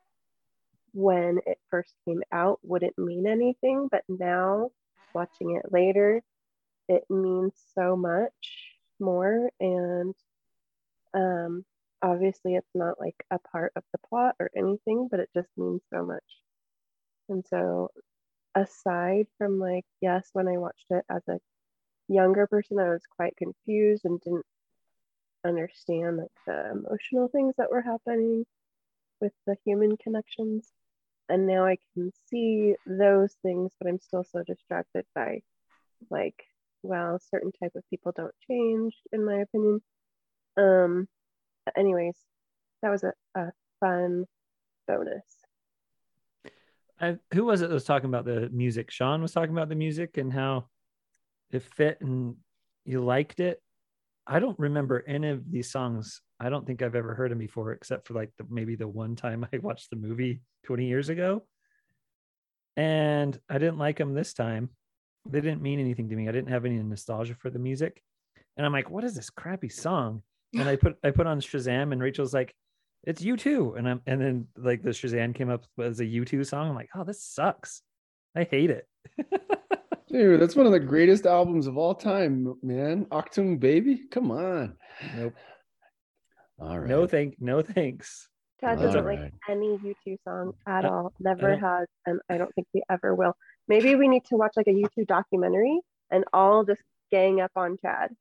when 0.94 1.40
it 1.46 1.58
first 1.70 1.94
came 2.06 2.22
out 2.32 2.60
wouldn't 2.64 2.98
mean 2.98 3.28
anything, 3.28 3.88
but 3.92 4.04
now 4.10 4.70
watching 5.14 5.56
it 5.56 5.72
later, 5.72 6.22
it 6.88 7.04
means 7.10 7.54
so 7.76 7.96
much 7.96 8.76
more. 9.00 9.50
And 9.60 10.14
um, 11.14 11.66
obviously, 12.02 12.56
it's 12.56 12.76
not 12.76 13.00
like 13.00 13.16
a 13.32 13.40
part 13.40 13.74
of 13.76 13.84
the 13.92 14.00
plot 14.10 14.36
or 14.40 14.50
anything, 14.56 15.08
but 15.10 15.20
it 15.20 15.30
just 15.36 15.50
means 15.58 15.82
so 15.94 16.06
much. 16.06 16.24
And 17.30 17.46
so, 17.50 17.92
aside 18.56 19.28
from 19.38 19.60
like, 19.60 19.86
yes, 20.02 20.30
when 20.34 20.48
I 20.48 20.58
watched 20.58 20.88
it 20.90 21.06
as 21.10 21.22
a 21.30 21.40
younger 22.10 22.48
person, 22.48 22.80
I 22.80 22.90
was 22.90 23.04
quite 23.16 23.38
confused 23.38 24.04
and 24.06 24.20
didn't 24.22 24.46
understand 25.46 26.18
like 26.18 26.28
the 26.46 26.72
emotional 26.72 27.28
things 27.30 27.56
that 27.58 27.72
were 27.72 27.82
happening 27.82 28.46
with 29.22 29.34
the 29.48 29.56
human 29.66 29.96
connections. 29.98 30.72
And 31.30 31.48
now 31.48 31.66
I 31.66 31.78
can 31.94 32.12
see 32.30 32.76
those 32.86 33.36
things, 33.42 33.72
but 33.80 33.88
I'm 33.88 34.00
still 34.00 34.24
so 34.24 34.44
distracted 34.44 35.06
by 35.16 35.42
like, 36.10 36.44
well, 36.84 37.20
certain 37.32 37.52
type 37.52 37.74
of 37.76 37.84
people 37.90 38.12
don't 38.16 38.34
change, 38.50 38.96
in 39.14 39.24
my 39.24 39.38
opinion. 39.38 39.82
Um, 40.58 41.08
anyways, 41.78 42.18
that 42.82 42.90
was 42.90 43.04
a, 43.04 43.14
a 43.36 43.52
fun 43.80 44.26
bonus. 44.88 45.24
I, 47.00 47.18
who 47.34 47.46
was 47.46 47.62
it 47.62 47.70
that 47.70 47.74
was 47.74 47.84
talking 47.84 48.10
about 48.10 48.26
the 48.26 48.50
music? 48.50 48.92
Sean 48.92 49.22
was 49.22 49.32
talking 49.32 49.54
about 49.54 49.70
the 49.70 49.76
music 49.76 50.18
and 50.18 50.32
how 50.32 50.66
it 51.50 51.64
fit 51.64 52.00
and 52.02 52.36
you 52.86 53.04
liked 53.04 53.40
it. 53.40 53.62
I 54.28 54.40
don't 54.40 54.58
remember 54.60 55.04
any 55.08 55.30
of 55.30 55.52
these 55.52 55.72
songs. 55.72 56.22
I 56.42 56.50
don't 56.50 56.66
think 56.66 56.82
I've 56.82 56.96
ever 56.96 57.14
heard 57.14 57.32
him 57.32 57.38
before, 57.38 57.72
except 57.72 58.08
for 58.08 58.16
like 58.16 58.32
the, 58.38 58.46
maybe 58.50 58.76
the 58.76 58.88
one 58.88 59.16
time 59.16 59.46
I 59.54 59.58
watched 59.60 59.92
the 59.92 59.96
movie 59.96 60.42
20 60.66 60.88
years 60.88 61.10
ago. 61.10 61.44
And 62.76 63.40
I 63.48 63.60
didn't 63.60 63.78
like 63.78 64.00
him 64.00 64.14
this 64.14 64.34
time. 64.34 64.70
They 65.30 65.40
didn't 65.40 65.62
mean 65.62 65.80
anything 65.80 66.10
to 66.10 66.16
me. 66.16 66.28
I 66.28 66.32
didn't 66.32 66.50
have 66.50 66.66
any 66.66 66.82
nostalgia 66.82 67.36
for 67.36 67.52
the 67.52 67.60
music. 67.60 68.02
And 68.58 68.66
I'm 68.66 68.74
like, 68.74 68.90
what 68.90 69.04
is 69.04 69.14
this 69.14 69.30
crappy 69.30 69.70
song? 69.70 70.24
And 70.54 70.68
I 70.68 70.76
put 70.76 70.98
I 71.04 71.12
put 71.12 71.28
on 71.28 71.40
Shazam 71.40 71.94
and 71.94 72.02
Rachel's 72.02 72.34
like, 72.34 72.54
it's 73.04 73.22
you 73.22 73.38
too. 73.38 73.76
And 73.78 73.88
I'm 73.88 74.02
and 74.08 74.20
then 74.20 74.48
like 74.58 74.82
the 74.82 74.90
Shazam 74.90 75.36
came 75.36 75.50
up 75.50 75.64
as 75.80 76.00
a 76.00 76.06
U2 76.06 76.46
song. 76.46 76.70
I'm 76.70 76.76
like, 76.76 76.90
oh, 76.96 77.04
this 77.04 77.24
sucks. 77.24 77.84
I 78.36 78.44
hate 78.44 78.72
it. 78.72 78.88
Dude, 80.12 80.42
that's 80.42 80.56
one 80.56 80.66
of 80.66 80.74
the 80.74 80.80
greatest 80.80 81.26
albums 81.26 81.68
of 81.68 81.78
all 81.78 81.96
time, 81.96 82.54
man. 82.62 83.06
Achtung 83.12 83.60
Baby, 83.60 84.02
come 84.12 84.32
on. 84.32 84.76
Nope. 85.16 85.36
All 86.62 86.80
right. 86.80 86.90
No 86.90 87.08
thank 87.08 87.36
no 87.40 87.62
thanks. 87.62 88.28
Chad 88.60 88.78
All 88.78 88.84
doesn't 88.84 89.04
right. 89.04 89.20
like 89.20 89.34
any 89.50 89.78
U2 89.80 90.18
song 90.24 90.54
at 90.68 90.86
all. 90.86 91.14
Never 91.20 91.58
has, 91.58 91.88
and 92.06 92.20
I 92.30 92.38
don't 92.38 92.54
think 92.54 92.68
he 92.72 92.84
ever 92.90 93.16
will. 93.16 93.36
Maybe 93.68 93.96
we 93.96 94.08
need 94.08 94.26
to 94.26 94.36
watch 94.36 94.54
like 94.56 94.68
a 94.68 94.72
U2 94.72 95.08
documentary 95.08 95.80
and 96.12 96.24
all 96.32 96.64
just 96.64 96.82
gang 97.10 97.42
up 97.42 97.52
on 97.56 97.78
Chad. 97.82 98.12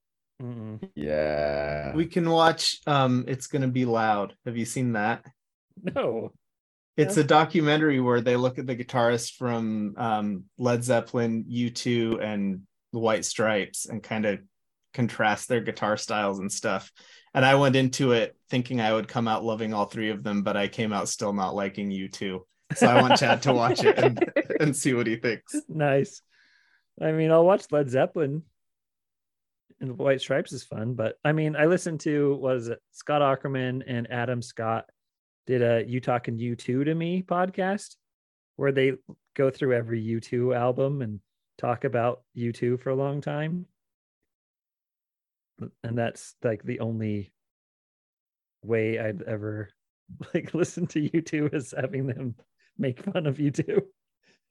Mm-mm. 0.43 0.89
Yeah. 0.95 1.95
We 1.95 2.07
can 2.07 2.31
watch 2.31 2.79
um 2.87 3.25
It's 3.29 3.47
Gonna 3.47 3.69
Be 3.69 3.85
Loud. 3.85 4.35
Have 4.47 4.57
you 4.57 4.65
seen 4.65 4.95
that? 4.95 5.25
No. 5.83 6.33
It's 6.97 7.17
a 7.17 7.25
documentary 7.25 8.01
where 8.01 8.21
they 8.21 8.37
look 8.37 8.59
at 8.59 8.67
the 8.67 8.77
guitarist 8.77 9.37
from 9.37 9.95
um, 9.97 10.45
Led 10.59 10.85
Zeppelin, 10.85 11.45
U2, 11.45 12.23
and 12.23 12.63
the 12.93 12.99
White 12.99 13.25
Stripes 13.25 13.87
and 13.87 14.03
kind 14.03 14.27
of 14.27 14.41
contrast 14.93 15.49
their 15.49 15.61
guitar 15.61 15.97
styles 15.97 16.41
and 16.41 16.53
stuff. 16.53 16.93
And 17.35 17.45
I 17.45 17.55
went 17.55 17.77
into 17.77 18.13
it 18.13 18.37
thinking 18.49 18.81
I 18.81 18.93
would 18.93 19.09
come 19.09 19.29
out 19.29 19.45
loving 19.45 19.73
all 19.73 19.85
three 19.85 20.11
of 20.11 20.23
them, 20.23 20.43
but 20.43 20.57
I 20.57 20.69
came 20.69 20.93
out 20.93 21.09
still 21.09 21.33
not 21.33 21.55
liking 21.55 21.91
U2. 21.91 22.41
So 22.75 22.87
I 22.87 23.01
want 23.01 23.19
Chad 23.19 23.43
to 23.43 23.53
watch 23.53 23.85
it 23.85 23.99
and, 23.99 24.33
and 24.61 24.77
see 24.77 24.95
what 24.95 25.07
he 25.07 25.17
thinks. 25.17 25.55
Nice. 25.69 26.23
I 27.01 27.13
mean, 27.13 27.31
I'll 27.31 27.45
watch 27.45 27.67
Led 27.71 27.89
Zeppelin. 27.89 28.43
And 29.81 29.97
White 29.97 30.21
Stripes 30.21 30.53
is 30.53 30.63
fun, 30.63 30.93
but 30.93 31.17
I 31.25 31.33
mean, 31.33 31.57
I 31.57 31.65
listened 31.65 32.01
to 32.01 32.35
what 32.35 32.57
is 32.57 32.69
it? 32.69 32.81
Scott 32.93 33.23
Aukerman 33.23 33.83
and 33.87 34.11
Adam 34.13 34.43
Scott 34.43 34.85
did 35.47 35.63
a 35.63 35.83
"You 35.89 36.03
Talking 36.03 36.37
U2 36.37 36.85
to 36.85 36.95
Me" 36.95 37.23
podcast 37.23 37.97
where 38.57 38.73
they 38.73 38.93
go 39.35 39.49
through 39.49 39.73
every 39.73 40.05
U2 40.05 40.55
album 40.55 41.01
and 41.01 41.19
talk 41.57 41.85
about 41.85 42.21
U2 42.37 42.79
for 42.79 42.91
a 42.91 42.95
long 42.95 43.23
time. 43.23 43.65
And 45.83 45.97
that's 45.97 46.35
like 46.43 46.63
the 46.63 46.81
only 46.81 47.33
way 48.63 48.99
I'd 48.99 49.23
ever 49.23 49.69
like 50.35 50.55
listen 50.55 50.87
to 50.89 51.09
U2 51.09 51.55
is 51.55 51.75
having 51.77 52.07
them 52.07 52.35
make 52.79 53.03
fun 53.03 53.27
of 53.27 53.39
you 53.39 53.51
too. 53.51 53.83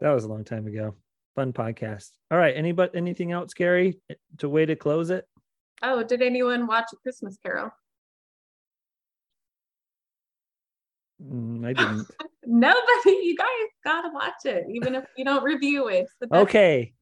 that 0.00 0.10
was 0.10 0.24
a 0.24 0.28
long 0.28 0.44
time 0.44 0.66
ago. 0.66 0.94
Fun 1.36 1.52
podcast. 1.52 2.10
All 2.30 2.38
right. 2.38 2.56
Anybody 2.56 2.90
anything 2.96 3.32
else, 3.32 3.54
Gary? 3.54 4.00
To 4.38 4.48
way 4.48 4.66
to 4.66 4.74
close 4.76 5.10
it? 5.10 5.26
Oh, 5.82 6.02
did 6.02 6.22
anyone 6.22 6.66
watch 6.66 6.86
A 6.92 6.96
Christmas 6.96 7.38
Carol? 7.42 7.70
Mm, 11.22 11.64
I 11.64 11.72
didn't. 11.74 12.08
Nobody. 12.44 13.20
You 13.22 13.36
guys 13.36 13.46
gotta 13.84 14.10
watch 14.12 14.44
it, 14.44 14.64
even 14.72 14.94
if 14.94 15.04
you 15.16 15.24
don't 15.24 15.44
review 15.44 15.88
it. 15.88 16.00
It's 16.00 16.14
the 16.20 16.26
best. 16.26 16.42
Okay. 16.42 16.92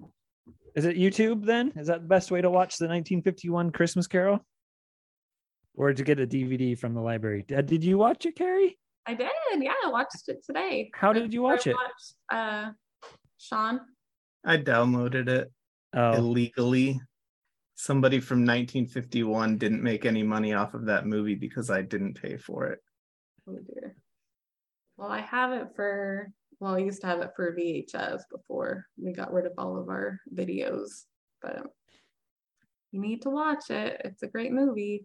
Is 0.76 0.84
it 0.84 0.96
YouTube 0.96 1.44
then? 1.44 1.72
Is 1.76 1.88
that 1.88 2.02
the 2.02 2.08
best 2.08 2.30
way 2.30 2.40
to 2.42 2.50
watch 2.50 2.76
the 2.76 2.84
1951 2.84 3.70
Christmas 3.72 4.06
Carol? 4.06 4.44
Or 5.74 5.92
to 5.92 6.04
get 6.04 6.20
a 6.20 6.26
DVD 6.26 6.78
from 6.78 6.94
the 6.94 7.00
library? 7.00 7.44
Uh, 7.54 7.62
Did 7.62 7.82
you 7.82 7.98
watch 7.98 8.24
it, 8.26 8.36
Carrie? 8.36 8.78
I 9.06 9.14
did. 9.14 9.28
Yeah, 9.58 9.72
I 9.84 9.88
watched 9.90 10.28
it 10.28 10.44
today. 10.44 10.90
How 10.94 11.12
did 11.12 11.32
you 11.32 11.42
watch 11.42 11.66
I 11.66 11.70
it? 11.70 11.76
watched, 11.76 12.14
uh, 12.32 12.70
Sean. 13.38 13.80
I 14.44 14.56
downloaded 14.58 15.28
it 15.28 15.52
Oh, 15.94 16.12
illegally. 16.14 17.00
Somebody 17.76 18.20
from 18.20 18.38
1951 18.40 19.58
didn't 19.58 19.82
make 19.82 20.04
any 20.06 20.22
money 20.22 20.54
off 20.54 20.74
of 20.74 20.86
that 20.86 21.06
movie 21.06 21.34
because 21.36 21.70
I 21.70 21.82
didn't 21.82 22.20
pay 22.20 22.36
for 22.36 22.66
it. 22.66 22.80
Oh 23.48 23.58
dear. 23.72 23.94
Well, 24.96 25.08
I 25.08 25.20
have 25.20 25.52
it 25.52 25.68
for. 25.76 26.32
Well, 26.60 26.74
I 26.74 26.78
used 26.78 27.02
to 27.02 27.06
have 27.06 27.20
it 27.20 27.32
for 27.36 27.54
VHS 27.54 28.22
before 28.30 28.86
we 28.96 29.12
got 29.12 29.32
rid 29.32 29.46
of 29.46 29.52
all 29.58 29.76
of 29.76 29.88
our 29.88 30.20
videos, 30.34 31.04
but 31.42 31.66
you 32.92 33.00
need 33.00 33.22
to 33.22 33.30
watch 33.30 33.70
it. 33.70 34.00
It's 34.04 34.22
a 34.22 34.28
great 34.28 34.52
movie. 34.52 35.04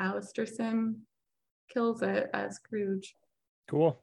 Alastair 0.00 0.46
Sim 0.46 1.02
kills 1.68 2.02
it 2.02 2.30
as 2.32 2.56
Scrooge. 2.56 3.14
cool. 3.68 4.02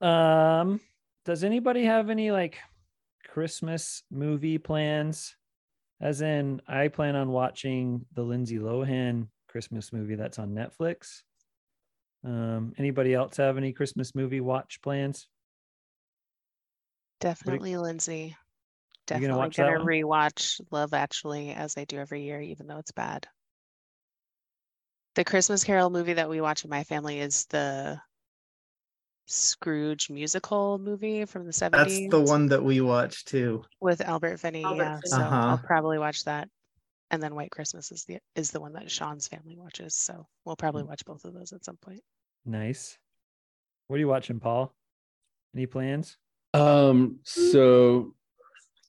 Um, 0.00 0.80
does 1.24 1.42
anybody 1.42 1.84
have 1.84 2.10
any 2.10 2.30
like 2.30 2.58
Christmas 3.26 4.02
movie 4.10 4.58
plans? 4.58 5.34
As 6.00 6.20
in, 6.20 6.60
I 6.68 6.88
plan 6.88 7.16
on 7.16 7.30
watching 7.30 8.04
the 8.12 8.22
Lindsay 8.22 8.58
Lohan 8.58 9.28
Christmas 9.48 9.94
movie 9.94 10.14
that's 10.14 10.38
on 10.38 10.50
Netflix. 10.50 11.22
Um, 12.26 12.72
anybody 12.76 13.14
else 13.14 13.36
have 13.36 13.56
any 13.56 13.72
Christmas 13.72 14.14
movie 14.14 14.40
watch 14.40 14.80
plans? 14.82 15.28
Definitely 17.20 17.76
Lindsay. 17.76 18.36
Definitely 19.06 19.50
gonna 19.50 19.76
gonna, 19.78 19.84
watch 19.84 20.58
rewatch 20.58 20.60
Love 20.72 20.92
Actually 20.92 21.52
as 21.52 21.76
I 21.78 21.84
do 21.84 21.98
every 21.98 22.24
year, 22.24 22.40
even 22.40 22.66
though 22.66 22.78
it's 22.78 22.90
bad. 22.90 23.28
The 25.14 25.24
Christmas 25.24 25.62
Carol 25.62 25.88
movie 25.90 26.14
that 26.14 26.28
we 26.28 26.40
watch 26.40 26.64
in 26.64 26.70
my 26.70 26.82
family 26.82 27.20
is 27.20 27.46
the 27.46 28.00
Scrooge 29.26 30.10
musical 30.10 30.78
movie 30.78 31.24
from 31.24 31.46
the 31.46 31.52
70s 31.52 31.70
That's 31.70 32.06
the 32.08 32.20
one 32.20 32.46
that 32.46 32.62
we 32.62 32.80
watch 32.80 33.24
too. 33.24 33.64
with 33.80 34.00
Albert 34.00 34.38
Finney. 34.40 34.64
Albert 34.64 34.82
yeah, 34.82 34.94
Finney. 35.00 35.10
so 35.10 35.16
I'll 35.22 35.54
Uh-huh. 35.54 35.56
probably 35.64 35.98
watch 35.98 36.24
that. 36.24 36.48
And 37.10 37.22
then 37.22 37.36
White 37.36 37.50
Christmas 37.52 37.92
is 37.92 38.04
the 38.04 38.18
is 38.34 38.50
the 38.50 38.60
one 38.60 38.72
that 38.72 38.90
Sean's 38.90 39.28
family 39.28 39.56
watches. 39.56 39.94
So 39.96 40.26
we'll 40.44 40.56
probably 40.56 40.82
Mm. 40.82 40.88
watch 40.88 41.04
both 41.04 41.24
of 41.24 41.32
those 41.34 41.52
at 41.52 41.64
some 41.64 41.76
point. 41.76 42.02
Nice. 42.46 42.96
What 43.88 43.96
are 43.96 44.00
you 44.00 44.08
watching, 44.08 44.38
Paul? 44.38 44.72
Any 45.54 45.66
plans? 45.66 46.16
Um, 46.54 47.18
so 47.24 48.14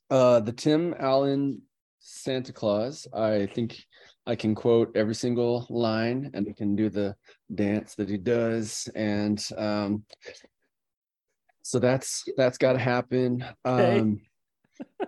uh 0.09 0.39
the 0.39 0.53
Tim 0.53 0.93
Allen 0.99 1.61
Santa 1.99 2.53
Claus, 2.53 3.07
I 3.13 3.47
think 3.47 3.83
I 4.25 4.35
can 4.35 4.55
quote 4.55 4.95
every 4.95 5.15
single 5.15 5.65
line 5.69 6.29
and 6.33 6.47
I 6.47 6.53
can 6.53 6.75
do 6.75 6.89
the 6.89 7.15
dance 7.53 7.95
that 7.95 8.09
he 8.09 8.17
does. 8.17 8.87
And 8.95 9.43
um 9.57 10.03
so 11.63 11.79
that's 11.79 12.23
that's 12.37 12.57
gotta 12.57 12.79
happen. 12.79 13.43
Um 13.65 14.21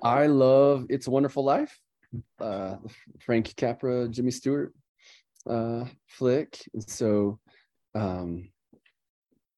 I 0.01 0.26
love 0.26 0.88
It's 0.89 1.07
a 1.07 1.11
Wonderful 1.11 1.45
Life, 1.45 1.80
uh 2.41 2.77
Frank 3.19 3.55
Capra, 3.55 4.09
Jimmy 4.09 4.31
Stewart 4.31 4.73
uh 5.49 5.85
flick. 6.07 6.59
And 6.73 6.89
so 6.89 7.39
um 7.95 8.49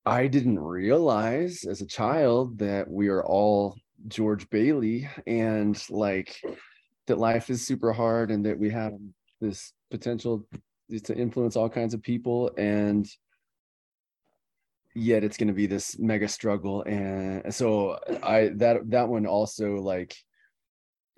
I 0.06 0.28
didn't 0.28 0.60
realize 0.60 1.64
as 1.64 1.82
a 1.82 1.86
child 1.86 2.58
that 2.60 2.90
we 2.90 3.10
are 3.10 3.24
all 3.24 3.78
George 4.08 4.49
Bailey 4.49 5.08
and 5.28 5.82
like 5.91 6.41
that 7.08 7.20
life 7.20 7.49
is 7.52 7.68
super 7.68 7.94
hard 7.94 8.32
and 8.32 8.45
that 8.45 8.58
we 8.58 8.72
have 8.72 8.94
this 9.40 9.74
potential 9.91 10.48
to 11.03 11.16
influence 11.16 11.56
all 11.56 11.70
kinds 11.70 11.94
of 11.94 12.02
people 12.02 12.52
and 12.58 13.08
yet 14.95 15.24
it's 15.24 15.38
going 15.38 15.48
to 15.48 15.53
be 15.53 15.68
this 15.68 15.98
mega 15.99 16.28
struggle. 16.28 16.84
And 16.84 17.53
so 17.53 17.99
I 18.24 18.49
that 18.56 18.90
that 18.90 19.08
one 19.08 19.26
also 19.26 19.76
like 19.76 20.16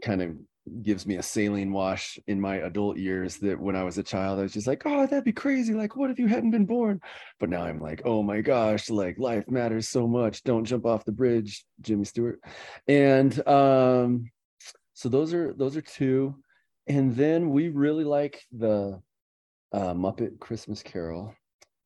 kind 0.02 0.22
of 0.22 0.36
gives 0.82 1.06
me 1.06 1.16
a 1.16 1.24
saline 1.24 1.72
wash 1.72 2.18
in 2.28 2.40
my 2.40 2.58
adult 2.58 2.98
years 2.98 3.38
that 3.38 3.60
when 3.60 3.76
I 3.76 3.84
was 3.84 3.98
a 3.98 4.04
child, 4.04 4.40
I 4.40 4.44
was 4.44 4.54
just 4.54 4.68
like, 4.68 4.84
oh, 4.86 5.06
that'd 5.06 5.24
be 5.24 5.34
crazy. 5.34 5.74
Like, 5.74 5.96
what 5.96 6.10
if 6.10 6.20
you 6.20 6.28
hadn't 6.28 6.52
been 6.52 6.66
born? 6.66 7.02
But 7.40 7.50
now 7.50 7.64
I'm 7.64 7.80
like, 7.80 8.02
oh 8.06 8.24
my 8.24 8.42
gosh, 8.42 8.90
like 8.90 9.20
life 9.20 9.50
matters 9.50 9.90
so 9.90 10.08
much. 10.08 10.44
Don't 10.44 10.66
jump 10.66 10.86
off 10.86 11.06
the 11.06 11.12
bridge, 11.12 11.66
Jimmy 11.82 12.06
Stewart. 12.06 12.40
And 12.88 13.46
um, 13.48 14.32
so 14.94 15.10
those 15.10 15.34
are 15.34 15.54
those 15.54 15.76
are 15.76 15.82
two. 15.82 16.36
And 16.88 17.16
then 17.16 17.50
we 17.50 17.70
really 17.70 18.04
like 18.04 18.42
the 18.52 19.02
uh, 19.74 19.94
Muppet 19.94 20.40
Christmas 20.40 20.82
Carol 20.82 21.34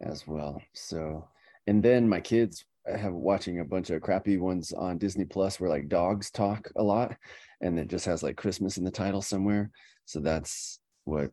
as 0.02 0.28
well. 0.28 0.62
So, 0.74 1.28
and 1.66 1.82
then 1.82 2.08
my 2.08 2.20
kids 2.20 2.66
have 2.96 3.14
watching 3.14 3.60
a 3.60 3.66
bunch 3.66 3.90
of 3.90 4.02
crappy 4.02 4.38
ones 4.38 4.72
on 4.72 4.98
Disney 4.98 5.26
Plus 5.26 5.60
where 5.60 5.70
like 5.70 5.90
dogs 5.90 6.32
talk 6.32 6.72
a 6.76 6.84
lot 6.84 7.16
and 7.62 7.80
it 7.80 7.88
just 7.88 8.06
has 8.06 8.24
like 8.24 8.38
Christmas 8.38 8.78
in 8.78 8.84
the 8.84 8.92
title 8.92 9.22
somewhere. 9.22 9.72
So 10.06 10.20
that's 10.20 10.80
what 11.06 11.32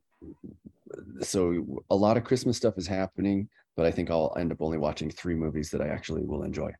so 1.20 1.82
a 1.90 1.94
lot 1.94 2.16
of 2.16 2.24
Christmas 2.24 2.56
stuff 2.56 2.78
is 2.78 2.86
happening, 2.86 3.48
but 3.76 3.86
I 3.86 3.90
think 3.90 4.10
I'll 4.10 4.34
end 4.38 4.52
up 4.52 4.62
only 4.62 4.78
watching 4.78 5.10
three 5.10 5.34
movies 5.34 5.70
that 5.70 5.80
I 5.80 5.88
actually 5.88 6.22
will 6.24 6.42
enjoy. 6.42 6.72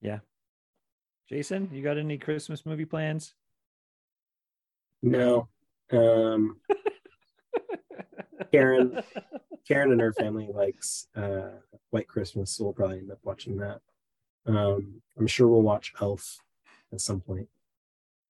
Yeah. 0.00 0.20
Jason, 1.28 1.68
you 1.72 1.82
got 1.82 1.98
any 1.98 2.18
Christmas 2.18 2.64
movie 2.64 2.84
plans? 2.84 3.34
No. 5.02 5.48
Um, 5.92 6.60
Karen, 8.52 9.02
Karen 9.66 9.92
and 9.92 10.00
her 10.00 10.12
family 10.12 10.48
likes 10.52 11.08
uh, 11.16 11.50
White 11.90 12.08
Christmas, 12.08 12.52
so 12.52 12.64
we'll 12.64 12.72
probably 12.72 12.98
end 12.98 13.10
up 13.10 13.18
watching 13.22 13.56
that. 13.56 13.80
Um, 14.46 15.02
I'm 15.18 15.26
sure 15.26 15.48
we'll 15.48 15.62
watch 15.62 15.92
Elf 16.00 16.38
at 16.92 17.00
some 17.00 17.20
point. 17.20 17.48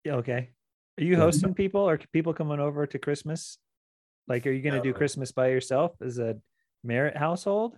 Yeah, 0.05 0.15
okay. 0.15 0.51
Are 0.99 1.05
you 1.05 1.17
hosting 1.17 1.53
people 1.53 1.83
or 1.83 1.99
people 2.13 2.33
coming 2.33 2.59
over 2.59 2.87
to 2.87 2.99
Christmas? 2.99 3.59
Like, 4.29 4.47
are 4.47 4.51
you 4.51 4.63
going 4.63 4.75
to 4.75 4.81
do 4.81 4.95
Christmas 4.95 5.31
by 5.31 5.49
yourself 5.49 5.93
as 6.01 6.19
a 6.19 6.37
Merritt 6.83 7.17
household? 7.17 7.77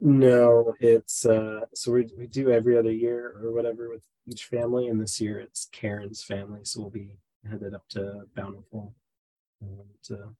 No, 0.00 0.74
it's 0.80 1.24
uh, 1.24 1.60
so 1.72 1.92
we 1.92 2.08
we 2.18 2.26
do 2.26 2.50
every 2.50 2.76
other 2.76 2.92
year 2.92 3.36
or 3.42 3.52
whatever 3.52 3.88
with 3.88 4.02
each 4.26 4.44
family, 4.44 4.88
and 4.88 5.00
this 5.00 5.20
year 5.20 5.38
it's 5.38 5.68
Karen's 5.72 6.22
family, 6.22 6.60
so 6.64 6.80
we'll 6.80 6.90
be 6.90 7.16
headed 7.48 7.72
up 7.74 7.88
to 7.90 8.24
Bountiful 8.34 8.94
um, 9.62 9.86
to 10.04 10.34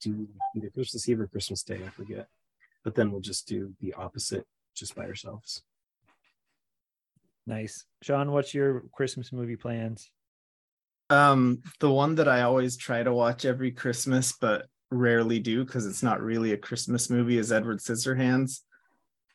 do 0.00 0.28
either 0.56 0.70
Christmas 0.70 1.08
Eve 1.08 1.20
or 1.20 1.26
Christmas 1.26 1.62
Day, 1.62 1.80
I 1.84 1.90
forget. 1.90 2.28
But 2.84 2.94
then 2.94 3.10
we'll 3.10 3.20
just 3.20 3.46
do 3.46 3.74
the 3.80 3.94
opposite, 3.94 4.46
just 4.74 4.94
by 4.94 5.04
ourselves. 5.04 5.62
Nice. 7.46 7.84
Sean, 8.02 8.30
what's 8.30 8.54
your 8.54 8.84
Christmas 8.92 9.32
movie 9.32 9.56
plans? 9.56 10.10
Um, 11.10 11.62
the 11.80 11.90
one 11.90 12.14
that 12.16 12.28
I 12.28 12.42
always 12.42 12.76
try 12.76 13.02
to 13.02 13.12
watch 13.12 13.44
every 13.44 13.72
Christmas, 13.72 14.32
but 14.40 14.66
rarely 14.90 15.38
do 15.38 15.64
because 15.64 15.86
it's 15.86 16.02
not 16.02 16.22
really 16.22 16.52
a 16.52 16.56
Christmas 16.56 17.10
movie, 17.10 17.38
is 17.38 17.52
Edward 17.52 17.78
Scissorhands. 17.78 18.60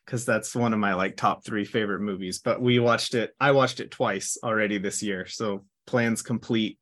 Because 0.04 0.24
that's 0.24 0.54
one 0.54 0.72
of 0.72 0.78
my 0.78 0.94
like 0.94 1.16
top 1.16 1.44
three 1.44 1.64
favorite 1.64 2.00
movies. 2.00 2.38
But 2.38 2.62
we 2.62 2.78
watched 2.78 3.14
it, 3.14 3.34
I 3.40 3.50
watched 3.50 3.80
it 3.80 3.90
twice 3.90 4.38
already 4.42 4.78
this 4.78 5.02
year. 5.02 5.26
So 5.26 5.64
plans 5.86 6.22
complete. 6.22 6.78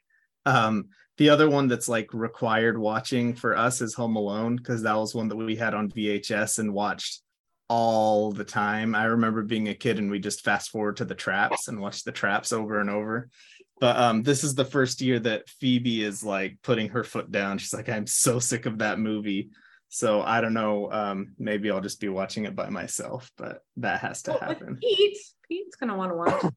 Um, 0.47 0.90
the 1.16 1.30
other 1.30 1.48
one 1.48 1.68
that's 1.68 1.88
like 1.88 2.12
required 2.12 2.76
watching 2.78 3.34
for 3.34 3.56
us 3.56 3.80
is 3.80 3.94
Home 3.94 4.16
Alone, 4.16 4.56
because 4.56 4.82
that 4.82 4.96
was 4.96 5.14
one 5.14 5.28
that 5.28 5.36
we 5.36 5.56
had 5.56 5.74
on 5.74 5.90
VHS 5.90 6.58
and 6.58 6.74
watched 6.74 7.20
all 7.68 8.32
the 8.32 8.44
time. 8.44 8.94
I 8.94 9.04
remember 9.04 9.42
being 9.42 9.68
a 9.68 9.74
kid 9.74 9.98
and 9.98 10.10
we 10.10 10.18
just 10.18 10.44
fast 10.44 10.70
forward 10.70 10.96
to 10.98 11.04
the 11.04 11.14
traps 11.14 11.68
and 11.68 11.80
watch 11.80 12.04
the 12.04 12.12
traps 12.12 12.52
over 12.52 12.80
and 12.80 12.90
over 12.90 13.28
but 13.80 13.96
um 13.96 14.22
this 14.22 14.44
is 14.44 14.54
the 14.54 14.64
first 14.64 15.00
year 15.00 15.18
that 15.18 15.48
phoebe 15.48 16.04
is 16.04 16.22
like 16.22 16.56
putting 16.62 16.88
her 16.90 17.02
foot 17.02 17.32
down 17.32 17.58
she's 17.58 17.74
like 17.74 17.88
i'm 17.88 18.06
so 18.06 18.38
sick 18.38 18.66
of 18.66 18.78
that 18.78 19.00
movie 19.00 19.50
so 19.88 20.22
i 20.22 20.40
don't 20.40 20.54
know 20.54 20.92
um 20.92 21.34
maybe 21.40 21.68
i'll 21.72 21.80
just 21.80 22.00
be 22.00 22.08
watching 22.08 22.44
it 22.44 22.54
by 22.54 22.68
myself 22.68 23.32
but 23.36 23.64
that 23.76 23.98
has 23.98 24.22
to 24.22 24.30
Well, 24.30 24.40
happen 24.40 24.78
Pete, 24.80 25.18
Pete's 25.48 25.74
gonna 25.74 25.96
want 25.96 26.12
to 26.12 26.16
watch. 26.16 26.52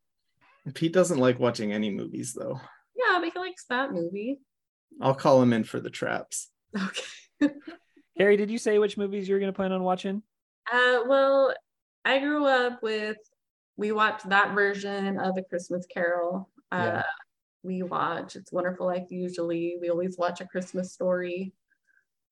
pete 0.75 0.93
doesn't 0.93 1.17
like 1.17 1.39
watching 1.39 1.73
any 1.73 1.89
movies 1.89 2.33
though 2.37 2.59
Yeah, 2.95 3.17
but 3.19 3.31
he 3.33 3.39
likes 3.39 3.65
that 3.69 3.91
movie. 3.91 4.37
I'll 5.01 5.15
call 5.15 5.41
him 5.41 5.53
in 5.53 5.63
for 5.63 5.79
the 5.79 5.89
traps 5.89 6.49
Okay. 6.75 7.53
Carrie, 8.17 8.37
did 8.37 8.49
you 8.49 8.57
say 8.57 8.79
which 8.79 8.97
movies 8.97 9.27
you 9.27 9.35
were 9.35 9.39
going 9.39 9.51
to 9.51 9.55
plan 9.55 9.71
on 9.71 9.83
watching? 9.83 10.23
Uh, 10.71 11.01
well, 11.07 11.53
I 12.03 12.17
grew 12.19 12.45
up 12.45 12.81
with, 12.81 13.17
we 13.77 13.91
watched 13.91 14.27
that 14.29 14.55
version 14.55 15.19
of 15.19 15.35
the 15.35 15.43
Christmas 15.43 15.85
Carol. 15.85 16.49
Uh, 16.71 16.77
Yeah. 16.83 17.03
We 17.63 17.83
watch 17.83 18.35
It's 18.35 18.51
Wonderful 18.51 18.87
Life 18.87 19.05
usually. 19.11 19.77
We 19.79 19.89
always 19.89 20.17
watch 20.17 20.41
A 20.41 20.47
Christmas 20.47 20.93
Story. 20.93 21.53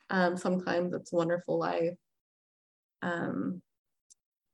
Um, 0.09 0.37
sometimes 0.37 0.93
It's 0.93 1.11
Wonderful 1.11 1.59
Life. 1.59 1.97
Um, 3.03 3.61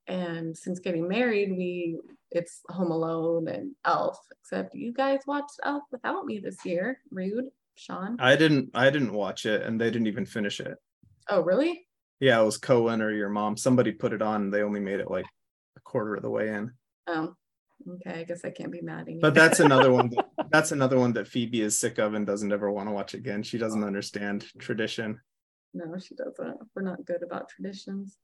and 0.08 0.58
since 0.58 0.80
getting 0.80 1.08
married, 1.08 1.52
we 1.56 1.98
it's 2.32 2.62
Home 2.70 2.92
Alone 2.92 3.48
and 3.48 3.72
Elf. 3.86 4.20
Except 4.42 4.76
you 4.76 4.92
guys 4.92 5.22
watched 5.26 5.60
Elf 5.64 5.84
without 5.92 6.26
me 6.26 6.40
this 6.40 6.66
year. 6.66 7.00
Rude, 7.10 7.50
Sean. 7.76 8.18
I 8.20 8.36
didn't 8.36 8.72
I 8.74 8.90
didn't 8.90 9.14
watch 9.14 9.46
it 9.46 9.64
and 9.64 9.80
they 9.80 9.90
didn't 9.90 10.08
even 10.08 10.26
finish 10.26 10.60
it. 10.60 10.78
Oh, 11.30 11.42
really? 11.42 11.88
Yeah, 12.20 12.40
it 12.42 12.46
was 12.46 12.58
Cohen 12.58 13.02
or 13.02 13.12
your 13.12 13.30
mom. 13.30 13.58
Somebody 13.58 13.92
put 13.92 14.14
it 14.14 14.22
on. 14.22 14.52
They 14.52 14.62
only 14.62 14.80
made 14.80 15.00
it 15.00 15.10
like 15.10 15.26
a 15.78 15.80
quarter 15.82 16.16
of 16.16 16.22
the 16.22 16.30
way 16.30 16.50
in. 16.50 16.72
Oh, 17.08 17.34
okay. 17.96 18.20
I 18.20 18.24
guess 18.24 18.46
I 18.46 18.52
can't 18.52 18.72
be 18.72 18.82
mad 18.82 19.08
you. 19.08 19.20
But 19.22 19.34
that's 19.34 19.60
another 19.60 19.92
one. 19.92 20.12
That, 20.38 20.50
that's 20.52 20.72
another 20.72 21.00
one 21.00 21.14
that 21.14 21.28
Phoebe 21.28 21.62
is 21.62 21.80
sick 21.80 21.98
of 21.98 22.14
and 22.14 22.26
doesn't 22.28 22.52
ever 22.52 22.72
want 22.72 22.90
to 22.90 22.94
watch 22.94 23.14
again. 23.14 23.42
She 23.44 23.58
doesn't 23.58 23.84
understand 23.84 24.46
tradition. 24.60 25.20
No, 25.74 25.98
she 25.98 26.16
doesn't. 26.16 26.58
We're 26.76 26.82
not 26.82 27.06
good 27.06 27.24
about 27.24 27.48
traditions. 27.50 28.18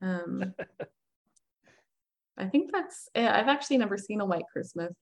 Um, 0.00 0.54
I 2.38 2.46
think 2.46 2.70
that's. 2.72 3.08
eh, 3.14 3.28
I've 3.28 3.48
actually 3.48 3.78
never 3.78 3.96
seen 3.98 4.20
a 4.20 4.26
White 4.26 4.44
Christmas. 4.52 4.94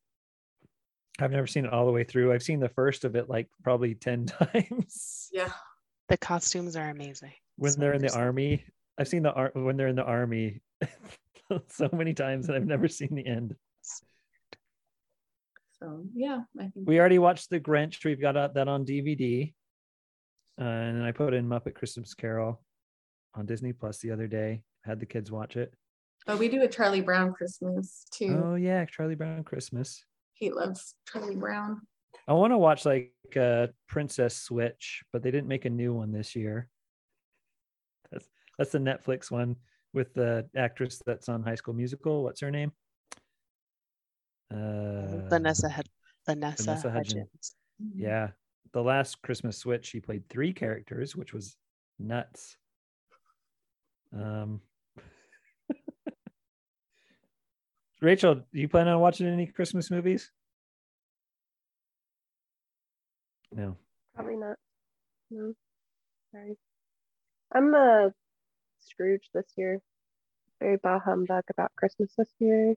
I've 1.18 1.30
never 1.30 1.46
seen 1.46 1.64
it 1.64 1.72
all 1.72 1.86
the 1.86 1.92
way 1.92 2.04
through. 2.04 2.32
I've 2.32 2.42
seen 2.42 2.60
the 2.60 2.68
first 2.68 3.04
of 3.04 3.16
it 3.16 3.28
like 3.28 3.48
probably 3.62 3.94
10 3.94 4.26
times 4.26 5.28
Yeah. 5.32 5.50
The 6.08 6.16
costumes 6.18 6.76
are 6.76 6.90
amazing. 6.90 7.32
when 7.56 7.72
So 7.72 7.80
they're 7.80 7.94
in 7.94 8.02
the 8.02 8.14
army. 8.16 8.64
I've 8.98 9.08
seen 9.08 9.22
the 9.22 9.32
ar- 9.32 9.50
when 9.54 9.76
they're 9.76 9.88
in 9.88 9.96
the 9.96 10.04
army 10.04 10.60
so 11.68 11.88
many 11.92 12.14
times 12.14 12.48
and 12.48 12.56
I've 12.56 12.66
never 12.66 12.88
seen 12.88 13.14
the 13.14 13.26
end. 13.26 13.54
So 15.82 16.04
yeah, 16.14 16.40
I 16.58 16.68
think 16.68 16.86
We 16.88 16.98
already 16.98 17.18
watched 17.18 17.50
The 17.50 17.60
Grinch. 17.60 18.04
We've 18.04 18.20
got 18.20 18.54
that 18.54 18.68
on 18.68 18.84
DVD. 18.86 19.52
Uh, 20.58 20.64
and 20.64 21.02
I 21.02 21.12
put 21.12 21.34
in 21.34 21.46
Muppet 21.46 21.74
Christmas 21.74 22.14
Carol 22.14 22.62
on 23.34 23.44
Disney 23.46 23.72
Plus 23.74 23.98
the 23.98 24.10
other 24.10 24.26
day. 24.26 24.62
Had 24.84 25.00
the 25.00 25.06
kids 25.06 25.30
watch 25.30 25.56
it. 25.56 25.74
But 26.26 26.38
we 26.38 26.48
do 26.48 26.62
a 26.62 26.68
Charlie 26.68 27.02
Brown 27.02 27.32
Christmas 27.34 28.06
too. 28.10 28.40
Oh 28.42 28.54
yeah, 28.54 28.84
Charlie 28.86 29.14
Brown 29.16 29.44
Christmas. 29.44 30.02
He 30.36 30.50
loves 30.50 30.94
Charlie 31.10 31.36
Brown. 31.36 31.80
I 32.28 32.34
want 32.34 32.52
to 32.52 32.58
watch 32.58 32.84
like 32.84 33.12
uh 33.40 33.68
Princess 33.88 34.36
Switch, 34.36 35.02
but 35.12 35.22
they 35.22 35.30
didn't 35.30 35.48
make 35.48 35.64
a 35.64 35.70
new 35.70 35.94
one 35.94 36.12
this 36.12 36.36
year. 36.36 36.68
That's 38.10 38.28
that's 38.58 38.72
the 38.72 38.78
Netflix 38.78 39.30
one 39.30 39.56
with 39.92 40.12
the 40.14 40.46
actress 40.56 41.02
that's 41.04 41.28
on 41.28 41.42
High 41.42 41.54
School 41.54 41.74
Musical. 41.74 42.22
What's 42.22 42.40
her 42.40 42.50
name? 42.50 42.72
Uh, 44.52 45.28
Vanessa 45.28 45.68
Hud- 45.68 45.88
Vanessa, 46.26 46.62
Vanessa 46.64 46.90
Hudgens. 46.90 47.14
Hudgens. 47.14 47.54
Yeah, 47.96 48.28
the 48.72 48.82
last 48.82 49.22
Christmas 49.22 49.58
Switch, 49.58 49.86
she 49.86 50.00
played 50.00 50.28
three 50.28 50.52
characters, 50.52 51.16
which 51.16 51.32
was 51.32 51.56
nuts. 51.98 52.56
Um, 54.12 54.60
Rachel, 58.00 58.34
do 58.36 58.42
you 58.52 58.68
plan 58.68 58.88
on 58.88 59.00
watching 59.00 59.26
any 59.26 59.46
Christmas 59.46 59.90
movies? 59.90 60.30
No. 63.52 63.76
Probably 64.14 64.36
not. 64.36 64.56
No. 65.30 65.54
Sorry. 66.32 66.56
I'm 67.52 67.74
a 67.74 68.12
Scrooge 68.78 69.28
this 69.32 69.46
year. 69.56 69.80
Very 70.60 70.76
bah 70.76 70.98
humbug 70.98 71.44
about 71.50 71.72
Christmas 71.76 72.12
this 72.16 72.28
year. 72.38 72.74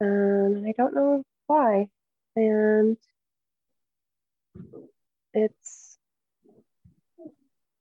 Um, 0.00 0.08
and 0.08 0.66
I 0.66 0.74
don't 0.76 0.94
know 0.94 1.24
why. 1.46 1.88
And 2.36 2.96
it's 5.34 5.98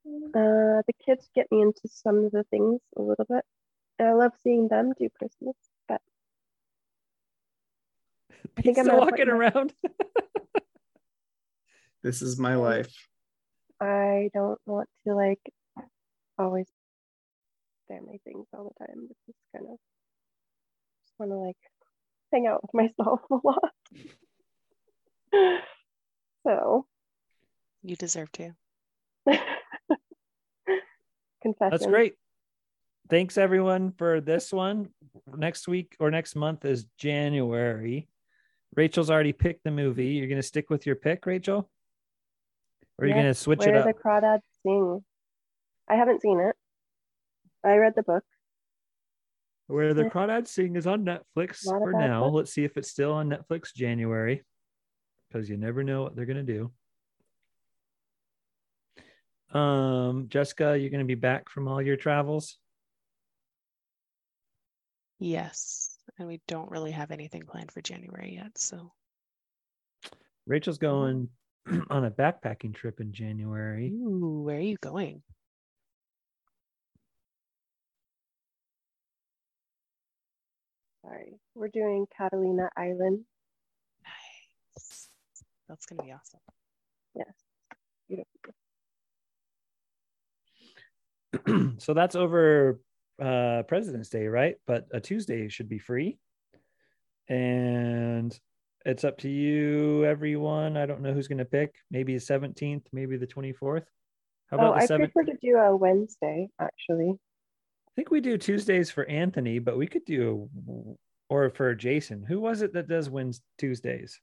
uh 0.06 0.82
the 0.86 0.94
kids 1.06 1.30
get 1.36 1.52
me 1.52 1.62
into 1.62 1.88
some 1.88 2.26
of 2.26 2.32
the 2.32 2.44
things 2.46 2.82
a 2.98 3.02
little 3.02 3.26
bit. 3.26 3.44
And 4.00 4.08
I 4.08 4.14
love 4.14 4.34
seeing 4.44 4.68
them 4.68 4.94
do 4.98 5.10
Christmas, 5.18 5.56
but 5.88 6.02
I 8.58 8.62
think 8.62 8.78
I'm 8.78 8.86
Still 8.86 8.96
at 8.96 8.98
a 8.98 9.02
point 9.02 9.12
walking 9.12 9.30
around. 9.30 9.74
This 12.04 12.22
is 12.22 12.38
my 12.40 12.56
life. 12.56 12.94
I 13.82 14.30
don't 14.34 14.60
want 14.66 14.88
to 15.06 15.14
like 15.16 15.42
always 16.38 16.68
family 17.88 18.22
things 18.24 18.46
all 18.54 18.72
the 18.80 18.86
time. 18.86 19.08
It's 19.10 19.20
just 19.26 19.40
kind 19.54 19.66
of 19.72 19.78
just 21.04 21.14
want 21.20 21.32
to 21.32 21.38
like 21.38 21.58
hang 22.32 22.48
out 22.48 22.62
with 22.62 22.74
myself 23.00 23.22
a 23.32 23.40
lot. 23.44 23.74
so 26.48 26.86
You 27.82 27.96
deserve 27.96 28.32
to. 28.34 28.54
confession. 31.42 31.70
That's 31.72 31.86
great. 31.88 32.16
Thanks 33.10 33.38
everyone 33.38 33.92
for 33.98 34.20
this 34.20 34.52
one. 34.52 34.90
Next 35.36 35.68
week 35.68 35.96
or 36.00 36.12
next 36.12 36.36
month 36.36 36.66
is 36.66 36.86
January. 36.98 38.08
Rachel's 38.76 39.10
already 39.10 39.34
picked 39.34 39.64
the 39.64 39.72
movie. 39.72 40.08
You're 40.08 40.28
gonna 40.28 40.44
stick 40.44 40.70
with 40.70 40.86
your 40.86 40.96
pick, 40.96 41.26
Rachel? 41.26 41.70
Or 42.98 43.06
are 43.06 43.08
you 43.08 43.14
gonna 43.14 43.34
switch 43.34 43.60
Where 43.60 43.76
it 43.76 43.78
up? 43.78 43.86
the 43.86 43.94
crawdads 43.94 44.42
sing. 44.64 45.04
I 45.88 45.96
haven't 45.96 46.22
seen 46.22 46.40
it. 46.40 46.56
I 47.64 47.76
read 47.78 47.94
the 47.96 48.04
book. 48.04 48.24
Where 49.68 49.94
the. 49.94 50.06
Crawdads 50.06 50.48
Sing 50.48 50.76
is 50.78 50.88
on 50.88 51.04
Netflix 51.04 51.66
Not 51.66 51.80
for 51.80 51.92
now. 51.92 52.24
book. 52.26 52.34
Let's 52.34 52.54
see 52.54 52.64
if 52.64 52.78
it's 52.78 52.90
still 52.90 53.12
on 53.12 53.30
Netflix 53.30 53.74
January, 53.74 54.44
because 55.28 55.50
you 55.50 55.58
never 55.58 55.84
know 55.84 56.04
what 56.04 56.16
they're 56.16 56.26
gonna 56.26 56.44
do. 56.44 56.72
Um, 59.58 60.28
Jessica, 60.30 60.78
you're 60.78 60.90
gonna 60.90 61.04
be 61.04 61.16
back 61.16 61.50
from 61.50 61.68
all 61.68 61.82
your 61.82 61.98
travels. 61.98 62.58
Yes. 65.20 65.98
And 66.20 66.28
we 66.28 66.42
don't 66.48 66.72
really 66.72 66.92
have 66.92 67.12
anything 67.12 67.44
planned 67.46 67.72
for 67.72 67.82
January 67.82 68.36
yet. 68.36 68.58
So 68.58 68.92
Rachel's 70.46 70.78
going 70.78 71.30
on 71.90 72.06
a 72.06 72.12
backpacking 72.12 72.74
trip 72.74 73.00
in 73.00 73.12
January. 73.14 73.90
Ooh, 73.90 74.44
where 74.46 74.58
are 74.58 74.60
you 74.60 74.78
going? 74.82 75.22
Sorry. 81.04 81.40
We're 81.56 81.70
doing 81.70 82.06
Catalina 82.16 82.70
Island. 82.78 83.26
Nice. 84.04 85.10
That's 85.68 85.86
gonna 85.86 86.04
be 86.04 86.12
awesome. 86.12 86.40
Yes. 87.16 87.34
Beautiful. 88.08 88.54
so 91.80 91.94
that's 91.94 92.16
over 92.16 92.80
uh 93.22 93.64
President's 93.64 94.10
Day, 94.10 94.28
right? 94.28 94.56
But 94.66 94.88
a 94.92 95.00
Tuesday 95.00 95.48
should 95.50 95.70
be 95.70 95.80
free. 95.80 96.18
And 97.30 98.38
it's 98.86 99.04
up 99.04 99.18
to 99.20 99.30
you, 99.30 100.06
everyone. 100.06 100.78
I 100.78 100.86
don't 100.86 101.02
know 101.02 101.14
who's 101.14 101.28
gonna 101.28 101.46
pick. 101.46 101.76
Maybe 101.92 102.14
the 102.14 102.22
17th, 102.22 102.86
maybe 102.94 103.18
the 103.18 103.28
24th. 103.28 103.86
How 104.50 104.58
Oh, 104.58 104.72
about 104.72 104.76
the 104.78 104.84
I 104.84 104.88
7th? 104.88 105.12
prefer 105.12 105.32
to 105.32 105.38
do 105.42 105.58
a 105.58 105.76
Wednesday, 105.76 106.48
actually. 106.60 107.10
I 107.12 107.92
think 107.96 108.12
we 108.12 108.22
do 108.22 108.38
Tuesdays 108.38 108.92
for 108.92 109.06
Anthony, 109.06 109.60
but 109.60 109.78
we 109.78 109.88
could 109.88 110.06
do 110.06 110.50
a, 110.70 111.34
or 111.34 111.50
for 111.50 111.76
Jason. 111.76 112.24
Who 112.24 112.40
was 112.40 112.62
it 112.62 112.74
that 112.74 112.88
does 112.88 113.10
Wednesdays 113.10 113.44
Tuesdays? 113.58 114.22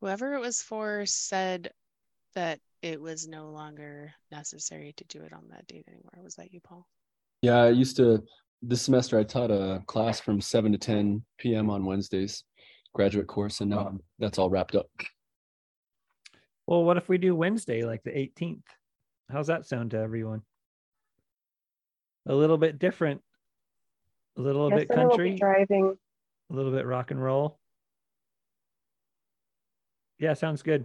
Whoever 0.00 0.34
it 0.34 0.40
was 0.40 0.60
for 0.60 1.06
said 1.06 1.70
that 2.34 2.58
it 2.82 3.00
was 3.00 3.28
no 3.28 3.50
longer 3.50 4.12
necessary 4.32 4.92
to 4.96 5.04
do 5.04 5.22
it 5.22 5.32
on 5.32 5.44
that 5.50 5.66
date 5.68 5.84
anymore. 5.86 6.18
Was 6.22 6.34
that 6.34 6.52
you, 6.52 6.60
Paul? 6.60 6.86
Yeah, 7.42 7.58
I 7.64 7.70
used 7.70 7.96
to 7.96 8.22
this 8.62 8.82
semester 8.82 9.18
I 9.18 9.24
taught 9.24 9.50
a 9.50 9.82
class 9.86 10.20
from 10.20 10.40
7 10.40 10.70
to 10.72 10.78
10 10.78 11.22
p.m. 11.38 11.68
on 11.68 11.84
Wednesdays, 11.84 12.44
graduate 12.94 13.26
course, 13.26 13.60
and 13.60 13.70
now 13.70 13.98
that's 14.20 14.38
all 14.38 14.48
wrapped 14.48 14.76
up. 14.76 14.86
Well, 16.68 16.84
what 16.84 16.96
if 16.96 17.08
we 17.08 17.18
do 17.18 17.34
Wednesday, 17.34 17.82
like 17.84 18.04
the 18.04 18.10
18th? 18.12 18.62
How's 19.30 19.48
that 19.48 19.66
sound 19.66 19.90
to 19.90 19.98
everyone? 19.98 20.42
A 22.26 22.34
little 22.34 22.56
bit 22.58 22.78
different, 22.78 23.20
a 24.38 24.40
little 24.40 24.70
Yes, 24.70 24.78
bit 24.80 24.88
then 24.90 24.98
I 25.00 25.04
will 25.06 25.16
be 25.16 25.30
country, 25.30 25.38
driving. 25.38 25.96
a 26.50 26.54
little 26.54 26.70
bit 26.70 26.86
rock 26.86 27.10
and 27.10 27.20
roll. 27.20 27.58
Yeah, 30.20 30.34
sounds 30.34 30.62
good. 30.62 30.84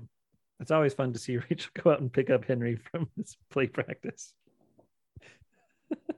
It's 0.59 0.71
always 0.71 0.95
fun 0.95 1.13
to 1.13 1.19
see 1.19 1.37
Rachel 1.49 1.69
go 1.83 1.91
out 1.91 1.99
and 2.01 2.11
pick 2.11 2.31
up 2.31 2.45
Henry 2.45 2.77
from 2.91 3.07
his 3.15 3.37
play 3.51 3.67
practice. 3.67 4.33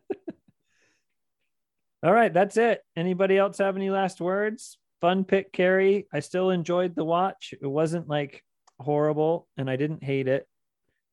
All 2.03 2.13
right, 2.13 2.33
that's 2.33 2.57
it. 2.57 2.81
Anybody 2.95 3.37
else 3.37 3.57
have 3.57 3.75
any 3.75 3.89
last 3.89 4.21
words? 4.21 4.77
Fun 5.01 5.23
pick, 5.25 5.51
Carrie. 5.51 6.07
I 6.13 6.19
still 6.21 6.49
enjoyed 6.49 6.95
the 6.95 7.03
watch. 7.03 7.53
It 7.61 7.67
wasn't 7.67 8.07
like 8.07 8.43
horrible, 8.79 9.47
and 9.57 9.69
I 9.69 9.75
didn't 9.75 10.03
hate 10.03 10.27
it. 10.27 10.47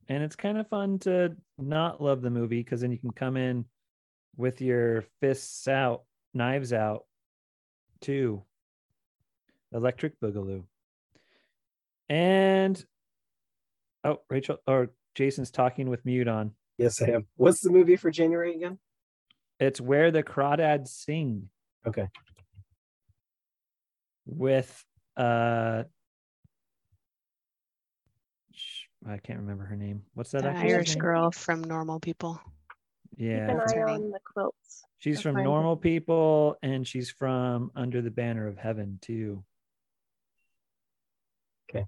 and 0.09 0.23
it's 0.23 0.37
kind 0.37 0.59
of 0.59 0.69
fun 0.69 0.99
to 1.01 1.37
not 1.59 2.01
love 2.01 2.23
the 2.23 2.31
movie 2.31 2.61
because 2.63 2.81
then 2.81 2.93
you 2.93 2.99
can 2.99 3.11
come 3.11 3.37
in 3.37 3.65
with 4.37 4.61
your 4.61 5.05
fists 5.21 5.67
out, 5.67 6.03
knives 6.35 6.73
out, 6.73 7.05
too. 8.01 8.43
Electric 9.73 10.19
Boogaloo. 10.21 10.63
And 12.09 12.85
oh, 14.05 14.21
Rachel 14.31 14.59
or 14.67 14.91
Jason's 15.17 15.51
talking 15.51 15.89
with 15.89 16.05
mute 16.05 16.29
on. 16.29 16.53
Yes, 16.79 17.03
I 17.03 17.07
am. 17.07 17.27
What's 17.37 17.61
the 17.63 17.71
movie 17.71 17.97
for 17.97 18.11
January 18.13 18.55
again? 18.55 18.79
It's 19.59 19.81
where 19.81 20.11
the 20.11 20.23
crawdads 20.23 20.89
sing 20.89 21.49
Okay. 21.87 22.09
with 24.27 24.85
uh 25.17 25.85
I 29.09 29.19
can't 29.19 29.39
remember 29.39 29.65
her 29.65 29.77
name. 29.77 30.03
What's 30.15 30.33
that 30.33 30.43
The 30.43 30.49
actress's 30.49 30.73
Irish 30.75 30.89
name? 30.91 30.99
girl 30.99 31.31
from 31.31 31.63
Normal 31.63 32.01
People. 32.01 32.41
Yeah. 33.17 33.47
Keep 33.47 33.57
an 33.77 33.89
eye 33.89 33.93
on 33.93 34.11
the 34.11 34.19
quilts. 34.25 34.83
She's 34.99 35.21
from 35.21 35.35
find 35.37 35.47
it. 35.47 35.49
Normal 35.49 35.77
People 35.77 36.57
and 36.63 36.87
she's 36.87 37.09
from 37.11 37.71
Under 37.77 38.03
the 38.03 38.11
Banner 38.11 38.49
of 38.49 38.59
Heaven 38.59 38.99
too. 39.01 39.45
Okay. 41.71 41.87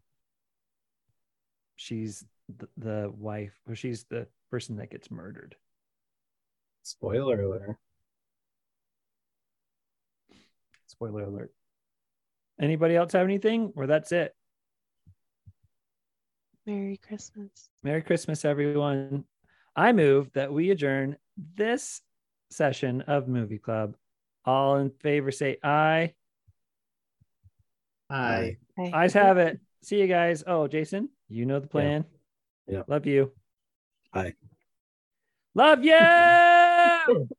She's 1.76 2.24
the, 2.56 2.68
the 2.76 3.10
wife, 3.14 3.58
or 3.68 3.74
she's 3.74 4.04
the 4.04 4.26
person 4.50 4.76
that 4.76 4.90
gets 4.90 5.10
murdered. 5.10 5.56
Spoiler 6.88 7.42
alert. 7.42 7.76
Spoiler 10.86 11.24
alert. 11.24 11.52
Anybody 12.58 12.96
else 12.96 13.12
have 13.12 13.26
anything? 13.26 13.74
Or 13.76 13.86
that's 13.86 14.10
it. 14.10 14.34
Merry 16.64 16.96
Christmas. 16.96 17.68
Merry 17.82 18.00
Christmas, 18.00 18.46
everyone. 18.46 19.24
I 19.76 19.92
move 19.92 20.32
that 20.32 20.50
we 20.50 20.70
adjourn 20.70 21.16
this 21.56 22.00
session 22.50 23.02
of 23.02 23.28
Movie 23.28 23.58
Club. 23.58 23.94
All 24.46 24.76
in 24.76 24.88
favor 24.88 25.30
say 25.30 25.58
aye. 25.62 26.14
Aye. 28.08 28.56
Bye. 28.78 28.92
Ayes 28.94 29.12
have 29.12 29.36
it. 29.36 29.60
See 29.82 30.00
you 30.00 30.06
guys. 30.06 30.42
Oh, 30.46 30.66
Jason, 30.66 31.10
you 31.28 31.44
know 31.44 31.60
the 31.60 31.66
plan. 31.66 32.06
Yeah. 32.66 32.84
Love 32.88 33.04
you. 33.04 33.32
Bye. 34.14 34.32
Love 35.54 35.84
you 35.84 36.47
out. 37.08 37.37